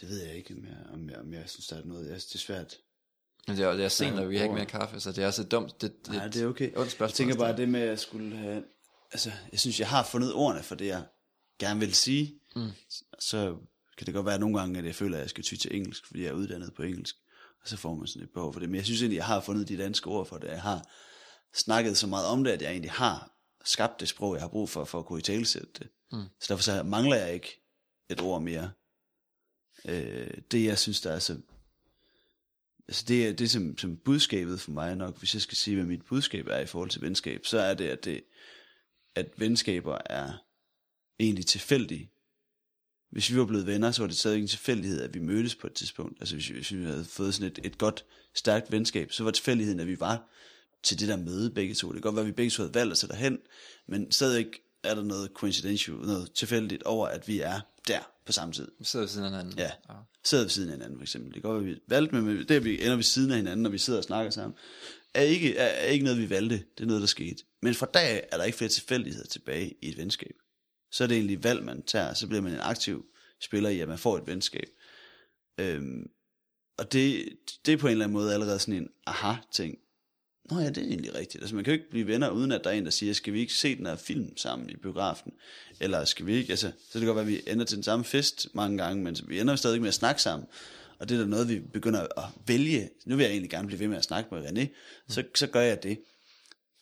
Det 0.00 0.08
ved 0.08 0.26
jeg 0.26 0.36
ikke, 0.36 0.54
om 0.54 0.64
jeg, 0.64 0.86
om 0.92 1.10
jeg, 1.10 1.18
om 1.18 1.32
jeg 1.32 1.48
synes, 1.48 1.66
der 1.66 1.76
er 1.76 1.84
noget. 1.84 2.10
Jeg 2.10 2.20
synes, 2.20 2.26
det 2.26 2.34
er 2.34 2.38
svært. 2.38 2.76
Men 3.46 3.56
det 3.56 3.64
er, 3.64 3.72
det 3.72 3.84
er 3.84 3.88
sent, 3.88 4.18
og 4.18 4.30
vi 4.30 4.36
har 4.36 4.42
ikke 4.42 4.54
mere 4.54 4.66
kaffe, 4.66 5.00
så 5.00 5.12
det 5.12 5.24
er 5.24 5.30
så 5.30 5.44
dumt. 5.44 5.80
Det, 5.80 6.06
det, 6.06 6.14
Nej, 6.14 6.26
det 6.26 6.42
er 6.42 6.46
okay. 6.46 6.72
Jeg 7.00 7.10
tænker 7.10 7.36
bare 7.36 7.56
det 7.56 7.68
med, 7.68 7.80
at 7.80 7.88
jeg 7.88 7.98
skulle 7.98 8.36
have... 8.36 8.64
Altså, 9.12 9.30
jeg 9.52 9.60
synes, 9.60 9.80
jeg 9.80 9.88
har 9.88 10.04
fundet 10.04 10.34
ordene 10.34 10.62
for 10.62 10.74
det, 10.74 10.86
jeg 10.86 11.06
gerne 11.60 11.80
vil 11.80 11.94
sige. 11.94 12.34
Mm. 12.56 12.70
Så 13.18 13.56
kan 13.98 14.06
det 14.06 14.14
godt 14.14 14.26
være 14.26 14.38
nogle 14.38 14.58
gange, 14.58 14.78
at 14.78 14.84
jeg 14.84 14.94
føler, 14.94 15.16
at 15.16 15.22
jeg 15.22 15.30
skal 15.30 15.44
ty 15.44 15.54
til 15.54 15.76
engelsk, 15.76 16.06
fordi 16.06 16.22
jeg 16.22 16.28
er 16.28 16.32
uddannet 16.32 16.74
på 16.74 16.82
engelsk. 16.82 17.16
Og 17.62 17.68
så 17.68 17.76
får 17.76 17.94
man 17.94 18.06
sådan 18.06 18.22
et 18.22 18.30
behov 18.30 18.52
for 18.52 18.60
det. 18.60 18.68
Men 18.68 18.76
jeg 18.76 18.84
synes 18.84 19.02
egentlig, 19.02 19.16
jeg 19.16 19.26
har 19.26 19.40
fundet 19.40 19.68
de 19.68 19.76
danske 19.78 20.06
ord 20.06 20.26
for 20.26 20.38
det. 20.38 20.48
Jeg 20.48 20.62
har 20.62 20.86
snakket 21.54 21.96
så 21.96 22.06
meget 22.06 22.26
om 22.26 22.44
det, 22.44 22.50
at 22.50 22.62
jeg 22.62 22.70
egentlig 22.70 22.90
har 22.90 23.32
skabt 23.64 24.00
det 24.00 24.08
sprog, 24.08 24.34
jeg 24.34 24.42
har 24.42 24.48
brug 24.48 24.68
for, 24.68 24.84
for 24.84 24.98
at 24.98 25.06
kunne 25.06 25.18
i 25.18 25.22
talesætte 25.22 25.68
det. 25.78 25.88
Mm. 26.12 26.24
Så 26.40 26.46
derfor 26.48 26.62
så 26.62 26.82
mangler 26.82 27.16
jeg 27.16 27.34
ikke 27.34 27.62
et 28.08 28.20
ord 28.20 28.42
mere. 28.42 28.70
Øh, 29.84 30.30
det, 30.50 30.64
jeg 30.64 30.78
synes, 30.78 31.00
der 31.00 31.12
er 31.12 31.18
så... 31.18 31.40
Altså 32.88 33.04
det 33.08 33.28
er 33.28 33.32
det, 33.32 33.50
som, 33.50 33.78
som 33.78 33.96
budskabet 33.96 34.60
for 34.60 34.70
mig 34.70 34.96
nok, 34.96 35.18
hvis 35.18 35.34
jeg 35.34 35.42
skal 35.42 35.56
sige, 35.56 35.76
hvad 35.76 35.86
mit 35.86 36.04
budskab 36.04 36.46
er 36.46 36.58
i 36.58 36.66
forhold 36.66 36.90
til 36.90 37.02
venskab, 37.02 37.46
så 37.46 37.58
er 37.58 37.74
det, 37.74 37.88
at, 37.88 38.04
det, 38.04 38.24
at 39.14 39.26
venskaber 39.36 39.98
er 40.06 40.32
egentlig 41.20 41.46
tilfældige. 41.46 42.10
Hvis 43.10 43.30
vi 43.30 43.38
var 43.38 43.44
blevet 43.44 43.66
venner, 43.66 43.90
så 43.90 44.02
var 44.02 44.06
det 44.06 44.16
stadig 44.16 44.40
en 44.40 44.46
tilfældighed, 44.46 45.00
at 45.00 45.14
vi 45.14 45.18
mødtes 45.18 45.54
på 45.54 45.66
et 45.66 45.72
tidspunkt. 45.72 46.20
Altså 46.20 46.34
hvis, 46.34 46.48
hvis 46.48 46.74
vi 46.74 46.84
havde 46.84 47.04
fået 47.04 47.34
sådan 47.34 47.52
et, 47.52 47.58
et 47.64 47.78
godt, 47.78 48.04
stærkt 48.34 48.72
venskab, 48.72 49.12
så 49.12 49.24
var 49.24 49.30
tilfældigheden, 49.30 49.80
at 49.80 49.86
vi 49.86 50.00
var 50.00 50.28
til 50.82 51.00
det 51.00 51.08
der 51.08 51.16
møde 51.16 51.50
begge 51.50 51.74
to. 51.74 51.88
Det 51.88 51.94
kan 51.94 52.02
godt 52.02 52.14
være, 52.14 52.22
at 52.22 52.26
vi 52.26 52.32
begge 52.32 52.50
to 52.50 52.62
havde 52.62 52.74
valgt 52.74 52.92
at 52.92 52.98
sætte 52.98 53.14
derhen, 53.14 53.38
men 53.88 54.12
stadig 54.12 54.46
er 54.82 54.94
der 54.94 55.02
noget 55.02 55.30
coincidential, 55.34 55.96
noget 55.96 56.32
tilfældigt 56.32 56.82
over, 56.82 57.06
at 57.06 57.28
vi 57.28 57.40
er 57.40 57.60
der 57.88 58.00
på 58.26 58.32
samme 58.32 58.54
tid. 58.54 58.68
Vi 58.78 58.84
sidder 58.84 59.04
ved 59.04 59.10
siden 59.10 59.24
af 59.24 59.30
hinanden. 59.30 59.58
Ja. 59.58 59.70
Sidder 60.24 60.44
ved 60.44 60.50
siden 60.50 60.68
af 60.68 60.74
hinanden, 60.74 60.98
for 60.98 61.02
eksempel. 61.02 61.34
Det 61.34 61.42
kan 61.42 61.50
godt 61.50 61.64
være, 61.64 61.70
at 61.70 61.76
vi 61.76 61.80
valgte, 61.88 62.14
men 62.14 62.38
det, 62.38 62.50
at 62.50 62.64
vi 62.64 62.82
ender 62.82 62.96
ved 62.96 63.02
siden 63.02 63.30
af 63.30 63.36
hinanden, 63.36 63.62
når 63.62 63.70
vi 63.70 63.78
sidder 63.78 63.98
og 63.98 64.04
snakker 64.04 64.30
sammen, 64.30 64.58
er 65.14 65.22
ikke, 65.22 65.56
er, 65.56 65.66
er 65.66 65.86
ikke 65.86 66.04
noget, 66.04 66.18
vi 66.18 66.30
valgte. 66.30 66.56
Det 66.56 66.82
er 66.82 66.86
noget, 66.86 67.00
der 67.00 67.06
skete. 67.06 67.44
Men 67.62 67.74
fra 67.74 67.86
dag 67.94 68.08
af 68.08 68.28
er 68.32 68.36
der 68.36 68.44
ikke 68.44 68.58
flere 68.58 68.70
tilfældigheder 68.70 69.26
tilbage 69.26 69.74
i 69.82 69.88
et 69.88 69.96
venskab. 69.96 70.34
Så 70.90 71.04
er 71.04 71.08
det 71.08 71.16
egentlig 71.16 71.44
valg, 71.44 71.64
man 71.64 71.82
tager, 71.82 72.14
så 72.14 72.26
bliver 72.26 72.42
man 72.42 72.52
en 72.52 72.60
aktiv 72.60 73.06
spiller 73.40 73.70
i, 73.70 73.80
at 73.80 73.88
man 73.88 73.98
får 73.98 74.18
et 74.18 74.26
venskab. 74.26 74.68
Øhm, 75.58 76.10
og 76.78 76.92
det, 76.92 77.28
det 77.66 77.72
er 77.72 77.76
på 77.76 77.86
en 77.86 77.90
eller 77.90 78.04
anden 78.04 78.12
måde 78.12 78.34
allerede 78.34 78.58
sådan 78.58 78.74
en 78.74 78.88
aha-ting. 79.06 79.78
Nå 80.50 80.58
ja, 80.58 80.68
det 80.68 80.78
er 80.78 80.82
egentlig 80.82 81.14
rigtigt. 81.14 81.42
Altså 81.42 81.54
man 81.54 81.64
kan 81.64 81.74
jo 81.74 81.78
ikke 81.78 81.90
blive 81.90 82.06
venner, 82.06 82.30
uden 82.30 82.52
at 82.52 82.64
der 82.64 82.70
er 82.70 82.74
en, 82.74 82.84
der 82.84 82.90
siger, 82.90 83.12
skal 83.12 83.32
vi 83.32 83.40
ikke 83.40 83.52
se 83.52 83.76
den 83.76 83.86
her 83.86 83.96
film 83.96 84.36
sammen 84.36 84.70
i 84.70 84.76
biografen? 84.76 85.32
Eller 85.80 86.04
skal 86.04 86.26
vi 86.26 86.34
ikke, 86.34 86.50
altså, 86.50 86.72
så 86.86 86.92
kan 86.92 87.00
det 87.00 87.06
godt 87.06 87.16
være, 87.16 87.24
at 87.24 87.46
vi 87.46 87.52
ender 87.52 87.64
til 87.64 87.76
den 87.76 87.84
samme 87.84 88.04
fest 88.04 88.48
mange 88.54 88.78
gange, 88.78 89.04
men 89.04 89.16
vi 89.26 89.40
ender 89.40 89.56
stadig 89.56 89.80
med 89.80 89.88
at 89.88 89.94
snakke 89.94 90.22
sammen. 90.22 90.48
Og 90.98 91.08
det 91.08 91.14
er 91.14 91.20
da 91.20 91.26
noget, 91.26 91.48
vi 91.48 91.58
begynder 91.58 92.00
at 92.00 92.24
vælge. 92.46 92.90
Nu 93.06 93.16
vil 93.16 93.22
jeg 93.22 93.30
egentlig 93.30 93.50
gerne 93.50 93.66
blive 93.66 93.80
ved 93.80 93.88
med 93.88 93.96
at 93.96 94.04
snakke 94.04 94.34
med 94.34 94.46
René, 94.46 94.66
så, 95.08 95.24
så 95.34 95.46
gør 95.46 95.60
jeg 95.60 95.82
det. 95.82 95.98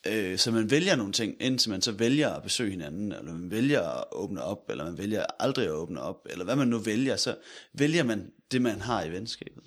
Øh, 0.07 0.37
så 0.37 0.51
man 0.51 0.71
vælger 0.71 0.95
nogle 0.95 1.13
ting, 1.13 1.35
indtil 1.41 1.69
man 1.71 1.81
så 1.81 1.91
vælger 1.91 2.29
at 2.29 2.43
besøge 2.43 2.71
hinanden, 2.71 3.11
eller 3.11 3.33
man 3.33 3.51
vælger 3.51 3.81
at 3.81 4.03
åbne 4.11 4.43
op, 4.43 4.69
eller 4.69 4.83
man 4.83 4.97
vælger 4.97 5.25
aldrig 5.39 5.65
at 5.65 5.71
åbne 5.71 6.01
op, 6.01 6.27
eller 6.29 6.45
hvad 6.45 6.55
man 6.55 6.67
nu 6.67 6.77
vælger, 6.77 7.15
så 7.15 7.37
vælger 7.73 8.03
man 8.03 8.31
det, 8.51 8.61
man 8.61 8.81
har 8.81 9.03
i 9.03 9.11
venskabet. 9.11 9.63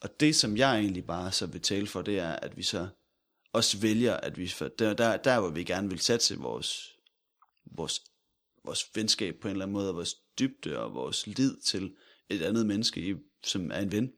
Og 0.00 0.20
det, 0.20 0.36
som 0.36 0.56
jeg 0.56 0.78
egentlig 0.78 1.06
bare 1.06 1.32
så 1.32 1.46
vil 1.46 1.60
tale 1.60 1.86
for, 1.86 2.02
det 2.02 2.18
er, 2.18 2.30
at 2.32 2.56
vi 2.56 2.62
så 2.62 2.88
også 3.52 3.78
vælger, 3.78 4.16
at 4.16 4.38
vi, 4.38 4.48
for 4.48 4.68
der, 4.68 4.94
der, 4.94 5.16
der 5.16 5.40
hvor 5.40 5.50
vi 5.50 5.64
gerne 5.64 5.88
vil 5.88 5.98
satse 6.00 6.36
vores, 6.36 6.96
vores, 7.76 8.00
vores 8.64 8.86
venskab 8.94 9.34
på 9.42 9.48
en 9.48 9.52
eller 9.52 9.64
anden 9.64 9.72
måde, 9.72 9.88
og 9.88 9.94
vores 9.94 10.14
dybde 10.38 10.78
og 10.78 10.94
vores 10.94 11.26
lid 11.26 11.56
til 11.60 11.94
et 12.30 12.42
andet 12.42 12.66
menneske, 12.66 13.00
i- 13.10 13.14
som 13.44 13.70
er 13.70 13.78
en 13.80 13.92
ven, 13.92 14.12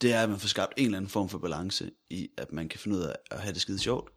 det 0.00 0.12
er, 0.12 0.22
at 0.22 0.30
man 0.30 0.38
får 0.38 0.48
skabt 0.48 0.72
en 0.76 0.84
eller 0.84 0.96
anden 0.96 1.10
form 1.10 1.28
for 1.28 1.38
balance 1.38 1.90
i, 2.10 2.28
at 2.36 2.52
man 2.52 2.68
kan 2.68 2.80
finde 2.80 2.96
ud 2.96 3.02
af 3.02 3.16
at 3.30 3.40
have 3.40 3.52
det 3.52 3.60
skide 3.60 3.78
sjovt, 3.78 4.10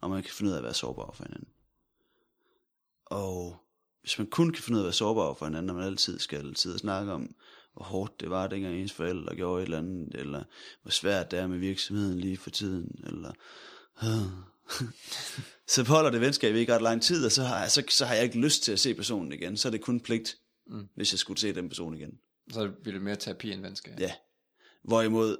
og 0.00 0.10
man 0.10 0.22
kan 0.22 0.32
finde 0.32 0.48
ud 0.48 0.54
af 0.54 0.58
at 0.58 0.64
være 0.64 0.74
sårbar 0.74 1.12
for 1.14 1.24
hinanden. 1.24 1.48
Og 3.06 3.56
hvis 4.00 4.18
man 4.18 4.26
kun 4.26 4.50
kan 4.50 4.62
finde 4.62 4.76
ud 4.76 4.80
af 4.80 4.84
at 4.84 4.86
være 4.86 4.92
sårbar 4.92 5.34
for 5.34 5.46
hinanden, 5.46 5.66
når 5.66 5.74
man 5.74 5.84
altid 5.84 6.18
skal 6.18 6.56
sidde 6.56 6.76
og 6.76 6.80
snakke 6.80 7.12
om, 7.12 7.34
hvor 7.74 7.84
hårdt 7.84 8.20
det 8.20 8.30
var, 8.30 8.46
dengang 8.46 8.74
ens 8.74 8.92
forældre 8.92 9.36
gjorde 9.36 9.62
et 9.62 9.66
eller 9.66 9.78
andet, 9.78 10.14
eller 10.14 10.42
hvor 10.82 10.90
svært 10.90 11.30
det 11.30 11.38
er 11.38 11.46
med 11.46 11.58
virksomheden 11.58 12.20
lige 12.20 12.36
for 12.36 12.50
tiden, 12.50 13.00
eller... 13.06 13.32
så 15.66 15.84
holder 15.84 16.10
det 16.10 16.20
venskab 16.20 16.54
ikke 16.54 16.74
ret 16.74 16.82
lang 16.82 17.02
tid, 17.02 17.26
og 17.26 17.32
så 17.32 17.42
har, 17.42 17.68
så, 17.68 17.82
så 17.88 18.04
har 18.04 18.14
jeg 18.14 18.24
ikke 18.24 18.40
lyst 18.40 18.62
til 18.62 18.72
at 18.72 18.80
se 18.80 18.94
personen 18.94 19.32
igen. 19.32 19.56
Så 19.56 19.68
er 19.68 19.70
det 19.70 19.80
kun 19.80 20.00
pligt, 20.00 20.38
mm. 20.66 20.88
hvis 20.94 21.12
jeg 21.12 21.18
skulle 21.18 21.40
se 21.40 21.54
den 21.54 21.68
person 21.68 21.94
igen. 21.94 22.18
Så 22.52 22.70
vil 22.84 22.94
det 22.94 23.02
mere 23.02 23.16
terapi 23.16 23.52
end 23.52 23.62
venskab. 23.62 24.00
Ja. 24.00 24.12
Hvorimod, 24.84 25.36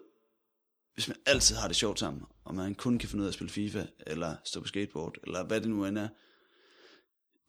hvis 0.95 1.09
man 1.09 1.17
altid 1.27 1.57
har 1.57 1.67
det 1.69 1.77
sjovt 1.77 1.99
sammen, 1.99 2.23
og 2.45 2.55
man 2.55 2.75
kun 2.75 2.99
kan 2.99 3.09
finde 3.09 3.23
ud 3.23 3.27
af 3.27 3.31
at 3.31 3.35
spille 3.35 3.51
FIFA, 3.51 3.87
eller 4.07 4.37
stå 4.45 4.61
på 4.61 4.67
skateboard, 4.67 5.17
eller 5.25 5.45
hvad 5.45 5.61
det 5.61 5.71
nu 5.71 5.85
end 5.85 5.99
er, 5.99 6.09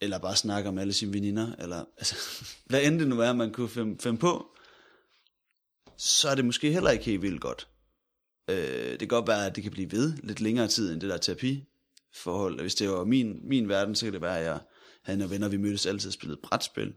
eller 0.01 0.17
bare 0.17 0.35
snakke 0.35 0.69
om 0.69 0.77
alle 0.77 0.93
sine 0.93 1.13
veninder, 1.13 1.55
eller 1.59 1.85
altså, 1.97 2.15
hvad 2.69 2.83
end 2.83 2.99
det 2.99 3.07
nu 3.07 3.19
er, 3.19 3.33
man 3.33 3.53
kunne 3.53 3.69
finde, 3.69 3.97
finde 4.01 4.17
på, 4.17 4.55
så 5.97 6.29
er 6.29 6.35
det 6.35 6.45
måske 6.45 6.71
heller 6.71 6.91
ikke 6.91 7.05
helt 7.05 7.21
vildt 7.21 7.41
godt. 7.41 7.67
Øh, 8.49 8.91
det 8.91 8.99
kan 8.99 9.07
godt 9.07 9.27
være, 9.27 9.45
at 9.45 9.55
det 9.55 9.63
kan 9.63 9.71
blive 9.71 9.91
ved 9.91 10.13
lidt 10.23 10.41
længere 10.41 10.67
tid 10.67 10.93
end 10.93 11.01
det 11.01 11.09
der 11.09 11.17
terapi 11.17 11.65
forhold. 12.15 12.61
Hvis 12.61 12.75
det 12.75 12.89
var 12.89 13.03
min, 13.03 13.47
min 13.47 13.69
verden, 13.69 13.95
så 13.95 14.05
kan 14.05 14.13
det 14.13 14.21
være, 14.21 14.39
at 14.39 14.45
jeg 14.45 14.59
havde 15.03 15.19
nogle 15.19 15.33
venner, 15.33 15.47
vi 15.47 15.57
mødtes 15.57 15.85
altid 15.85 16.09
og 16.09 16.13
spillede 16.13 16.39
brætspil. 16.43 16.93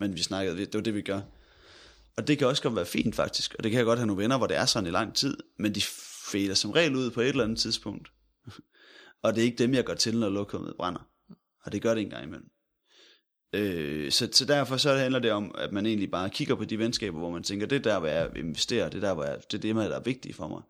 Men 0.00 0.14
vi 0.14 0.22
snakkede, 0.22 0.58
det 0.58 0.74
var 0.74 0.80
det, 0.80 0.94
vi 0.94 1.02
gør. 1.02 1.20
Og 2.18 2.28
det 2.28 2.38
kan 2.38 2.46
også 2.46 2.62
godt 2.62 2.76
være 2.76 2.86
fint 2.86 3.14
faktisk, 3.14 3.54
og 3.58 3.64
det 3.64 3.70
kan 3.70 3.78
jeg 3.78 3.84
godt 3.84 3.98
have 3.98 4.06
nogle 4.06 4.22
venner, 4.22 4.38
hvor 4.38 4.46
det 4.46 4.56
er 4.56 4.66
sådan 4.66 4.86
i 4.86 4.90
lang 4.90 5.14
tid, 5.14 5.36
men 5.58 5.74
de 5.74 5.82
fader 6.32 6.54
som 6.54 6.70
regel 6.70 6.96
ud 6.96 7.10
på 7.10 7.20
et 7.20 7.28
eller 7.28 7.44
andet 7.44 7.58
tidspunkt. 7.58 8.08
og 9.22 9.34
det 9.34 9.40
er 9.40 9.44
ikke 9.44 9.58
dem, 9.58 9.74
jeg 9.74 9.84
går 9.84 9.94
til, 9.94 10.18
når 10.18 10.28
lokummet 10.28 10.74
brænder. 10.76 11.08
Og 11.64 11.72
det 11.72 11.82
gør 11.82 11.94
det 11.94 12.00
engang 12.00 12.24
imellem. 12.24 12.50
Øh, 13.52 14.12
så, 14.12 14.28
så 14.32 14.44
derfor 14.44 14.76
så 14.76 14.94
handler 14.94 15.18
det 15.18 15.32
om, 15.32 15.54
at 15.58 15.72
man 15.72 15.86
egentlig 15.86 16.10
bare 16.10 16.30
kigger 16.30 16.54
på 16.54 16.64
de 16.64 16.78
venskaber, 16.78 17.18
hvor 17.18 17.30
man 17.30 17.42
tænker, 17.42 17.66
det 17.66 17.76
er 17.76 17.92
der, 17.92 17.98
hvor 17.98 18.08
jeg 18.08 18.36
investerer, 18.36 18.88
det 18.88 19.04
er 19.04 19.06
der, 19.06 19.14
hvor 19.14 19.24
jeg, 19.24 19.38
det 19.50 19.54
er 19.54 19.74
det, 19.74 19.90
der 19.90 19.96
er 19.96 20.02
vigtigt 20.02 20.36
for 20.36 20.48
mig. 20.48 20.62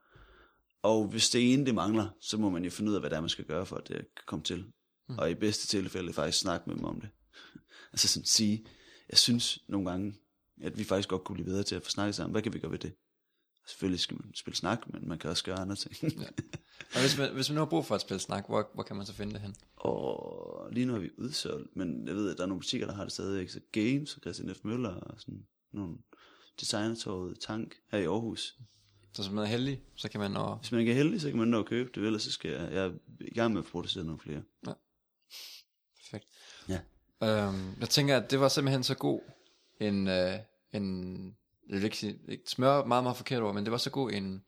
Og 0.82 1.06
hvis 1.06 1.30
det 1.30 1.52
ene, 1.52 1.66
det 1.66 1.74
mangler, 1.74 2.08
så 2.20 2.36
må 2.38 2.50
man 2.50 2.64
jo 2.64 2.70
finde 2.70 2.90
ud 2.90 2.94
af, 2.94 3.02
hvad 3.02 3.10
det 3.10 3.16
er, 3.16 3.20
man 3.20 3.30
skal 3.30 3.44
gøre, 3.44 3.66
for 3.66 3.76
at 3.76 3.88
det 3.88 3.96
kan 3.96 4.24
komme 4.26 4.42
til. 4.42 4.64
Mm. 5.08 5.18
Og 5.18 5.30
i 5.30 5.34
bedste 5.34 5.66
tilfælde 5.66 6.12
faktisk 6.12 6.38
snakke 6.38 6.70
med 6.70 6.76
dem 6.76 6.84
om 6.84 7.00
det. 7.00 7.08
altså 7.92 8.08
sådan 8.08 8.26
sige, 8.26 8.64
jeg 9.10 9.18
synes 9.18 9.58
nogle 9.68 9.90
gange, 9.90 10.14
at 10.62 10.78
vi 10.78 10.84
faktisk 10.84 11.08
godt 11.08 11.24
kunne 11.24 11.34
blive 11.34 11.46
bedre 11.46 11.62
til 11.62 11.74
at 11.76 11.82
få 11.82 11.90
snakket 11.90 12.14
sammen. 12.14 12.32
Hvad 12.32 12.42
kan 12.42 12.52
vi 12.52 12.58
gøre 12.58 12.70
ved 12.70 12.78
det? 12.78 12.94
Selvfølgelig 13.68 14.00
skal 14.00 14.16
man 14.20 14.34
spille 14.34 14.56
snak, 14.56 14.92
men 14.92 15.08
man 15.08 15.18
kan 15.18 15.30
også 15.30 15.44
gøre 15.44 15.58
andre 15.58 15.76
ting. 15.76 15.94
ja. 16.02 16.28
Og 16.94 17.00
hvis 17.00 17.18
man, 17.18 17.34
hvis 17.34 17.50
man 17.50 17.54
nu 17.54 17.60
har 17.60 17.66
brug 17.66 17.86
for 17.86 17.94
at 17.94 18.00
spille 18.00 18.20
snak, 18.20 18.46
hvor, 18.46 18.70
hvor 18.74 18.82
kan 18.82 18.96
man 18.96 19.06
så 19.06 19.12
finde 19.12 19.32
det 19.32 19.40
hen? 19.40 19.54
Og 19.76 20.68
lige 20.72 20.86
nu 20.86 20.94
er 20.94 20.98
vi 20.98 21.10
udsolgt, 21.18 21.76
men 21.76 22.08
jeg 22.08 22.14
ved, 22.14 22.30
at 22.30 22.36
der 22.36 22.42
er 22.42 22.46
nogle 22.46 22.60
butikker, 22.60 22.86
der 22.86 22.94
har 22.94 23.02
det 23.02 23.12
stadig. 23.12 23.50
Så 23.50 23.60
Games 23.72 24.14
og 24.14 24.20
Christian 24.20 24.54
F. 24.54 24.58
Møller 24.64 24.94
og 24.94 25.20
sådan 25.20 25.46
nogle 25.72 25.96
designertorvet 26.60 27.40
Tank 27.40 27.74
her 27.90 27.98
i 27.98 28.04
Aarhus. 28.04 28.56
Så 29.12 29.22
hvis 29.22 29.32
man 29.32 29.44
er 29.44 29.48
heldig, 29.48 29.82
så 29.94 30.08
kan 30.08 30.20
man 30.20 30.30
nå... 30.30 30.54
Hvis 30.54 30.72
man 30.72 30.80
ikke 30.80 30.92
er 30.92 30.96
heldig, 30.96 31.20
så 31.20 31.28
kan 31.28 31.38
man 31.38 31.48
nå 31.48 31.58
at 31.58 31.66
købe 31.66 31.90
det, 31.94 32.06
ellers 32.06 32.22
så 32.22 32.32
skal 32.32 32.50
jeg, 32.50 32.72
jeg 32.72 32.84
er 32.84 32.92
i 33.20 33.34
gang 33.34 33.52
med 33.52 33.62
at 33.62 33.68
producere 33.68 34.04
nogle 34.04 34.20
flere. 34.20 34.42
Ja. 34.66 34.72
Perfekt. 35.96 36.26
Ja. 36.68 36.80
Øhm, 37.22 37.80
jeg 37.80 37.88
tænker, 37.88 38.16
at 38.16 38.30
det 38.30 38.40
var 38.40 38.48
simpelthen 38.48 38.82
så 38.82 38.94
god 38.94 39.20
en, 39.80 40.08
øh, 40.08 40.38
en 40.72 41.36
jeg 41.68 41.76
vil 41.76 41.84
ikke, 41.84 41.96
sige, 41.96 42.40
smør 42.46 42.84
meget, 42.84 43.04
meget 43.04 43.16
forkert 43.16 43.42
ord, 43.42 43.54
men 43.54 43.64
det 43.64 43.70
var 43.70 43.78
så 43.78 43.90
god 43.90 44.12
en 44.12 44.44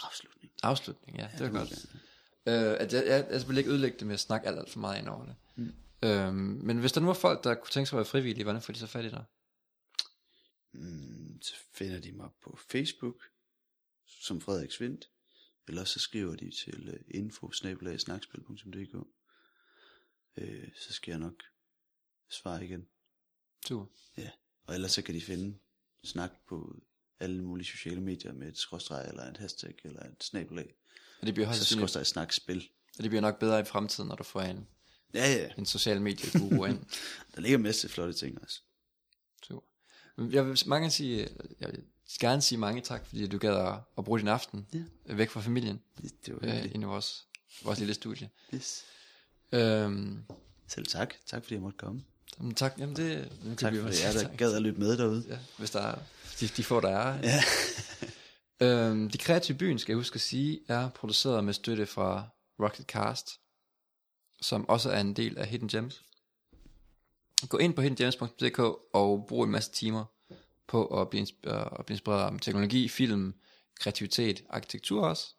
afslutning. 0.00 0.52
Afslutning, 0.62 1.18
ja, 1.18 1.30
det 1.38 1.52
var 1.52 1.58
godt. 1.58 1.86
Øh, 2.46 2.76
at 2.80 2.92
jeg, 2.92 3.06
jeg, 3.06 3.26
jeg 3.30 3.48
vil 3.48 3.58
ikke 3.58 3.70
ødelægge 3.70 3.98
det 3.98 4.06
med 4.06 4.14
at 4.14 4.20
snakke 4.20 4.48
alt, 4.48 4.58
alt 4.58 4.70
for 4.70 4.80
meget 4.80 4.98
ind 4.98 5.08
over 5.08 5.26
det. 5.26 5.36
Mm. 5.56 5.74
Øhm, 6.02 6.34
men 6.36 6.78
hvis 6.78 6.92
der 6.92 7.00
nu 7.00 7.08
er 7.08 7.14
folk, 7.14 7.44
der 7.44 7.54
kunne 7.54 7.70
tænke 7.70 7.88
sig 7.88 7.96
at 7.96 7.98
være 7.98 8.04
frivillige, 8.04 8.44
hvordan 8.44 8.62
får 8.62 8.72
de 8.72 8.78
så 8.78 8.86
fat 8.86 9.04
i 9.04 9.10
dig? 9.10 9.24
Mm, 10.72 11.42
så 11.42 11.54
finder 11.72 12.00
de 12.00 12.12
mig 12.12 12.30
på 12.42 12.58
Facebook, 12.70 13.22
som 14.06 14.40
Frederik 14.40 14.70
Svindt, 14.70 15.10
eller 15.68 15.84
så 15.84 16.00
skriver 16.00 16.36
de 16.36 16.50
til 16.64 16.88
uh, 16.88 17.00
info 17.16 17.52
øh, 20.36 20.68
så 20.74 20.92
skal 20.92 21.12
jeg 21.12 21.18
nok 21.18 21.42
svare 22.28 22.64
igen. 22.64 22.86
Super. 23.68 23.86
Ja, 24.18 24.30
og 24.66 24.74
ellers 24.74 24.92
så 24.92 25.02
kan 25.02 25.14
de 25.14 25.20
finde 25.20 25.58
snak 26.04 26.30
på 26.48 26.76
alle 27.20 27.42
mulige 27.42 27.66
sociale 27.66 28.00
medier 28.00 28.32
med 28.32 28.48
et 28.48 28.58
skråstreg, 28.58 29.08
eller 29.08 29.22
et 29.22 29.36
hashtag, 29.36 29.74
eller 29.84 30.00
et 30.00 30.24
snabelag. 30.24 30.74
Og 31.20 31.26
det 31.26 31.34
bliver 31.34 31.48
også 31.48 31.64
så 31.64 31.74
skråstreg 31.74 32.06
snak 32.06 32.32
spil. 32.32 32.68
Og 32.98 33.02
det 33.02 33.10
bliver 33.10 33.20
nok 33.20 33.38
bedre 33.38 33.60
i 33.60 33.64
fremtiden, 33.64 34.08
når 34.08 34.16
du 34.16 34.22
får 34.22 34.40
en, 34.40 34.68
ja, 35.14 35.32
ja. 35.32 35.48
en 35.58 35.66
social 35.66 36.00
medie 36.00 36.40
guru 36.40 36.64
ind. 36.64 36.78
Der 37.34 37.40
ligger 37.40 37.58
masser 37.58 37.88
af 37.88 37.90
flotte 37.90 38.12
ting 38.12 38.42
også. 38.42 38.60
Super. 39.42 39.66
Jeg 40.18 40.46
vil, 40.46 40.62
mange 40.66 40.90
sige, 40.90 41.28
jeg 41.60 41.68
vil 41.72 41.84
gerne 42.20 42.42
sige 42.42 42.58
mange 42.58 42.80
tak, 42.80 43.06
fordi 43.06 43.26
du 43.26 43.38
gad 43.38 43.56
at, 43.56 43.78
at 43.98 44.04
bruge 44.04 44.18
din 44.18 44.28
aften 44.28 44.66
ja. 44.74 45.14
væk 45.14 45.30
fra 45.30 45.40
familien. 45.40 45.82
Det, 46.02 46.26
det 46.26 46.34
var 46.34 46.40
øh, 46.42 46.64
inde 46.64 46.80
i 46.80 46.84
vores, 46.84 47.26
vores 47.62 47.78
lille 47.78 47.94
studie. 47.94 48.30
Yes. 48.54 48.84
Øhm, 49.52 50.24
Selv 50.68 50.86
tak. 50.86 51.14
Tak 51.26 51.42
fordi 51.42 51.54
jeg 51.54 51.62
måtte 51.62 51.78
komme. 51.78 52.04
Jamen, 52.38 52.54
tak, 52.54 52.74
jamen 52.78 52.96
det, 52.96 53.32
det 53.44 53.58
tak 53.58 53.74
fordi 53.74 54.02
jeg 54.04 54.14
der 54.14 54.36
gad 54.36 54.54
at 54.54 54.62
lytte 54.62 54.80
med 54.80 54.98
derude. 54.98 55.24
Ja, 55.28 55.38
hvis 55.58 55.70
der 55.70 55.80
er, 55.80 55.98
de, 56.40 56.48
de 56.48 56.64
får 56.64 56.80
der 56.80 56.88
er. 56.88 57.18
Ja. 57.22 57.42
øhm, 58.66 59.10
de 59.10 59.18
kreative 59.18 59.58
byen, 59.58 59.78
skal 59.78 59.92
jeg 59.92 59.96
huske 59.96 60.14
at 60.14 60.20
sige, 60.20 60.60
er 60.68 60.88
produceret 60.88 61.44
med 61.44 61.54
støtte 61.54 61.86
fra 61.86 62.28
Rocket 62.60 62.86
Cast, 62.86 63.40
som 64.40 64.68
også 64.68 64.90
er 64.90 65.00
en 65.00 65.14
del 65.14 65.38
af 65.38 65.46
Hidden 65.46 65.68
Gems. 65.68 66.04
Gå 67.48 67.58
ind 67.58 67.74
på 67.74 67.82
hiddengems.dk 67.82 68.58
og 68.92 69.24
brug 69.28 69.44
en 69.44 69.50
masse 69.50 69.72
timer 69.72 70.04
på 70.66 71.00
at 71.00 71.10
blive, 71.10 71.26
at 71.44 71.86
blive 71.86 71.94
inspireret 71.94 72.24
om 72.24 72.38
teknologi, 72.38 72.88
film, 72.88 73.34
kreativitet, 73.80 74.44
arkitektur 74.50 75.06
også. 75.06 75.34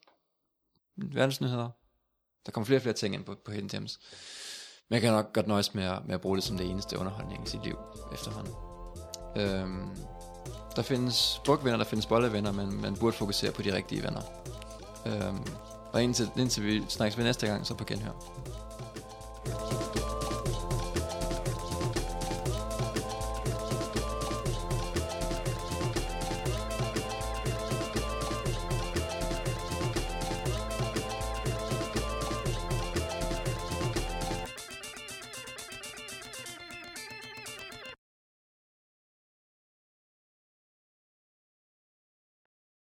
Verdensnyheder. 0.96 1.70
Der 2.46 2.52
kommer 2.52 2.66
flere 2.66 2.78
og 2.78 2.82
flere 2.82 2.96
ting 2.96 3.16
ind 3.16 3.26
på, 3.26 3.36
på 3.36 3.52
Hidden 3.52 3.70
Gems. 3.70 4.00
Men 4.90 4.94
jeg 4.94 5.02
kan 5.02 5.12
nok 5.12 5.34
godt 5.34 5.48
nøjes 5.48 5.74
med 5.74 5.84
at, 5.84 6.00
med 6.06 6.16
at 6.16 6.22
bruge 6.22 6.36
det 6.36 6.44
som 6.44 6.58
det 6.58 6.70
eneste 6.70 7.00
underholdning 7.00 7.44
i 7.46 7.50
sit 7.50 7.64
liv 7.64 7.78
efterhånden. 8.14 8.54
Øhm, 9.36 9.90
der 10.76 10.82
findes 10.82 11.42
brugvenner, 11.46 11.78
der 11.78 11.86
findes 11.86 12.06
bollevenner, 12.06 12.52
men 12.52 12.82
man 12.82 12.96
burde 12.96 13.18
fokusere 13.18 13.52
på 13.52 13.62
de 13.62 13.76
rigtige 13.76 14.04
venner. 14.04 14.22
Øhm, 15.06 15.44
og 15.94 16.04
indtil, 16.04 16.30
indtil 16.38 16.66
vi 16.66 16.84
snakkes 16.88 17.18
ved 17.18 17.26
næste 17.26 17.48
gang, 17.48 17.66
så 17.66 17.74
på 17.74 17.84
genhør. 17.84 18.12